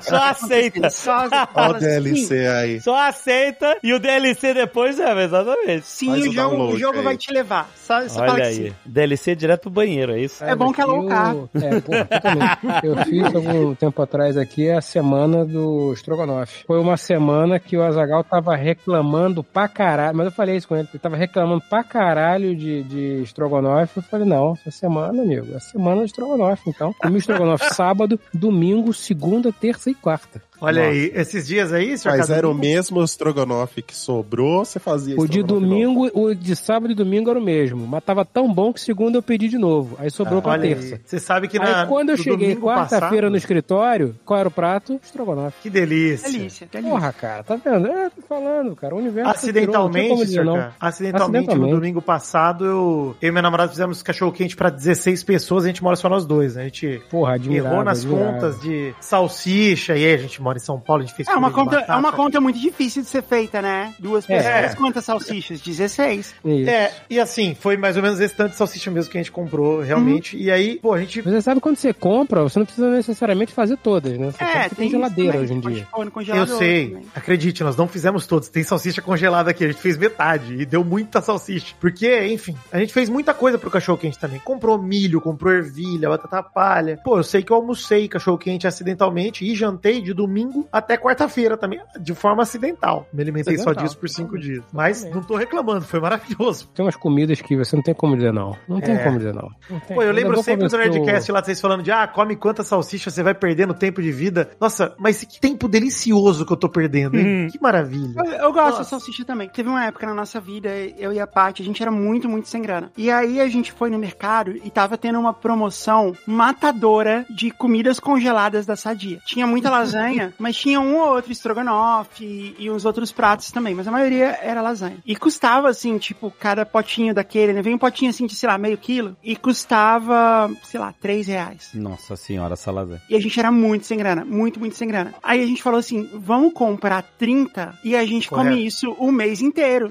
Só 0.00 0.22
aceita. 0.22 0.90
Só, 0.90 1.24
Olha 1.54 1.70
o 1.70 1.78
DLC 1.78 2.46
aí. 2.46 2.80
Só 2.80 2.96
aceita 3.08 3.76
e 3.82 3.92
o 3.92 3.98
DLC 3.98 4.54
depois 4.54 4.98
é, 5.00 5.24
exatamente. 5.24 5.86
Sim, 5.86 6.10
o 6.10 6.28
o 6.28 6.32
jogo, 6.32 6.64
o 6.64 6.78
jogo 6.78 6.98
aí. 6.98 7.04
vai 7.04 7.16
te 7.16 7.32
levar. 7.32 7.68
Só, 7.76 8.08
só 8.08 8.20
fala 8.20 8.32
Olha 8.32 8.42
que 8.42 8.48
aí. 8.48 8.54
sim. 8.54 8.72
DLC 8.84 9.36
direto 9.36 9.62
pro 9.62 9.70
banheiro, 9.70 10.12
é 10.12 10.20
isso? 10.20 10.42
É 10.44 10.54
bom 10.56 10.72
que 10.72 10.80
é 10.80 10.84
low 10.84 11.02
Eu- 11.04 11.08
carb. 11.08 11.48
É, 11.54 11.80
pô, 11.80 11.92
totalmente. 11.92 12.86
Eu 12.86 12.96
fiz 13.04 13.34
algum 13.34 13.74
tempo 13.74 14.02
atrás 14.02 14.36
aqui 14.36 14.68
a 14.70 14.80
semana 14.80 15.44
do 15.44 15.92
Strogonoff. 15.94 16.64
Foi 16.66 16.80
uma 16.80 16.96
semana 16.96 17.60
que 17.60 17.76
o 17.76 17.82
Azagal 17.82 18.24
tava 18.24 18.56
reclamando 18.56 19.44
pra 19.44 19.68
caralho, 19.68 20.16
mas 20.16 20.26
eu 20.26 20.32
falei 20.32 20.56
isso 20.56 20.66
com 20.66 20.74
ele, 20.76 20.88
ele 20.92 20.98
tava 20.98 21.16
reclamando 21.16 21.62
pra 21.68 21.84
caralho 21.84 22.56
de, 22.56 22.82
de 22.82 23.22
Strogonoff. 23.24 23.96
Eu 23.96 24.02
falei, 24.02 24.26
não, 24.26 24.54
essa 24.54 24.70
semana, 24.70 25.22
amigo, 25.22 25.52
é 25.52 25.56
a 25.56 25.60
semana 25.60 26.00
do 26.00 26.06
Strogonoff, 26.08 26.62
então. 26.68 26.92
Comi 26.98 27.18
Strogonoff 27.18 27.64
sábado, 27.74 28.18
domingo, 28.34 28.92
segunda, 28.92 29.52
terça 29.52 29.90
e 29.90 29.94
quarta. 29.94 30.42
Olha 30.60 30.82
Nossa. 30.82 30.92
aí, 30.94 31.12
esses 31.14 31.46
dias 31.46 31.72
aí, 31.72 31.96
senhor 31.98 32.16
Mas 32.16 32.30
era 32.30 32.48
o 32.48 32.54
mesmo 32.54 33.02
estrogonofe 33.02 33.82
que 33.82 33.94
sobrou, 33.94 34.64
você 34.64 34.78
fazia 34.78 35.14
O 35.18 35.26
de 35.28 35.40
estrogonofe 35.40 35.84
novo? 35.84 36.00
domingo, 36.06 36.10
o 36.14 36.34
de 36.34 36.56
sábado 36.56 36.90
e 36.92 36.94
domingo 36.94 37.30
era 37.30 37.38
o 37.38 37.42
mesmo. 37.42 37.86
Mas 37.86 38.02
tava 38.04 38.24
tão 38.24 38.52
bom 38.52 38.72
que 38.72 38.80
segunda 38.80 39.18
eu 39.18 39.22
pedi 39.22 39.48
de 39.48 39.58
novo. 39.58 39.96
Aí 39.98 40.10
sobrou 40.10 40.40
pra 40.40 40.52
Ah, 40.52 40.54
Olha 40.54 40.62
terça. 40.74 40.94
aí. 40.96 41.00
Você 41.04 41.18
sabe 41.20 41.48
que 41.48 41.58
na, 41.58 41.82
Aí 41.82 41.86
quando 41.88 42.10
eu 42.10 42.16
cheguei 42.16 42.54
domingo 42.54 42.66
quarta-feira 42.68 43.28
no 43.28 43.36
escritório, 43.36 44.14
qual 44.24 44.40
era 44.40 44.48
o 44.48 44.50
prato? 44.52 44.98
Estrogonofe. 45.02 45.56
Que 45.62 45.70
delícia. 45.70 46.30
Delícia, 46.30 46.66
delícia. 46.70 46.90
Porra, 46.92 47.12
cara, 47.12 47.42
tá 47.42 47.56
vendo? 47.56 47.86
É, 47.88 48.10
tô 48.10 48.22
falando, 48.22 48.74
cara. 48.76 48.94
O 48.94 48.98
universo. 48.98 49.30
Acidentalmente, 49.30 50.08
senhor, 50.08 50.24
dizer 50.26 50.44
cara, 50.44 50.74
acidentalmente, 50.80 51.36
Acidentalmente. 51.48 51.70
no 51.70 51.76
domingo 51.80 52.00
passado, 52.02 52.64
eu, 52.64 53.16
eu 53.20 53.28
e 53.28 53.30
minha 53.30 53.42
namorada 53.42 53.70
fizemos 53.70 54.02
cachorro 54.02 54.32
quente 54.32 54.56
pra 54.56 54.70
16 54.70 55.22
pessoas, 55.24 55.64
a 55.64 55.66
gente 55.68 55.82
mora 55.82 55.96
só 55.96 56.08
nós 56.08 56.24
dois, 56.26 56.54
né? 56.56 56.62
A 56.62 56.64
gente. 56.64 57.00
Porra, 57.10 57.34
admirável. 57.34 57.72
errou 57.72 57.84
nas 57.84 57.98
admirável. 58.00 58.32
contas 58.34 58.60
de 58.60 58.94
salsicha, 59.00 59.96
e 59.96 60.04
aí 60.06 60.14
a 60.14 60.18
gente 60.18 60.40
mora 60.46 60.58
em 60.58 60.60
São 60.60 60.78
Paulo, 60.78 61.02
a 61.02 61.06
gente 61.06 61.14
fez 61.16 61.26
É 61.28 61.34
uma, 61.34 61.50
conta, 61.50 61.76
é 61.80 61.96
uma 61.96 62.12
conta 62.12 62.40
muito 62.40 62.58
difícil 62.58 63.02
de 63.02 63.08
ser 63.08 63.22
feita, 63.22 63.60
né? 63.60 63.92
Duas 63.98 64.28
É. 64.30 64.36
pessoas, 64.38 64.74
quantas 64.76 65.04
salsichas? 65.04 65.60
16. 65.60 66.34
Isso. 66.44 66.70
É, 66.70 66.92
e 67.10 67.18
assim, 67.18 67.56
foi 67.58 67.76
mais 67.76 67.96
ou 67.96 68.02
menos 68.02 68.20
esse 68.20 68.34
tanto 68.34 68.52
de 68.52 68.56
salsicha 68.56 68.88
mesmo 68.90 69.10
que 69.10 69.18
a 69.18 69.20
gente 69.20 69.32
comprou, 69.32 69.80
realmente. 69.80 70.36
E 70.36 70.48
aí, 70.50 70.78
pô, 70.80 70.92
a 70.94 71.00
gente. 71.00 71.20
Você 71.20 71.42
sabe 71.42 71.60
quando 71.60 71.76
você 71.76 71.92
compra, 71.92 72.42
você 72.44 72.58
não 72.60 72.66
precisa 72.66 72.88
necessariamente 72.90 73.52
fazer 73.52 73.76
todas, 73.78 74.16
né? 74.16 74.30
Você 74.30 74.44
É, 74.44 74.68
tem 74.68 74.88
geladeira 74.88 75.38
hoje 75.40 75.52
em 75.52 75.60
dia. 75.60 75.86
Eu 76.34 76.46
sei, 76.46 76.90
também. 76.90 77.06
acredite, 77.14 77.64
nós 77.64 77.76
não 77.76 77.88
fizemos 77.88 78.24
todos. 78.26 78.48
Tem 78.48 78.62
salsicha 78.62 79.02
congelada 79.02 79.50
aqui, 79.50 79.64
a 79.64 79.68
gente 79.68 79.80
fez 79.80 79.96
metade 79.96 80.54
e 80.54 80.64
deu 80.64 80.84
muita 80.84 81.20
salsicha. 81.20 81.74
Porque, 81.80 82.26
enfim, 82.28 82.56
a 82.70 82.78
gente 82.78 82.92
fez 82.92 83.08
muita 83.08 83.34
coisa 83.34 83.58
pro 83.58 83.70
cachorro 83.70 83.98
quente 83.98 84.18
também. 84.18 84.38
Comprou 84.40 84.80
milho, 84.80 85.20
comprou 85.20 85.52
ervilha, 85.52 86.08
batata 86.08 86.42
palha. 86.42 87.00
Pô, 87.02 87.18
eu 87.18 87.24
sei 87.24 87.42
que 87.42 87.50
eu 87.50 87.56
almocei 87.56 88.06
cachorro 88.08 88.38
quente 88.38 88.66
acidentalmente 88.66 89.44
e 89.44 89.54
jantei 89.54 90.00
de 90.00 90.12
domingo 90.14 90.35
até 90.72 90.96
quarta-feira 90.96 91.56
também, 91.56 91.80
de 92.00 92.14
forma 92.14 92.42
acidental. 92.42 93.06
Me 93.12 93.22
alimentei 93.22 93.54
só 93.56 93.62
Acidental. 93.70 93.84
disso 93.84 93.98
por 93.98 94.08
cinco 94.08 94.38
dias. 94.38 94.64
Mas 94.72 95.04
não 95.10 95.22
tô 95.22 95.36
reclamando, 95.36 95.82
foi 95.82 96.00
maravilhoso. 96.00 96.68
Tem 96.74 96.84
umas 96.84 96.96
comidas 96.96 97.40
que 97.40 97.56
você 97.56 97.74
não 97.76 97.82
tem 97.82 97.94
como 97.94 98.16
dizer 98.16 98.32
não. 98.32 98.56
Não 98.68 98.80
tem 98.80 98.94
É. 98.94 98.98
como 99.04 99.18
dizer 99.18 99.34
não. 99.34 99.50
Não. 99.70 99.80
Pô, 99.80 99.94
eu 100.02 100.10
Ainda 100.10 100.12
lembro 100.12 100.42
sempre 100.42 100.68
do 100.68 100.76
Nerdcast 100.76 101.32
lá, 101.32 101.42
vocês 101.42 101.60
falando 101.60 101.82
de, 101.82 101.90
ah, 101.90 102.06
come 102.06 102.36
quanta 102.36 102.62
salsicha, 102.62 103.10
você 103.10 103.22
vai 103.22 103.34
perdendo 103.34 103.74
tempo 103.74 104.02
de 104.02 104.10
vida. 104.12 104.50
Nossa, 104.60 104.94
mas 104.98 105.22
que 105.24 105.40
tempo 105.40 105.68
delicioso 105.68 106.44
que 106.44 106.52
eu 106.52 106.56
tô 106.56 106.68
perdendo, 106.68 107.16
hein? 107.16 107.46
Hum. 107.46 107.48
Que 107.50 107.60
maravilha. 107.60 108.14
Eu, 108.16 108.24
eu 108.32 108.52
gosto 108.52 108.70
Nossa. 108.78 108.82
de 108.82 108.88
salsicha 108.88 109.24
também. 109.24 109.48
Teve 109.48 109.68
uma 109.68 109.84
época 109.84 110.06
na 110.06 110.14
nossa 110.14 110.40
vida, 110.40 110.68
eu 110.98 111.12
e 111.12 111.20
a 111.20 111.26
Paty, 111.26 111.62
a 111.62 111.64
gente 111.64 111.82
era 111.82 111.90
muito, 111.90 112.28
muito 112.28 112.48
sem 112.48 112.60
grana. 112.62 112.90
E 112.96 113.10
aí 113.10 113.40
a 113.40 113.48
gente 113.48 113.72
foi 113.72 113.90
no 113.90 113.98
mercado 113.98 114.52
e 114.64 114.70
tava 114.70 114.96
tendo 114.98 115.18
uma 115.18 115.32
promoção 115.34 116.12
matadora 116.26 117.26
de 117.28 117.50
comidas 117.50 117.98
congeladas 118.00 118.64
da 118.66 118.76
Sadia. 118.76 119.18
Tinha 119.24 119.46
muita 119.46 119.70
lasanha, 119.70 120.25
mas 120.38 120.56
tinha 120.56 120.80
um 120.80 120.96
ou 120.96 121.14
outro 121.14 121.32
estrogonofe 121.32 122.24
e, 122.24 122.56
e 122.58 122.70
uns 122.70 122.84
outros 122.84 123.12
pratos 123.12 123.50
também, 123.50 123.74
mas 123.74 123.88
a 123.88 123.90
maioria 123.90 124.38
era 124.42 124.62
lasanha. 124.62 124.98
E 125.04 125.16
custava, 125.16 125.68
assim, 125.68 125.98
tipo, 125.98 126.30
cada 126.30 126.64
potinho 126.64 127.14
daquele, 127.14 127.52
né? 127.52 127.62
Vem 127.62 127.74
um 127.74 127.78
potinho, 127.78 128.10
assim, 128.10 128.26
de, 128.26 128.34
sei 128.34 128.48
lá, 128.48 128.58
meio 128.58 128.78
quilo, 128.78 129.16
e 129.22 129.36
custava, 129.36 130.50
sei 130.64 130.80
lá, 130.80 130.94
três 131.00 131.26
reais. 131.26 131.70
Nossa 131.74 132.16
senhora, 132.16 132.54
essa 132.54 132.70
lasanha. 132.70 133.02
E 133.08 133.16
a 133.16 133.20
gente 133.20 133.38
era 133.38 133.50
muito 133.50 133.86
sem 133.86 133.98
grana, 133.98 134.24
muito, 134.24 134.58
muito 134.58 134.76
sem 134.76 134.88
grana. 134.88 135.14
Aí 135.22 135.42
a 135.42 135.46
gente 135.46 135.62
falou 135.62 135.78
assim: 135.78 136.08
vamos 136.14 136.52
comprar 136.52 137.02
30 137.18 137.78
e 137.84 137.96
a 137.96 138.04
gente 138.04 138.28
Correto. 138.28 138.50
come 138.50 138.66
isso 138.66 138.92
o 138.98 139.10
mês 139.12 139.40
inteiro. 139.40 139.90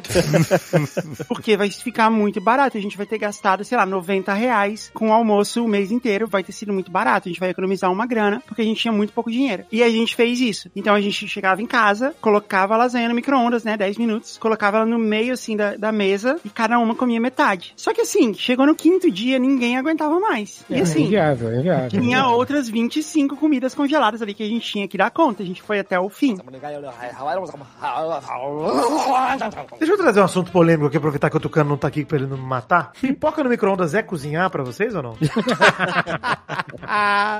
Porque 1.28 1.58
vai 1.58 1.70
ficar 1.70 2.10
muito 2.10 2.42
barato. 2.42 2.78
A 2.78 2.82
gente 2.82 2.98
vai 2.98 3.06
ter 3.06 3.18
gastado, 3.18 3.64
sei 3.64 3.78
lá, 3.78 3.86
90 3.86 4.34
reais 4.34 4.92
com 4.94 5.10
o 5.10 5.14
almoço 5.14 5.64
o 5.64 5.68
mês 5.68 5.92
inteiro. 5.92 6.28
Vai 6.28 6.44
ter 6.44 6.52
sido 6.52 6.74
muito 6.74 6.92
barato. 6.92 7.28
A 7.28 7.32
gente 7.32 7.40
vai 7.40 7.50
economizar 7.50 7.92
uma 7.92 8.06
grana, 8.06 8.42
porque 8.46 8.62
a 8.62 8.66
gente 8.66 8.82
tinha 8.82 8.92
muito 8.92 9.14
pouco 9.14 9.32
dinheiro. 9.32 9.66
E 9.72 9.84
a 9.84 9.90
gente 9.90 10.16
fez 10.16 10.25
isso. 10.34 10.70
Então 10.76 10.94
a 10.96 11.02
gente 11.02 11.28
chegava 11.28 11.62
em 11.62 11.66
casa, 11.66 12.14
colocava 12.22 12.74
a 12.74 12.78
lasanha 12.78 13.08
no 13.10 13.16
micro-ondas, 13.16 13.64
né? 13.64 13.76
10 13.78 13.98
minutos, 13.98 14.38
colocava 14.38 14.78
ela 14.78 14.86
no 14.86 14.98
meio, 15.00 15.34
assim, 15.34 15.56
da, 15.56 15.76
da 15.76 15.92
mesa 15.92 16.40
e 16.46 16.50
cada 16.50 16.78
uma 16.80 16.96
comia 16.96 17.20
metade. 17.20 17.74
Só 17.76 17.94
que 17.94 18.02
assim, 18.02 18.34
chegou 18.34 18.66
no 18.66 18.76
quinto 18.76 19.10
dia, 19.12 19.38
ninguém 19.40 19.78
aguentava 19.78 20.20
mais. 20.20 20.64
E 20.70 20.76
É 20.76 20.82
assim. 20.82 21.04
inviável, 21.04 21.50
é 21.50 21.60
inviável. 21.60 21.90
Tinha 21.90 22.28
outras 22.28 22.70
25 22.70 23.36
comidas 23.38 23.74
congeladas 23.76 24.22
ali 24.22 24.34
que 24.34 24.44
a 24.44 24.48
gente 24.48 24.70
tinha 24.70 24.88
que 24.88 24.98
dar 24.98 25.12
conta. 25.12 25.44
A 25.44 25.46
gente 25.46 25.62
foi 25.62 25.80
até 25.80 26.00
o 26.00 26.10
fim. 26.10 26.38
Deixa 29.80 29.94
eu 29.94 29.98
trazer 29.98 30.22
um 30.22 30.24
assunto 30.26 30.52
polêmico 30.52 30.88
aqui, 30.88 30.98
aproveitar 30.98 31.30
que 31.30 31.38
o 31.38 31.40
Tucano 31.40 31.70
não 31.72 31.78
tá 31.78 31.88
aqui 31.88 32.04
pra 32.06 32.18
ele 32.18 32.28
não 32.28 32.38
me 32.38 32.44
matar. 32.46 32.92
Pipoca 33.00 33.44
no 33.44 33.50
micro-ondas 33.50 33.94
é 33.94 34.02
cozinhar 34.02 34.50
pra 34.50 34.64
vocês 34.64 34.96
ou 34.96 35.04
não? 35.04 35.18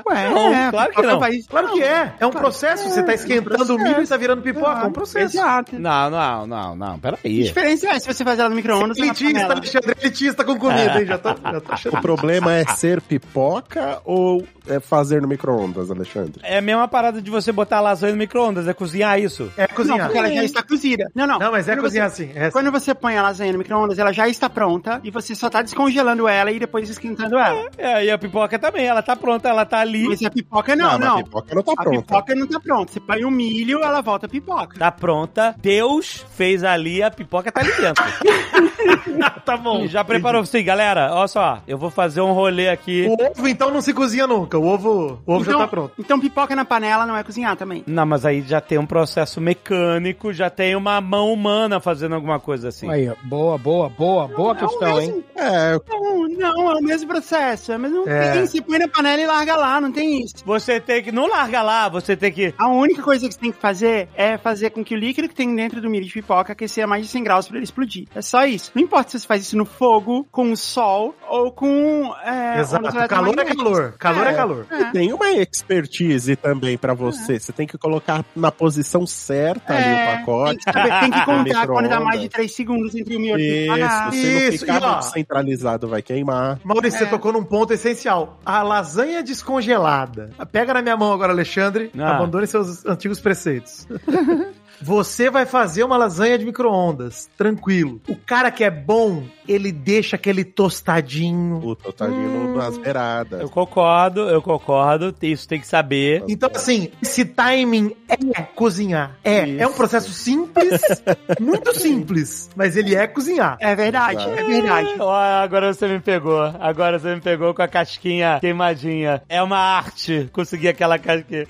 Ué, 0.08 0.30
Não, 0.30 0.54
é, 0.54 0.70
claro 0.70 0.92
que 0.92 1.02
não. 1.02 1.18
vai- 1.18 1.38
Claro 1.48 1.72
que 1.72 1.82
é. 1.82 2.12
É 2.20 2.26
um 2.26 2.30
processo. 2.30 2.75
Você 2.84 3.02
tá 3.02 3.14
esquentando 3.14 3.74
o 3.74 3.78
milho 3.78 4.02
e 4.02 4.06
tá 4.06 4.16
virando 4.16 4.42
pipoca. 4.42 4.80
É 4.80 4.84
um 4.84 4.92
processo. 4.92 5.36
Exato. 5.36 5.78
Não, 5.78 6.10
não, 6.10 6.46
não, 6.46 6.76
não, 6.76 6.94
A 6.94 6.98
peraí. 6.98 7.42
diferença 7.44 7.88
é 7.88 7.98
se 7.98 8.06
você 8.12 8.24
faz 8.24 8.38
ela 8.38 8.48
no 8.48 8.56
micro-ondas 8.56 8.96
na 8.98 9.06
Elitista. 9.06 9.46
Alexandre, 9.52 9.94
elitista 10.00 10.44
com 10.44 10.58
comida, 10.58 11.00
hein? 11.00 11.06
Já 11.06 11.18
tô, 11.18 11.28
já 11.28 11.60
tô 11.60 11.72
achando. 11.72 11.96
O 11.96 12.00
problema 12.02 12.52
é 12.54 12.64
ser 12.68 13.00
pipoca 13.00 14.00
ou 14.04 14.46
é 14.68 14.80
fazer 14.80 15.20
no 15.22 15.28
micro-ondas, 15.28 15.90
Alexandre? 15.90 16.40
É 16.42 16.58
a 16.58 16.62
mesma 16.62 16.88
parada 16.88 17.20
de 17.22 17.30
você 17.30 17.52
botar 17.52 17.78
a 17.78 17.80
lasanha 17.80 18.12
no 18.12 18.18
micro-ondas, 18.18 18.66
é 18.68 18.74
cozinhar 18.74 19.18
isso. 19.20 19.50
É 19.56 19.66
Não, 19.68 19.74
cozinhar. 19.74 20.06
porque 20.06 20.18
ela 20.18 20.32
já 20.32 20.44
está 20.44 20.62
cozida. 20.62 21.10
Não, 21.14 21.26
não. 21.26 21.38
Não, 21.38 21.52
mas 21.52 21.68
é 21.68 21.72
Quando 21.74 21.82
cozinhar 21.84 22.10
você- 22.10 22.24
assim. 22.24 22.32
É 22.34 22.42
assim. 22.46 22.52
Quando 22.52 22.70
você 22.72 22.94
põe 22.94 23.16
a 23.16 23.22
lasanha 23.22 23.52
no 23.52 23.58
micro-ondas, 23.58 23.98
ela 23.98 24.12
já 24.12 24.28
está 24.28 24.48
pronta 24.50 25.00
e 25.04 25.10
você 25.10 25.34
só 25.34 25.48
tá 25.50 25.62
descongelando 25.62 26.26
ela 26.28 26.50
e 26.50 26.58
depois 26.58 26.88
esquentando 26.88 27.36
ela. 27.38 27.68
É, 27.78 28.04
e 28.06 28.10
a 28.10 28.18
pipoca 28.18 28.58
também, 28.58 28.86
ela 28.86 29.02
tá 29.02 29.14
pronta, 29.14 29.48
ela 29.48 29.64
tá 29.64 29.78
ali. 29.80 30.08
Mas 30.08 30.22
a 30.24 30.30
pipoca 30.30 30.74
não, 30.74 30.90
mas 30.92 31.00
não. 31.00 31.18
a 31.18 31.22
pipoca 31.24 31.54
não 31.54 31.62
tá 31.62 31.72
A 31.72 31.76
pronta. 31.82 32.00
pipoca 32.02 32.34
não 32.34 32.46
tá 32.46 32.60
pronta. 32.66 32.92
Você 32.92 33.00
põe 33.00 33.24
o 33.24 33.30
milho, 33.30 33.82
ela 33.82 34.00
volta 34.00 34.28
pipoca. 34.28 34.78
Tá 34.78 34.90
pronta. 34.90 35.54
Deus 35.58 36.24
fez 36.34 36.64
ali, 36.64 37.02
a 37.02 37.10
pipoca 37.10 37.50
tá 37.52 37.60
ali 37.60 37.72
dentro. 37.72 38.04
tá 39.44 39.56
bom. 39.56 39.86
Já 39.86 40.04
preparou 40.04 40.44
sim, 40.44 40.62
galera? 40.64 41.12
Olha 41.14 41.28
só, 41.28 41.62
eu 41.66 41.78
vou 41.78 41.90
fazer 41.90 42.20
um 42.20 42.32
rolê 42.32 42.68
aqui. 42.68 43.06
O 43.08 43.30
ovo, 43.30 43.48
então, 43.48 43.70
não 43.70 43.80
se 43.80 43.92
cozinha 43.92 44.26
nunca. 44.26 44.58
O 44.58 44.66
ovo, 44.66 45.20
o 45.26 45.32
ovo 45.32 45.44
já 45.44 45.56
tá 45.56 45.68
pronto. 45.68 45.92
Então 45.98 46.18
pipoca 46.20 46.54
na 46.56 46.64
panela 46.64 47.06
não 47.06 47.16
é 47.16 47.22
cozinhar 47.22 47.56
também. 47.56 47.84
Não, 47.86 48.06
mas 48.06 48.24
aí 48.24 48.42
já 48.42 48.60
tem 48.60 48.78
um 48.78 48.86
processo 48.86 49.40
mecânico, 49.40 50.32
já 50.32 50.50
tem 50.50 50.74
uma 50.76 51.00
mão 51.00 51.32
humana 51.32 51.80
fazendo 51.80 52.14
alguma 52.14 52.38
coisa 52.40 52.68
assim. 52.68 52.90
Aí, 52.90 53.10
boa, 53.24 53.56
boa, 53.58 53.88
boa, 53.88 54.28
boa 54.28 54.54
Não, 54.54 54.60
é 54.60 54.64
o 54.64 54.68
questão, 54.68 54.96
mesmo- 54.96 55.14
hein? 55.16 55.24
É, 55.36 55.80
Não, 55.88 56.28
não, 56.28 56.70
é 56.72 56.74
o 56.74 56.82
mesmo 56.82 57.08
processo. 57.08 57.72
É, 57.72 57.78
mas 57.78 57.90
não 57.92 58.06
É. 58.08 58.32
tem. 58.32 58.46
Você 58.46 58.60
põe 58.60 58.78
na 58.78 58.88
panela 58.88 59.20
e 59.22 59.26
larga 59.26 59.56
lá, 59.56 59.80
não 59.80 59.92
tem 59.92 60.22
isso. 60.22 60.34
Você 60.44 60.80
tem 60.80 61.02
que. 61.02 61.12
Não 61.12 61.28
larga 61.28 61.62
lá, 61.62 61.88
você 61.88 62.16
tem 62.16 62.32
que. 62.32 62.54
A 62.58 62.68
única 62.68 63.02
coisa 63.02 63.26
que 63.28 63.34
você 63.34 63.40
tem 63.40 63.52
que 63.52 63.58
fazer 63.58 64.08
é 64.14 64.36
fazer 64.38 64.70
com 64.70 64.84
que 64.84 64.94
o 64.94 64.98
líquido 64.98 65.28
que 65.28 65.34
tem 65.34 65.54
dentro 65.54 65.80
do 65.80 65.88
milho 65.90 66.04
de 66.06 66.12
pipoca 66.12 66.52
aquecer 66.52 66.84
a 66.84 66.86
mais 66.86 67.04
de 67.04 67.10
100 67.10 67.22
graus 67.24 67.48
pra 67.48 67.56
ele 67.56 67.64
explodir. 67.64 68.06
É 68.14 68.22
só 68.22 68.44
isso. 68.46 68.70
Não 68.74 68.82
importa 68.82 69.10
se 69.10 69.20
você 69.20 69.26
faz 69.26 69.42
isso 69.42 69.56
no 69.56 69.64
fogo, 69.64 70.26
com 70.30 70.50
o 70.52 70.56
sol 70.56 71.14
ou 71.28 71.52
com. 71.52 72.12
É, 72.24 72.60
Exato. 72.60 72.84
Calor 73.08 73.38
é 73.38 73.44
calor. 73.44 73.92
Calor 73.98 74.26
é, 74.26 74.30
É. 74.30 74.34
calor. 74.34 74.66
É. 74.70 74.84
tem 74.92 75.12
uma 75.12 75.30
expertise 75.30 76.36
também 76.36 76.76
pra 76.78 76.94
você. 76.94 77.38
Você 77.38 77.52
tem 77.52 77.66
que 77.66 77.76
colocar 77.78 78.24
na 78.34 78.50
posição 78.50 79.06
certa 79.06 79.74
ali 79.74 79.84
o 79.84 79.86
É, 79.88 80.16
pacote. 80.18 80.64
Tem 80.64 80.72
que, 80.72 80.78
saber- 80.80 81.00
tem 81.00 81.10
que 81.10 81.24
contar 81.24 81.66
quando 81.66 81.88
dá 81.88 82.00
mais 82.00 82.20
de 82.20 82.28
3 82.28 82.54
segundos 82.54 82.94
entre 82.94 83.16
o 83.16 83.20
miolo 83.20 83.40
e 83.40 83.68
o 83.70 83.76
Isso, 83.76 84.10
se 84.10 84.32
não 84.32 84.48
Isso, 84.48 84.58
ficar 84.60 84.80
muito 84.80 85.02
centralizado, 85.04 85.88
vai 85.88 86.02
queimar. 86.02 86.58
Maurício, 86.64 86.96
É. 86.96 87.04
você 87.04 87.06
tocou 87.06 87.32
num 87.32 87.44
ponto 87.44 87.72
essencial. 87.72 88.38
A 88.44 88.62
lasanha 88.62 89.22
descongelada. 89.22 90.30
Pega 90.52 90.74
na 90.74 90.82
minha 90.82 90.96
mão 90.96 91.12
agora, 91.12 91.32
Alexandre. 91.32 91.90
Ah. 91.98 92.16
Abandone 92.16 92.45
seus 92.46 92.84
antigos 92.86 93.20
preceitos. 93.20 93.86
Você 94.80 95.30
vai 95.30 95.46
fazer 95.46 95.84
uma 95.84 95.96
lasanha 95.96 96.38
de 96.38 96.44
micro-ondas, 96.44 97.28
tranquilo. 97.36 98.00
O 98.08 98.16
cara 98.16 98.50
que 98.50 98.64
é 98.64 98.70
bom, 98.70 99.24
ele 99.48 99.72
deixa 99.72 100.16
aquele 100.16 100.44
tostadinho. 100.44 101.60
O 101.64 101.74
totadinho 101.74 102.54
nas 102.56 102.78
beiradas. 102.78 103.40
Eu 103.40 103.48
concordo, 103.48 104.28
eu 104.28 104.42
concordo. 104.42 105.14
Isso 105.22 105.48
tem 105.48 105.60
que 105.60 105.66
saber. 105.66 106.24
Então, 106.28 106.50
assim, 106.54 106.90
esse 107.02 107.24
timing 107.24 107.94
é 108.08 108.42
cozinhar. 108.42 109.16
É. 109.24 109.56
É 109.56 109.66
um 109.66 109.72
processo 109.72 110.12
simples, 110.12 110.80
muito 111.40 111.74
simples, 111.78 112.50
mas 112.56 112.76
ele 112.76 112.94
é 112.94 113.06
cozinhar. 113.06 113.56
É 113.60 113.74
verdade, 113.74 114.24
é 114.28 114.42
verdade. 114.42 114.94
Ó, 114.98 115.14
agora 115.14 115.72
você 115.72 115.86
me 115.86 116.00
pegou. 116.00 116.40
Agora 116.60 116.98
você 116.98 117.14
me 117.14 117.20
pegou 117.20 117.54
com 117.54 117.62
a 117.62 117.68
casquinha 117.68 118.38
queimadinha. 118.40 119.22
É 119.28 119.42
uma 119.42 119.58
arte 119.58 120.28
conseguir 120.32 120.68
aquela 120.68 120.98
casquinha. 120.98 121.46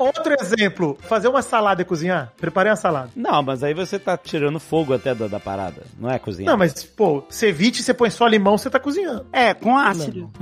Outro 0.00 0.34
exemplo, 0.40 0.96
fazer 1.02 1.28
uma 1.28 1.42
salada 1.42 1.82
e 1.82 1.84
cozinhar. 1.84 2.31
Preparei 2.38 2.70
uma 2.70 2.76
salada. 2.76 3.10
Não, 3.14 3.42
mas 3.42 3.62
aí 3.62 3.72
você 3.74 3.98
tá 3.98 4.16
tirando 4.16 4.58
fogo 4.58 4.92
até 4.94 5.14
da, 5.14 5.28
da 5.28 5.38
parada. 5.40 5.82
Não 5.98 6.10
é 6.10 6.18
cozinhar. 6.18 6.50
Não, 6.52 6.58
mas, 6.58 6.82
pô, 6.84 7.22
ceviche, 7.28 7.82
você 7.82 7.94
põe 7.94 8.10
só 8.10 8.26
limão, 8.26 8.58
você 8.58 8.68
tá 8.68 8.80
cozinhando. 8.80 9.26
É, 9.32 9.54
com 9.54 9.76
ácido. 9.78 10.30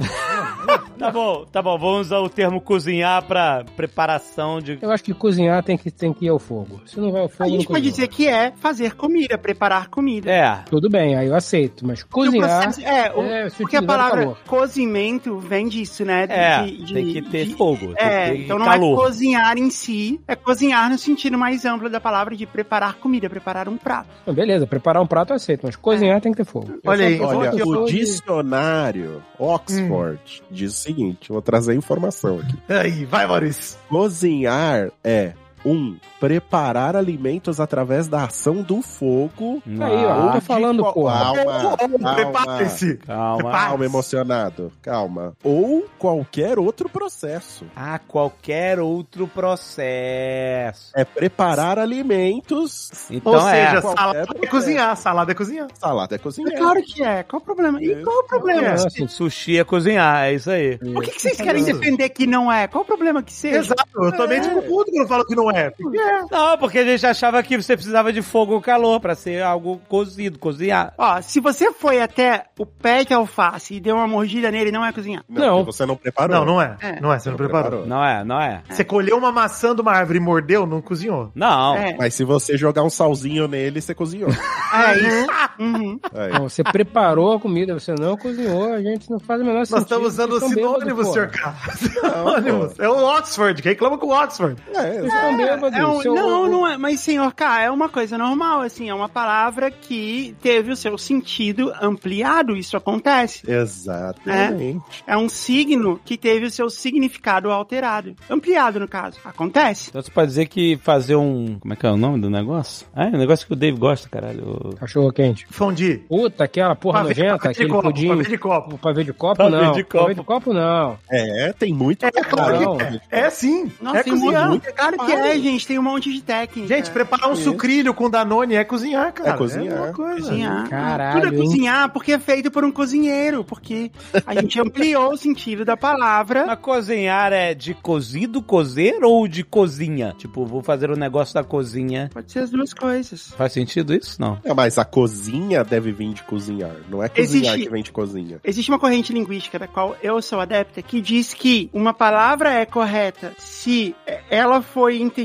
Tá 0.98 1.10
bom, 1.10 1.46
tá 1.50 1.62
bom. 1.62 1.78
Vamos 1.78 2.08
usar 2.08 2.18
o 2.18 2.28
termo 2.28 2.60
cozinhar 2.60 3.24
pra 3.24 3.64
preparação 3.76 4.60
de. 4.60 4.78
Eu 4.80 4.90
acho 4.90 5.02
que 5.02 5.14
cozinhar 5.14 5.62
tem 5.62 5.76
que, 5.76 5.90
tem 5.90 6.12
que 6.12 6.26
ir 6.26 6.28
ao 6.28 6.38
fogo. 6.38 6.80
Se 6.86 7.00
não 7.00 7.10
vai 7.10 7.22
ao 7.22 7.26
A 7.26 7.30
fogo, 7.30 7.50
gente 7.50 7.60
não 7.60 7.66
pode 7.66 7.88
cozinha. 7.88 7.90
dizer 7.92 8.08
que 8.08 8.28
é 8.28 8.52
fazer 8.56 8.94
comida, 8.94 9.38
preparar 9.38 9.88
comida. 9.88 10.30
É. 10.30 10.56
Tudo 10.68 10.90
bem, 10.90 11.16
aí 11.16 11.26
eu 11.28 11.34
aceito, 11.34 11.86
mas 11.86 12.02
cozinhar... 12.02 12.62
processo- 12.64 12.82
é, 12.86 13.10
o- 13.14 13.22
é, 13.22 13.50
porque 13.50 13.76
a 13.76 13.80
o 13.80 13.86
palavra 13.86 14.20
calor. 14.20 14.38
cozimento 14.46 15.38
vem 15.38 15.66
disso, 15.68 16.04
né? 16.04 16.26
De- 16.26 16.32
É, 16.34 16.62
de- 16.84 16.92
tem 16.94 17.06
que 17.12 17.22
ter 17.22 17.46
de- 17.46 17.54
fogo. 17.54 17.94
É, 17.96 18.26
tem 18.26 18.32
que 18.32 18.38
ter 18.40 18.44
então 18.44 18.58
não 18.58 18.66
calor. 18.66 18.92
é 19.00 19.02
cozinhar 19.02 19.56
em 19.58 19.70
si, 19.70 20.20
é 20.28 20.36
cozinhar 20.36 20.90
no 20.90 20.98
sentido 20.98 21.38
mais 21.38 21.64
amplo 21.64 21.79
da 21.88 22.00
palavra 22.00 22.36
de 22.36 22.46
preparar 22.46 22.94
comida, 22.94 23.30
preparar 23.30 23.68
um 23.68 23.76
prato. 23.76 24.08
Não, 24.26 24.34
beleza, 24.34 24.66
preparar 24.66 25.02
um 25.02 25.06
prato 25.06 25.32
eu 25.32 25.36
aceito, 25.36 25.62
mas 25.64 25.76
cozinhar 25.76 26.20
tem 26.20 26.32
que 26.32 26.38
ter 26.38 26.44
fogo. 26.44 26.78
Olha 26.84 27.06
aí, 27.06 27.20
Olha, 27.20 27.66
o 27.66 27.86
dicionário 27.86 29.22
Oxford 29.38 30.42
diz 30.50 30.74
o 30.74 30.76
seguinte: 30.76 31.30
vou 31.30 31.42
trazer 31.42 31.72
a 31.72 31.74
informação 31.74 32.38
aqui. 32.38 32.58
Aí, 32.68 33.04
vai, 33.04 33.26
Maurício. 33.26 33.78
Cozinhar 33.88 34.90
é 35.02 35.32
um 35.64 35.96
preparar 36.18 36.96
alimentos 36.96 37.60
através 37.60 38.08
da 38.08 38.24
ação 38.24 38.62
do 38.62 38.82
fogo. 38.82 39.62
Aí, 39.66 40.04
ó, 40.04 40.26
eu 40.26 40.32
tô 40.32 40.40
falando, 40.40 40.82
qual- 40.82 40.92
porra. 40.94 41.20
Calma, 41.34 41.76
calma, 41.76 42.14
Prepare-se. 42.14 42.96
Calma. 42.98 43.50
calma, 43.50 43.84
emocionado, 43.84 44.72
calma. 44.82 45.34
Ou 45.44 45.84
qualquer 45.98 46.58
outro 46.58 46.88
processo. 46.88 47.64
Ah, 47.74 47.98
qualquer 47.98 48.78
outro 48.80 49.26
processo. 49.28 50.92
É 50.94 51.04
preparar 51.04 51.78
alimentos. 51.78 52.90
Então 53.10 53.32
Ou 53.32 53.48
é. 53.48 53.66
seja, 53.66 53.80
qualquer 53.82 53.98
salada 53.98 54.28
é 54.42 54.46
cozinhar, 54.46 54.96
salada 54.96 55.32
é 55.32 55.34
cozinhar. 55.34 55.68
Salada 55.74 56.14
é 56.14 56.16
É 56.16 56.18
cozinhar. 56.18 56.56
claro 56.58 56.82
que 56.82 57.02
é. 57.02 57.22
Qual 57.22 57.40
o 57.40 57.44
problema? 57.44 57.82
E 57.82 58.02
qual 58.02 58.18
o 58.18 58.24
problema? 58.24 58.66
É. 58.68 58.76
Sushi 59.08 59.58
é 59.58 59.64
cozinhar, 59.64 60.24
é 60.26 60.34
isso 60.34 60.50
aí. 60.50 60.78
Por 60.78 61.02
que, 61.02 61.10
que 61.12 61.20
vocês 61.22 61.36
querem 61.40 61.64
defender 61.64 62.08
que 62.10 62.26
não 62.26 62.50
é? 62.52 62.66
Qual 62.68 62.82
o 62.82 62.86
problema 62.86 63.22
que 63.22 63.32
seja? 63.32 63.58
Exato, 63.58 63.88
eu 63.96 64.12
também 64.12 64.40
digo 64.40 64.62
tudo 64.62 64.84
quando 64.84 65.02
eu 65.02 65.08
falo 65.08 65.24
que 65.26 65.34
não 65.34 65.49
é. 65.50 65.70
Porque 65.70 65.98
é. 65.98 66.22
Não, 66.30 66.58
porque 66.58 66.78
a 66.78 66.84
gente 66.84 67.06
achava 67.06 67.42
que 67.42 67.56
você 67.56 67.76
precisava 67.76 68.12
de 68.12 68.22
fogo 68.22 68.54
ou 68.54 68.60
calor 68.60 69.00
pra 69.00 69.14
ser 69.14 69.42
algo 69.42 69.80
cozido, 69.88 70.38
cozinhar. 70.38 70.94
Ó, 70.96 71.20
se 71.20 71.40
você 71.40 71.72
foi 71.72 72.00
até 72.00 72.44
o 72.58 72.66
pé 72.66 73.04
de 73.04 73.14
alface 73.14 73.74
e 73.74 73.80
deu 73.80 73.96
uma 73.96 74.06
mordida 74.06 74.50
nele, 74.50 74.70
não 74.70 74.84
é 74.84 74.92
cozinhar. 74.92 75.24
Não. 75.28 75.58
porque 75.58 75.72
você 75.72 75.86
não 75.86 75.96
preparou. 75.96 76.36
Não, 76.36 76.44
não 76.44 76.62
é. 76.62 76.76
É. 76.80 77.00
Não 77.00 77.12
é, 77.12 77.18
você 77.18 77.30
não 77.30 77.36
preparou. 77.36 77.86
Não 77.86 78.04
é, 78.04 78.24
não 78.24 78.40
é. 78.40 78.62
Você 78.68 78.84
colheu 78.84 79.16
uma 79.16 79.32
maçã 79.32 79.74
de 79.74 79.80
uma 79.80 79.92
árvore 79.92 80.18
e 80.18 80.22
mordeu, 80.22 80.66
não 80.66 80.80
cozinhou. 80.80 81.30
Não. 81.34 81.76
É, 81.76 81.96
Mas 81.96 82.14
se 82.14 82.24
você 82.24 82.56
jogar 82.56 82.82
um 82.82 82.90
salzinho 82.90 83.48
nele, 83.48 83.80
você 83.80 83.94
cozinhou. 83.94 84.30
é 84.74 84.98
isso. 84.98 85.30
Uhum. 85.58 86.00
Aí. 86.14 86.32
Não, 86.32 86.48
você 86.48 86.62
preparou 86.62 87.34
a 87.34 87.40
comida, 87.40 87.74
você 87.74 87.94
não 87.94 88.16
cozinhou, 88.16 88.72
a 88.72 88.80
gente 88.80 89.10
não 89.10 89.18
faz 89.18 89.40
o 89.40 89.44
menor 89.44 89.66
sentido. 89.66 89.74
Nós 89.74 89.82
estamos 89.82 90.08
usando 90.12 90.40
sinônimos, 90.40 90.84
bêbados, 90.84 91.12
senhor. 91.12 91.30
Sinônimos. 91.76 92.78
É 92.78 92.88
o 92.88 93.04
Oxford, 93.16 93.62
quem 93.62 93.72
reclama 93.72 93.98
com 93.98 94.06
o 94.06 94.22
Oxford. 94.22 94.60
É, 94.74 94.96
exato. 94.96 95.26
Tão 95.46 95.54
bêbados. 95.54 95.78
É 95.78 95.86
um- 95.86 96.00
Seu- 96.02 96.14
não, 96.14 96.48
não 96.48 96.66
é. 96.68 96.76
Mas, 96.76 97.00
senhor 97.00 97.32
K, 97.34 97.62
é 97.62 97.70
uma 97.70 97.88
coisa 97.88 98.16
normal, 98.18 98.60
assim. 98.62 98.88
É 98.88 98.94
uma 98.94 99.08
palavra 99.08 99.70
que 99.70 100.34
teve 100.42 100.72
o 100.72 100.76
seu 100.76 100.96
sentido 100.98 101.72
ampliado. 101.80 102.56
Isso 102.56 102.76
acontece. 102.76 103.42
Exatamente. 103.50 104.80
É 105.06 105.16
um 105.16 105.28
signo 105.28 106.00
que 106.04 106.16
teve 106.16 106.46
o 106.46 106.50
seu 106.50 106.68
significado 106.70 107.50
alterado. 107.50 108.14
Ampliado, 108.28 108.80
no 108.80 108.88
caso. 108.88 109.18
Acontece. 109.24 109.90
Então 109.90 110.02
você 110.02 110.10
pode 110.10 110.28
dizer 110.28 110.46
que 110.46 110.76
fazer 110.82 111.16
um. 111.16 111.58
Como 111.60 111.72
é 111.72 111.76
que 111.76 111.86
é 111.86 111.90
o 111.90 111.96
nome 111.96 112.20
do 112.20 112.30
negócio? 112.30 112.86
Ah, 112.94 113.04
é 113.06 113.08
um 113.08 113.18
negócio 113.18 113.46
que 113.46 113.52
o 113.52 113.56
Dave 113.56 113.78
gosta, 113.78 114.08
caralho. 114.08 114.44
O- 114.70 114.76
Cachorro 114.76 115.12
quente. 115.12 115.46
Fundi. 115.50 115.98
Puta, 116.08 116.44
aquela 116.44 116.74
porra 116.74 117.00
Pavê- 117.00 117.08
nojenta, 117.10 117.38
pavê 117.38 117.48
aquele 117.50 117.68
copo, 117.68 117.82
pudim. 117.82 118.08
pavê 118.08 118.22
de 118.24 118.38
copo. 118.38 118.74
O 118.74 118.78
pavê 118.78 119.04
de 119.04 119.12
copo, 119.12 119.36
Pavê 119.36 119.50
não. 119.50 119.72
de 119.72 119.84
copo. 119.84 119.98
Pavê 120.04 120.14
de 120.14 120.22
copo, 120.22 120.52
não. 120.52 120.98
É, 121.10 121.52
tem 121.52 121.72
muito. 121.72 122.04
É 122.04 122.10
claro 122.10 122.78
é. 123.10 123.20
É 123.26 123.30
sim. 123.30 123.70
Nossa, 123.80 123.98
é 123.98 124.04
cozinhar. 124.04 124.50
monte, 124.50 124.68
é 124.68 124.72
claro 124.72 124.98
que 124.98 125.12
é, 125.12 125.29
gente. 125.38 125.66
Tem 125.66 125.78
um 125.78 125.82
monte 125.82 126.12
de 126.12 126.22
técnica. 126.22 126.68
Gente, 126.68 126.90
preparar 126.90 127.30
um 127.30 127.36
sucrilho 127.36 127.92
com 127.94 128.08
Danone 128.10 128.54
é 128.54 128.64
cozinhar, 128.64 129.12
cara. 129.12 129.30
É 129.30 129.36
cozinhar. 129.36 129.76
uma 129.84 129.92
coisa. 129.92 130.28
Cozinhar. 130.28 130.68
Caralho, 130.68 131.20
Tudo 131.22 131.34
é 131.34 131.38
cozinhar 131.38 131.92
porque 131.92 132.12
é 132.12 132.18
feito 132.18 132.50
por 132.50 132.64
um 132.64 132.70
cozinheiro. 132.72 133.44
Porque 133.44 133.90
a 134.26 134.34
gente 134.34 134.60
ampliou 134.60 135.12
o 135.12 135.16
sentido 135.16 135.64
da 135.64 135.76
palavra. 135.76 136.46
Mas 136.46 136.58
cozinhar 136.58 137.32
é 137.32 137.54
de 137.54 137.74
cozido, 137.74 138.42
cozer 138.42 139.02
ou 139.04 139.26
de 139.28 139.44
cozinha? 139.44 140.14
Tipo, 140.16 140.44
vou 140.46 140.62
fazer 140.62 140.90
o 140.90 140.96
negócio 140.96 141.34
da 141.34 141.44
cozinha. 141.44 142.10
Pode 142.12 142.30
ser 142.32 142.40
as 142.40 142.50
duas 142.50 142.72
coisas. 142.74 143.28
Faz 143.36 143.52
sentido 143.52 143.94
isso? 143.94 144.20
Não. 144.20 144.38
É, 144.44 144.52
mas 144.54 144.78
a 144.78 144.84
cozinha 144.84 145.62
deve 145.64 145.92
vir 145.92 146.12
de 146.12 146.22
cozinhar. 146.24 146.74
Não 146.88 147.02
é 147.02 147.08
cozinhar 147.08 147.54
Existe- 147.54 147.64
que 147.66 147.70
vem 147.70 147.82
de 147.82 147.92
cozinha. 147.92 148.40
Existe 148.44 148.70
uma 148.70 148.78
corrente 148.78 149.12
linguística 149.12 149.58
da 149.58 149.66
qual 149.68 149.96
eu 150.02 150.20
sou 150.22 150.40
adepta 150.40 150.82
que 150.82 151.00
diz 151.00 151.32
que 151.34 151.70
uma 151.72 151.92
palavra 151.94 152.50
é 152.52 152.64
correta 152.66 153.32
se 153.38 153.94
ela 154.30 154.60
foi 154.62 155.00
entendida 155.00 155.19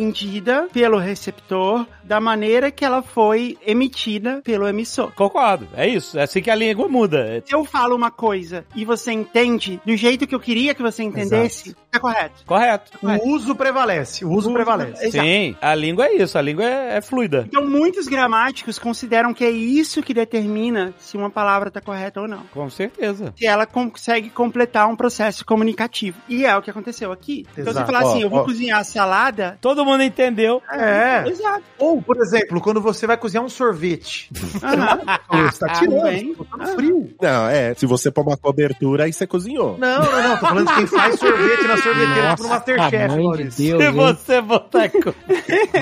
pelo 0.71 0.97
receptor 0.97 1.85
da 2.03 2.19
maneira 2.19 2.71
que 2.71 2.85
ela 2.85 3.01
foi 3.01 3.57
emitida 3.65 4.41
pelo 4.43 4.67
emissor. 4.67 5.11
Concordo. 5.13 5.67
É 5.75 5.87
isso. 5.87 6.17
É 6.17 6.23
assim 6.23 6.41
que 6.41 6.51
a 6.51 6.55
língua 6.55 6.87
muda. 6.87 7.43
Se 7.45 7.55
eu 7.55 7.65
falo 7.65 7.95
uma 7.95 8.11
coisa 8.11 8.65
e 8.75 8.85
você 8.85 9.11
entende 9.11 9.79
do 9.85 9.95
jeito 9.95 10.27
que 10.27 10.35
eu 10.35 10.39
queria 10.39 10.75
que 10.75 10.81
você 10.81 11.03
entendesse, 11.03 11.75
é 11.91 11.99
correto. 11.99 12.45
Correto. 12.45 12.91
O 13.01 13.29
uso 13.29 13.55
prevalece. 13.55 14.25
O 14.25 14.31
uso 14.31 14.51
prevalece. 14.51 15.07
Exato. 15.07 15.25
Sim, 15.25 15.55
a 15.61 15.73
língua 15.73 16.05
é 16.05 16.15
isso. 16.15 16.37
A 16.37 16.41
língua 16.41 16.65
é, 16.65 16.97
é 16.97 17.01
fluida. 17.01 17.45
Então, 17.47 17.65
muitos 17.65 18.07
gramáticos 18.07 18.77
consideram 18.77 19.33
que 19.33 19.43
é 19.43 19.49
isso 19.49 20.03
que 20.03 20.13
determina 20.13 20.93
se 20.97 21.17
uma 21.17 21.29
palavra 21.29 21.69
está 21.69 21.81
correta 21.81 22.21
ou 22.21 22.27
não. 22.27 22.43
Com 22.51 22.69
certeza. 22.69 23.33
Se 23.37 23.45
ela 23.45 23.65
consegue 23.65 24.29
completar 24.29 24.87
um 24.87 24.95
processo 24.95 25.45
comunicativo. 25.45 26.17
E 26.27 26.45
é 26.45 26.55
o 26.55 26.61
que 26.61 26.69
aconteceu 26.69 27.11
aqui. 27.11 27.45
Então, 27.51 27.63
Exato. 27.63 27.79
você 27.79 27.85
falar 27.85 28.09
assim, 28.09 28.21
eu 28.21 28.29
vou 28.29 28.39
ó. 28.39 28.43
cozinhar 28.43 28.79
a 28.79 28.83
salada. 28.83 29.57
Todo 29.61 29.84
mundo 29.85 30.03
entendeu. 30.03 30.61
É. 30.71 31.27
Exato. 31.27 31.63
Ou, 31.79 32.01
por 32.01 32.17
exemplo, 32.17 32.59
quando 32.61 32.81
você 32.81 33.05
vai 33.07 33.15
cozinhar 33.17 33.43
um 33.45 33.49
sorvete. 33.49 34.29
Aham. 34.63 35.49
Você 35.51 35.59
tá 35.59 35.73
tirando, 35.73 35.97
Também. 36.01 36.33
tá 36.33 36.43
ficando 36.43 36.67
frio. 36.75 37.09
Não, 37.21 37.47
é. 37.47 37.73
Se 37.75 37.85
você 37.85 38.09
pôr 38.11 38.21
uma 38.23 38.37
cobertura, 38.37 39.03
aí 39.05 39.13
você 39.13 39.25
cozinhou. 39.27 39.77
Não, 39.77 40.03
não, 40.03 40.23
não. 40.23 40.37
Tô 40.37 40.45
falando 40.47 40.67
de 40.67 40.75
quem 40.75 40.87
faz 40.87 41.19
sorvete 41.19 41.67
na 41.67 41.77
sorveteira, 41.77 42.29
tipo 42.31 42.43
no 42.43 42.49
Nossa, 42.49 42.49
Masterchef, 42.49 43.07
mãe 43.07 43.17
de 43.17 43.23
Maurício. 43.23 43.77
Deus, 43.77 43.83
Se 43.83 43.89
hein? 43.89 43.95
você 43.95 44.41
botar. 44.41 44.91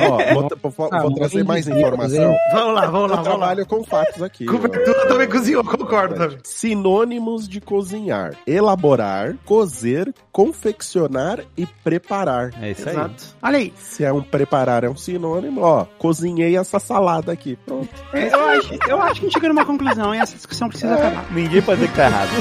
Ó, 0.10 0.34
vou, 0.34 0.50
vou- 0.62 0.72
vou 0.72 0.90
Ah, 0.92 1.16
trazer 1.16 1.44
mais 1.44 1.66
de 1.66 1.72
Deus, 1.72 1.82
informação. 1.82 2.32
hein? 2.32 2.38
Vamos 2.54 2.76
lá, 2.76 2.86
vamos 2.88 3.12
lá, 3.12 3.18
Eu 3.18 3.24
vamos 3.24 3.24
lá. 3.24 3.24
trabalho 3.24 3.66
com 3.66 3.84
fatos 3.84 4.22
aqui. 4.22 4.46
ó. 4.48 4.52
Cobertura 4.52 5.08
também 5.08 5.28
cozinhou, 5.30 5.64
concordo 5.64 6.16
também. 6.16 6.38
Sinônimos 6.44 7.48
de 7.48 7.62
cozinhar: 7.62 8.34
elaborar, 8.46 9.36
cozer, 9.46 10.14
confeccionar 10.34 11.42
e 11.56 11.66
preparar. 11.66 12.52
É 12.60 12.72
isso 12.72 12.90
aí. 12.90 12.96
Exato. 12.96 13.24
Olha 13.42 13.58
aí. 13.60 13.74
Se 13.78 14.04
é 14.04 14.12
um 14.12 14.22
preparar 14.22 14.84
é 14.84 14.90
um 14.90 14.98
sinônimo, 14.98 15.62
ó, 15.62 15.86
cozinhei 16.00 16.58
essa 16.58 16.80
salada 16.80 17.32
aqui. 17.32 17.56
Pronto. 17.66 17.88
Eu 18.12 18.46
acho, 18.50 18.74
eu 18.90 19.02
acho 19.02 19.14
que 19.14 19.20
a 19.20 19.30
gente 19.30 19.34
chegou 19.34 19.50
numa 19.50 19.64
conclusão 19.66 20.14
e 20.14 20.18
essa 20.18 20.36
discussão 20.36 20.68
precisa 20.68 20.96
acabar. 20.96 21.32
Ninguém 21.32 21.62
pode 21.62 21.82
dizer 21.82 21.92
que 21.92 21.96
tá 21.96 22.06
errado. 22.08 22.32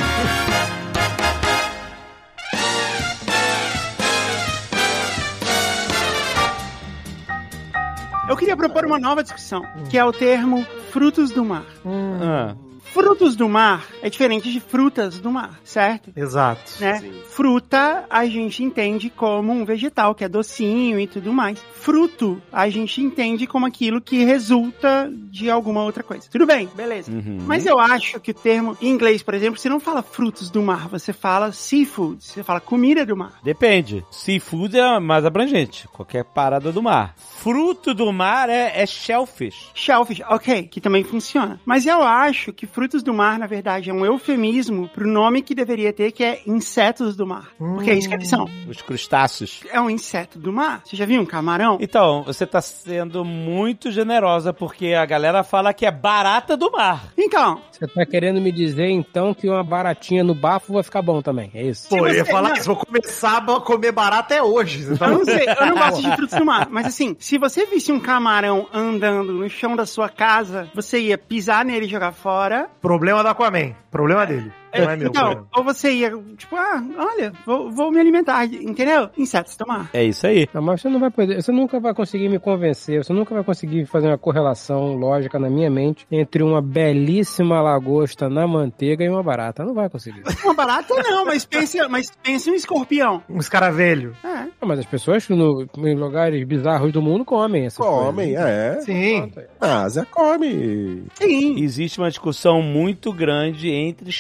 Eu 8.28 8.36
queria 8.36 8.56
propor 8.56 8.86
uma 8.86 8.98
nova 8.98 9.22
discussão, 9.22 9.62
que 9.90 9.98
é 9.98 10.04
o 10.04 10.10
termo 10.12 10.64
frutos 10.90 11.30
do 11.32 11.44
mar. 11.44 11.66
Ah, 11.84 12.54
Frutos 12.92 13.34
do 13.36 13.48
mar 13.48 13.86
é 14.02 14.10
diferente 14.10 14.52
de 14.52 14.60
frutas 14.60 15.18
do 15.18 15.30
mar, 15.30 15.58
certo? 15.64 16.12
Exato. 16.14 16.72
Né? 16.78 16.98
Sim. 16.98 17.12
Fruta 17.28 18.04
a 18.10 18.26
gente 18.26 18.62
entende 18.62 19.08
como 19.08 19.50
um 19.50 19.64
vegetal 19.64 20.14
que 20.14 20.24
é 20.24 20.28
docinho 20.28 21.00
e 21.00 21.06
tudo 21.06 21.32
mais. 21.32 21.58
Fruto 21.72 22.40
a 22.52 22.68
gente 22.68 23.00
entende 23.00 23.46
como 23.46 23.64
aquilo 23.64 24.00
que 24.00 24.24
resulta 24.24 25.10
de 25.30 25.50
alguma 25.50 25.82
outra 25.82 26.02
coisa. 26.02 26.28
Tudo 26.30 26.46
bem, 26.46 26.68
beleza. 26.74 27.10
uhum. 27.10 27.38
Mas 27.46 27.64
eu 27.64 27.78
acho 27.78 28.20
que 28.20 28.30
o 28.30 28.34
termo 28.34 28.76
em 28.80 28.90
inglês, 28.90 29.22
por 29.22 29.34
exemplo, 29.34 29.58
você 29.58 29.68
não 29.68 29.80
fala 29.80 30.02
frutos 30.02 30.50
do 30.50 30.62
mar, 30.62 30.88
você 30.88 31.12
fala 31.12 31.50
seafood, 31.50 32.22
você 32.22 32.42
fala 32.42 32.60
comida 32.60 33.06
do 33.06 33.16
mar. 33.16 33.40
Depende. 33.42 34.04
Seafood 34.10 34.78
é 34.78 35.00
mais 35.00 35.24
abrangente. 35.24 35.88
Qualquer 35.88 36.24
parada 36.24 36.70
do 36.70 36.82
mar. 36.82 37.14
Fruto 37.16 37.94
do 37.94 38.12
mar 38.12 38.48
é, 38.50 38.82
é 38.82 38.86
shellfish. 38.86 39.70
Shellfish, 39.74 40.20
ok, 40.28 40.64
que 40.64 40.80
também 40.80 41.02
funciona. 41.02 41.60
Mas 41.64 41.86
eu 41.86 42.02
acho 42.02 42.52
que 42.52 42.66
frutos 42.82 43.02
do 43.04 43.14
mar, 43.14 43.38
na 43.38 43.46
verdade, 43.46 43.90
é 43.90 43.94
um 43.94 44.04
eufemismo 44.04 44.88
pro 44.88 45.06
nome 45.06 45.40
que 45.40 45.54
deveria 45.54 45.92
ter, 45.92 46.10
que 46.10 46.24
é 46.24 46.42
insetos 46.48 47.14
do 47.14 47.24
mar. 47.24 47.50
Porque 47.56 47.88
é 47.92 47.94
isso 47.94 48.08
que 48.08 48.14
eles 48.16 48.28
são. 48.28 48.44
Os 48.68 48.82
crustáceos. 48.82 49.60
É 49.70 49.80
um 49.80 49.88
inseto 49.88 50.36
do 50.36 50.52
mar. 50.52 50.82
Você 50.84 50.96
já 50.96 51.06
viu 51.06 51.20
um 51.20 51.24
camarão? 51.24 51.78
Então, 51.80 52.24
você 52.24 52.44
tá 52.44 52.60
sendo 52.60 53.24
muito 53.24 53.92
generosa 53.92 54.52
porque 54.52 54.94
a 54.94 55.06
galera 55.06 55.44
fala 55.44 55.72
que 55.72 55.86
é 55.86 55.92
barata 55.92 56.56
do 56.56 56.72
mar. 56.72 57.12
Então, 57.16 57.62
Você 57.70 57.86
tá 57.86 58.04
querendo 58.04 58.40
me 58.40 58.50
dizer, 58.50 58.88
então, 58.90 59.32
que 59.32 59.48
uma 59.48 59.62
baratinha 59.62 60.24
no 60.24 60.34
bafo 60.34 60.72
vai 60.72 60.82
ficar 60.82 61.02
bom 61.02 61.22
também, 61.22 61.52
é 61.54 61.62
isso? 61.62 61.88
Pô, 61.88 61.98
eu 61.98 62.08
ia 62.12 62.24
você- 62.24 62.32
falar 62.32 62.48
não. 62.48 62.56
isso, 62.56 62.66
vou 62.66 62.76
começar 62.76 63.36
a 63.38 63.60
comer 63.60 63.92
barato 63.92 64.22
até 64.22 64.42
hoje. 64.42 64.82
Você 64.82 64.96
tá 64.98 65.06
eu 65.06 65.18
não 65.18 65.24
sei, 65.24 65.46
eu 65.48 65.66
não 65.66 65.76
gosto 65.76 66.02
de 66.02 66.16
frutos 66.16 66.36
do 66.36 66.44
mar. 66.44 66.66
Mas 66.68 66.86
assim, 66.86 67.14
se 67.20 67.38
você 67.38 67.64
visse 67.64 67.92
um 67.92 68.00
camarão 68.00 68.66
andando 68.74 69.32
no 69.32 69.48
chão 69.48 69.76
da 69.76 69.86
sua 69.86 70.08
casa, 70.08 70.68
você 70.74 70.98
ia 70.98 71.16
pisar 71.16 71.64
nele 71.64 71.86
e 71.86 71.88
jogar 71.88 72.10
fora. 72.10 72.68
Problema 72.80 73.22
do 73.22 73.28
Aquaman. 73.28 73.74
Problema 73.90 74.26
dele. 74.26 74.61
Não 74.80 74.90
é 74.90 74.96
meu 74.96 75.08
então, 75.08 75.22
problema. 75.22 75.48
ou 75.56 75.64
você 75.64 75.92
ia, 75.92 76.10
tipo, 76.36 76.56
ah, 76.56 76.82
olha, 76.98 77.32
vou, 77.46 77.70
vou 77.70 77.90
me 77.90 77.98
alimentar, 78.00 78.44
entendeu? 78.46 79.08
Insetos, 79.16 79.56
tomar. 79.56 79.90
É 79.92 80.02
isso 80.04 80.26
aí. 80.26 80.48
Não, 80.52 80.62
mas 80.62 80.80
você 80.80 80.88
não 80.88 80.98
vai 81.00 81.10
poder, 81.10 81.42
você 81.42 81.52
nunca 81.52 81.78
vai 81.80 81.94
conseguir 81.94 82.28
me 82.28 82.38
convencer, 82.38 83.04
você 83.04 83.12
nunca 83.12 83.34
vai 83.34 83.44
conseguir 83.44 83.86
fazer 83.86 84.08
uma 84.08 84.18
correlação 84.18 84.94
lógica 84.94 85.38
na 85.38 85.50
minha 85.50 85.70
mente 85.70 86.06
entre 86.10 86.42
uma 86.42 86.60
belíssima 86.62 87.60
lagosta 87.60 88.28
na 88.28 88.46
manteiga 88.46 89.04
e 89.04 89.08
uma 89.08 89.22
barata. 89.22 89.64
Não 89.64 89.74
vai 89.74 89.88
conseguir. 89.88 90.22
Uma 90.44 90.54
barata 90.54 90.94
não, 91.02 91.24
mas 91.24 91.44
pense, 91.44 91.78
mas 91.88 92.10
pense 92.22 92.50
um 92.50 92.54
escorpião. 92.54 93.22
Um 93.28 93.38
escaravelho. 93.38 94.14
É. 94.24 94.44
Não, 94.60 94.66
mas 94.68 94.80
as 94.80 94.86
pessoas 94.86 95.28
no, 95.28 95.66
em 95.78 95.94
lugares 95.94 96.44
bizarros 96.46 96.92
do 96.92 97.00
mundo 97.00 97.24
comem 97.24 97.66
essas 97.66 97.84
Comem, 97.84 98.34
coisas. 98.34 98.50
é. 98.50 98.80
Sim. 98.80 99.32
A 99.60 99.82
Ásia 99.82 100.06
come. 100.10 101.04
Sim. 101.14 101.60
Existe 101.62 101.98
uma 101.98 102.08
discussão 102.08 102.60
muito 102.62 103.12
grande 103.12 103.70
entre 103.70 104.10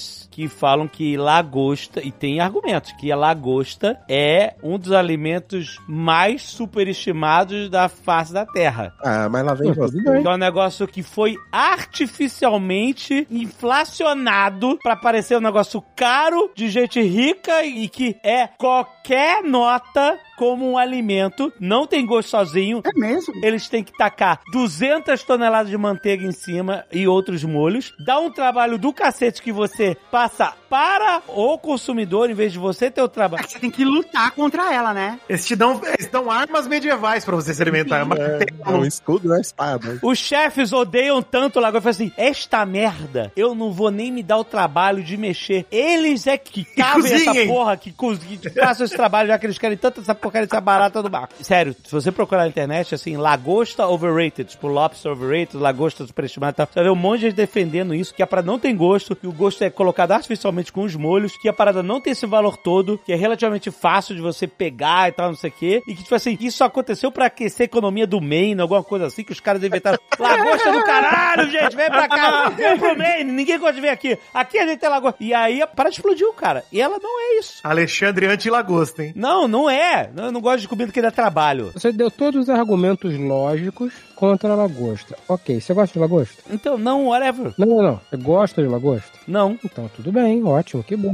Yes. 0.00 0.29
Que 0.30 0.48
falam 0.48 0.86
que 0.86 1.16
lagosta, 1.16 2.00
e 2.02 2.10
tem 2.10 2.40
argumentos, 2.40 2.92
que 2.92 3.10
a 3.10 3.16
lagosta 3.16 4.00
é 4.08 4.54
um 4.62 4.78
dos 4.78 4.92
alimentos 4.92 5.78
mais 5.88 6.42
superestimados 6.42 7.68
da 7.68 7.88
face 7.88 8.32
da 8.32 8.46
Terra. 8.46 8.94
Ah, 9.02 9.28
mas 9.28 9.44
lá 9.44 9.54
vem 9.54 9.72
Tudo 9.72 9.80
você. 9.80 10.22
Que 10.22 10.28
é 10.28 10.30
um 10.30 10.36
negócio 10.36 10.86
que 10.86 11.02
foi 11.02 11.36
artificialmente 11.50 13.26
inflacionado 13.30 14.78
pra 14.82 14.96
parecer 14.96 15.36
um 15.36 15.40
negócio 15.40 15.82
caro, 15.96 16.50
de 16.54 16.70
gente 16.70 17.00
rica 17.00 17.64
e 17.64 17.88
que 17.88 18.16
é 18.22 18.46
qualquer 18.46 19.42
nota 19.42 20.18
como 20.40 20.70
um 20.70 20.78
alimento, 20.78 21.52
não 21.60 21.86
tem 21.86 22.06
gosto 22.06 22.30
sozinho. 22.30 22.80
É 22.82 22.98
mesmo? 22.98 23.34
Eles 23.44 23.68
têm 23.68 23.84
que 23.84 23.92
tacar 23.92 24.40
200 24.50 25.22
toneladas 25.22 25.70
de 25.70 25.76
manteiga 25.76 26.24
em 26.24 26.32
cima 26.32 26.86
e 26.90 27.06
outros 27.06 27.44
molhos. 27.44 27.92
Dá 28.06 28.18
um 28.18 28.30
trabalho 28.30 28.78
do 28.78 28.90
cacete 28.90 29.42
que 29.42 29.52
você 29.52 29.94
passa 30.20 30.59
para 30.70 31.20
o 31.26 31.58
consumidor 31.58 32.30
em 32.30 32.34
vez 32.34 32.52
de 32.52 32.58
você 32.58 32.88
ter 32.90 33.02
o 33.02 33.06
É 33.06 33.08
trabalho. 33.08 33.44
que 33.44 33.52
você 33.52 33.58
tem 33.58 33.70
que 33.70 33.84
lutar 33.84 34.30
contra 34.30 34.72
ela, 34.72 34.94
né? 34.94 35.18
Eles 35.28 35.44
te 35.44 35.56
dão, 35.56 35.80
eles 35.84 36.08
dão 36.08 36.30
armas 36.30 36.68
medievais 36.68 37.24
pra 37.24 37.34
você 37.34 37.52
se 37.52 37.60
alimentar. 37.60 37.98
É 37.98 38.02
uma 38.04 38.16
É 38.16 38.46
um 38.70 38.84
escudo 38.84 39.26
e 39.26 39.28
uma 39.32 39.40
espada. 39.40 39.98
Os 40.00 40.16
chefes 40.18 40.72
odeiam 40.72 41.20
tanto 41.20 41.58
o 41.58 41.62
lagosta. 41.62 41.80
Falam 41.92 42.08
assim, 42.08 42.12
esta 42.16 42.64
merda, 42.64 43.32
eu 43.34 43.52
não 43.54 43.72
vou 43.72 43.90
nem 43.90 44.12
me 44.12 44.22
dar 44.22 44.38
o 44.38 44.44
trabalho 44.44 45.02
de 45.02 45.16
mexer. 45.16 45.66
Eles 45.72 46.28
é 46.28 46.38
que 46.38 46.64
cavem 46.64 47.12
essa 47.12 47.34
porra, 47.46 47.76
que, 47.76 47.90
que 47.92 48.50
façam 48.50 48.86
esse 48.86 48.94
trabalho, 48.94 49.26
já 49.28 49.38
que 49.38 49.46
eles 49.46 49.58
querem 49.58 49.76
tanto 49.76 50.00
essa 50.00 50.14
porcaria 50.14 50.46
dessa 50.46 50.60
barata 50.60 51.02
do 51.02 51.08
barco. 51.10 51.34
Sério, 51.42 51.74
se 51.84 51.90
você 51.90 52.12
procurar 52.12 52.42
na 52.42 52.48
internet, 52.48 52.94
assim, 52.94 53.16
lagosta 53.16 53.88
overrated, 53.88 54.44
tipo 54.50 54.68
lobster 54.68 55.10
overrated, 55.10 55.56
lagosta 55.56 56.06
superestimada 56.06 56.52
e 56.52 56.56
tal, 56.58 56.66
você 56.66 56.74
vai 56.74 56.84
ver 56.84 56.90
um 56.90 56.94
monte 56.94 57.20
de 57.20 57.26
gente 57.26 57.34
defendendo 57.34 57.92
isso, 57.92 58.14
que 58.14 58.22
a 58.22 58.26
parada 58.26 58.46
não 58.46 58.58
tem 58.58 58.76
gosto, 58.76 59.16
que 59.16 59.26
o 59.26 59.32
gosto 59.32 59.64
é 59.64 59.70
colocado 59.70 60.12
artificialmente 60.12 60.59
com 60.68 60.82
os 60.82 60.94
molhos, 60.96 61.36
que 61.36 61.48
a 61.48 61.52
parada 61.52 61.82
não 61.82 62.00
tem 62.00 62.12
esse 62.12 62.26
valor 62.26 62.56
todo, 62.56 62.98
que 62.98 63.12
é 63.12 63.16
relativamente 63.16 63.70
fácil 63.70 64.14
de 64.14 64.20
você 64.20 64.46
pegar 64.46 65.08
e 65.08 65.12
tal, 65.12 65.28
não 65.28 65.36
sei 65.36 65.50
o 65.50 65.52
quê, 65.52 65.82
e 65.86 65.94
que, 65.94 66.02
tipo 66.02 66.14
assim, 66.14 66.36
isso 66.40 66.62
aconteceu 66.62 67.10
pra 67.10 67.26
aquecer 67.26 67.64
a 67.64 67.64
economia 67.64 68.06
do 68.06 68.20
Maine, 68.20 68.60
alguma 68.60 68.82
coisa 68.82 69.06
assim, 69.06 69.24
que 69.24 69.32
os 69.32 69.40
caras 69.40 69.62
inventaram. 69.62 69.98
Lagosta 70.18 70.72
do 70.72 70.84
caralho, 70.84 71.50
gente, 71.50 71.76
vem 71.76 71.88
pra 71.88 72.08
cá, 72.08 72.48
vem 72.50 72.76
pro 72.76 72.98
Maine, 72.98 73.32
ninguém 73.32 73.58
gosta 73.58 73.74
de 73.74 73.80
vir 73.80 73.88
aqui. 73.88 74.18
Aqui 74.34 74.58
a 74.58 74.66
gente 74.66 74.80
tem 74.80 74.88
lagosta. 74.88 75.22
E 75.22 75.32
aí 75.32 75.62
a 75.62 75.66
parada 75.66 75.94
explodiu, 75.94 76.32
cara. 76.32 76.64
E 76.72 76.80
ela 76.80 76.98
não 77.00 77.20
é 77.20 77.38
isso. 77.38 77.60
Alexandre 77.62 78.26
anti-lagosta, 78.26 79.04
hein? 79.04 79.12
Não, 79.14 79.46
não 79.46 79.70
é. 79.70 80.10
Eu 80.16 80.32
não 80.32 80.40
gosto 80.40 80.62
de 80.62 80.68
comida 80.68 80.92
que 80.92 81.00
dá 81.00 81.10
trabalho. 81.10 81.70
Você 81.72 81.92
deu 81.92 82.10
todos 82.10 82.42
os 82.42 82.50
argumentos 82.50 83.16
lógicos 83.18 83.92
contra 84.20 84.52
a 84.52 84.54
lagosta. 84.54 85.16
Ok, 85.26 85.58
você 85.58 85.72
gosta 85.72 85.94
de 85.94 85.98
lagosta? 85.98 86.42
Então, 86.50 86.76
não, 86.76 87.06
whatever. 87.06 87.54
Não, 87.56 87.66
não, 87.66 87.82
não. 87.82 88.00
Você 88.10 88.16
gosta 88.18 88.62
de 88.62 88.68
lagosta? 88.68 89.18
Não. 89.26 89.58
Então, 89.64 89.90
tudo 89.96 90.12
bem, 90.12 90.44
ótimo, 90.44 90.82
que 90.84 90.94
bom. 90.94 91.10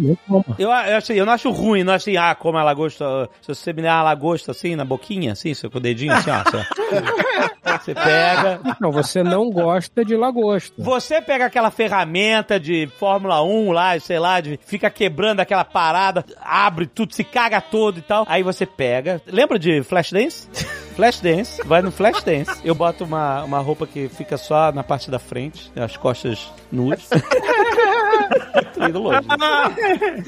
Eu, 0.59 0.69
eu, 0.69 0.73
achei, 0.73 1.20
eu 1.20 1.24
não 1.24 1.33
acho 1.33 1.49
ruim, 1.53 1.85
não 1.85 1.93
acho 1.93 2.11
assim, 2.11 2.16
ah, 2.16 2.35
como 2.35 2.59
a 2.59 2.65
lagosta. 2.65 3.31
Se 3.41 3.49
você 3.55 3.73
me 3.73 3.81
der 3.81 3.93
uma 3.93 4.03
lagosta 4.03 4.51
assim, 4.51 4.74
na 4.74 4.85
boquinha, 4.85 5.33
assim, 5.33 5.55
seu- 5.55 5.70
com 5.70 5.78
o 5.78 5.81
dedinho 5.81 6.12
assim, 6.12 6.31
ó. 6.31 6.43
Você, 6.43 6.66
você 7.85 7.95
pega. 7.95 8.61
Não, 8.81 8.91
você 8.91 9.23
não 9.23 9.49
gosta 9.51 10.05
de 10.05 10.16
lagosta. 10.16 10.74
Você 10.77 11.23
pega 11.23 11.47
aquela 11.47 11.70
ferramenta 11.70 12.59
de 12.59 12.89
Fórmula 12.99 13.41
1 13.45 13.70
lá, 13.70 14.01
sei 14.01 14.19
lá, 14.19 14.41
de, 14.41 14.59
fica 14.66 14.91
quebrando 14.91 15.39
aquela 15.39 15.65
parada, 15.65 16.24
abre 16.43 16.87
tudo, 16.87 17.15
se 17.15 17.23
caga 17.23 17.61
todo 17.61 17.99
e 17.99 18.03
tal. 18.03 18.24
Aí 18.28 18.43
você 18.43 18.66
pega. 18.66 19.23
Lembra 19.28 19.59
de 19.61 19.83
Flashdance? 19.85 20.49
Flashdance, 20.97 21.62
vai 21.64 21.82
no 21.82 21.90
Flashdance. 21.93 22.51
Eu 22.64 22.74
boto 22.74 23.05
uma, 23.05 23.44
uma 23.44 23.59
roupa 23.59 23.86
que 23.86 24.09
fica 24.09 24.39
só 24.39 24.73
na 24.73 24.82
parte 24.82 25.10
da 25.10 25.18
frente, 25.18 25.70
as 25.77 25.94
costas 25.97 26.51
nuas. 26.73 27.06
Tô 28.74 28.85
indo 28.89 28.98
longe. 29.01 29.20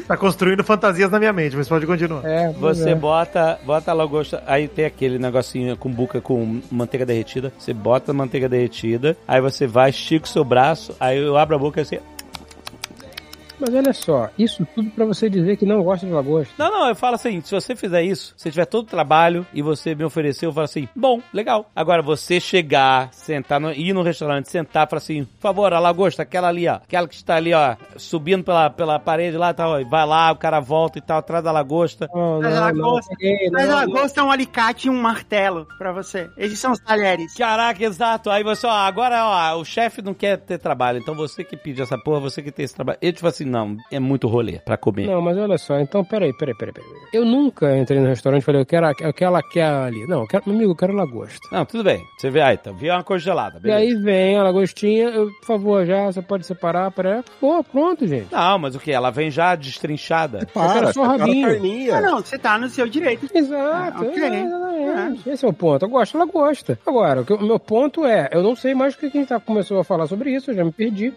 Tá 0.06 0.16
construindo 0.16 0.62
fantasias 0.62 1.10
na 1.10 1.18
minha 1.18 1.32
mente, 1.32 1.56
mas 1.56 1.66
pode 1.68 1.86
continuar. 1.86 2.22
É, 2.24 2.52
Você 2.52 2.90
é. 2.90 2.94
bota, 2.94 3.58
bota 3.64 3.90
a 3.90 3.94
lagosta, 3.94 4.42
aí 4.46 4.68
tem 4.68 4.84
aquele 4.84 5.18
negocinho 5.18 5.74
com 5.76 5.90
buca 5.90 6.20
com 6.20 6.60
manteiga 6.70 7.06
derretida. 7.06 7.50
Você 7.58 7.72
bota 7.72 8.10
a 8.10 8.14
manteiga 8.14 8.46
derretida, 8.46 9.16
aí 9.26 9.40
você 9.40 9.66
vai, 9.66 9.88
estica 9.88 10.26
o 10.26 10.28
seu 10.28 10.44
braço, 10.44 10.94
aí 11.00 11.18
eu 11.18 11.38
abro 11.38 11.56
a 11.56 11.58
boca 11.58 11.80
assim. 11.80 11.98
Mas 13.60 13.74
olha 13.74 13.92
só, 13.92 14.30
isso 14.38 14.66
tudo 14.74 14.90
pra 14.90 15.04
você 15.04 15.28
dizer 15.28 15.56
que 15.56 15.66
não 15.66 15.82
gosta 15.82 16.06
de 16.06 16.12
lagosta. 16.12 16.52
Não, 16.58 16.70
não, 16.70 16.88
eu 16.88 16.94
falo 16.94 17.14
assim, 17.16 17.40
se 17.40 17.52
você 17.54 17.74
fizer 17.74 18.02
isso, 18.02 18.34
se 18.36 18.50
tiver 18.50 18.66
todo 18.66 18.84
o 18.84 18.88
trabalho 18.90 19.46
e 19.52 19.60
você 19.62 19.94
me 19.94 20.04
ofereceu, 20.04 20.50
eu 20.50 20.52
falo 20.52 20.64
assim, 20.64 20.88
bom, 20.94 21.20
legal. 21.32 21.68
Agora, 21.74 22.00
você 22.02 22.38
chegar, 22.40 23.12
sentar, 23.12 23.60
no, 23.60 23.72
ir 23.72 23.92
no 23.92 24.02
restaurante, 24.02 24.48
sentar, 24.50 24.88
falar 24.88 24.98
assim, 24.98 25.24
por 25.24 25.40
favor, 25.40 25.72
a 25.72 25.78
lagosta, 25.80 26.22
aquela 26.22 26.48
ali, 26.48 26.68
ó, 26.68 26.74
aquela 26.74 27.08
que 27.08 27.14
está 27.14 27.36
ali, 27.36 27.52
ó, 27.52 27.76
subindo 27.96 28.44
pela, 28.44 28.70
pela 28.70 28.98
parede 28.98 29.36
lá 29.36 29.52
tal, 29.52 29.80
e 29.80 29.84
vai 29.84 30.06
lá, 30.06 30.30
o 30.32 30.36
cara 30.36 30.60
volta 30.60 30.98
e 30.98 31.02
tal, 31.02 31.18
atrás 31.18 31.42
da 31.42 31.50
lagosta. 31.52 32.08
Não, 32.14 32.40
Mas 32.40 32.56
a 32.56 32.60
não, 32.72 32.74
não, 32.74 32.84
lagosta- 32.92 33.14
peguei, 33.18 33.50
Mas 33.50 33.68
não, 33.68 33.78
a 33.78 33.86
não. 33.86 33.94
lagosta 33.94 34.20
é 34.20 34.22
um 34.24 34.30
alicate 34.30 34.86
e 34.88 34.90
um 34.90 35.00
martelo 35.00 35.66
pra 35.78 35.92
você. 35.92 36.30
Esses 36.36 36.58
são 36.58 36.72
os 36.72 36.78
talheres. 36.80 37.34
Caraca, 37.34 37.82
exato. 37.84 38.30
Aí 38.30 38.42
você, 38.44 38.66
ó, 38.66 38.70
agora, 38.70 39.24
ó, 39.24 39.56
o 39.60 39.64
chefe 39.64 40.00
não 40.02 40.14
quer 40.14 40.36
ter 40.38 40.58
trabalho, 40.58 40.98
então 40.98 41.14
você 41.14 41.42
que 41.42 41.56
pede 41.56 41.82
essa 41.82 41.98
porra, 41.98 42.20
você 42.20 42.42
que 42.42 42.52
tem 42.52 42.64
esse 42.64 42.74
trabalho. 42.74 42.98
Ele, 43.02 43.12
tipo 43.12 43.26
assim, 43.26 43.47
não, 43.48 43.76
é 43.90 43.98
muito 43.98 44.28
rolê 44.28 44.58
pra 44.58 44.76
comer. 44.76 45.06
Não, 45.06 45.20
mas 45.20 45.36
olha 45.36 45.58
só, 45.58 45.78
então 45.80 46.04
peraí, 46.04 46.32
peraí, 46.32 46.54
peraí, 46.56 46.72
peraí. 46.74 46.90
Eu 47.12 47.24
nunca 47.24 47.76
entrei 47.76 47.98
no 48.00 48.06
restaurante 48.06 48.42
e 48.42 48.44
falei, 48.44 48.60
eu 48.60 48.66
quero, 48.66 48.86
a- 48.86 48.94
eu 49.00 49.12
quero 49.12 49.28
ela 49.32 49.42
quer 49.42 49.64
ali. 49.64 50.06
Não, 50.06 50.20
eu 50.22 50.26
quero, 50.26 50.44
meu 50.46 50.54
amigo, 50.56 50.72
eu 50.72 50.76
quero 50.76 50.92
lagosta. 50.92 51.38
Não, 51.50 51.64
tudo 51.64 51.82
bem. 51.84 52.02
Você 52.18 52.30
vê, 52.30 52.40
aí, 52.40 52.54
então, 52.60 52.74
viu 52.74 52.92
uma 52.92 53.02
congelada, 53.02 53.58
E 53.58 53.60
beleza. 53.62 53.78
aí 53.80 53.94
vem 54.02 54.36
a 54.38 54.42
lagostinha, 54.42 55.08
eu, 55.08 55.26
por 55.40 55.46
favor, 55.46 55.84
já, 55.86 56.04
você 56.06 56.22
pode 56.22 56.46
separar 56.46 56.90
para. 56.90 57.24
Pô, 57.40 57.62
pronto, 57.64 58.06
gente. 58.06 58.32
Não, 58.32 58.58
mas 58.58 58.74
o 58.74 58.78
que? 58.78 58.90
Ela 58.92 59.10
vem 59.10 59.30
já 59.30 59.54
destrinchada. 59.54 60.38
quero 60.40 60.50
Para, 60.52 60.92
só 60.92 61.00
o 61.02 61.04
separa 61.04 61.22
a 61.22 61.26
rabinho. 61.26 61.94
Ah, 61.94 62.00
não, 62.00 62.18
você 62.18 62.38
tá 62.38 62.58
no 62.58 62.68
seu 62.68 62.86
direito. 62.88 63.28
Exato, 63.34 63.98
Ah, 64.04 64.06
ok. 64.06 64.22
é, 64.22 64.40
exatamente. 64.44 65.28
Esse 65.30 65.44
é 65.44 65.48
o 65.48 65.52
ponto. 65.52 65.84
Eu 65.84 65.88
gosto, 65.88 66.16
ela 66.16 66.26
gosta. 66.26 66.78
Agora, 66.86 67.20
o, 67.22 67.24
que- 67.24 67.32
o 67.32 67.40
meu 67.42 67.58
ponto 67.58 68.04
é, 68.04 68.28
eu 68.32 68.42
não 68.42 68.54
sei 68.56 68.74
mais 68.74 68.94
o 68.94 68.98
que 68.98 69.06
a 69.06 69.10
gente 69.10 69.28
tá, 69.28 69.38
começou 69.40 69.78
a 69.80 69.84
falar 69.84 70.06
sobre 70.06 70.30
isso, 70.34 70.50
eu 70.50 70.54
já 70.54 70.64
me 70.64 70.72
perdi. 70.72 71.12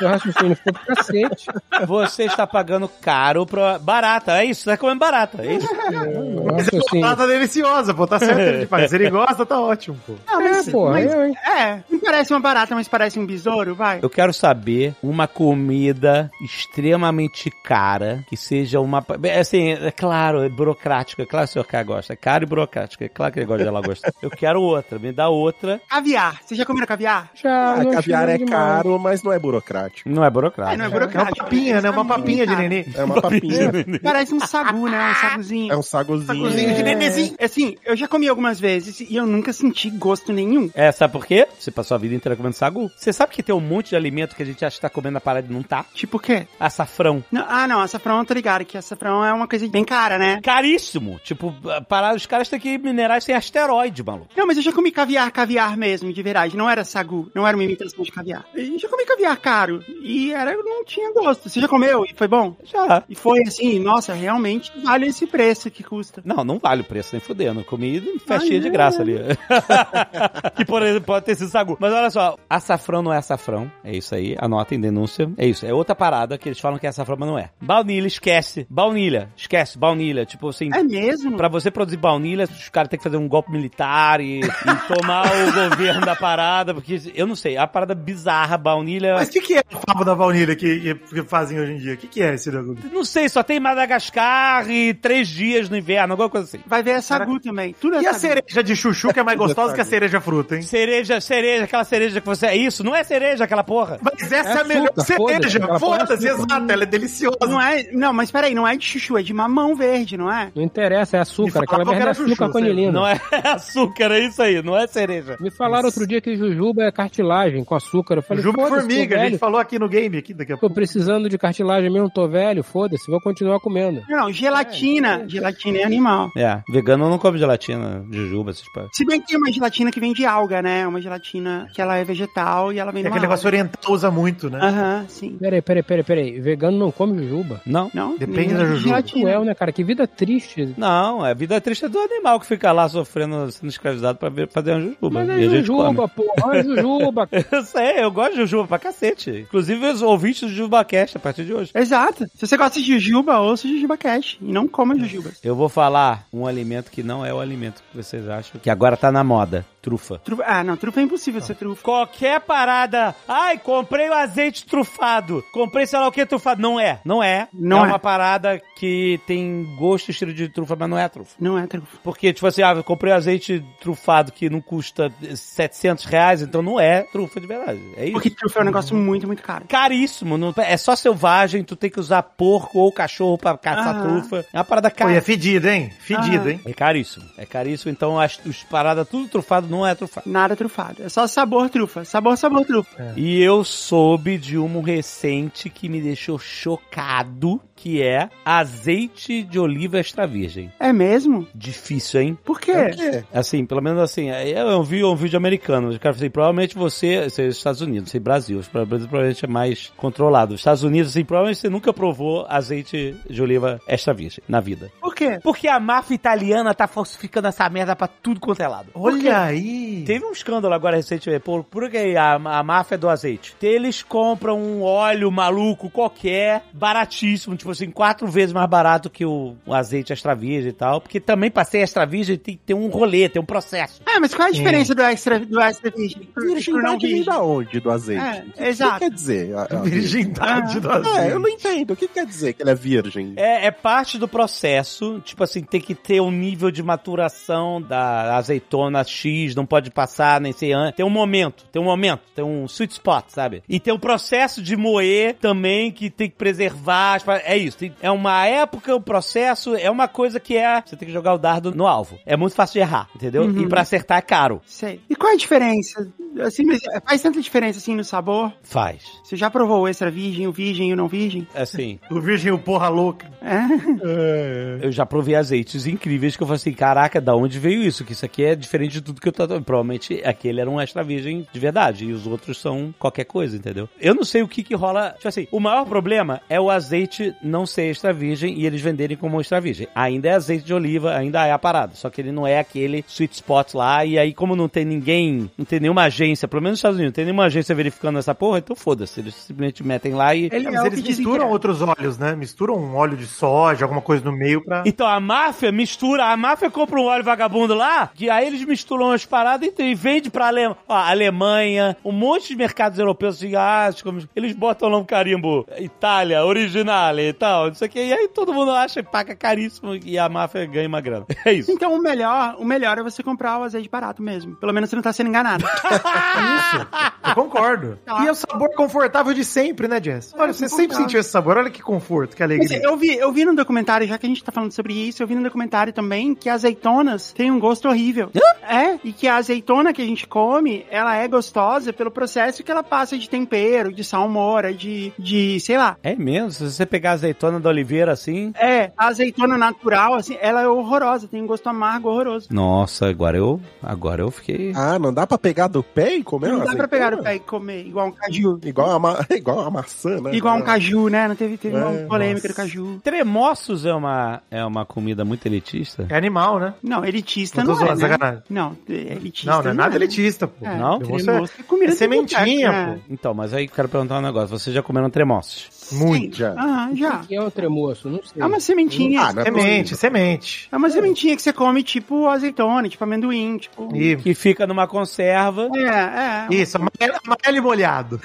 Meu 0.00 0.10
raciocínio 0.10 0.56
ficou 0.56 0.72
pro 0.72 0.96
cacete. 0.96 1.46
Você 1.86 2.24
está 2.24 2.46
pagando 2.46 2.88
caro 2.88 3.46
pra 3.46 3.78
barata. 3.78 4.32
É 4.40 4.44
isso, 4.44 4.62
você 4.62 4.70
tá 4.70 4.76
comendo 4.76 4.98
barata. 4.98 5.42
É 5.44 5.54
isso. 5.54 5.68
Eu 5.72 6.44
Mas 6.44 6.68
é 6.68 6.76
assim. 6.78 7.00
batata 7.00 7.26
deliciosa, 7.26 7.94
pô. 7.94 8.06
Tá 8.06 8.18
certo 8.18 8.38
ele 8.40 8.66
faz. 8.66 8.90
Se 8.90 8.96
ele 8.96 9.10
gosta, 9.10 9.44
tá 9.46 9.60
ótimo, 9.60 9.96
pô. 10.06 10.14
Não, 10.26 10.40
É, 10.40 10.50
mas, 10.50 10.68
porra, 10.68 10.90
mas- 10.92 11.12
eu, 11.12 11.24
hein? 11.26 11.34
é, 11.46 11.78
não 11.90 11.98
parece 12.00 12.32
uma 12.32 12.40
barata, 12.40 12.74
mas 12.74 12.88
parece 12.88 13.18
um 13.18 13.26
besouro, 13.26 13.74
vai. 13.74 13.98
Eu 14.02 14.10
quero 14.10 14.32
saber 14.32 14.94
uma 15.02 15.26
comida 15.26 16.30
extremamente 16.42 17.50
cara, 17.62 18.24
que 18.28 18.36
seja 18.36 18.80
uma. 18.80 19.04
é 19.22 19.40
Assim, 19.40 19.72
é 19.72 19.90
claro, 19.90 20.42
é 20.42 20.48
burocrática. 20.48 21.22
É 21.22 21.26
claro 21.26 21.46
que 21.46 21.50
o 21.50 21.52
senhor 21.54 21.64
K 21.64 21.82
gosta. 21.82 22.12
É 22.12 22.16
caro 22.16 22.44
e 22.44 22.46
burocrático. 22.46 23.04
É 23.04 23.08
claro 23.08 23.32
que 23.32 23.38
ele 23.40 23.46
gosta 23.46 23.64
de 23.64 23.70
lagosta. 23.70 24.14
Eu 24.22 24.30
quero 24.30 24.60
outra. 24.60 24.98
Me 24.98 25.12
dá 25.12 25.28
outra. 25.28 25.80
Caviar. 25.88 26.40
Vocês 26.44 26.58
já 26.58 26.64
comeram 26.66 26.86
caviar? 26.86 27.30
Já, 27.34 27.74
Ah, 27.74 27.84
caviar 27.92 28.28
é 28.28 28.38
demais. 28.38 28.50
caro, 28.50 28.98
mas 28.98 29.22
não 29.22 29.32
é 29.32 29.38
burocrático. 29.38 29.83
Não 30.06 30.24
é 30.24 30.30
burocrático. 30.30 30.74
É, 30.74 30.76
não 30.76 30.84
é 30.84 30.88
É 30.88 30.90
uma 30.90 30.98
burocrático. 31.00 31.38
papinha, 31.44 31.80
né? 31.80 31.90
Uma 31.90 32.04
papinha 32.04 32.46
de 32.46 32.56
neném. 32.56 32.86
É 32.94 33.04
uma 33.04 33.20
papinha. 33.20 33.70
Parece 34.02 34.34
um 34.34 34.40
sagu, 34.40 34.88
né? 34.88 35.10
Um 35.10 35.14
saguzinho. 35.14 35.72
é 35.72 35.76
um 35.76 35.82
sagozinho. 35.82 36.26
Saguzinho 36.26 36.74
de 36.74 36.82
nenenzinho. 36.82 37.34
Assim, 37.40 37.76
eu 37.84 37.96
já 37.96 38.06
comi 38.08 38.28
algumas 38.28 38.58
vezes 38.60 39.00
e 39.00 39.14
eu 39.16 39.26
nunca 39.26 39.52
senti 39.52 39.90
gosto 39.90 40.32
nenhum. 40.32 40.70
É, 40.74 40.90
sabe 40.92 41.12
por 41.12 41.26
quê? 41.26 41.46
Você 41.58 41.70
passou 41.70 41.94
a 41.94 41.98
vida 41.98 42.14
inteira 42.14 42.36
comendo 42.36 42.54
sagu. 42.56 42.90
Você 42.96 43.12
sabe 43.12 43.32
que 43.32 43.42
tem 43.42 43.54
um 43.54 43.60
monte 43.60 43.90
de 43.90 43.96
alimento 43.96 44.34
que 44.36 44.42
a 44.42 44.46
gente 44.46 44.64
acha 44.64 44.76
que 44.76 44.82
tá 44.82 44.90
comendo 44.90 45.14
na 45.14 45.20
parada 45.20 45.46
e 45.48 45.52
não 45.52 45.62
tá? 45.62 45.84
Tipo 45.94 46.16
o 46.16 46.20
quê? 46.20 46.46
Açafrão. 46.58 47.24
Não, 47.30 47.44
ah, 47.48 47.66
não, 47.68 47.80
açafrão, 47.80 48.18
eu 48.18 48.24
tô 48.24 48.34
ligado 48.34 48.64
que 48.64 48.76
açafrão 48.78 49.24
é 49.24 49.32
uma 49.32 49.46
coisa 49.48 49.66
bem 49.68 49.84
cara, 49.84 50.18
né? 50.18 50.40
Caríssimo. 50.42 51.20
Tipo, 51.22 51.54
a 51.70 51.80
parada, 51.80 52.16
os 52.16 52.26
caras 52.26 52.48
têm 52.48 52.58
que 52.60 52.78
minerais 52.78 53.24
têm 53.24 53.34
asteroide, 53.34 54.02
maluco. 54.02 54.28
Não, 54.36 54.46
mas 54.46 54.56
eu 54.56 54.62
já 54.62 54.72
comi 54.72 54.90
caviar, 54.90 55.30
caviar 55.30 55.76
mesmo, 55.76 56.12
de 56.12 56.22
verdade. 56.22 56.56
Não 56.56 56.68
era 56.68 56.84
sagu, 56.84 57.30
não 57.34 57.46
era 57.46 57.56
uma 57.56 57.64
imitação 57.64 58.02
de 58.04 58.10
caviar. 58.12 58.44
Eu 58.54 58.78
já 58.78 58.88
comi 58.88 59.04
caviar 59.04 59.36
caro 59.36 59.73
e 60.02 60.32
era, 60.32 60.56
não 60.56 60.84
tinha 60.84 61.12
gosto. 61.12 61.48
Você 61.48 61.60
já 61.60 61.68
comeu 61.68 62.04
e 62.04 62.14
foi 62.14 62.28
bom? 62.28 62.56
Já. 62.64 63.02
E 63.08 63.14
foi 63.14 63.40
assim, 63.46 63.78
nossa, 63.78 64.12
realmente 64.12 64.72
vale 64.82 65.06
esse 65.06 65.26
preço 65.26 65.70
que 65.70 65.82
custa. 65.82 66.22
Não, 66.24 66.44
não 66.44 66.58
vale 66.58 66.82
o 66.82 66.84
preço, 66.84 67.10
nem 67.12 67.20
fudendo. 67.20 67.64
Comi 67.64 68.00
festinha 68.26 68.60
de 68.60 68.68
é. 68.68 68.70
graça 68.70 69.02
ali. 69.02 69.14
que 70.56 70.64
por 70.64 70.82
exemplo, 70.82 71.06
pode 71.06 71.26
ter 71.26 71.34
sido 71.34 71.48
sagu. 71.48 71.76
Mas 71.80 71.92
olha 71.92 72.10
só, 72.10 72.36
açafrão 72.48 73.02
não 73.02 73.12
é 73.12 73.18
açafrão. 73.18 73.70
É 73.82 73.96
isso 73.96 74.14
aí, 74.14 74.36
anotem, 74.38 74.80
denúncia. 74.80 75.30
É 75.36 75.46
isso, 75.46 75.66
é 75.66 75.72
outra 75.72 75.94
parada 75.94 76.38
que 76.38 76.48
eles 76.48 76.60
falam 76.60 76.78
que 76.78 76.86
é 76.86 76.88
açafrão, 76.90 77.16
mas 77.18 77.28
não 77.28 77.38
é. 77.38 77.50
Baunilha, 77.60 78.06
esquece. 78.06 78.66
Baunilha, 78.68 79.30
esquece, 79.36 79.78
baunilha. 79.78 80.24
Tipo 80.24 80.48
assim, 80.48 80.70
É 80.72 80.82
mesmo? 80.82 81.36
Pra 81.36 81.48
você 81.48 81.70
produzir 81.70 81.96
baunilha, 81.96 82.44
os 82.44 82.68
caras 82.68 82.88
têm 82.88 82.98
que 82.98 83.04
fazer 83.04 83.16
um 83.16 83.28
golpe 83.28 83.50
militar 83.50 84.20
e, 84.20 84.40
e 84.40 84.94
tomar 84.94 85.24
o 85.26 85.52
governo 85.70 86.04
da 86.04 86.16
parada, 86.16 86.74
porque 86.74 87.00
eu 87.14 87.26
não 87.26 87.36
sei, 87.36 87.56
é 87.56 87.58
a 87.58 87.66
parada 87.66 87.94
bizarra, 87.94 88.56
baunilha. 88.56 89.14
Mas 89.14 89.28
o 89.28 89.32
que, 89.32 89.40
que 89.40 89.54
é 89.54 89.62
o 89.72 89.78
favo 89.92 90.04
da 90.04 90.14
baunilha 90.14 90.54
que, 90.54 90.94
que 90.94 91.22
fazem 91.22 91.58
hoje 91.58 91.72
em 91.72 91.78
dia? 91.78 91.94
O 91.94 91.96
que, 91.96 92.06
que 92.06 92.22
é 92.22 92.34
esse 92.34 92.50
negócio? 92.50 92.76
Não 92.92 93.04
sei, 93.04 93.28
só 93.28 93.42
tem 93.42 93.58
Madagascar 93.60 94.68
e 94.70 94.94
três 94.94 95.28
dias 95.28 95.68
no 95.68 95.76
inverno, 95.76 96.12
alguma 96.12 96.28
coisa 96.28 96.46
assim. 96.46 96.60
Vai 96.66 96.82
ver 96.82 96.92
é 96.92 97.00
sagu 97.00 97.40
também. 97.40 97.74
Tudo 97.80 97.96
é 97.96 98.02
E 98.02 98.06
a 98.06 98.12
sagu. 98.14 98.20
cereja 98.20 98.62
de 98.62 98.76
chuchu 98.76 99.12
que 99.12 99.20
é 99.20 99.22
mais 99.22 99.36
gostosa 99.38 99.74
que 99.74 99.80
a 99.80 99.84
cereja 99.84 100.20
fruta, 100.20 100.56
hein? 100.56 100.62
Cereja, 100.62 101.20
cereja, 101.20 101.64
aquela 101.64 101.84
cereja 101.84 102.20
que 102.20 102.26
você. 102.26 102.46
É 102.46 102.56
isso? 102.56 102.84
Não 102.84 102.94
é 102.94 103.02
cereja 103.04 103.44
aquela 103.44 103.64
porra? 103.64 103.98
Mas 104.02 104.30
essa 104.30 104.50
é, 104.50 104.56
É 104.56 104.60
a 104.60 104.64
melhor 104.64 104.92
cereja. 104.98 105.58
é 105.58 105.78
Foda-se, 105.78 106.28
exato, 106.28 106.72
ela 106.72 106.82
é 106.82 106.86
deliciosa. 106.86 107.36
Não 107.42 107.60
é, 107.60 107.90
não, 107.92 108.12
mas 108.12 108.30
peraí, 108.30 108.54
não 108.54 108.66
é 108.66 108.76
de 108.76 108.84
chuchu, 108.84 109.16
é 109.18 109.22
de 109.22 109.32
mamão 109.32 109.74
verde, 109.74 110.16
não 110.16 110.32
é? 110.32 110.50
Não 110.54 110.62
interessa, 110.62 111.16
é 111.16 111.20
açúcar. 111.20 111.62
Aquela 111.64 111.84
merda 111.84 112.06
é 112.06 112.10
açúcar 112.10 112.28
chuchu, 112.30 112.50
com 112.52 112.58
anilina. 112.58 112.92
Não 112.92 113.06
é 113.06 113.20
açúcar, 113.44 114.12
é 114.12 114.20
isso 114.26 114.42
aí, 114.42 114.62
não 114.62 114.76
é 114.76 114.86
cereja. 114.86 115.36
Me 115.40 115.50
falaram 115.50 115.86
outro 115.86 116.06
dia 116.06 116.20
que 116.20 116.36
jujuba 116.36 116.84
é 116.84 116.92
cartilagem 116.92 117.64
com 117.64 117.74
açúcar. 117.74 118.16
Eu 118.16 118.22
falei, 118.22 118.42
Jujuba 118.42 118.68
formiga, 118.68 119.16
a 119.16 119.18
gente 119.20 119.28
velho. 119.30 119.38
Falou 119.54 119.60
aqui 119.60 119.78
no 119.78 119.88
game, 119.88 120.16
aqui 120.18 120.34
daqui 120.34 120.52
a 120.52 120.56
Tô 120.56 120.62
pouco. 120.62 120.74
precisando 120.74 121.28
de 121.28 121.38
cartilagem 121.38 121.90
mesmo, 121.90 122.10
tô 122.10 122.26
velho, 122.26 122.62
foda-se, 122.64 123.08
vou 123.10 123.20
continuar 123.20 123.60
comendo. 123.60 124.02
Não, 124.08 124.32
gelatina. 124.32 125.24
Gelatina 125.28 125.78
é 125.78 125.84
animal. 125.84 126.30
É, 126.36 126.60
vegano 126.68 127.08
não 127.08 127.18
come 127.18 127.38
gelatina, 127.38 128.04
jujuba, 128.10 128.50
essas. 128.50 128.64
Se 128.92 129.04
bem 129.04 129.20
que 129.20 129.28
tem 129.28 129.36
uma 129.36 129.52
gelatina 129.52 129.90
que 129.90 130.00
vem 130.00 130.12
de 130.12 130.26
alga, 130.26 130.60
né? 130.60 130.86
Uma 130.86 131.00
gelatina 131.00 131.68
que 131.72 131.80
ela 131.80 131.96
é 131.96 132.04
vegetal 132.04 132.72
e 132.72 132.78
ela 132.78 132.90
vem 132.90 133.00
É 133.00 133.02
de 133.04 133.08
aquele 133.08 133.22
negócio 133.22 133.46
oriental 133.46 133.92
usa 133.92 134.10
muito, 134.10 134.50
né? 134.50 134.58
Aham, 134.60 135.04
sim. 135.08 135.36
Peraí, 135.38 135.62
peraí, 135.62 135.82
peraí, 135.82 136.04
peraí. 136.04 136.40
Vegano 136.40 136.76
não 136.78 136.90
come 136.90 137.22
jujuba? 137.22 137.60
Não. 137.66 137.90
Não? 137.94 138.16
Depende 138.18 138.54
da 138.54 138.64
jujuba. 138.64 138.88
Gelatina. 138.88 139.20
Cruel, 139.22 139.44
né, 139.44 139.54
cara? 139.54 139.72
Que 139.72 139.84
vida 139.84 140.06
triste. 140.06 140.74
Não, 140.76 141.24
é 141.24 141.30
a 141.30 141.34
vida 141.34 141.60
triste 141.60 141.86
do 141.88 141.98
animal 141.98 142.40
que 142.40 142.46
fica 142.46 142.72
lá 142.72 142.88
sofrendo, 142.88 143.50
sendo 143.52 143.68
escravizado 143.70 144.18
pra 144.18 144.30
fazer 144.50 144.72
uma 144.72 144.80
jujuba. 144.80 145.10
Mas 145.10 145.28
é 145.28 145.48
jujuba, 145.48 146.08
porra, 146.08 146.56
é 146.58 146.62
jujuba. 146.62 147.28
Eu 147.52 147.62
sei, 147.62 148.02
eu 148.02 148.10
gosto 148.10 148.32
de 148.32 148.38
jujuba 148.38 148.66
pra 148.66 148.78
cacete. 148.78 149.43
Inclusive 149.44 149.86
os 149.86 150.02
ouvintes 150.02 150.40
do 150.42 150.48
Jujuba 150.48 150.84
Cast 150.84 151.16
a 151.16 151.20
partir 151.20 151.44
de 151.44 151.52
hoje. 151.52 151.70
Exato. 151.74 152.26
Se 152.34 152.46
você 152.46 152.56
gosta 152.56 152.80
de 152.80 152.86
jujuba, 152.86 153.38
ouça 153.38 153.68
jujuba 153.68 153.96
cash. 153.96 154.38
E 154.40 154.52
não 154.52 154.66
coma 154.66 154.98
jujubas. 154.98 155.38
Eu 155.44 155.54
vou 155.54 155.68
falar 155.68 156.26
um 156.32 156.46
alimento 156.46 156.90
que 156.90 157.02
não 157.02 157.24
é 157.24 157.32
o 157.32 157.40
alimento 157.40 157.82
que 157.90 157.96
vocês 157.96 158.28
acham, 158.28 158.60
que 158.60 158.70
agora 158.70 158.96
tá 158.96 159.12
na 159.12 159.22
moda. 159.22 159.64
Trufa. 159.84 160.18
Trufa- 160.18 160.44
Ah, 160.46 160.64
não, 160.64 160.78
trufa 160.78 161.00
é 161.00 161.02
impossível 161.02 161.42
ser 161.42 161.54
trufa. 161.56 161.82
Qualquer 161.82 162.40
parada. 162.40 163.14
Ai, 163.28 163.58
comprei 163.58 164.08
o 164.08 164.14
azeite 164.14 164.64
trufado. 164.64 165.44
Comprei 165.52 165.86
sei 165.86 165.98
lá 165.98 166.08
o 166.08 166.12
que 166.12 166.24
trufado. 166.24 166.62
Não 166.62 166.80
é. 166.80 167.00
Não 167.04 167.22
é. 167.22 167.48
Não 167.52 167.80
é 167.80 167.84
é. 167.84 167.86
uma 167.88 167.98
parada 167.98 168.58
que 168.76 169.20
tem 169.26 169.62
gosto 169.78 170.08
e 170.08 170.12
estilo 170.12 170.32
de 170.32 170.48
trufa, 170.48 170.74
mas 170.74 170.88
não 170.88 170.98
é 170.98 171.06
trufa. 171.06 171.32
Não 171.38 171.58
é 171.58 171.66
trufa. 171.66 171.86
Porque, 172.02 172.32
tipo 172.32 172.46
assim, 172.46 172.62
ah, 172.62 172.72
eu 172.72 172.82
comprei 172.82 173.12
azeite 173.12 173.62
trufado 173.78 174.32
que 174.32 174.48
não 174.48 174.60
custa 174.62 175.12
700 175.34 176.04
reais, 176.06 176.40
então 176.40 176.62
não 176.62 176.80
é 176.80 177.02
trufa 177.02 177.38
de 177.40 177.46
verdade. 177.46 177.80
É 177.96 178.04
isso. 178.04 178.12
Porque 178.12 178.30
trufa 178.30 178.60
é 178.60 178.62
um 178.62 178.64
negócio 178.66 178.96
muito, 178.96 179.26
muito 179.26 179.42
caro. 179.42 179.66
Caríssimo. 179.68 180.38
Não, 180.38 180.54
é 180.56 180.76
só 180.78 180.96
selvagem, 180.96 181.62
tu 181.62 181.76
tem 181.76 181.90
que 181.90 182.00
usar 182.00 182.22
porco 182.22 182.78
ou 182.78 182.90
cachorro 182.90 183.36
pra 183.36 183.56
caçar 183.58 183.94
Aham. 183.96 184.02
trufa. 184.20 184.46
É 184.52 184.58
uma 184.58 184.64
parada 184.64 184.90
Pô, 184.90 184.96
cara. 184.96 185.12
e 185.12 185.16
é 185.16 185.20
fedido, 185.20 185.68
hein? 185.68 185.90
Fedido, 186.00 186.48
Ah. 186.48 186.52
hein? 186.52 186.60
É 186.64 186.72
caríssimo. 186.72 187.24
É 187.36 187.44
caríssimo, 187.44 187.90
então 187.92 188.18
as, 188.18 188.38
os 188.46 188.62
paradas 188.64 189.06
tudo 189.08 189.28
trufado 189.28 189.66
não 189.74 189.86
é 189.86 189.94
trufado. 189.94 190.30
Nada 190.30 190.56
trufado. 190.56 191.02
É 191.02 191.08
só 191.08 191.26
sabor 191.26 191.68
trufa. 191.68 192.04
Sabor, 192.04 192.36
sabor 192.36 192.64
trufa. 192.64 193.14
E 193.16 193.40
eu 193.40 193.64
soube 193.64 194.38
de 194.38 194.56
um 194.56 194.80
recente 194.80 195.68
que 195.68 195.88
me 195.88 196.00
deixou 196.00 196.38
chocado, 196.38 197.60
que 197.84 198.02
é 198.02 198.30
azeite 198.42 199.42
de 199.42 199.58
oliva 199.58 199.98
extra 199.98 200.26
virgem. 200.26 200.72
É 200.80 200.90
mesmo? 200.90 201.46
Difícil, 201.54 202.22
hein? 202.22 202.38
Por 202.42 202.58
quê? 202.58 202.72
É. 202.72 203.24
Assim, 203.30 203.66
pelo 203.66 203.82
menos 203.82 204.00
assim, 204.00 204.30
eu 204.30 204.82
vi 204.82 205.04
um 205.04 205.14
vídeo 205.14 205.36
americano, 205.36 205.88
o 205.90 206.00
cara 206.00 206.14
falou 206.14 206.24
assim, 206.24 206.30
provavelmente 206.30 206.74
você, 206.74 207.28
você 207.28 207.42
é 207.42 207.48
Estados 207.48 207.82
Unidos, 207.82 208.10
sei 208.10 208.18
Brasil, 208.18 208.58
o 208.58 208.86
Brasil 208.86 209.06
provavelmente 209.06 209.44
é 209.44 209.48
mais 209.48 209.92
controlado. 209.98 210.54
Os 210.54 210.60
Estados 210.60 210.82
Unidos, 210.82 211.10
assim, 211.10 211.26
provavelmente 211.26 211.58
você 211.58 211.68
nunca 211.68 211.92
provou 211.92 212.46
azeite 212.48 213.14
de 213.28 213.42
oliva 213.42 213.78
extra 213.86 214.14
virgem 214.14 214.42
na 214.48 214.60
vida. 214.60 214.90
Por 214.98 215.14
quê? 215.14 215.38
Porque 215.42 215.68
a 215.68 215.78
máfia 215.78 216.14
italiana 216.14 216.72
tá 216.72 216.86
falsificando 216.86 217.48
essa 217.48 217.68
merda 217.68 217.94
pra 217.94 218.08
tudo 218.08 218.40
quanto 218.40 218.62
é 218.62 218.66
lado. 218.66 218.88
Olha 218.94 219.42
aí. 219.42 220.04
Teve 220.06 220.24
um 220.24 220.32
escândalo 220.32 220.72
agora 220.72 220.96
recentemente, 220.96 221.42
por, 221.42 221.62
por 221.64 221.90
que 221.90 222.16
a, 222.16 222.36
a 222.36 222.62
máfia 222.62 222.96
do 222.96 223.10
azeite? 223.10 223.54
Eles 223.60 224.02
compram 224.02 224.58
um 224.58 224.82
óleo 224.82 225.30
maluco 225.30 225.90
qualquer, 225.90 226.62
baratíssimo, 226.72 227.54
tipo 227.54 227.73
assim, 227.74 227.90
quatro 227.90 228.26
vezes 228.26 228.52
mais 228.52 228.68
barato 228.68 229.10
que 229.10 229.24
o, 229.24 229.54
o 229.66 229.74
azeite 229.74 230.12
extra 230.12 230.34
virgem 230.34 230.70
e 230.70 230.72
tal, 230.72 231.00
porque 231.00 231.20
também 231.20 231.50
pra 231.50 231.64
ser 231.64 231.78
extra 231.78 232.04
virgem 232.06 232.36
tem 232.36 232.56
que 232.56 232.62
ter 232.64 232.74
um 232.74 232.88
rolê, 232.88 233.28
tem 233.28 233.40
um 233.40 233.44
processo. 233.44 234.00
Ah, 234.06 234.18
mas 234.20 234.34
qual 234.34 234.46
é 234.48 234.50
a 234.50 234.54
diferença 234.54 234.94
do 234.94 235.02
extra, 235.02 235.38
do 235.40 235.60
extra 235.60 235.90
virgem? 235.90 236.28
Virgindade 236.36 237.06
vem 237.06 237.22
da 237.24 237.42
onde 237.42 237.80
do 237.80 237.90
azeite? 237.90 238.22
É, 238.22 238.44
O 238.48 238.52
que 238.52 238.62
exato. 238.64 238.98
quer 239.00 239.10
dizer? 239.10 239.54
a- 239.56 239.62
a- 239.70 239.82
Virgindade 239.82 240.78
do 240.80 240.90
É, 240.90 240.94
azeite. 240.96 241.30
eu 241.30 241.38
não 241.38 241.48
entendo. 241.48 241.90
O 241.92 241.96
que 241.96 242.08
quer 242.08 242.26
dizer 242.26 242.52
que 242.54 242.62
ele 242.62 242.70
é 242.70 242.74
virgem? 242.74 243.34
É, 243.36 243.66
é 243.66 243.70
parte 243.70 244.18
do 244.18 244.26
processo, 244.28 245.20
tipo 245.24 245.42
assim, 245.44 245.62
tem 245.62 245.80
que 245.80 245.94
ter 245.94 246.20
um 246.20 246.30
nível 246.30 246.70
de 246.70 246.82
maturação 246.82 247.80
da 247.80 248.36
azeitona 248.36 249.02
X, 249.04 249.54
não 249.54 249.66
pode 249.66 249.90
passar 249.90 250.40
nem 250.40 250.52
ser 250.52 250.72
antes. 250.72 250.96
Tem 250.96 251.04
um 251.06 251.10
momento, 251.10 251.64
tem 251.72 251.80
um 251.80 251.84
momento, 251.84 252.22
tem 252.34 252.44
um 252.44 252.64
sweet 252.66 252.92
spot, 252.94 253.26
sabe? 253.28 253.62
E 253.68 253.78
tem 253.80 253.92
o 253.92 253.98
processo 253.98 254.62
de 254.62 254.76
moer 254.76 255.34
também, 255.34 255.90
que 255.92 256.10
tem 256.10 256.28
que 256.28 256.36
preservar. 256.36 257.22
pa- 257.24 257.40
É 257.44 257.56
isso, 257.56 257.63
tem- 257.72 257.94
é 258.02 258.10
uma 258.10 258.46
época, 258.46 258.94
o 258.94 259.00
processo 259.00 259.74
é 259.76 259.90
uma 259.90 260.08
coisa 260.08 260.38
que 260.40 260.56
é. 260.56 260.82
Você 260.84 260.96
tem 260.96 261.06
que 261.06 261.14
jogar 261.14 261.34
o 261.34 261.38
dardo 261.38 261.74
no 261.74 261.86
alvo. 261.86 262.18
É 262.26 262.36
muito 262.36 262.54
fácil 262.54 262.74
de 262.74 262.78
errar, 262.80 263.08
entendeu? 263.14 263.50
E 263.58 263.66
pra 263.68 263.82
acertar 263.82 264.18
é 264.18 264.22
caro. 264.22 264.60
Sei. 264.66 265.00
E 265.08 265.14
qual 265.16 265.30
é 265.32 265.34
a 265.34 265.38
diferença? 265.38 266.06
Assim, 266.40 266.64
faz 267.06 267.22
tanta 267.22 267.40
diferença 267.40 267.78
assim 267.78 267.94
no 267.94 268.02
sabor? 268.02 268.52
Faz. 268.62 269.04
Você 269.22 269.36
já 269.36 269.48
provou 269.48 269.82
o 269.82 269.88
extra 269.88 270.10
virgem, 270.10 270.48
o 270.48 270.52
virgem 270.52 270.90
e 270.90 270.92
o 270.92 270.96
não 270.96 271.06
virgem? 271.06 271.46
Assim, 271.54 271.98
O 272.10 272.20
virgem 272.20 272.50
o 272.52 272.58
porra 272.58 272.88
louca. 272.88 273.30
É. 273.40 274.84
eu 274.84 274.90
já 274.92 275.06
provei 275.06 275.34
azeites 275.36 275.86
incríveis 275.86 276.36
que 276.36 276.42
eu 276.42 276.46
falei 276.46 276.56
assim, 276.56 276.72
caraca, 276.72 277.20
da 277.20 277.34
onde 277.36 277.58
veio 277.58 277.82
isso? 277.82 278.04
Que 278.04 278.12
isso 278.12 278.24
aqui 278.24 278.44
é 278.44 278.54
diferente 278.56 278.92
de 278.94 279.00
tudo 279.02 279.20
que 279.20 279.28
eu 279.28 279.32
tô... 279.32 279.46
Provavelmente 279.62 280.20
aquele 280.24 280.60
era 280.60 280.68
um 280.70 280.80
extra 280.80 281.02
virgem 281.04 281.46
de 281.52 281.60
verdade 281.60 282.06
e 282.06 282.12
os 282.12 282.26
outros 282.26 282.58
são 282.60 282.92
qualquer 282.98 283.24
coisa, 283.24 283.56
entendeu? 283.56 283.88
Eu 284.00 284.14
não 284.14 284.24
sei 284.24 284.42
o 284.42 284.48
que 284.48 284.62
que 284.62 284.74
rola... 284.74 285.12
Tipo 285.16 285.28
assim, 285.28 285.46
o 285.52 285.60
maior 285.60 285.84
problema 285.84 286.40
é 286.48 286.60
o 286.60 286.70
azeite 286.70 287.34
não 287.44 287.66
ser 287.66 287.90
extra 287.90 288.12
virgem 288.12 288.58
e 288.58 288.66
eles 288.66 288.80
venderem 288.80 289.16
como 289.16 289.40
extra 289.40 289.60
virgem. 289.60 289.86
Ainda 289.94 290.28
é 290.28 290.32
azeite 290.32 290.64
de 290.64 290.74
oliva, 290.74 291.14
ainda 291.14 291.46
é 291.46 291.52
a 291.52 291.58
parada. 291.58 291.94
Só 291.94 292.10
que 292.10 292.20
ele 292.20 292.32
não 292.32 292.46
é 292.46 292.58
aquele 292.58 293.04
sweet 293.06 293.34
spot 293.34 293.74
lá 293.74 294.04
e 294.04 294.18
aí 294.18 294.32
como 294.32 294.56
não 294.56 294.68
tem 294.68 294.84
ninguém, 294.84 295.50
não 295.56 295.64
tem 295.64 295.80
nenhuma 295.80 296.04
agência, 296.04 296.48
pelo 296.48 296.62
menos 296.62 296.74
nos 296.74 296.78
Estados 296.78 296.96
Unidos, 296.96 297.10
não 297.12 297.14
tem 297.14 297.24
nenhuma 297.24 297.44
agência 297.44 297.74
verificando 297.74 298.18
essa 298.18 298.34
porra, 298.34 298.58
então 298.58 298.74
foda-se. 298.74 299.20
Eles 299.20 299.34
simplesmente 299.34 299.84
metem 299.84 300.14
lá 300.14 300.34
e... 300.34 300.48
Ele 300.52 300.66
É, 300.66 300.68
é 300.68 300.70
mas 300.72 300.84
eles 300.86 301.00
que 301.00 301.08
dizem 301.08 301.24
que 301.24 301.30
misturam 301.30 301.50
outros 301.50 301.82
óleos, 301.82 302.18
né? 302.18 302.34
Misturam 302.34 302.76
um 302.76 302.96
óleo 302.96 303.16
de 303.16 303.26
soja, 303.26 303.84
alguma 303.84 304.00
coisa 304.00 304.24
no 304.24 304.32
meio 304.32 304.64
pra. 304.64 304.82
Então 304.86 305.06
a 305.06 305.20
máfia 305.20 305.70
mistura, 305.70 306.26
a 306.26 306.36
máfia 306.36 306.70
compra 306.70 306.98
um 306.98 307.04
óleo 307.04 307.24
vagabundo 307.24 307.74
lá, 307.74 308.10
que 308.14 308.30
aí 308.30 308.46
eles 308.46 308.64
misturam 308.64 309.10
as 309.10 309.24
paradas 309.24 309.68
e, 309.78 309.82
e 309.82 309.94
vende 309.94 310.30
pra 310.30 310.46
Ale... 310.48 310.66
ó, 310.66 310.76
Alemanha, 310.88 311.96
um 312.04 312.12
monte 312.12 312.48
de 312.48 312.56
mercados 312.56 312.98
europeus 312.98 313.36
assim, 313.36 313.54
ah, 313.54 313.90
como- 314.02 314.22
eles 314.34 314.52
botam 314.54 314.88
lá 314.88 314.98
um 314.98 315.04
carimbo 315.04 315.66
Itália, 315.78 316.44
originale 316.44 317.28
e 317.28 317.32
tal, 317.34 317.68
não 317.68 317.74
sei 317.74 317.88
o 317.88 317.90
que, 317.90 318.04
e 318.04 318.12
aí 318.12 318.28
todo 318.28 318.52
mundo 318.52 318.70
acha 318.70 319.00
e 319.00 319.02
paga 319.02 319.34
caríssimo 319.34 319.94
e 319.94 320.18
a 320.18 320.28
máfia 320.28 320.64
ganha 320.66 320.88
uma 320.88 321.00
grana. 321.00 321.26
É 321.44 321.52
isso. 321.52 321.70
Então 321.70 321.92
o 321.92 322.00
melhor, 322.00 322.56
o 322.58 322.64
melhor 322.64 322.98
é 322.98 323.02
você 323.02 323.22
comprar 323.22 323.58
o 323.58 323.64
azeite 323.64 323.88
barato 323.88 324.22
mesmo. 324.22 324.56
Pelo 324.56 324.72
menos 324.72 324.88
você 324.88 324.96
não 324.96 325.02
tá 325.02 325.12
sendo 325.12 325.28
enganado. 325.28 325.64
Isso, 325.84 326.86
eu 327.28 327.34
concordo. 327.34 327.98
E 328.22 328.26
é 328.26 328.32
o 328.32 328.34
sabor 328.34 328.70
confortável 328.74 329.32
de 329.34 329.44
sempre, 329.44 329.88
né, 329.88 330.00
Jess? 330.02 330.32
Olha, 330.36 330.52
você 330.52 330.68
sempre 330.68 330.96
sentiu 330.96 331.20
esse 331.20 331.30
sabor, 331.30 331.58
olha 331.58 331.70
que 331.70 331.82
conforto, 331.82 332.36
que 332.36 332.42
Mas 332.42 332.50
alegria. 332.50 332.80
Eu 332.82 332.96
vi, 332.96 333.14
eu 333.14 333.32
vi 333.32 333.44
no 333.44 333.54
documentário, 333.54 334.06
já 334.06 334.18
que 334.18 334.26
a 334.26 334.28
gente 334.28 334.42
tá 334.42 334.52
falando 334.52 334.72
sobre 334.72 334.94
isso, 334.94 335.22
eu 335.22 335.26
vi 335.26 335.34
no 335.34 335.42
documentário 335.42 335.92
também 335.92 336.34
que 336.34 336.48
azeitonas 336.48 337.32
têm 337.32 337.50
um 337.50 337.58
gosto 337.58 337.88
horrível. 337.88 338.30
É, 338.62 338.98
e 339.04 339.12
que 339.12 339.28
a 339.28 339.36
azeitona 339.36 339.92
que 339.92 340.02
a 340.02 340.06
gente 340.06 340.26
come, 340.26 340.86
ela 340.90 341.14
é 341.16 341.28
gostosa 341.28 341.92
pelo 341.92 342.10
processo 342.10 342.62
que 342.62 342.70
ela 342.70 342.82
passa 342.82 343.18
de 343.18 343.28
tempero, 343.28 343.92
de 343.92 344.04
salmoura, 344.04 344.72
de, 344.72 345.12
de 345.18 345.60
sei 345.60 345.76
lá. 345.76 345.96
É 346.02 346.14
mesmo? 346.14 346.50
Se 346.50 346.70
você 346.70 346.86
pegar 346.86 347.10
a 347.10 347.14
azeitona 347.24 347.58
da 347.58 347.70
oliveira 347.70 348.12
assim. 348.12 348.52
É, 348.54 348.90
a 348.96 349.06
azeitona 349.06 349.56
natural, 349.56 350.14
assim, 350.14 350.36
ela 350.40 350.60
é 350.62 350.68
horrorosa, 350.68 351.26
tem 351.26 351.42
um 351.42 351.46
gosto 351.46 351.66
amargo 351.68 352.08
horroroso. 352.10 352.48
Nossa, 352.50 353.08
agora 353.08 353.36
eu. 353.38 353.60
Agora 353.82 354.22
eu 354.22 354.30
fiquei. 354.30 354.72
Ah, 354.74 354.98
não 354.98 355.12
dá 355.12 355.26
pra 355.26 355.38
pegar 355.38 355.68
do 355.68 355.82
pé 355.82 356.16
e 356.16 356.22
comer 356.24 356.48
Não 356.48 356.58
dá 356.58 356.64
pra 356.64 356.72
azeitona? 356.74 356.88
pegar 356.88 357.14
o 357.14 357.22
pé 357.22 357.34
e 357.36 357.40
comer 357.40 357.86
igual 357.86 358.08
um 358.08 358.12
caju. 358.12 358.60
Igual 358.62 358.90
a, 358.90 358.98
ma... 358.98 359.26
igual 359.34 359.60
a 359.60 359.70
maçã, 359.70 360.20
né? 360.20 360.34
Igual 360.34 360.56
um 360.56 360.62
caju, 360.62 361.08
né? 361.08 361.28
Não 361.28 361.34
teve, 361.36 361.56
teve 361.56 361.76
É, 361.76 361.84
uma 361.84 362.06
polêmica 362.06 362.48
nossa. 362.48 362.48
do 362.48 362.54
caju. 362.54 363.00
Tremoços 363.02 363.86
é 363.86 363.94
uma, 363.94 364.42
é 364.50 364.64
uma 364.64 364.84
comida 364.84 365.24
muito 365.24 365.46
elitista? 365.46 366.06
É 366.08 366.16
animal, 366.16 366.58
né? 366.60 366.74
Não, 366.82 367.04
elitista 367.04 367.64
Não 367.64 367.74
não, 367.74 367.82
é, 367.82 367.86
zoando, 367.86 368.00
né? 368.02 368.08
sacanagem. 368.08 368.42
Não, 368.50 368.76
é 368.88 368.92
elitista 369.14 369.50
Não, 369.50 369.62
não 369.62 369.70
é 369.70 369.74
nada 369.74 369.96
elitista, 369.96 370.46
pô. 370.46 370.66
É, 370.66 370.76
Não? 370.76 370.98
Tremoço 370.98 371.52
é 371.58 371.62
comida 371.62 371.86
é 371.90 371.92
de 371.92 371.96
sementinha, 371.98 372.72
né? 372.72 373.00
Então, 373.08 373.32
mas 373.34 373.54
aí 373.54 373.64
eu 373.64 373.70
quero 373.70 373.88
perguntar 373.88 374.18
um 374.18 374.22
negócio. 374.22 374.48
Vocês 374.58 374.74
já 374.74 374.82
comeram 374.82 375.08
tremoços? 375.10 375.68
Muito. 375.92 376.36
Já. 376.36 376.54
Ah, 376.56 376.90
já. 376.94 377.16
O 377.20 377.26
que 377.26 377.34
é 377.34 377.42
um 377.42 377.50
tremoço? 377.50 378.08
Não 378.08 378.20
sei. 378.22 378.42
É 378.42 378.46
uma 378.46 378.60
sementinha. 378.60 379.22
Ah, 379.22 379.32
é 379.36 379.44
Semente, 379.44 379.96
semente. 379.96 380.68
É 380.70 380.76
uma 380.76 380.90
sementinha 380.90 381.36
que 381.36 381.42
você 381.42 381.52
come 381.52 381.82
tipo 381.82 382.28
azeitona, 382.28 382.88
tipo 382.88 383.04
amendoim, 383.04 383.58
tipo. 383.58 383.94
E, 383.94 384.16
Que 384.16 384.34
fica 384.34 384.66
numa 384.66 384.86
conserva. 384.86 385.68
É, 385.76 386.50
é. 386.52 386.54
isso, 386.54 386.76
amarelo, 386.76 387.56
e 387.56 387.60
molhado. 387.60 388.20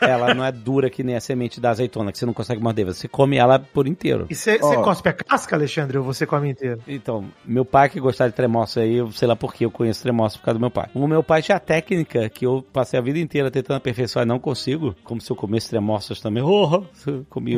é. 0.00 0.08
Ela 0.10 0.34
não 0.34 0.44
é 0.44 0.52
dura 0.52 0.88
que 0.90 1.02
nem 1.02 1.16
a 1.16 1.20
semente 1.20 1.60
da 1.60 1.70
azeitona, 1.70 2.12
que 2.12 2.18
você 2.18 2.26
não 2.26 2.32
consegue 2.32 2.62
morder. 2.62 2.86
Você 2.86 3.08
come 3.08 3.36
ela 3.36 3.58
por 3.58 3.86
inteiro. 3.86 4.26
E 4.30 4.34
você 4.34 4.58
Ó. 4.62 4.82
cospe 4.82 5.08
a 5.08 5.12
casca, 5.12 5.56
Alexandre, 5.56 5.98
ou 5.98 6.04
você 6.04 6.26
come 6.26 6.50
inteiro? 6.50 6.80
Então, 6.86 7.24
meu 7.44 7.64
pai 7.64 7.88
que 7.88 8.00
gostava 8.00 8.30
de 8.30 8.36
tremoço 8.36 8.80
aí, 8.80 8.96
eu 8.96 9.10
sei 9.12 9.26
lá 9.28 9.36
por 9.36 9.54
que 9.54 9.64
eu 9.64 9.70
conheço 9.70 10.02
tremoço 10.02 10.38
por 10.38 10.44
causa 10.46 10.58
do 10.58 10.60
meu 10.60 10.70
pai. 10.70 10.88
O 10.94 11.06
meu 11.06 11.22
pai 11.22 11.42
tinha 11.42 11.56
a 11.56 11.60
técnica 11.60 12.28
que 12.28 12.46
eu 12.46 12.64
passei 12.72 12.98
a 12.98 13.02
vida 13.02 13.18
inteira 13.18 13.50
tentando 13.50 13.76
aperfeiçoar 13.78 14.24
e 14.24 14.28
não 14.28 14.38
consigo. 14.38 14.94
Como 15.04 15.20
se 15.20 15.30
eu 15.30 15.36
comesse 15.36 15.68
tremoços 15.70 16.20
também. 16.20 16.42
Oh, 16.50 16.82
comi. 17.28 17.56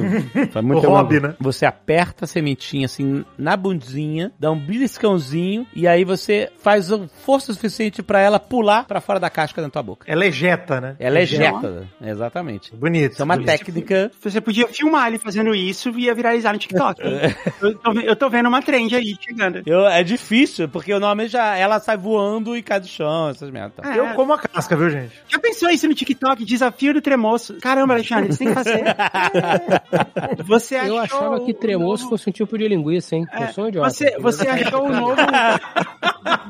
Faz 0.51 0.65
muito 0.65 0.79
O 0.79 0.83
tempo. 0.83 0.93
hobby, 0.95 1.21
né? 1.21 1.35
Você 1.41 1.67
aperta 1.67 2.25
a 2.25 2.29
sementinha 2.29 2.87
assim 2.87 3.25
na 3.39 3.57
bundinha, 3.57 4.33
dá 4.39 4.51
um 4.51 4.59
beliscãozinho 4.59 5.67
e 5.75 5.87
aí 5.87 6.05
você 6.05 6.51
faz 6.59 6.91
força 7.25 7.53
suficiente 7.53 8.03
pra 8.03 8.21
ela 8.21 8.39
pular 8.39 8.85
pra 8.85 9.01
fora 9.01 9.19
da 9.21 9.31
casca 9.31 9.61
da 9.63 9.69
tua 9.69 9.83
boca. 9.83 10.07
Ela 10.11 10.27
ejeta, 10.27 10.81
né? 10.81 10.97
Ela 10.99 11.21
ejeta, 11.21 11.89
exatamente. 12.01 12.75
Bonito. 12.75 13.13
Isso 13.13 13.23
é 13.23 13.25
uma 13.25 13.35
bonito. 13.35 13.49
técnica. 13.49 14.11
Você 14.21 14.41
podia 14.41 14.67
filmar 14.69 15.09
ele 15.09 15.19
fazendo 15.19 15.55
isso 15.55 15.91
e 15.99 16.05
ia 16.05 16.15
viralizar 16.15 16.53
no 16.53 16.59
TikTok. 16.59 17.01
eu, 17.63 17.75
tô, 17.79 17.93
eu 18.01 18.17
tô 18.17 18.29
vendo 18.31 18.49
uma 18.49 18.63
trend 18.63 18.95
aí 18.95 19.17
chegando. 19.21 19.63
Eu, 19.67 19.87
é 19.87 20.03
difícil, 20.03 20.69
porque 20.69 20.93
eu 20.93 21.01
normalmente 21.01 21.33
já, 21.33 21.57
ela 21.57 21.79
sai 21.81 21.97
voando 21.97 22.57
e 22.57 22.63
cai 22.63 22.81
do 22.81 22.87
chão, 22.87 23.29
essas 23.29 23.51
merdas. 23.51 23.85
É. 23.85 23.99
Eu 23.99 24.15
como 24.15 24.33
a 24.33 24.39
casca, 24.39 24.77
viu, 24.77 24.91
gente? 24.91 25.13
Já 25.29 25.39
pensou 25.39 25.71
isso 25.71 25.87
no 25.87 25.95
TikTok? 25.95 26.45
Desafio 26.45 26.95
do 26.95 27.01
tremoço. 27.01 27.55
Caramba, 27.61 27.95
Alexandre, 27.95 28.33
você 28.33 28.39
tem 28.39 28.49
que 28.49 28.55
fazer. 28.55 28.81
Você 30.47 30.77
achou 30.77 30.89
Eu 30.97 30.99
achava 31.03 31.41
que 31.45 31.51
o 31.53 31.55
tremoço 31.55 32.05
novo- 32.05 32.17
fosse 32.17 32.29
um 32.29 32.33
tipo 32.33 32.57
de 32.59 32.69
linguiça, 32.69 33.17
hein? 33.17 33.27
É, 33.33 33.45
Eu 33.45 33.49
sou 33.53 33.65
um 33.65 33.69
idiota. 33.69 33.91
Você, 33.91 34.19
você 34.19 34.49
achou 34.49 34.85
o 34.87 34.89
novo. 34.93 35.17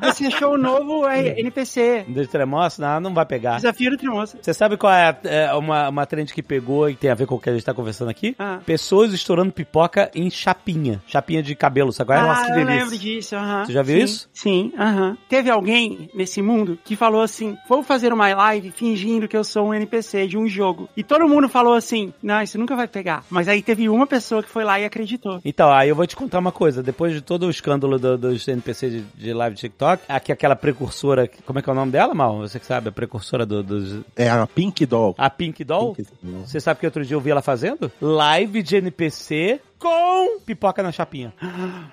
Você 0.03 0.27
achou 0.27 0.55
o 0.55 0.59
novo 0.59 1.09
NPC. 1.09 2.05
De 2.09 2.27
tremoço, 2.27 2.81
não, 2.81 2.99
não 3.01 3.15
vai 3.15 3.25
pegar. 3.25 3.57
Desafio 3.57 3.91
do 3.91 3.97
tremoço. 3.97 4.37
Você 4.41 4.53
sabe 4.53 4.77
qual 4.77 4.93
é, 4.93 5.09
a- 5.11 5.19
é 5.25 5.55
uma, 5.55 5.89
uma 5.89 6.07
trend 6.07 6.33
que 6.33 6.43
pegou 6.43 6.89
e 6.89 6.97
tem 6.97 7.11
a 7.11 7.15
ver 7.15 7.27
com 7.27 7.35
o 7.37 7.39
que 7.41 7.49
a 7.51 7.53
gente 7.53 7.65
tá 7.65 7.73
conversando 7.75 8.09
aqui? 8.11 8.35
Ah. 8.39 8.59
Pessoas 8.65 9.13
estourando 9.13 9.53
pipoca 9.53 10.11
em 10.15 10.29
chapinha. 10.31 11.01
Chapinha 11.07 11.43
de 11.43 11.55
cabelo, 11.55 11.93
sabe 11.93 12.09
qual 12.09 12.19
é? 12.19 12.31
ah, 12.31 12.35
que 12.45 12.51
eu 12.51 12.55
delícia. 12.55 12.75
lembro 12.81 12.99
disso, 12.99 13.37
aham. 13.37 13.65
Você 13.67 13.73
já 13.73 13.83
viu 13.83 13.99
Sim, 13.99 14.05
isso? 14.05 14.29
Sim, 14.33 14.73
aham. 14.79 15.17
Teve 15.29 15.51
alguém 15.51 16.11
nesse 16.15 16.43
mundo 16.43 16.79
que 16.85 16.97
falou 16.97 17.23
assim: 17.23 17.57
vou 17.69 17.83
fazer 17.83 18.13
uma 18.13 18.33
live 18.35 18.71
fingindo 18.73 19.29
que 19.29 19.37
eu 19.37 19.45
sou 19.45 19.69
um 19.69 19.75
NPC 19.75 20.27
de 20.27 20.37
um 20.39 20.49
jogo. 20.49 20.89
E 20.97 21.05
todo 21.05 21.29
mundo 21.29 21.49
falou 21.49 21.75
assim: 21.75 22.13
não, 22.23 22.43
isso 22.43 22.59
nunca 22.59 22.70
vai 22.77 22.89
pegar. 22.89 23.25
Mas 23.31 23.49
aí 23.49 23.63
teve 23.63 23.89
uma 23.89 24.07
pessoa 24.07 24.43
que 24.43 24.49
foi 24.49 24.65
lá 24.65 24.79
e 24.81 24.85
acreditou. 24.85 25.41
Então, 25.45 25.71
aí 25.73 25.89
eu 25.89 25.95
vou 25.97 26.07
te 26.07 26.17
contar 26.17 26.39
uma 26.39 26.53
coisa. 26.53 26.83
Depois 26.83 27.13
de 27.13 27.21
todo 27.21 27.47
o 27.47 27.51
escândalo 27.51 27.99
do- 27.99 28.19
dos 28.19 28.47
NPC 28.47 28.91
de, 28.91 29.01
de 29.15 29.33
live 29.33 29.55
de 29.57 29.61
TikTok, 29.63 30.03
aqui 30.09 30.33
aquela 30.33 30.57
precursora, 30.57 31.29
como 31.47 31.59
é 31.59 31.63
que 31.63 31.69
é 31.69 31.73
o 31.73 31.77
nome 31.77 31.93
dela, 31.93 32.15
Mal? 32.15 32.39
Você 32.39 32.59
que 32.59 32.67
sabe, 32.67 32.89
a 32.89 32.93
precursora 32.93 33.45
do- 33.47 33.63
dos... 33.63 34.01
É 34.17 34.29
a 34.29 34.47
Pink 34.47 34.85
Doll. 34.87 35.15
A 35.19 35.31
Pink 35.31 35.63
Doll? 35.65 35.95
Pink 35.95 36.09
Doll. 36.23 36.47
Você 36.47 36.61
sabe 36.61 36.81
que 36.81 36.87
outro 36.87 37.05
dia 37.05 37.15
eu 37.17 37.21
vi 37.21 37.31
ela 37.31 37.43
fazendo? 37.43 37.91
Live 38.01 38.63
de 38.63 38.77
NPC 38.77 39.61
com 39.81 40.39
pipoca 40.45 40.83
na 40.83 40.93
chapinha. 40.93 41.33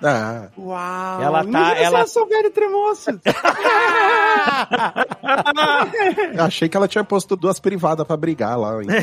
Ah, 0.02 0.48
Uau! 0.58 1.22
Ela 1.22 1.42
tá- 1.42 1.48
Imagina 1.48 1.74
ela- 1.74 1.88
se 1.88 1.94
ela 1.96 2.06
souber 2.06 2.50
tremoço. 2.52 3.10
achei 6.38 6.68
que 6.68 6.76
ela 6.76 6.88
tinha 6.88 7.04
posto 7.04 7.36
duas 7.36 7.58
privadas 7.58 8.06
pra 8.06 8.16
brigar 8.16 8.58
lá. 8.58 8.82
então. 8.82 8.96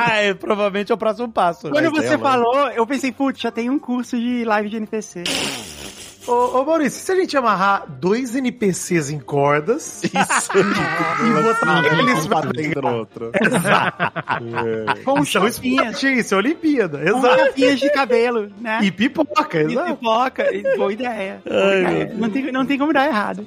ah, 0.00 0.14
é, 0.16 0.34
provavelmente 0.34 0.90
é 0.90 0.94
o 0.94 0.98
próximo 0.98 1.28
passo. 1.30 1.70
Quando 1.70 1.90
Mas 1.90 2.04
você 2.04 2.14
ela- 2.14 2.18
falou, 2.18 2.68
eu 2.70 2.86
pensei, 2.86 3.12
putz, 3.12 3.40
já 3.40 3.50
tem 3.50 3.70
um 3.70 3.78
curso 3.78 4.16
de 4.16 4.44
live 4.44 4.68
de 4.68 4.76
NPC. 4.76 5.24
Ô, 6.26 6.32
ô 6.60 6.64
Maurício, 6.64 7.00
se 7.04 7.10
a 7.12 7.16
gente 7.16 7.36
amarrar 7.36 7.84
dois 7.88 8.34
NPCs 8.36 9.10
em 9.10 9.18
cordas 9.18 10.02
Isso. 10.06 10.12
e 10.52 11.42
botar 11.42 11.84
eles 11.98 12.26
pra 12.26 12.40
dentro 12.42 12.88
outro. 12.88 13.32
Com 15.04 15.18
Isso 15.22 15.38
é 15.38 15.50
chapinhas. 15.50 15.86
esporte, 15.96 16.18
isso 16.18 16.34
é 16.34 16.38
Olimpíada, 16.38 16.98
Com 16.98 17.18
exato. 17.18 17.38
chapinhas 17.38 17.80
de 17.80 17.90
cabelo, 17.92 18.50
né? 18.60 18.78
E 18.82 18.90
pipoca, 18.92 19.62
E 19.62 19.72
exato. 19.72 19.96
pipoca. 19.96 20.54
E 20.54 20.76
Boa 20.76 20.92
ideia. 20.92 21.42
Boa 21.44 21.74
ideia. 21.76 22.14
Não, 22.14 22.30
tem, 22.30 22.52
não 22.52 22.66
tem 22.66 22.78
como 22.78 22.92
dar 22.92 23.06
errado. 23.06 23.44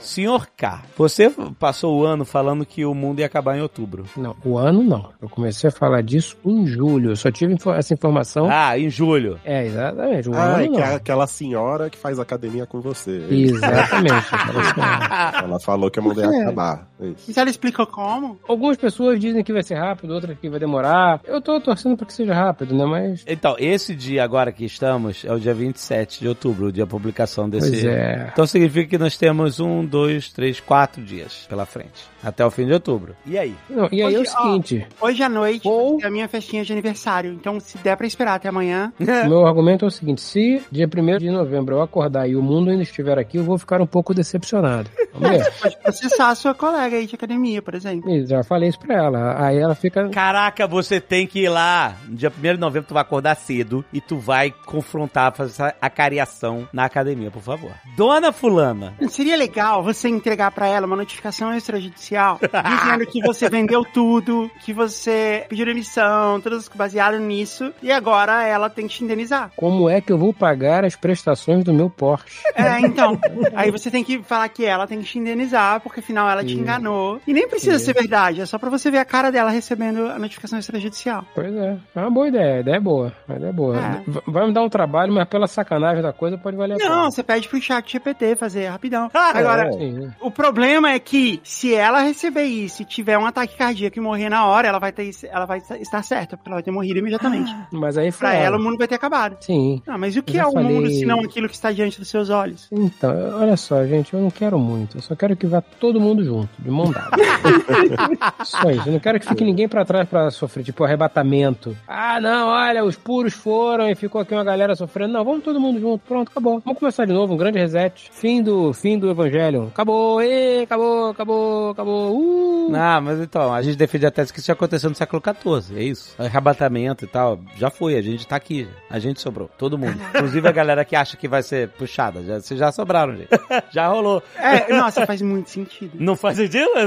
Senhor 0.00 0.46
K, 0.56 0.82
você 0.96 1.30
passou 1.58 1.98
o 2.00 2.04
ano 2.04 2.24
falando 2.24 2.64
que 2.66 2.84
o 2.84 2.94
mundo 2.94 3.20
ia 3.20 3.26
acabar 3.26 3.56
em 3.56 3.62
outubro. 3.62 4.04
Não, 4.16 4.36
o 4.44 4.58
ano 4.58 4.82
não. 4.82 5.10
Eu 5.20 5.28
comecei 5.28 5.68
a 5.68 5.72
falar 5.72 6.02
disso 6.02 6.36
em 6.44 6.66
julho. 6.66 7.10
Eu 7.12 7.16
só 7.16 7.30
tive 7.30 7.56
essa 7.76 7.94
informação. 7.94 8.48
Ah, 8.50 8.78
em 8.78 8.90
julho. 8.90 9.37
É, 9.44 9.66
exatamente. 9.66 10.28
O 10.28 10.34
Ah, 10.34 10.56
ano 10.56 10.78
é 10.78 10.80
é 10.80 10.94
aquela 10.94 11.26
senhora 11.26 11.88
que 11.90 11.98
faz 11.98 12.18
academia 12.18 12.66
com 12.66 12.80
você. 12.80 13.24
Exatamente. 13.30 14.26
Ela 15.42 15.60
falou 15.60 15.90
que 15.90 15.98
a 15.98 16.02
mundo 16.02 16.20
ia 16.20 16.28
acabar. 16.42 16.88
É 17.00 17.06
Isso. 17.06 17.24
Mas 17.28 17.36
ela 17.36 17.50
explicou 17.50 17.86
como? 17.86 18.38
Algumas 18.48 18.76
pessoas 18.76 19.20
dizem 19.20 19.42
que 19.44 19.52
vai 19.52 19.62
ser 19.62 19.76
rápido, 19.76 20.12
outras 20.12 20.36
que 20.38 20.48
vai 20.48 20.58
demorar. 20.58 21.20
Eu 21.24 21.40
tô 21.40 21.60
torcendo 21.60 21.96
pra 21.96 22.06
que 22.06 22.12
seja 22.12 22.34
rápido, 22.34 22.74
né? 22.74 22.84
Mas. 22.84 23.24
Então, 23.26 23.54
esse 23.58 23.94
dia 23.94 24.24
agora 24.24 24.50
que 24.52 24.64
estamos 24.64 25.24
é 25.24 25.32
o 25.32 25.38
dia 25.38 25.54
27 25.54 26.20
de 26.20 26.28
outubro, 26.28 26.66
o 26.66 26.72
dia 26.72 26.84
da 26.84 26.90
publicação 26.90 27.48
desse. 27.48 27.70
Pois 27.70 27.84
é. 27.84 28.30
Então 28.32 28.46
significa 28.46 28.88
que 28.90 28.98
nós 28.98 29.16
temos 29.16 29.60
um, 29.60 29.84
dois, 29.84 30.30
três, 30.32 30.60
quatro 30.60 31.02
dias 31.02 31.46
pela 31.48 31.66
frente. 31.66 32.04
Até 32.22 32.44
o 32.44 32.50
fim 32.50 32.66
de 32.66 32.72
outubro. 32.72 33.14
E 33.24 33.38
aí? 33.38 33.54
Não, 33.70 33.88
e 33.92 34.02
aí 34.02 34.14
é 34.14 34.18
o 34.18 34.20
Hoje, 34.22 34.30
ó, 34.36 34.42
seguinte: 34.42 34.86
Hoje 35.00 35.22
à 35.22 35.28
noite 35.28 35.66
Ou- 35.68 35.98
é 36.02 36.06
a 36.06 36.10
minha 36.10 36.28
festinha 36.28 36.64
de 36.64 36.72
aniversário. 36.72 37.32
Então, 37.32 37.60
se 37.60 37.78
der 37.78 37.96
pra 37.96 38.06
esperar 38.06 38.34
até 38.34 38.48
amanhã. 38.48 38.92
o 38.98 39.04
meu 39.28 39.46
argumento 39.46 39.84
é 39.84 39.88
o 39.88 39.90
seguinte: 39.90 40.20
se 40.20 40.62
dia 40.70 40.86
1 40.88 41.18
de 41.18 41.30
novembro 41.30 41.76
eu 41.76 41.82
acordar 41.82 42.28
e 42.28 42.34
o 42.36 42.42
mundo 42.42 42.70
ainda 42.70 42.82
estiver 42.82 43.18
aqui, 43.18 43.36
eu 43.38 43.44
vou 43.44 43.56
ficar 43.58 43.80
um 43.80 43.86
pouco 43.86 44.12
decepcionado. 44.12 44.90
Vamos 45.12 45.30
ver. 45.30 45.52
Pode 45.62 45.76
processar 45.78 46.30
a 46.30 46.34
sua 46.34 46.54
colega 46.54 46.96
aí 46.96 47.06
de 47.06 47.14
academia, 47.14 47.62
por 47.62 47.74
exemplo. 47.74 48.10
E 48.10 48.26
já 48.26 48.42
falei 48.42 48.68
isso 48.68 48.78
pra 48.80 48.96
ela. 48.96 49.46
Aí 49.46 49.56
ela 49.58 49.74
fica. 49.74 50.08
Caraca, 50.08 50.66
você 50.66 51.00
tem 51.00 51.26
que 51.26 51.44
ir 51.44 51.48
lá. 51.48 51.94
No 52.08 52.16
dia 52.16 52.32
1 52.36 52.40
de 52.54 52.58
novembro 52.58 52.88
tu 52.88 52.94
vai 52.94 53.02
acordar 53.02 53.36
cedo 53.36 53.84
e 53.92 54.00
tu 54.00 54.18
vai 54.18 54.52
confrontar, 54.66 55.32
fazer 55.34 55.50
essa 55.52 55.74
acariação 55.80 56.68
na 56.72 56.84
academia, 56.84 57.30
por 57.30 57.42
favor. 57.42 57.70
Dona 57.96 58.32
Fulana. 58.32 58.94
Seria 59.08 59.36
legal 59.36 59.82
você 59.82 60.08
entregar 60.08 60.50
pra 60.50 60.66
ela 60.66 60.86
uma 60.86 60.96
notificação 60.96 61.54
extrajudicial 61.54 62.07
dizendo 62.16 63.06
que 63.06 63.20
você 63.20 63.48
vendeu 63.48 63.84
tudo, 63.84 64.50
que 64.64 64.72
você 64.72 65.44
pediu 65.48 65.66
demissão, 65.66 66.40
tudo 66.40 66.58
baseado 66.74 67.18
nisso, 67.18 67.72
e 67.82 67.90
agora 67.90 68.44
ela 68.44 68.70
tem 68.70 68.86
que 68.86 68.94
te 68.94 69.04
indenizar. 69.04 69.50
Como 69.56 69.88
é 69.88 70.00
que 70.00 70.12
eu 70.12 70.18
vou 70.18 70.32
pagar 70.32 70.84
as 70.84 70.96
prestações 70.96 71.64
do 71.64 71.72
meu 71.72 71.90
Porsche? 71.90 72.40
É, 72.54 72.80
então. 72.80 73.18
aí 73.54 73.70
você 73.70 73.90
tem 73.90 74.04
que 74.04 74.22
falar 74.22 74.48
que 74.48 74.64
ela 74.64 74.86
tem 74.86 75.00
que 75.00 75.04
te 75.04 75.18
indenizar, 75.18 75.80
porque 75.80 76.00
afinal 76.00 76.28
ela 76.28 76.44
te 76.44 76.54
Sim. 76.54 76.60
enganou. 76.60 77.20
E 77.26 77.32
nem 77.32 77.48
precisa 77.48 77.78
Sim. 77.78 77.86
ser 77.86 77.94
verdade, 77.94 78.40
é 78.40 78.46
só 78.46 78.58
pra 78.58 78.70
você 78.70 78.90
ver 78.90 78.98
a 78.98 79.04
cara 79.04 79.30
dela 79.30 79.50
recebendo 79.50 80.06
a 80.06 80.18
notificação 80.18 80.58
extrajudicial. 80.58 81.24
Pois 81.34 81.54
é. 81.54 81.76
É 81.94 82.00
uma 82.00 82.10
boa 82.10 82.28
ideia. 82.28 82.56
A 82.56 82.60
ideia 82.60 82.76
é 82.76 82.80
boa. 82.80 83.12
A 83.28 83.34
ideia 83.34 83.50
é 83.50 83.52
boa. 83.52 83.76
É. 83.76 84.02
Vai 84.26 84.46
me 84.46 84.52
dar 84.52 84.62
um 84.62 84.68
trabalho, 84.68 85.12
mas 85.12 85.28
pela 85.28 85.46
sacanagem 85.46 86.02
da 86.02 86.12
coisa 86.12 86.38
pode 86.38 86.56
valer 86.56 86.74
a 86.74 86.76
pena. 86.76 86.90
Não, 86.90 87.10
você 87.10 87.22
pede 87.22 87.48
pro 87.48 87.60
chat 87.60 87.90
GPT 87.90 88.36
fazer 88.36 88.66
rapidão. 88.66 89.10
Agora, 89.12 89.72
Sim. 89.72 90.10
o 90.20 90.30
problema 90.30 90.92
é 90.92 90.98
que 90.98 91.40
se 91.42 91.74
ela 91.74 91.97
receber 92.02 92.44
isso 92.44 92.82
e 92.82 92.84
tiver 92.84 93.18
um 93.18 93.26
ataque 93.26 93.56
cardíaco 93.56 93.98
e 93.98 94.00
morrer 94.00 94.28
na 94.28 94.46
hora, 94.46 94.68
ela 94.68 94.78
vai, 94.78 94.92
ter, 94.92 95.10
ela 95.30 95.44
vai 95.46 95.58
estar 95.80 96.02
certa, 96.02 96.36
porque 96.36 96.48
ela 96.48 96.56
vai 96.56 96.62
ter 96.62 96.70
morrido 96.70 96.98
imediatamente. 96.98 97.54
Mas 97.72 97.96
aí 97.98 98.10
foi 98.10 98.28
Pra 98.28 98.34
ela, 98.36 98.56
o 98.56 98.62
mundo 98.62 98.76
vai 98.78 98.86
ter 98.88 98.94
acabado. 98.96 99.36
Sim. 99.40 99.82
Ah, 99.86 99.96
mas 99.98 100.16
o 100.16 100.22
que 100.22 100.38
é 100.38 100.44
o 100.46 100.52
mundo 100.54 100.82
falei- 100.82 100.94
se 100.98 101.04
não 101.06 101.20
aquilo 101.20 101.48
que 101.48 101.54
está 101.54 101.70
diante 101.72 101.98
dos 101.98 102.08
seus 102.08 102.30
olhos? 102.30 102.68
Então, 102.72 103.10
olha 103.40 103.56
só, 103.56 103.84
gente, 103.86 104.12
eu 104.14 104.20
não 104.20 104.30
quero 104.30 104.58
muito. 104.58 104.98
Eu 104.98 105.02
só 105.02 105.14
quero 105.16 105.36
que 105.36 105.46
vá 105.46 105.60
todo 105.60 106.00
mundo 106.00 106.24
junto, 106.24 106.50
de 106.58 106.70
mão 106.70 106.90
dada. 106.90 107.10
só 108.44 108.70
isso. 108.70 108.88
Eu 108.88 108.92
não 108.92 109.00
quero 109.00 109.18
que 109.20 109.26
fique 109.28 109.44
ninguém 109.44 109.68
pra 109.68 109.84
trás 109.84 110.08
pra 110.08 110.30
sofrer, 110.30 110.64
tipo, 110.64 110.84
arrebatamento. 110.84 111.76
Ah, 111.86 112.20
não, 112.20 112.48
olha, 112.48 112.84
os 112.84 112.96
puros 112.96 113.34
foram 113.34 113.88
e 113.88 113.94
ficou 113.94 114.20
aqui 114.20 114.34
uma 114.34 114.44
galera 114.44 114.74
sofrendo. 114.74 115.12
Não, 115.12 115.24
vamos 115.24 115.42
todo 115.44 115.60
mundo 115.60 115.80
junto. 115.80 116.02
Pronto, 116.06 116.30
acabou. 116.30 116.60
Vamos 116.64 116.78
começar 116.78 117.04
de 117.04 117.12
novo, 117.12 117.34
um 117.34 117.36
grande 117.36 117.58
reset. 117.58 118.08
Fim 118.12 118.42
do, 118.42 118.72
fim 118.72 118.98
do 118.98 119.10
evangelho. 119.10 119.68
Acabou, 119.68 120.20
ê, 120.22 120.62
acabou, 120.62 121.10
acabou, 121.10 121.70
acabou. 121.70 121.87
Uh. 121.88 122.68
Não, 122.70 123.00
mas 123.00 123.20
então, 123.20 123.52
a 123.52 123.62
gente 123.62 123.76
defende 123.76 124.06
a 124.06 124.10
tese 124.10 124.32
que 124.32 124.38
isso 124.38 124.46
já 124.46 124.52
aconteceu 124.52 124.90
no 124.90 124.96
século 124.96 125.22
XIV, 125.22 125.78
é 125.78 125.82
isso. 125.82 126.14
Arrebatamento 126.18 127.04
e 127.04 127.08
tal, 127.08 127.40
já 127.56 127.70
foi, 127.70 127.96
a 127.96 128.02
gente 128.02 128.26
tá 128.26 128.36
aqui, 128.36 128.68
a 128.90 128.98
gente 128.98 129.20
sobrou, 129.20 129.50
todo 129.56 129.78
mundo. 129.78 129.98
Inclusive 130.14 130.46
a 130.48 130.52
galera 130.52 130.84
que 130.84 130.94
acha 130.94 131.16
que 131.16 131.26
vai 131.26 131.42
ser 131.42 131.70
puxada, 131.70 132.22
já, 132.22 132.40
vocês 132.40 132.58
já 132.60 132.70
sobraram, 132.70 133.16
gente. 133.16 133.28
Já 133.70 133.88
rolou. 133.88 134.22
É, 134.36 134.72
nossa, 134.74 135.06
faz 135.06 135.22
muito 135.22 135.50
sentido. 135.50 135.92
Não 135.98 136.16
faz 136.16 136.36
sentido? 136.36 136.68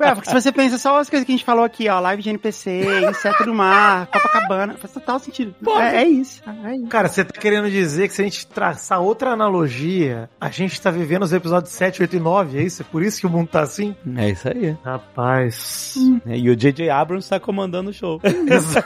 É, 0.00 0.14
porque 0.14 0.28
se 0.28 0.34
você 0.34 0.52
pensa 0.52 0.78
só 0.78 0.98
as 0.98 1.08
coisas 1.08 1.24
que 1.24 1.32
a 1.32 1.36
gente 1.36 1.44
falou 1.44 1.64
aqui, 1.64 1.88
ó, 1.88 1.98
live 2.00 2.22
de 2.22 2.30
NPC, 2.30 2.82
inseto 3.08 3.44
do 3.44 3.54
mar, 3.54 4.06
Copacabana, 4.06 4.74
faz 4.76 4.92
total 4.92 5.18
sentido. 5.18 5.54
É, 5.78 6.02
é 6.02 6.08
isso. 6.08 6.42
É 6.64 6.76
isso. 6.76 6.86
Cara, 6.88 7.08
você 7.08 7.24
tá 7.24 7.38
querendo 7.40 7.70
dizer 7.70 8.08
que 8.08 8.14
se 8.14 8.20
a 8.20 8.24
gente 8.24 8.46
traçar 8.46 9.00
outra 9.00 9.30
analogia, 9.30 10.28
a 10.40 10.50
gente 10.50 10.80
tá 10.80 10.90
vivendo 10.90 11.22
os 11.22 11.32
episódios 11.32 11.72
7, 11.72 12.02
8 12.02 12.16
e 12.16 12.20
9, 12.20 12.58
é 12.58 12.62
isso? 12.62 12.82
É 12.82 12.84
por 12.84 13.02
isso 13.02 13.20
que 13.20 13.26
o 13.26 13.30
mundo 13.30 13.48
tá 13.48 13.60
assim? 13.60 13.93
É 14.16 14.30
isso 14.30 14.48
aí. 14.48 14.76
Rapaz. 14.84 15.94
E 16.26 16.48
o 16.50 16.56
J.J. 16.56 16.90
Abrams 16.90 17.28
tá 17.28 17.38
comandando 17.40 17.90
o 17.90 17.92
show. 17.92 18.20
Exa- 18.46 18.84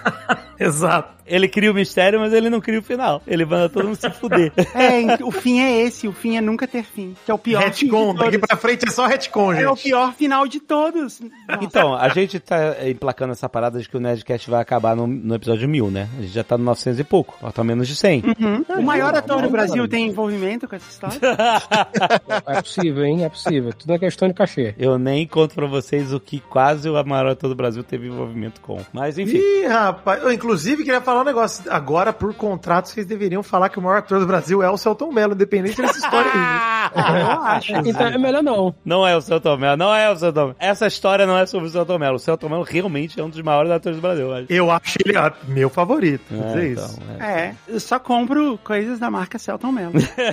Exato. 0.58 1.18
Ele 1.24 1.46
cria 1.46 1.70
o 1.70 1.74
mistério, 1.74 2.18
mas 2.18 2.32
ele 2.32 2.48
não 2.48 2.58
cria 2.60 2.78
o 2.78 2.82
final. 2.82 3.20
Ele 3.26 3.44
manda 3.44 3.68
todo 3.68 3.84
mundo 3.86 3.96
se 3.96 4.08
fuder. 4.10 4.50
É, 4.74 5.22
o 5.22 5.30
fim 5.30 5.60
é 5.60 5.82
esse, 5.82 6.08
o 6.08 6.12
fim 6.12 6.36
é 6.36 6.40
nunca 6.40 6.66
ter 6.66 6.82
fim. 6.84 7.14
Que 7.24 7.30
é 7.30 7.34
o 7.34 7.38
pior 7.38 7.62
Retcon, 7.62 8.14
daqui 8.14 8.38
pra 8.38 8.56
frente 8.56 8.86
é 8.88 8.90
só 8.90 9.06
retcon, 9.06 9.52
É 9.52 9.66
o 9.70 9.74
gente. 9.74 9.84
pior 9.84 10.14
final 10.14 10.46
de 10.48 10.58
todos. 10.60 11.20
Nossa. 11.20 11.62
Então, 11.64 11.94
a 11.94 12.08
gente 12.08 12.40
tá 12.40 12.76
emplacando 12.88 13.32
essa 13.32 13.48
parada 13.48 13.78
de 13.80 13.88
que 13.88 13.96
o 13.96 14.00
Nerdcast 14.00 14.48
vai 14.50 14.60
acabar 14.62 14.96
no, 14.96 15.06
no 15.06 15.34
episódio 15.34 15.68
1000, 15.68 15.90
né? 15.90 16.08
A 16.18 16.22
gente 16.22 16.32
já 16.32 16.42
tá 16.44 16.56
no 16.56 16.64
900 16.64 16.98
e 17.00 17.04
pouco. 17.04 17.36
Falta 17.40 17.62
menos 17.62 17.86
de 17.86 17.94
100. 17.94 18.22
Uhum. 18.38 18.64
O 18.78 18.82
maior 18.82 19.14
ator 19.14 19.36
do 19.36 19.42
não, 19.42 19.50
Brasil 19.50 19.76
não. 19.82 19.88
tem 19.88 20.06
envolvimento 20.06 20.66
com 20.66 20.76
essa 20.76 20.88
história? 20.90 21.18
É 22.46 22.62
possível, 22.62 23.04
hein? 23.04 23.24
É 23.24 23.28
possível. 23.28 23.72
Tudo 23.72 23.92
é 23.94 23.98
questão 23.98 24.28
de 24.28 24.34
cachê. 24.34 24.74
Eu 24.78 24.97
nem 24.98 25.26
conto 25.26 25.54
pra 25.54 25.66
vocês 25.66 26.12
o 26.12 26.20
que 26.20 26.40
quase 26.40 26.88
o 26.88 27.04
maior 27.04 27.28
ator 27.28 27.48
do 27.48 27.54
Brasil 27.56 27.82
teve 27.82 28.08
envolvimento 28.08 28.60
com. 28.60 28.80
Mas 28.92 29.18
enfim. 29.18 29.38
Ih, 29.38 29.66
rapaz. 29.66 30.22
Eu, 30.22 30.32
inclusive, 30.32 30.84
queria 30.84 31.00
falar 31.00 31.20
um 31.22 31.24
negócio. 31.24 31.64
Agora, 31.70 32.12
por 32.12 32.34
contrato, 32.34 32.86
vocês 32.88 33.06
deveriam 33.06 33.42
falar 33.42 33.68
que 33.68 33.78
o 33.78 33.82
maior 33.82 33.98
ator 33.98 34.18
do 34.20 34.26
Brasil 34.26 34.62
é 34.62 34.70
o 34.70 34.76
Celton 34.76 35.12
Mello, 35.12 35.34
independente 35.34 35.80
dessa 35.80 35.98
história 35.98 36.30
aí. 36.34 36.78
Eu 37.20 37.42
acho. 37.42 37.72
Então 37.88 38.06
é 38.06 38.18
melhor 38.18 38.42
não. 38.42 38.74
Não 38.84 39.06
é 39.06 39.16
o 39.16 39.20
Celton 39.20 39.56
Mello, 39.56 39.76
não 39.76 39.94
é 39.94 40.10
o 40.10 40.16
Celton 40.16 40.40
Mello. 40.40 40.56
Essa 40.58 40.86
história 40.86 41.26
não 41.26 41.36
é 41.36 41.44
sobre 41.46 41.68
o 41.68 41.70
Celton 41.70 41.98
Mello. 41.98 42.16
O 42.16 42.18
Celton 42.18 42.48
Mello 42.48 42.62
realmente 42.62 43.20
é 43.20 43.24
um 43.24 43.28
dos 43.28 43.40
maiores 43.42 43.70
atores 43.70 43.98
do 43.98 44.02
Brasil. 44.02 44.26
eu 44.26 44.32
acho. 44.34 44.46
Eu 44.50 44.70
acho 44.70 44.96
ele 45.04 45.16
ah, 45.16 45.32
meu 45.46 45.68
favorito. 45.68 46.22
Vou 46.30 46.46
dizer 46.46 46.62
É, 46.64 46.66
isso. 46.68 46.98
então, 47.02 47.26
é. 47.26 47.40
É, 47.40 47.54
eu 47.68 47.80
só 47.80 47.98
compro 47.98 48.58
coisas 48.64 48.98
da 48.98 49.10
marca 49.10 49.38
Celton 49.38 49.72
Mello. 49.72 49.92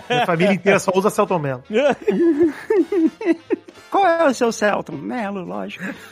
Minha 0.09 0.25
família 0.25 0.53
inteira 0.53 0.79
só 0.79 0.91
usa 0.95 1.09
Celton 1.09 1.39
Mello. 1.39 1.63
Qual 3.95 4.05
é 4.05 4.27
o 4.27 4.34
seu 4.34 4.51
Celton? 4.51 4.97
Melo, 4.97 5.45
lógico. 5.45 5.85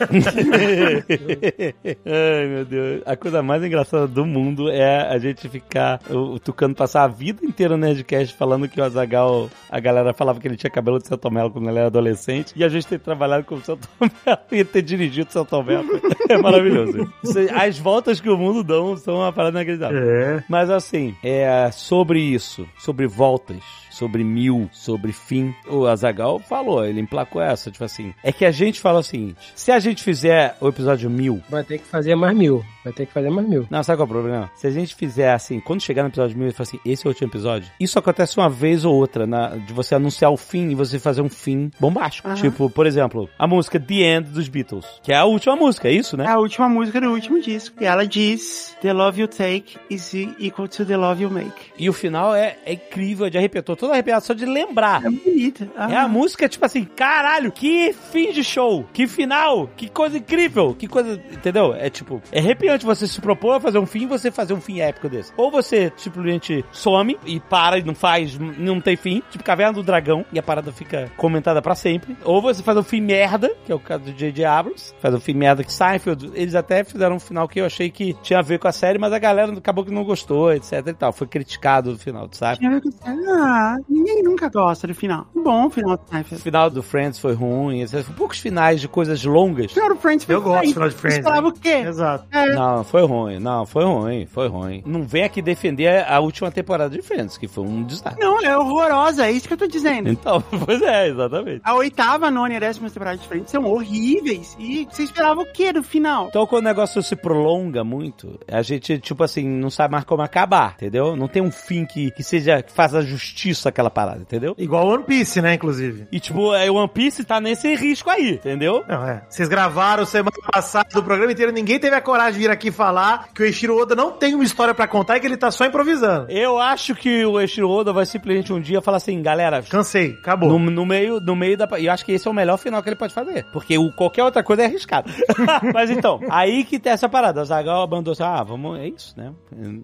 Ai, 2.06 2.46
meu 2.46 2.64
Deus. 2.64 3.02
A 3.04 3.14
coisa 3.14 3.42
mais 3.42 3.62
engraçada 3.62 4.08
do 4.08 4.24
mundo 4.24 4.70
é 4.70 5.06
a 5.06 5.18
gente 5.18 5.46
ficar, 5.50 6.00
o, 6.08 6.36
o 6.36 6.38
Tucano 6.38 6.74
passar 6.74 7.04
a 7.04 7.08
vida 7.08 7.44
inteira 7.44 7.76
no 7.76 7.84
Nerdcast 7.84 8.34
falando 8.36 8.66
que 8.70 8.80
o 8.80 8.84
Azagal, 8.84 9.50
a 9.70 9.78
galera 9.78 10.14
falava 10.14 10.40
que 10.40 10.48
ele 10.48 10.56
tinha 10.56 10.70
cabelo 10.70 10.98
de 10.98 11.06
Celton 11.06 11.28
Mello 11.28 11.50
quando 11.50 11.68
ele 11.68 11.76
era 11.76 11.88
adolescente, 11.88 12.54
e 12.56 12.64
a 12.64 12.70
gente 12.70 12.86
ter 12.86 12.98
trabalhado 13.00 13.44
com 13.44 13.56
o 13.56 13.60
Celton 13.60 13.86
Mello 14.00 14.40
e 14.50 14.64
ter 14.64 14.80
dirigido 14.80 15.28
o 15.28 15.32
Celton 15.32 15.62
Mello. 15.62 16.00
É 16.26 16.38
maravilhoso. 16.38 17.12
As 17.54 17.78
voltas 17.78 18.18
que 18.18 18.30
o 18.30 18.38
mundo 18.38 18.64
dão 18.64 18.96
são 18.96 19.16
uma 19.16 19.30
parada 19.30 19.58
inacreditável. 19.58 19.98
É. 19.98 20.42
Mas 20.48 20.70
assim, 20.70 21.14
é 21.22 21.70
sobre 21.70 22.18
isso, 22.18 22.66
sobre 22.78 23.06
voltas, 23.06 23.83
sobre 23.94 24.24
mil, 24.24 24.68
sobre 24.72 25.12
fim. 25.12 25.54
O 25.68 25.86
Azagal 25.86 26.38
falou, 26.38 26.84
ele 26.84 27.00
emplacou 27.00 27.40
essa, 27.40 27.70
tipo 27.70 27.84
assim. 27.84 28.12
É 28.22 28.32
que 28.32 28.44
a 28.44 28.50
gente 28.50 28.80
fala 28.80 28.98
o 29.00 29.02
seguinte: 29.02 29.36
se 29.54 29.70
a 29.70 29.78
gente 29.78 30.02
fizer 30.02 30.56
o 30.60 30.68
episódio 30.68 31.08
mil, 31.08 31.40
Vai 31.48 31.62
ter 31.64 31.78
que 31.78 31.86
fazer 31.86 32.14
mais 32.14 32.36
mil. 32.36 32.64
Vai 32.84 32.92
ter 32.92 33.06
que 33.06 33.12
fazer 33.12 33.30
mais 33.30 33.48
mil. 33.48 33.66
não, 33.70 33.82
sabe 33.82 33.96
qual 33.98 34.06
é 34.06 34.10
o 34.10 34.12
problema? 34.12 34.50
Se 34.56 34.66
a 34.66 34.70
gente 34.70 34.94
fizer 34.94 35.32
assim, 35.32 35.60
quando 35.60 35.80
chegar 35.82 36.02
no 36.02 36.08
episódio 36.08 36.36
mil 36.36 36.48
e 36.48 36.52
falar 36.52 36.68
assim, 36.68 36.80
esse 36.84 37.06
é 37.06 37.08
o 37.08 37.12
último 37.12 37.28
episódio, 37.28 37.70
isso 37.80 37.98
acontece 37.98 38.36
uma 38.36 38.50
vez 38.50 38.84
ou 38.84 38.94
outra, 38.94 39.26
na, 39.26 39.56
de 39.56 39.72
você 39.72 39.94
anunciar 39.94 40.30
o 40.30 40.36
fim 40.36 40.70
e 40.70 40.74
você 40.74 40.98
fazer 40.98 41.22
um 41.22 41.28
fim 41.28 41.70
bombástico. 41.80 42.28
Aham. 42.28 42.36
Tipo, 42.36 42.68
por 42.68 42.86
exemplo, 42.86 43.28
a 43.38 43.46
música 43.46 43.78
The 43.80 43.94
End 43.94 44.30
dos 44.30 44.48
Beatles, 44.48 44.84
que 45.02 45.12
é 45.12 45.16
a 45.16 45.24
última 45.24 45.56
música, 45.56 45.88
é 45.88 45.92
isso, 45.92 46.16
É 46.16 46.18
né? 46.18 46.26
a 46.28 46.38
última 46.38 46.68
música 46.68 47.00
do 47.00 47.08
último 47.10 47.40
disco. 47.40 47.76
E 47.80 47.86
ela 47.86 48.06
diz: 48.06 48.76
The 48.82 48.92
love 48.92 49.20
you 49.20 49.28
take 49.28 49.76
is 49.88 50.12
equal 50.38 50.68
to 50.68 50.84
the 50.84 50.96
love 50.96 51.22
you 51.22 51.30
make. 51.30 51.52
E 51.78 51.88
o 51.88 51.92
final 51.92 52.34
é, 52.34 52.56
é 52.66 52.72
incrível, 52.74 53.26
é 53.26 53.30
de 53.30 53.38
arrepiar, 53.38 53.64
tô 53.64 53.74
todo 53.84 53.92
arrepiado 53.92 54.24
só 54.24 54.32
de 54.34 54.44
lembrar. 54.46 55.04
É 55.04 55.10
bonita. 55.10 55.68
Ah. 55.76 55.92
É 55.92 55.96
a 55.96 56.08
música, 56.08 56.48
tipo 56.48 56.64
assim, 56.64 56.84
caralho, 56.84 57.52
que 57.52 57.92
fim 58.12 58.32
de 58.32 58.42
show, 58.42 58.84
que 58.92 59.06
final, 59.06 59.68
que 59.76 59.88
coisa 59.88 60.18
incrível, 60.18 60.74
que 60.74 60.86
coisa, 60.88 61.20
entendeu? 61.32 61.74
É 61.74 61.90
tipo, 61.90 62.22
é 62.32 62.38
arrepiante 62.38 62.84
você 62.84 63.06
se 63.06 63.20
propor 63.20 63.56
a 63.56 63.60
fazer 63.60 63.78
um 63.78 63.86
fim 63.86 64.02
e 64.02 64.06
você 64.06 64.30
fazer 64.30 64.54
um 64.54 64.60
fim 64.60 64.80
épico 64.80 65.08
desse. 65.08 65.32
Ou 65.36 65.50
você 65.50 65.92
simplesmente 65.96 66.64
some 66.72 67.18
e 67.26 67.38
para 67.40 67.78
e 67.78 67.82
não 67.82 67.94
faz, 67.94 68.38
não 68.38 68.80
tem 68.80 68.96
fim, 68.96 69.22
tipo 69.30 69.44
Caverna 69.44 69.72
do 69.74 69.82
Dragão, 69.82 70.24
e 70.32 70.38
a 70.38 70.42
parada 70.42 70.72
fica 70.72 71.10
comentada 71.16 71.60
pra 71.60 71.74
sempre. 71.74 72.16
Ou 72.24 72.40
você 72.40 72.62
faz 72.62 72.78
um 72.78 72.82
fim 72.82 73.00
merda, 73.00 73.50
que 73.64 73.72
é 73.72 73.74
o 73.74 73.78
caso 73.80 74.04
do 74.04 74.12
J.J. 74.12 74.44
Abrams, 74.44 74.94
faz 75.00 75.14
um 75.14 75.20
fim 75.20 75.34
merda 75.34 75.62
que 75.62 75.72
Seinfeld, 75.72 76.30
eles 76.34 76.54
até 76.54 76.82
fizeram 76.84 77.16
um 77.16 77.20
final 77.20 77.46
que 77.48 77.60
eu 77.60 77.66
achei 77.66 77.90
que 77.90 78.14
tinha 78.22 78.38
a 78.38 78.42
ver 78.42 78.58
com 78.58 78.68
a 78.68 78.72
série, 78.72 78.98
mas 78.98 79.12
a 79.12 79.18
galera 79.18 79.52
acabou 79.52 79.84
que 79.84 79.90
não 79.92 80.04
gostou, 80.04 80.52
etc 80.52 80.72
e 80.86 80.94
tal. 80.94 81.12
Foi 81.12 81.26
criticado 81.26 81.92
no 81.92 81.98
final, 81.98 82.28
sabe? 82.32 82.58
Tinha 82.58 82.70
a 82.70 82.74
ver 82.74 82.80
com- 82.82 82.90
Ah, 83.04 83.73
ninguém 83.88 84.22
nunca 84.22 84.48
gosta 84.48 84.86
do 84.86 84.94
final. 84.94 85.26
Bom 85.34 85.66
o 85.66 85.70
final 85.70 85.96
do 85.96 86.02
O 86.04 86.08
Seinfeld. 86.10 86.42
final 86.42 86.70
do 86.70 86.82
Friends 86.82 87.18
foi 87.18 87.32
ruim, 87.34 87.84
poucos 88.16 88.38
finais 88.38 88.80
de 88.80 88.88
coisas 88.88 89.24
longas. 89.24 89.70
O 89.70 89.74
final 89.74 89.88
do 89.90 89.96
Friends 89.96 90.24
foi 90.24 90.34
Eu 90.34 90.42
gosto 90.42 90.66
do 90.66 90.72
final 90.72 90.88
de 90.88 90.94
Friends, 90.94 91.14
Você 91.16 91.20
esperava 91.20 91.48
o 91.48 91.52
quê? 91.52 91.68
Exato. 91.88 92.24
Não, 92.54 92.84
foi 92.84 93.06
ruim. 93.06 93.38
Não, 93.38 93.66
foi 93.66 93.84
ruim. 93.84 94.26
Foi 94.26 94.48
ruim. 94.48 94.82
Não 94.86 95.02
vem 95.02 95.24
aqui 95.24 95.40
defender 95.42 96.04
a 96.08 96.20
última 96.20 96.50
temporada 96.50 96.94
de 96.96 97.02
Friends, 97.02 97.36
que 97.38 97.46
foi 97.48 97.64
um 97.64 97.82
desastre. 97.84 98.20
Não, 98.20 98.40
é 98.40 98.56
horrorosa, 98.56 99.26
é 99.26 99.30
isso 99.32 99.46
que 99.48 99.54
eu 99.54 99.58
tô 99.58 99.66
dizendo. 99.66 100.08
Então, 100.08 100.42
pois 100.64 100.80
é, 100.82 101.08
exatamente. 101.08 101.60
A 101.64 101.74
oitava, 101.74 102.26
a 102.26 102.30
nona 102.30 102.54
e 102.54 102.56
a 102.56 102.60
décima 102.60 102.88
temporada 102.90 103.18
de 103.18 103.26
Friends 103.26 103.50
são 103.50 103.64
horríveis. 103.64 104.56
E 104.58 104.86
você 104.90 105.02
esperava 105.04 105.40
o 105.40 105.46
quê 105.52 105.72
do 105.72 105.82
final? 105.82 106.26
Então, 106.28 106.46
quando 106.46 106.62
o 106.62 106.68
negócio 106.68 107.02
se 107.02 107.16
prolonga 107.16 107.84
muito, 107.84 108.38
a 108.50 108.62
gente, 108.62 108.98
tipo 108.98 109.22
assim, 109.22 109.46
não 109.46 109.70
sabe 109.70 109.92
mais 109.92 110.04
como 110.04 110.22
acabar, 110.22 110.74
entendeu? 110.76 111.16
Não 111.16 111.28
tem 111.28 111.42
um 111.42 111.50
fim 111.50 111.84
que, 111.84 112.10
que 112.10 112.22
seja, 112.22 112.62
que 112.62 112.72
faça 112.72 113.02
justiça 113.02 113.63
àquela 113.68 113.90
parada, 113.90 114.20
entendeu? 114.20 114.54
Igual 114.58 114.86
One 114.86 115.04
Piece, 115.04 115.40
né, 115.40 115.54
inclusive. 115.54 116.06
E, 116.10 116.20
tipo, 116.20 116.54
é, 116.54 116.70
o 116.70 116.74
One 116.74 116.88
Piece 116.88 117.24
tá 117.24 117.40
nesse 117.40 117.74
risco 117.74 118.10
aí, 118.10 118.34
entendeu? 118.34 118.84
Não, 118.88 119.06
é. 119.06 119.22
Vocês 119.28 119.48
gravaram 119.48 120.04
semana 120.04 120.36
passada 120.52 120.88
o 120.98 121.02
programa 121.02 121.32
inteiro, 121.32 121.52
ninguém 121.52 121.78
teve 121.78 121.96
a 121.96 122.00
coragem 122.00 122.34
de 122.34 122.38
vir 122.46 122.50
aqui 122.50 122.70
falar 122.70 123.28
que 123.34 123.42
o 123.42 123.44
Eiichiro 123.44 123.76
Oda 123.76 123.94
não 123.94 124.12
tem 124.12 124.34
uma 124.34 124.44
história 124.44 124.74
pra 124.74 124.86
contar 124.86 125.16
e 125.16 125.20
que 125.20 125.26
ele 125.26 125.36
tá 125.36 125.50
só 125.50 125.64
improvisando. 125.64 126.30
Eu 126.30 126.58
acho 126.58 126.94
que 126.94 127.24
o 127.24 127.40
Eiichiro 127.40 127.68
Oda 127.68 127.92
vai 127.92 128.06
simplesmente 128.06 128.52
um 128.52 128.60
dia 128.60 128.80
falar 128.80 128.98
assim, 128.98 129.20
galera, 129.22 129.62
Cansei, 129.62 130.12
acabou. 130.20 130.48
No, 130.48 130.58
no 130.70 130.86
meio, 130.86 131.20
no 131.20 131.34
meio 131.34 131.56
da. 131.56 131.68
E 131.78 131.86
eu 131.86 131.92
acho 131.92 132.04
que 132.04 132.12
esse 132.12 132.26
é 132.26 132.30
o 132.30 132.34
melhor 132.34 132.56
final 132.58 132.82
que 132.82 132.88
ele 132.88 132.96
pode 132.96 133.14
fazer. 133.14 133.44
Porque 133.52 133.76
o, 133.78 133.90
qualquer 133.92 134.24
outra 134.24 134.42
coisa 134.42 134.62
é 134.62 134.66
arriscado. 134.66 135.10
Mas 135.72 135.90
então, 135.90 136.20
aí 136.30 136.64
que 136.64 136.78
tem 136.78 136.92
essa 136.92 137.08
parada. 137.08 137.40
A 137.40 137.44
Zagal 137.44 137.82
abandonou 137.82 138.12
assim, 138.12 138.22
ah, 138.22 138.42
vamos, 138.42 138.78
é 138.78 138.88
isso, 138.88 139.14
né? 139.16 139.32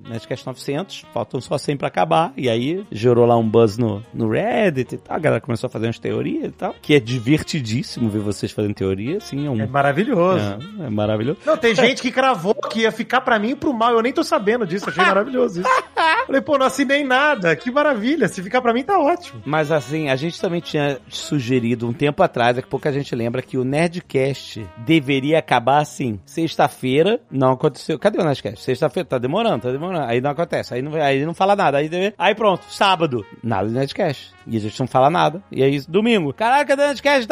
Nerdcast 0.09 0.47
900, 0.47 1.07
faltam 1.13 1.41
só 1.41 1.59
100 1.59 1.77
pra 1.77 1.89
acabar. 1.89 2.33
E 2.37 2.49
aí 2.49 2.85
gerou 2.91 3.27
lá 3.27 3.37
um 3.37 3.49
buzz 3.49 3.70
no, 3.77 4.03
no 4.13 4.29
Reddit 4.31 4.95
e 4.95 4.99
tal. 4.99 5.17
A 5.17 5.19
galera 5.19 5.41
começou 5.41 5.67
a 5.69 5.71
fazer 5.71 5.87
umas 5.87 5.99
teorias 5.99 6.45
e 6.47 6.53
tal. 6.53 6.75
Que 6.81 6.95
é 6.95 7.01
divertidíssimo 7.01 8.09
ver 8.09 8.21
vocês 8.21 8.53
fazendo 8.53 8.75
teoria, 8.75 9.19
assim. 9.19 9.47
É, 9.47 9.51
um, 9.51 9.61
É 9.61 9.67
maravilhoso. 9.67 10.45
é, 10.81 10.87
é 10.87 10.91
maravilhoso. 10.91 11.39
Não, 11.45 11.57
tem 11.57 11.75
gente 11.75 12.03
que 12.03 12.11
cravou 12.11 12.55
que 12.55 12.81
ia 12.81 12.93
ficar 12.93 13.21
pra 13.21 13.39
mim 13.39 13.51
e 13.51 13.55
pro 13.57 13.73
mal. 13.73 13.93
Eu 13.93 14.03
nem 14.03 14.13
tô 14.13 14.23
sabendo 14.25 14.67
disso, 14.67 14.89
achei 14.89 15.05
maravilhoso 15.05 15.61
isso. 15.61 15.71
Falei, 16.27 16.41
pô, 16.41 16.57
não 16.59 16.67
assinei 16.67 17.03
nada, 17.05 17.55
que 17.57 17.71
maravilha. 17.71 18.29
Se 18.29 18.43
ficar 18.43 18.61
pra 18.61 18.73
mim, 18.73 18.83
tá 18.83 18.99
ótimo. 18.99 19.41
Mas 19.45 19.71
assim, 19.73 20.09
a 20.09 20.17
gente 20.17 20.41
também 20.41 20.61
tinha 20.61 20.99
sugerido 21.09 21.87
um 21.89 21.93
tempo 21.93 22.23
atrás, 22.23 22.57
é 22.59 22.63
que 22.63 22.69
pouca 22.69 22.93
gente 22.93 23.15
lembra, 23.15 23.43
que 23.43 23.59
o 23.59 23.65
Nerdcast 23.65 24.67
deveria 24.79 25.39
acabar 25.39 25.79
assim, 25.81 26.21
sexta-feira, 26.25 27.21
não 27.31 27.53
aconteceu. 27.53 27.99
Cadê 27.99 28.19
o 28.19 28.25
Nerdcast? 28.25 28.63
Sexta-feira, 28.63 29.09
tá 29.09 29.19
demorando, 29.19 29.63
tá 29.63 29.71
demorando. 29.73 30.05
Aí 30.07 30.21
não 30.21 30.31
acontece, 30.31 30.75
aí 30.75 30.83
não, 30.83 30.95
aí 30.95 31.25
não 31.25 31.35
fala 31.35 31.55
nada. 31.57 31.79
Aí, 31.79 31.89
deve- 31.89 32.15
aí 32.19 32.35
pronto, 32.35 32.65
sábado, 32.69 33.25
nada 33.43 33.60
de 33.69 33.75
Nerdcast. 33.75 34.33
E 34.47 34.57
a 34.57 34.61
gente 34.61 34.79
não 34.81 34.87
fala 34.87 35.11
nada. 35.11 35.43
E 35.51 35.63
aí, 35.63 35.81
domingo, 35.83 36.33
caraca, 36.33 36.65
cadê 36.65 36.83
o 36.83 36.87
Nerdcast? 36.87 37.29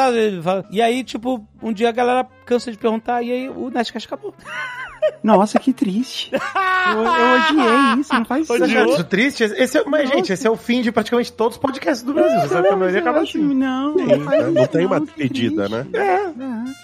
E 0.71 0.83
aí, 0.83 1.03
tipo, 1.05 1.47
um 1.63 1.73
dia 1.73 1.89
a 1.89 1.93
galera 1.93 2.27
cansa 2.45 2.71
de 2.71 2.79
perguntar, 2.79 3.23
e 3.23 3.33
aí 3.33 3.49
o 3.49 3.71
Nerdcast 3.71 4.07
acabou. 4.07 4.35
Nossa, 5.23 5.59
que 5.59 5.73
triste. 5.73 6.31
Eu, 6.33 7.03
eu 7.03 7.03
odiei 7.03 8.01
isso, 8.01 8.15
não 8.15 8.25
faz 8.25 8.49
isso. 8.49 9.05
triste? 9.05 9.45
Esse 9.45 9.79
é, 9.79 9.85
mas, 9.85 10.09
gente, 10.09 10.33
esse 10.33 10.47
é 10.47 10.51
o 10.51 10.57
fim 10.57 10.81
de 10.81 10.91
praticamente 10.93 11.33
todos 11.33 11.57
os 11.57 11.61
podcasts 11.61 12.03
do 12.05 12.15
Brasil. 12.15 12.41
Você 12.41 12.49
sabe 12.49 12.69
que 12.69 12.75
a 12.75 12.77
maioria 12.77 13.01
acaba 13.01 13.21
assim. 13.21 13.39
Não, 13.55 13.99
Sim, 13.99 14.07
não 14.07 14.21
faz 14.21 14.45
não 14.55 14.63
isso, 14.63 14.71
tem 14.73 14.87
uma 14.87 15.01
triste. 15.01 15.51
né? 15.51 15.87
É, 15.93 16.31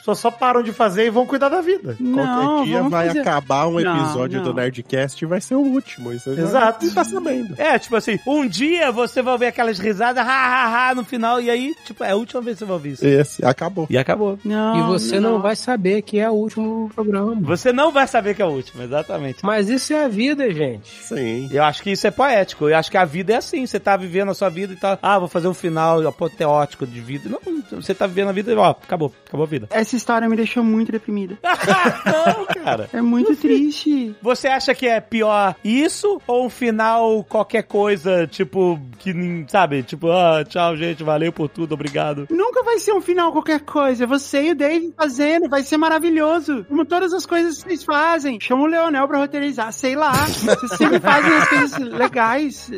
só, 0.05 0.15
só 0.15 0.31
param 0.31 0.62
de 0.62 0.73
fazer 0.73 1.07
e 1.07 1.11
vão 1.11 1.24
cuidar 1.27 1.49
da 1.49 1.61
vida. 1.61 1.97
Não, 2.01 2.15
Qualquer 2.15 2.65
dia 2.66 2.82
vai 2.82 3.07
fazer- 3.09 3.20
acabar 3.20 3.66
um 3.69 3.81
Não, 3.81 3.97
episódio 4.05 4.39
não. 4.39 4.45
do 4.45 4.55
Nerdcast 4.55 5.24
e 5.24 5.27
vai 5.28 5.41
ser 5.41 5.55
o 5.55 5.61
último. 5.61 6.12
Isso 6.12 6.35
já- 6.35 6.43
Exato. 6.43 6.85
Você 6.85 6.95
tá 6.95 7.05
sabendo. 7.05 7.55
É, 7.57 7.78
tipo 7.78 7.97
assim, 7.97 8.19
um 8.27 8.47
dia 8.47 8.91
você 8.93 9.23
vai 9.23 9.39
ver 9.39 9.47
aquelas 9.47 9.78
risadas, 9.78 10.27
ha, 10.27 10.31
ha, 10.31 10.91
ha, 10.91 10.95
no 10.95 11.05
final, 11.05 11.41
e 11.41 11.51
aí, 11.51 11.74
tipo, 11.85 12.03
é 12.05 12.11
a 12.11 12.16
última 12.16 12.41
vez 12.43 12.57
que 12.57 12.61
você 12.61 12.65
vai 12.66 12.74
ouvir 12.74 12.93
isso. 12.93 13.07
Esse, 13.07 13.45
acabou. 13.45 13.86
E 13.89 13.97
acabou. 13.97 14.39
Não, 14.45 14.78
E 14.78 14.82
você 14.82 15.19
não 15.20 15.41
vai 15.41 15.57
saber 15.57 16.03
que 16.03 16.19
é 16.19 16.28
o 16.28 16.35
último 16.35 16.91
programa. 16.95 17.35
Você 17.41 17.73
não 17.73 17.91
vai 17.91 18.03
saber 18.06 18.35
que 18.35 18.43
é 18.43 18.44
o 18.44 18.51
último, 18.51 18.82
exatamente. 18.82 19.44
Mas 19.44 19.68
isso 19.68 19.93
é 19.93 20.05
a 20.05 20.09
vida, 20.09 20.52
gente. 20.52 20.89
Sim. 21.02 21.48
Eu 21.51 21.64
acho 21.64 21.82
que 21.82 21.90
isso 21.90 22.06
é 22.06 22.10
poético. 22.10 22.68
Eu 22.68 22.76
acho 22.76 22.90
que 22.90 22.97
a 22.97 23.05
vida 23.05 23.32
é 23.32 23.36
assim. 23.36 23.66
Você 23.66 23.81
tá 23.81 23.97
vivendo 23.97 24.31
a 24.31 24.35
sua 24.35 24.48
vida 24.48 24.72
e 24.72 24.76
tá. 24.76 24.98
Ah, 25.02 25.18
vou 25.18 25.28
fazer 25.28 25.48
um 25.48 25.55
final 25.55 26.06
apoteótico 26.06 26.86
de 26.86 27.01
vida. 27.01 27.28
Não, 27.28 27.40
você 27.81 27.94
tá 27.94 28.06
vivendo 28.06 28.28
a 28.28 28.32
vida 28.32 28.52
e, 28.52 28.56
ó, 28.56 28.70
acabou. 28.70 29.12
Acabou 29.26 29.44
a 29.44 29.48
vida. 29.48 29.68
Essa 29.70 29.97
história 29.97 30.28
me 30.28 30.36
deixou 30.36 30.62
muito 30.62 30.93
deprimida. 30.93 31.39
não, 31.44 32.47
cara. 32.62 32.89
É 32.93 33.01
muito 33.01 33.36
triste. 33.36 34.14
Você 34.22 34.48
acha 34.48 34.74
que 34.74 34.86
é 34.86 35.01
pior 35.01 35.55
isso 35.64 36.20
ou 36.26 36.47
um 36.47 36.51
final 36.51 37.24
qualquer 37.24 37.62
coisa, 37.62 38.26
tipo, 38.26 38.81
que 38.98 39.12
nem, 39.12 39.47
sabe? 39.48 39.82
Tipo, 39.82 40.10
ah, 40.10 40.44
tchau, 40.44 40.76
gente, 40.76 41.02
valeu 41.02 41.32
por 41.32 41.48
tudo, 41.48 41.74
obrigado. 41.74 42.26
Nunca 42.31 42.62
vai 42.62 42.78
ser 42.78 42.93
um 42.93 43.01
final 43.01 43.32
qualquer 43.32 43.60
coisa. 43.60 44.06
Você 44.06 44.44
e 44.44 44.51
o 44.52 44.55
Dave 44.55 44.93
fazendo, 44.97 45.48
vai 45.48 45.62
ser 45.62 45.76
maravilhoso. 45.76 46.64
Como 46.68 46.85
todas 46.85 47.12
as 47.12 47.26
coisas 47.26 47.62
que 47.62 47.68
vocês 47.68 47.85
fazem. 47.85 47.94
Chama 48.41 48.62
o 48.62 48.66
Leonel 48.66 49.07
pra 49.09 49.19
roteirizar, 49.19 49.73
sei 49.73 49.95
lá. 49.95 50.12
Vocês 50.12 50.73
sempre 50.77 51.01
fazem 51.01 51.33
as 51.33 51.49
coisas 51.49 51.79
legais. 51.79 52.71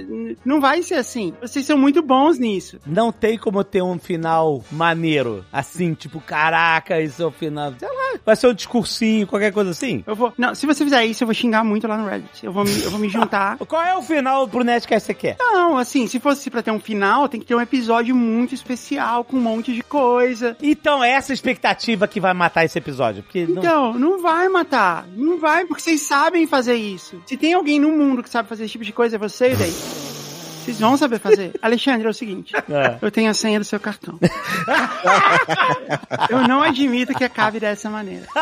Não 0.45 0.61
vai 0.61 0.83
ser 0.83 0.95
assim. 0.95 1.33
Vocês 1.41 1.65
são 1.65 1.79
muito 1.79 2.03
bons 2.03 2.39
nisso. 2.39 2.79
Não 2.87 3.13
tem 3.13 3.39
como 3.39 3.63
ter 3.65 3.83
um 3.83 3.99
final 3.99 4.63
maneiro. 4.71 5.45
Assim, 5.53 5.95
tipo, 5.95 6.21
caraca, 6.21 7.01
isso 7.01 7.23
é 7.23 7.27
o 7.27 7.31
final. 7.31 7.73
Sei 7.79 7.89
lá, 7.89 8.19
vai 8.25 8.37
ser 8.37 8.49
um 8.49 8.55
discursinho, 8.55 9.27
qualquer 9.27 9.53
coisa 9.53 9.71
assim. 9.71 10.03
Eu 10.07 10.15
vou. 10.15 10.33
Não, 10.37 10.55
se 10.55 10.67
você 10.67 10.85
fizer 10.85 11.05
isso, 11.05 11.23
eu 11.23 11.27
vou 11.27 11.35
xingar 11.35 11.65
muito 11.65 11.87
lá 11.87 11.97
no 11.97 12.09
Reddit. 12.09 12.45
Eu 12.45 12.53
vou 12.53 12.65
me, 12.65 12.83
eu 12.83 12.91
vou 12.91 13.01
me 13.01 13.09
juntar. 13.09 13.59
Qual 13.67 13.83
é 13.83 13.97
o 13.97 14.03
final 14.03 14.47
pro 14.49 14.65
Nerdcast 14.65 15.07
que 15.07 15.07
você 15.07 15.15
quer? 15.15 15.37
Não, 15.39 15.77
assim, 15.77 16.07
se 16.07 16.19
fosse 16.19 16.51
pra 16.51 16.63
ter 16.63 16.71
um 16.71 16.81
final, 16.81 17.29
tem 17.29 17.41
que 17.41 17.47
ter 17.47 17.55
um 17.55 17.61
episódio 17.61 18.15
muito 18.15 18.55
especial, 18.55 19.25
com 19.25 19.37
um 19.37 19.41
monte 19.41 19.73
de 19.73 19.83
coisa. 19.83 20.57
Então, 20.63 21.03
é 21.03 21.11
essa 21.11 21.33
expectativa 21.33 22.07
que 22.07 22.21
vai 22.21 22.33
matar 22.33 22.65
esse 22.65 22.79
episódio. 22.79 23.23
Porque 23.23 23.47
não... 23.47 23.63
Então, 23.63 23.95
não 23.95 24.23
vai 24.23 24.49
matar. 24.49 25.06
Não 25.15 25.39
vai, 25.39 25.65
porque 25.65 25.83
vocês 25.83 26.03
sabem 26.03 26.47
fazer 26.47 26.75
isso. 26.75 27.23
Se 27.27 27.37
tem 27.37 27.55
alguém 27.55 27.79
no 27.79 27.91
mundo 27.91 28.23
que 28.23 28.31
sabe 28.31 28.49
fazer 28.49 28.65
esse 28.65 28.73
tipo 28.73 28.85
de 28.85 28.93
coisa, 28.93 29.17
é 29.17 29.19
você, 29.19 29.55
daí. 29.55 29.73
Vocês 30.67 30.81
vão 30.81 30.97
saber 30.97 31.21
fazer. 31.21 31.53
Alexandre, 31.63 32.09
é 32.09 32.11
o 32.11 32.15
seguinte. 32.15 32.53
É. 32.57 32.99
Eu 33.01 33.09
tenho 33.09 33.31
a 33.31 33.35
senha 33.35 33.61
do 33.61 33.65
seu 33.65 33.79
cartão. 33.79 34.19
Eu 36.29 36.49
não 36.49 36.61
admito 36.61 37.15
que 37.15 37.23
acabe 37.23 37.61
dessa 37.61 37.89
maneira. 37.89 38.27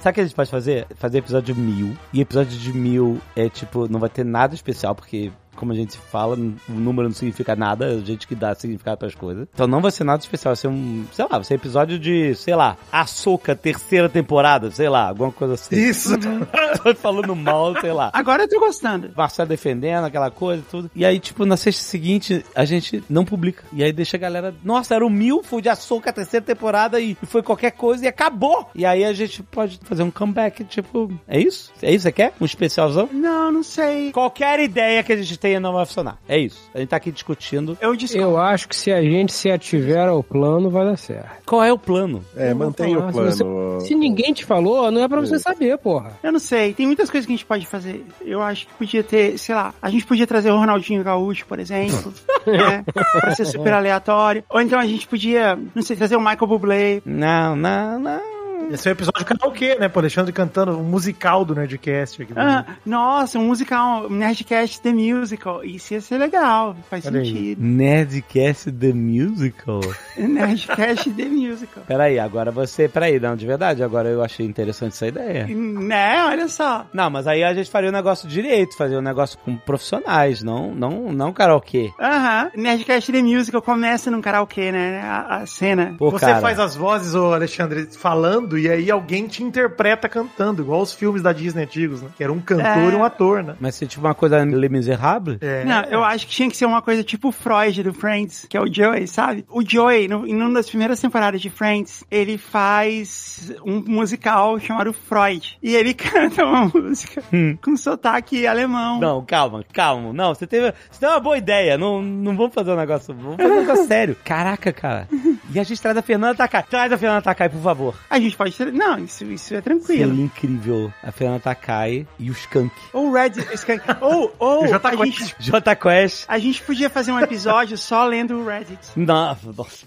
Sabe 0.00 0.10
o 0.10 0.12
que 0.12 0.20
a 0.20 0.24
gente 0.24 0.34
pode 0.34 0.50
fazer? 0.50 0.86
Fazer 0.96 1.18
episódio 1.18 1.56
mil. 1.56 1.96
E 2.12 2.20
episódio 2.20 2.58
de 2.58 2.72
mil 2.74 3.22
é 3.34 3.48
tipo, 3.48 3.90
não 3.90 3.98
vai 3.98 4.10
ter 4.10 4.24
nada 4.24 4.54
especial, 4.54 4.94
porque. 4.94 5.32
Como 5.60 5.72
a 5.72 5.74
gente 5.74 5.98
fala, 5.98 6.36
o 6.36 6.72
número 6.72 7.06
não 7.06 7.14
significa 7.14 7.54
nada, 7.54 7.92
é 7.92 7.96
a 7.96 8.00
gente 8.00 8.26
que 8.26 8.34
dá 8.34 8.54
significado 8.54 8.96
pras 8.96 9.14
coisas. 9.14 9.46
Então 9.52 9.66
não 9.66 9.82
vai 9.82 9.90
ser 9.90 10.04
nada 10.04 10.22
especial, 10.22 10.54
vai 10.54 10.56
ser 10.56 10.68
um, 10.68 11.04
sei 11.12 11.26
lá, 11.26 11.32
vai 11.32 11.44
ser 11.44 11.52
episódio 11.52 11.98
de, 11.98 12.34
sei 12.34 12.54
lá, 12.54 12.78
Açúcar, 12.90 13.54
terceira 13.54 14.08
temporada, 14.08 14.70
sei 14.70 14.88
lá, 14.88 15.08
alguma 15.08 15.30
coisa 15.30 15.52
assim. 15.52 15.76
Isso. 15.76 16.14
Tô 16.82 16.94
falando 16.94 17.36
mal, 17.36 17.78
sei 17.78 17.92
lá. 17.92 18.10
Agora 18.14 18.44
eu 18.44 18.48
tô 18.48 18.58
gostando. 18.58 19.10
Marcelo 19.14 19.50
defendendo 19.50 20.04
aquela 20.06 20.30
coisa 20.30 20.62
e 20.62 20.70
tudo. 20.70 20.90
E 20.94 21.04
aí, 21.04 21.20
tipo, 21.20 21.44
na 21.44 21.56
sexta 21.56 21.82
seguinte, 21.82 22.42
a 22.54 22.64
gente 22.64 23.04
não 23.08 23.24
publica. 23.24 23.64
E 23.72 23.84
aí 23.84 23.92
deixa 23.92 24.16
a 24.16 24.20
galera. 24.20 24.54
Nossa, 24.64 24.94
era 24.94 25.04
o 25.04 25.10
mil, 25.10 25.42
foi 25.42 25.60
de 25.60 25.68
açúcar 25.68 26.12
terceira 26.12 26.44
temporada 26.44 26.98
e, 26.98 27.16
e 27.22 27.26
foi 27.26 27.42
qualquer 27.42 27.72
coisa 27.72 28.04
e 28.04 28.08
acabou. 28.08 28.70
E 28.74 28.86
aí 28.86 29.04
a 29.04 29.12
gente 29.12 29.42
pode 29.42 29.78
fazer 29.84 30.02
um 30.02 30.10
comeback, 30.10 30.64
tipo. 30.64 31.12
É 31.28 31.38
isso? 31.38 31.70
É 31.82 31.90
isso 31.90 31.98
que 31.98 32.02
você 32.02 32.12
quer? 32.12 32.32
Um 32.40 32.44
especialzão? 32.44 33.08
Não, 33.12 33.52
não 33.52 33.62
sei. 33.62 34.12
Qualquer 34.12 34.60
ideia 34.60 35.02
que 35.02 35.12
a 35.12 35.16
gente 35.16 35.38
não 35.58 35.72
vai 35.72 35.84
funcionar. 35.86 36.18
É 36.28 36.38
isso. 36.38 36.70
A 36.74 36.78
gente 36.78 36.88
tá 36.90 36.96
aqui 36.96 37.10
discutindo. 37.10 37.76
Eu. 37.80 37.94
Eu 38.14 38.36
acho 38.38 38.68
que 38.68 38.76
se 38.76 38.92
a 38.92 39.02
gente 39.02 39.32
se 39.32 39.50
ativer 39.50 40.06
ao 40.08 40.22
plano, 40.22 40.70
vai 40.70 40.84
dar 40.84 40.96
certo. 40.96 41.42
Qual 41.46 41.62
é 41.64 41.72
o 41.72 41.78
plano? 41.78 42.24
É, 42.36 42.52
mantém 42.54 42.96
o 42.96 43.02
plano. 43.10 43.32
se 43.32 43.42
você- 43.42 43.86
Se 43.88 43.94
ninguém 43.94 44.32
te 44.32 44.44
falou, 44.44 44.90
não 44.90 45.02
é 45.02 45.08
pra 45.08 45.20
você 45.20 45.38
saber, 45.38 45.76
porra. 45.78 46.12
Eu 46.22 46.30
não 46.32 46.38
sei, 46.38 46.72
tem 46.74 46.86
muitas 46.86 47.10
coisas 47.10 47.26
que 47.26 47.32
a 47.32 47.36
gente 47.36 47.46
pode 47.46 47.66
fazer. 47.66 48.04
Eu 48.20 48.42
acho 48.42 48.66
que 48.66 48.74
podia 48.74 49.02
ter, 49.02 49.38
sei 49.38 49.54
lá, 49.54 49.72
a 49.80 49.90
gente 49.90 50.04
podia 50.06 50.26
trazer 50.26 50.50
o 50.50 50.56
Ronaldinho 50.58 51.02
Gaúcho, 51.02 51.46
por 51.46 51.58
exemplo, 51.58 52.12
né? 52.46 52.84
Pra 53.20 53.34
ser 53.34 53.46
super 53.46 53.72
aleatório. 53.72 54.44
Ou 54.50 54.60
então 54.60 54.78
a 54.78 54.86
gente 54.86 55.06
podia, 55.08 55.58
não 55.74 55.82
sei, 55.82 55.96
trazer 55.96 56.16
o 56.16 56.20
Michael 56.20 56.46
Bublé. 56.46 57.00
Não, 57.04 57.56
não, 57.56 57.98
não. 57.98 58.39
Esse 58.70 58.88
é 58.88 58.92
o 58.92 58.94
episódio 58.94 59.24
karaokê, 59.24 59.74
né? 59.76 59.88
Pô, 59.88 59.98
Alexandre 59.98 60.32
cantando 60.32 60.78
um 60.78 60.84
musical 60.84 61.44
do 61.44 61.54
Nerdcast 61.54 62.22
aqui. 62.22 62.32
Ah, 62.36 62.64
nossa, 62.86 63.38
um 63.38 63.46
musical, 63.46 64.06
um 64.06 64.10
Nerdcast 64.10 64.80
The 64.80 64.92
Musical. 64.92 65.64
Isso 65.64 65.92
ia 65.94 66.00
ser 66.00 66.18
legal, 66.18 66.76
faz 66.88 67.04
Olha 67.06 67.20
aí. 67.20 67.26
sentido. 67.26 67.62
Nerdcast 67.62 68.70
The 68.70 68.92
Musical? 68.92 69.80
Nerdcast 70.16 71.10
The 71.10 71.24
Musical. 71.24 71.82
Peraí, 71.86 72.18
agora 72.18 72.52
você. 72.52 72.88
Peraí, 72.88 73.18
não, 73.18 73.34
de 73.34 73.44
verdade, 73.44 73.82
agora 73.82 74.08
eu 74.08 74.22
achei 74.22 74.46
interessante 74.46 74.92
essa 74.92 75.06
ideia. 75.08 75.46
Né? 75.48 76.24
Olha 76.24 76.46
só. 76.46 76.86
Não, 76.92 77.10
mas 77.10 77.26
aí 77.26 77.42
a 77.42 77.52
gente 77.52 77.70
faria 77.70 77.88
o 77.88 77.92
negócio 77.92 78.28
direito, 78.28 78.76
fazer 78.76 78.96
um 78.96 79.02
negócio 79.02 79.36
com 79.38 79.56
profissionais, 79.56 80.42
não, 80.44 80.72
não, 80.72 81.12
não 81.12 81.32
karaokê. 81.32 81.90
Aham. 82.00 82.50
Nerdcast 82.54 83.10
The 83.10 83.20
Musical 83.22 83.62
começa 83.62 84.10
num 84.12 84.20
karaokê, 84.20 84.70
né? 84.70 85.00
A, 85.00 85.38
a 85.38 85.46
cena. 85.46 85.94
Pô, 85.98 86.10
Você 86.10 86.26
cara, 86.26 86.40
faz 86.40 86.58
as 86.60 86.76
vozes, 86.76 87.14
ô 87.16 87.32
Alexandre, 87.32 87.88
falando, 87.96 88.59
e 88.60 88.68
aí 88.70 88.90
alguém 88.90 89.26
te 89.26 89.42
interpreta 89.42 90.08
cantando, 90.08 90.62
igual 90.62 90.80
os 90.80 90.92
filmes 90.92 91.22
da 91.22 91.32
Disney 91.32 91.64
antigos, 91.64 92.02
né? 92.02 92.08
Que 92.16 92.22
era 92.24 92.32
um 92.32 92.40
cantor 92.40 92.66
É. 92.66 92.92
e 92.92 92.94
um 92.96 93.04
ator, 93.04 93.42
né? 93.42 93.54
Mas 93.60 93.74
se 93.74 93.86
tipo 93.86 94.06
uma 94.06 94.14
coisa 94.14 94.42
Le 94.44 94.68
Miserable? 94.68 95.38
É. 95.40 95.64
Não, 95.64 95.82
eu 95.84 96.02
acho 96.04 96.26
que 96.26 96.32
tinha 96.32 96.48
que 96.50 96.56
ser 96.56 96.66
uma 96.66 96.82
coisa 96.82 97.02
tipo 97.04 97.28
o 97.28 97.32
Freud 97.32 97.82
do 97.82 97.92
Friends, 97.92 98.46
que 98.48 98.56
é 98.56 98.60
o 98.60 98.72
Joey, 98.72 99.06
sabe? 99.06 99.44
O 99.48 99.62
Joey, 99.66 100.08
no, 100.08 100.26
em 100.26 100.34
uma 100.34 100.52
das 100.54 100.68
primeiras 100.68 101.00
temporadas 101.00 101.40
de 101.40 101.50
Friends, 101.50 102.04
ele 102.10 102.38
faz 102.38 103.52
um 103.64 103.82
musical 103.86 104.58
chamado 104.60 104.92
Freud. 104.92 105.58
E 105.62 105.74
ele 105.74 105.92
canta 105.94 106.44
uma 106.44 106.66
música 106.66 107.22
Hum. 107.32 107.56
com 107.62 107.76
sotaque 107.76 108.46
alemão. 108.46 108.98
Não, 109.00 109.24
calma, 109.24 109.64
calma. 109.72 110.12
Não, 110.12 110.34
você 110.34 110.46
teve, 110.46 110.72
você 110.90 111.00
teve 111.00 111.12
uma 111.12 111.20
boa 111.20 111.36
ideia. 111.38 111.76
Não, 111.78 112.02
não 112.02 112.36
vamos 112.36 112.54
fazer 112.54 112.70
um 112.72 112.76
negócio. 112.76 113.14
Vamos 113.14 113.36
fazer 113.36 113.52
um 113.52 113.60
negócio 113.60 113.86
sério. 113.88 114.16
Caraca, 114.24 114.72
cara. 114.72 115.08
E 115.52 115.58
a 115.58 115.62
gente 115.64 115.80
traz 115.80 115.96
a 115.96 116.02
Fernanda 116.02 116.34
Takai. 116.34 116.62
Traz 116.64 116.92
a 116.92 116.98
Fernanda 116.98 117.22
Takai, 117.22 117.48
por 117.48 117.60
favor. 117.60 117.94
A 118.08 118.18
gente 118.18 118.36
pode 118.36 118.49
ter... 118.56 118.72
Não, 118.72 118.98
isso, 118.98 119.24
isso 119.24 119.44
é 119.54 119.60
Seria 119.60 119.62
tranquilo. 119.62 120.14
incrível. 120.20 120.92
A 121.02 121.10
Fernanda 121.12 121.40
Takai 121.40 122.06
e 122.18 122.30
o 122.30 122.32
Skunk. 122.32 122.74
Ou 122.92 123.12
Red... 123.12 123.30
Skank- 123.54 123.82
Ou, 124.00 124.34
ou 124.38 124.66
Já 124.68 124.76
a, 124.76 124.78
tá 124.80 124.96
com 124.96 125.04
gente, 125.04 125.34
J 125.38 125.76
Quest. 125.76 126.24
a 126.28 126.38
gente 126.38 126.62
podia 126.62 126.88
fazer 126.90 127.12
um 127.12 127.18
episódio 127.20 127.76
só 127.76 128.04
lendo 128.04 128.34
o 128.38 128.46
Reddit. 128.46 128.78
Nossa, 128.96 129.52
nossa. 129.56 129.86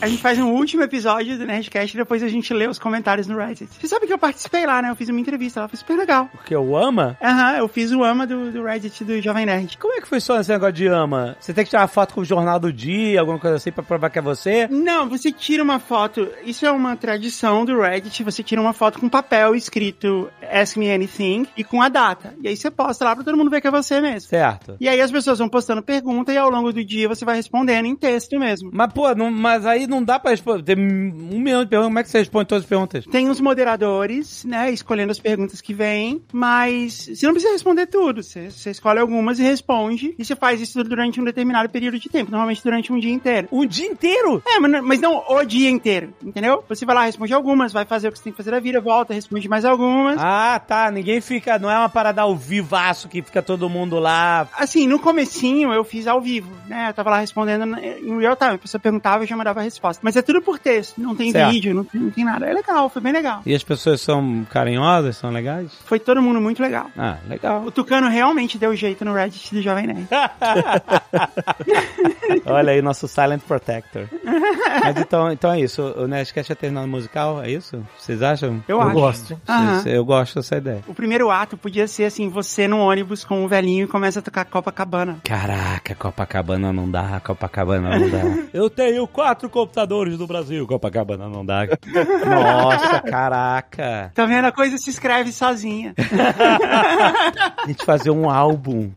A 0.00 0.08
gente 0.08 0.20
faz 0.22 0.38
um 0.38 0.50
último 0.52 0.82
episódio 0.82 1.38
do 1.38 1.46
Nerdcast 1.46 1.96
e 1.96 1.98
depois 1.98 2.22
a 2.22 2.28
gente 2.28 2.52
lê 2.52 2.66
os 2.66 2.78
comentários 2.78 3.26
no 3.26 3.36
Reddit. 3.36 3.68
Você 3.80 3.86
sabe 3.88 4.06
que 4.06 4.12
eu 4.12 4.18
participei 4.18 4.66
lá, 4.66 4.80
né? 4.82 4.90
Eu 4.90 4.96
fiz 4.96 5.08
uma 5.08 5.20
entrevista 5.20 5.60
lá, 5.60 5.68
foi 5.68 5.78
super 5.78 5.96
legal. 5.96 6.28
Porque 6.32 6.54
eu 6.54 6.76
ama? 6.76 7.16
Aham, 7.22 7.56
eu 7.58 7.68
fiz 7.68 7.92
o 7.92 8.02
ama 8.04 8.26
do, 8.26 8.50
do 8.52 8.62
Reddit 8.64 9.04
do 9.04 9.20
Jovem 9.20 9.46
Nerd. 9.46 9.76
Como 9.78 9.94
é 9.94 10.00
que 10.00 10.08
funciona 10.08 10.40
esse 10.40 10.50
negócio 10.50 10.74
de 10.74 10.86
ama? 10.86 11.36
Você 11.40 11.52
tem 11.52 11.64
que 11.64 11.70
tirar 11.70 11.82
uma 11.82 11.88
foto 11.88 12.14
com 12.14 12.20
o 12.20 12.24
jornal 12.24 12.58
do 12.58 12.72
dia, 12.72 13.20
alguma 13.20 13.38
coisa 13.38 13.56
assim, 13.56 13.72
pra 13.72 13.82
provar 13.82 14.10
que 14.10 14.18
é 14.18 14.22
você? 14.22 14.68
Não, 14.68 15.08
você 15.08 15.30
tira 15.32 15.62
uma 15.62 15.78
foto. 15.78 16.28
Isso 16.44 16.64
é 16.66 16.70
uma 16.70 16.96
tradição 16.96 17.64
do 17.64 17.75
do 17.76 17.82
Reddit, 17.82 18.22
você 18.24 18.42
tira 18.42 18.60
uma 18.60 18.72
foto 18.72 18.98
com 18.98 19.08
papel 19.08 19.54
escrito 19.54 20.28
Ask 20.50 20.76
Me 20.76 20.90
Anything 20.90 21.46
e 21.56 21.62
com 21.64 21.80
a 21.82 21.88
data. 21.88 22.34
E 22.42 22.48
aí 22.48 22.56
você 22.56 22.70
posta 22.70 23.04
lá 23.04 23.14
pra 23.14 23.24
todo 23.24 23.36
mundo 23.36 23.50
ver 23.50 23.60
que 23.60 23.66
é 23.68 23.70
você 23.70 24.00
mesmo. 24.00 24.28
Certo. 24.28 24.76
E 24.80 24.88
aí 24.88 25.00
as 25.00 25.10
pessoas 25.10 25.38
vão 25.38 25.48
postando 25.48 25.82
pergunta 25.82 26.32
e 26.32 26.36
ao 26.38 26.50
longo 26.50 26.72
do 26.72 26.84
dia 26.84 27.08
você 27.08 27.24
vai 27.24 27.36
respondendo 27.36 27.86
em 27.86 27.94
texto 27.96 28.38
mesmo. 28.38 28.70
Mas, 28.72 28.92
pô, 28.92 29.14
não- 29.14 29.30
mas 29.30 29.64
aí 29.66 29.86
não 29.86 30.02
dá 30.02 30.18
pra 30.18 30.30
responder. 30.30 30.62
Tem 30.62 30.76
um 30.76 31.38
milhão 31.40 31.62
de 31.64 31.70
perguntas. 31.70 31.86
Como 31.88 31.98
é 31.98 32.02
que 32.02 32.08
você 32.10 32.18
responde 32.18 32.46
todas 32.48 32.64
as 32.64 32.68
perguntas? 32.68 33.04
Tem 33.06 33.28
os 33.28 33.40
moderadores, 33.40 34.44
né, 34.44 34.70
escolhendo 34.70 35.12
as 35.12 35.18
perguntas 35.18 35.60
que 35.60 35.74
vêm, 35.74 36.22
mas 36.32 37.08
você 37.14 37.26
não 37.26 37.32
precisa 37.34 37.52
responder 37.52 37.86
tudo. 37.86 38.22
Você, 38.22 38.50
você 38.50 38.70
escolhe 38.70 38.98
algumas 38.98 39.38
e 39.38 39.42
responde. 39.42 40.14
E 40.18 40.24
você 40.24 40.34
faz 40.34 40.60
isso 40.60 40.82
durante 40.82 41.20
um 41.20 41.24
determinado 41.24 41.68
período 41.68 41.98
de 41.98 42.08
tempo, 42.08 42.30
normalmente 42.30 42.62
durante 42.62 42.92
um 42.92 42.98
dia 42.98 43.12
inteiro. 43.12 43.48
Um 43.52 43.66
dia 43.66 43.86
inteiro? 43.86 44.42
É, 44.46 44.58
mas 44.58 44.70
não, 44.70 44.82
mas 44.82 45.00
não 45.00 45.24
o 45.28 45.44
dia 45.44 45.68
inteiro, 45.70 46.12
entendeu? 46.22 46.64
Você 46.68 46.84
vai 46.86 46.94
lá, 46.94 47.04
responde 47.04 47.32
algumas, 47.34 47.55
vai 47.72 47.84
fazer 47.84 48.08
o 48.08 48.12
que 48.12 48.18
você 48.18 48.24
tem 48.24 48.32
que 48.32 48.36
fazer 48.36 48.50
da 48.50 48.60
vida, 48.60 48.80
volta, 48.80 49.14
responde 49.14 49.48
mais 49.48 49.64
algumas. 49.64 50.16
Ah, 50.18 50.60
tá. 50.64 50.90
Ninguém 50.90 51.20
fica. 51.20 51.58
Não 51.58 51.70
é 51.70 51.78
uma 51.78 51.88
parada 51.88 52.22
ao 52.22 52.36
vivaço 52.36 53.08
que 53.08 53.22
fica 53.22 53.42
todo 53.42 53.68
mundo 53.68 53.98
lá. 53.98 54.48
Assim, 54.58 54.86
no 54.86 54.98
comecinho 54.98 55.72
eu 55.72 55.84
fiz 55.84 56.06
ao 56.06 56.20
vivo, 56.20 56.50
né? 56.66 56.90
Eu 56.90 56.94
tava 56.94 57.10
lá 57.10 57.20
respondendo 57.20 57.64
em 57.78 58.18
real 58.20 58.36
time. 58.36 58.54
A 58.54 58.58
pessoa 58.58 58.80
perguntava 58.80 59.22
e 59.22 59.24
eu 59.24 59.28
já 59.28 59.36
mandava 59.36 59.60
a 59.60 59.62
resposta. 59.62 60.00
Mas 60.02 60.16
é 60.16 60.22
tudo 60.22 60.40
por 60.42 60.58
texto, 60.58 61.00
não 61.00 61.14
tem 61.14 61.32
Certo. 61.32 61.50
vídeo, 61.50 61.74
não 61.74 61.84
tem, 61.84 62.00
não 62.00 62.10
tem 62.10 62.24
nada. 62.24 62.46
É 62.46 62.52
legal, 62.52 62.88
foi 62.88 63.02
bem 63.02 63.12
legal. 63.12 63.42
E 63.46 63.54
as 63.54 63.62
pessoas 63.62 64.00
são 64.00 64.46
carinhosas, 64.50 65.16
são 65.16 65.30
legais? 65.30 65.70
Foi 65.84 65.98
todo 65.98 66.22
mundo 66.22 66.40
muito 66.40 66.62
legal. 66.62 66.90
Ah, 66.96 67.16
legal. 67.28 67.62
O 67.64 67.70
Tucano 67.70 68.08
realmente 68.08 68.58
deu 68.58 68.74
jeito 68.74 69.04
no 69.04 69.12
Reddit 69.14 69.54
do 69.54 69.62
Jovem 69.62 69.86
Nerd. 69.86 70.06
Olha 72.46 72.72
aí, 72.72 72.82
nosso 72.82 73.08
Silent 73.08 73.42
Protector. 73.42 74.06
Mas 74.82 74.96
então, 74.98 75.30
então 75.32 75.52
é 75.52 75.60
isso. 75.60 75.82
O 75.82 76.06
Nerdcast 76.06 76.52
é 76.52 76.54
terminado 76.54 76.88
musical, 76.88 77.44
é 77.46 77.50
isso? 77.52 77.84
Vocês 77.98 78.22
acham? 78.22 78.62
Eu, 78.68 78.76
Eu 78.76 78.82
acho. 78.82 78.92
gosto. 78.94 79.40
Eu 79.86 80.04
gosto 80.04 80.34
dessa 80.36 80.56
ideia. 80.56 80.82
O 80.86 80.94
primeiro 80.94 81.30
ato 81.30 81.56
podia 81.56 81.86
ser 81.86 82.04
assim, 82.04 82.28
você 82.28 82.66
no 82.68 82.78
ônibus 82.78 83.24
com 83.24 83.44
o 83.44 83.48
velhinho 83.48 83.84
e 83.84 83.88
começa 83.88 84.18
a 84.18 84.22
tocar 84.22 84.44
Copacabana. 84.44 85.18
Caraca, 85.24 85.94
Copacabana 85.94 86.72
não 86.72 86.90
dá, 86.90 87.20
Copacabana 87.24 87.98
não 87.98 88.08
dá. 88.10 88.22
Eu 88.52 88.68
tenho 88.70 89.06
quatro 89.06 89.48
computadores 89.48 90.18
no 90.18 90.26
Brasil, 90.26 90.66
Copacabana 90.66 91.28
não 91.28 91.44
dá. 91.44 91.66
Nossa, 92.26 93.00
caraca. 93.00 94.10
Tá 94.14 94.24
vendo? 94.26 94.46
A 94.46 94.52
coisa 94.52 94.76
se 94.78 94.90
escreve 94.90 95.32
sozinha. 95.32 95.94
A 97.62 97.66
gente 97.66 97.84
fazer 97.84 98.10
um 98.10 98.28
álbum. 98.30 98.90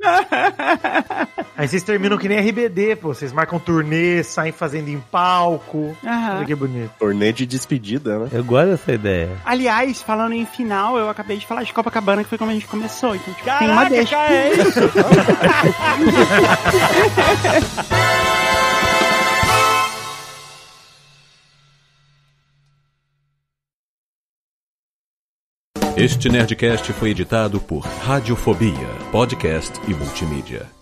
Aí 1.57 1.67
vocês 1.67 1.83
terminam 1.83 2.17
que 2.17 2.27
nem 2.29 2.39
RBD, 2.39 2.95
pô. 2.95 3.09
Vocês 3.13 3.31
marcam 3.33 3.59
turnê, 3.59 4.23
saem 4.23 4.51
fazendo 4.51 4.89
em 4.89 4.99
palco. 5.11 5.95
Aham. 6.05 6.37
Olha 6.37 6.45
que 6.45 6.55
bonito. 6.55 6.91
Torneio 6.99 7.33
de 7.33 7.45
despedida, 7.45 8.19
né? 8.19 8.29
Eu 8.39 8.45
gosto 8.45 8.69
dessa 8.69 8.93
ideia. 8.93 9.35
Aliás, 9.43 10.01
falando 10.01 10.31
em 10.31 10.45
final, 10.45 10.97
eu 10.97 11.09
acabei 11.09 11.35
de 11.35 11.45
falar 11.45 11.63
de 11.63 11.73
Copacabana, 11.73 12.23
que 12.23 12.29
foi 12.29 12.37
como 12.37 12.51
a 12.51 12.53
gente 12.53 12.67
começou. 12.67 13.13
Então, 13.13 13.33
tipo, 13.33 13.49
tem 13.59 13.69
uma 13.69 13.83
deixa. 13.89 14.15
cara, 14.15 14.33
é 14.33 14.53
isso? 14.53 14.79
Este 25.97 26.29
Nerdcast 26.29 26.93
foi 26.93 27.09
editado 27.09 27.59
por 27.59 27.79
Radiofobia, 27.79 28.87
podcast 29.11 29.81
e 29.85 29.93
multimídia. 29.93 30.78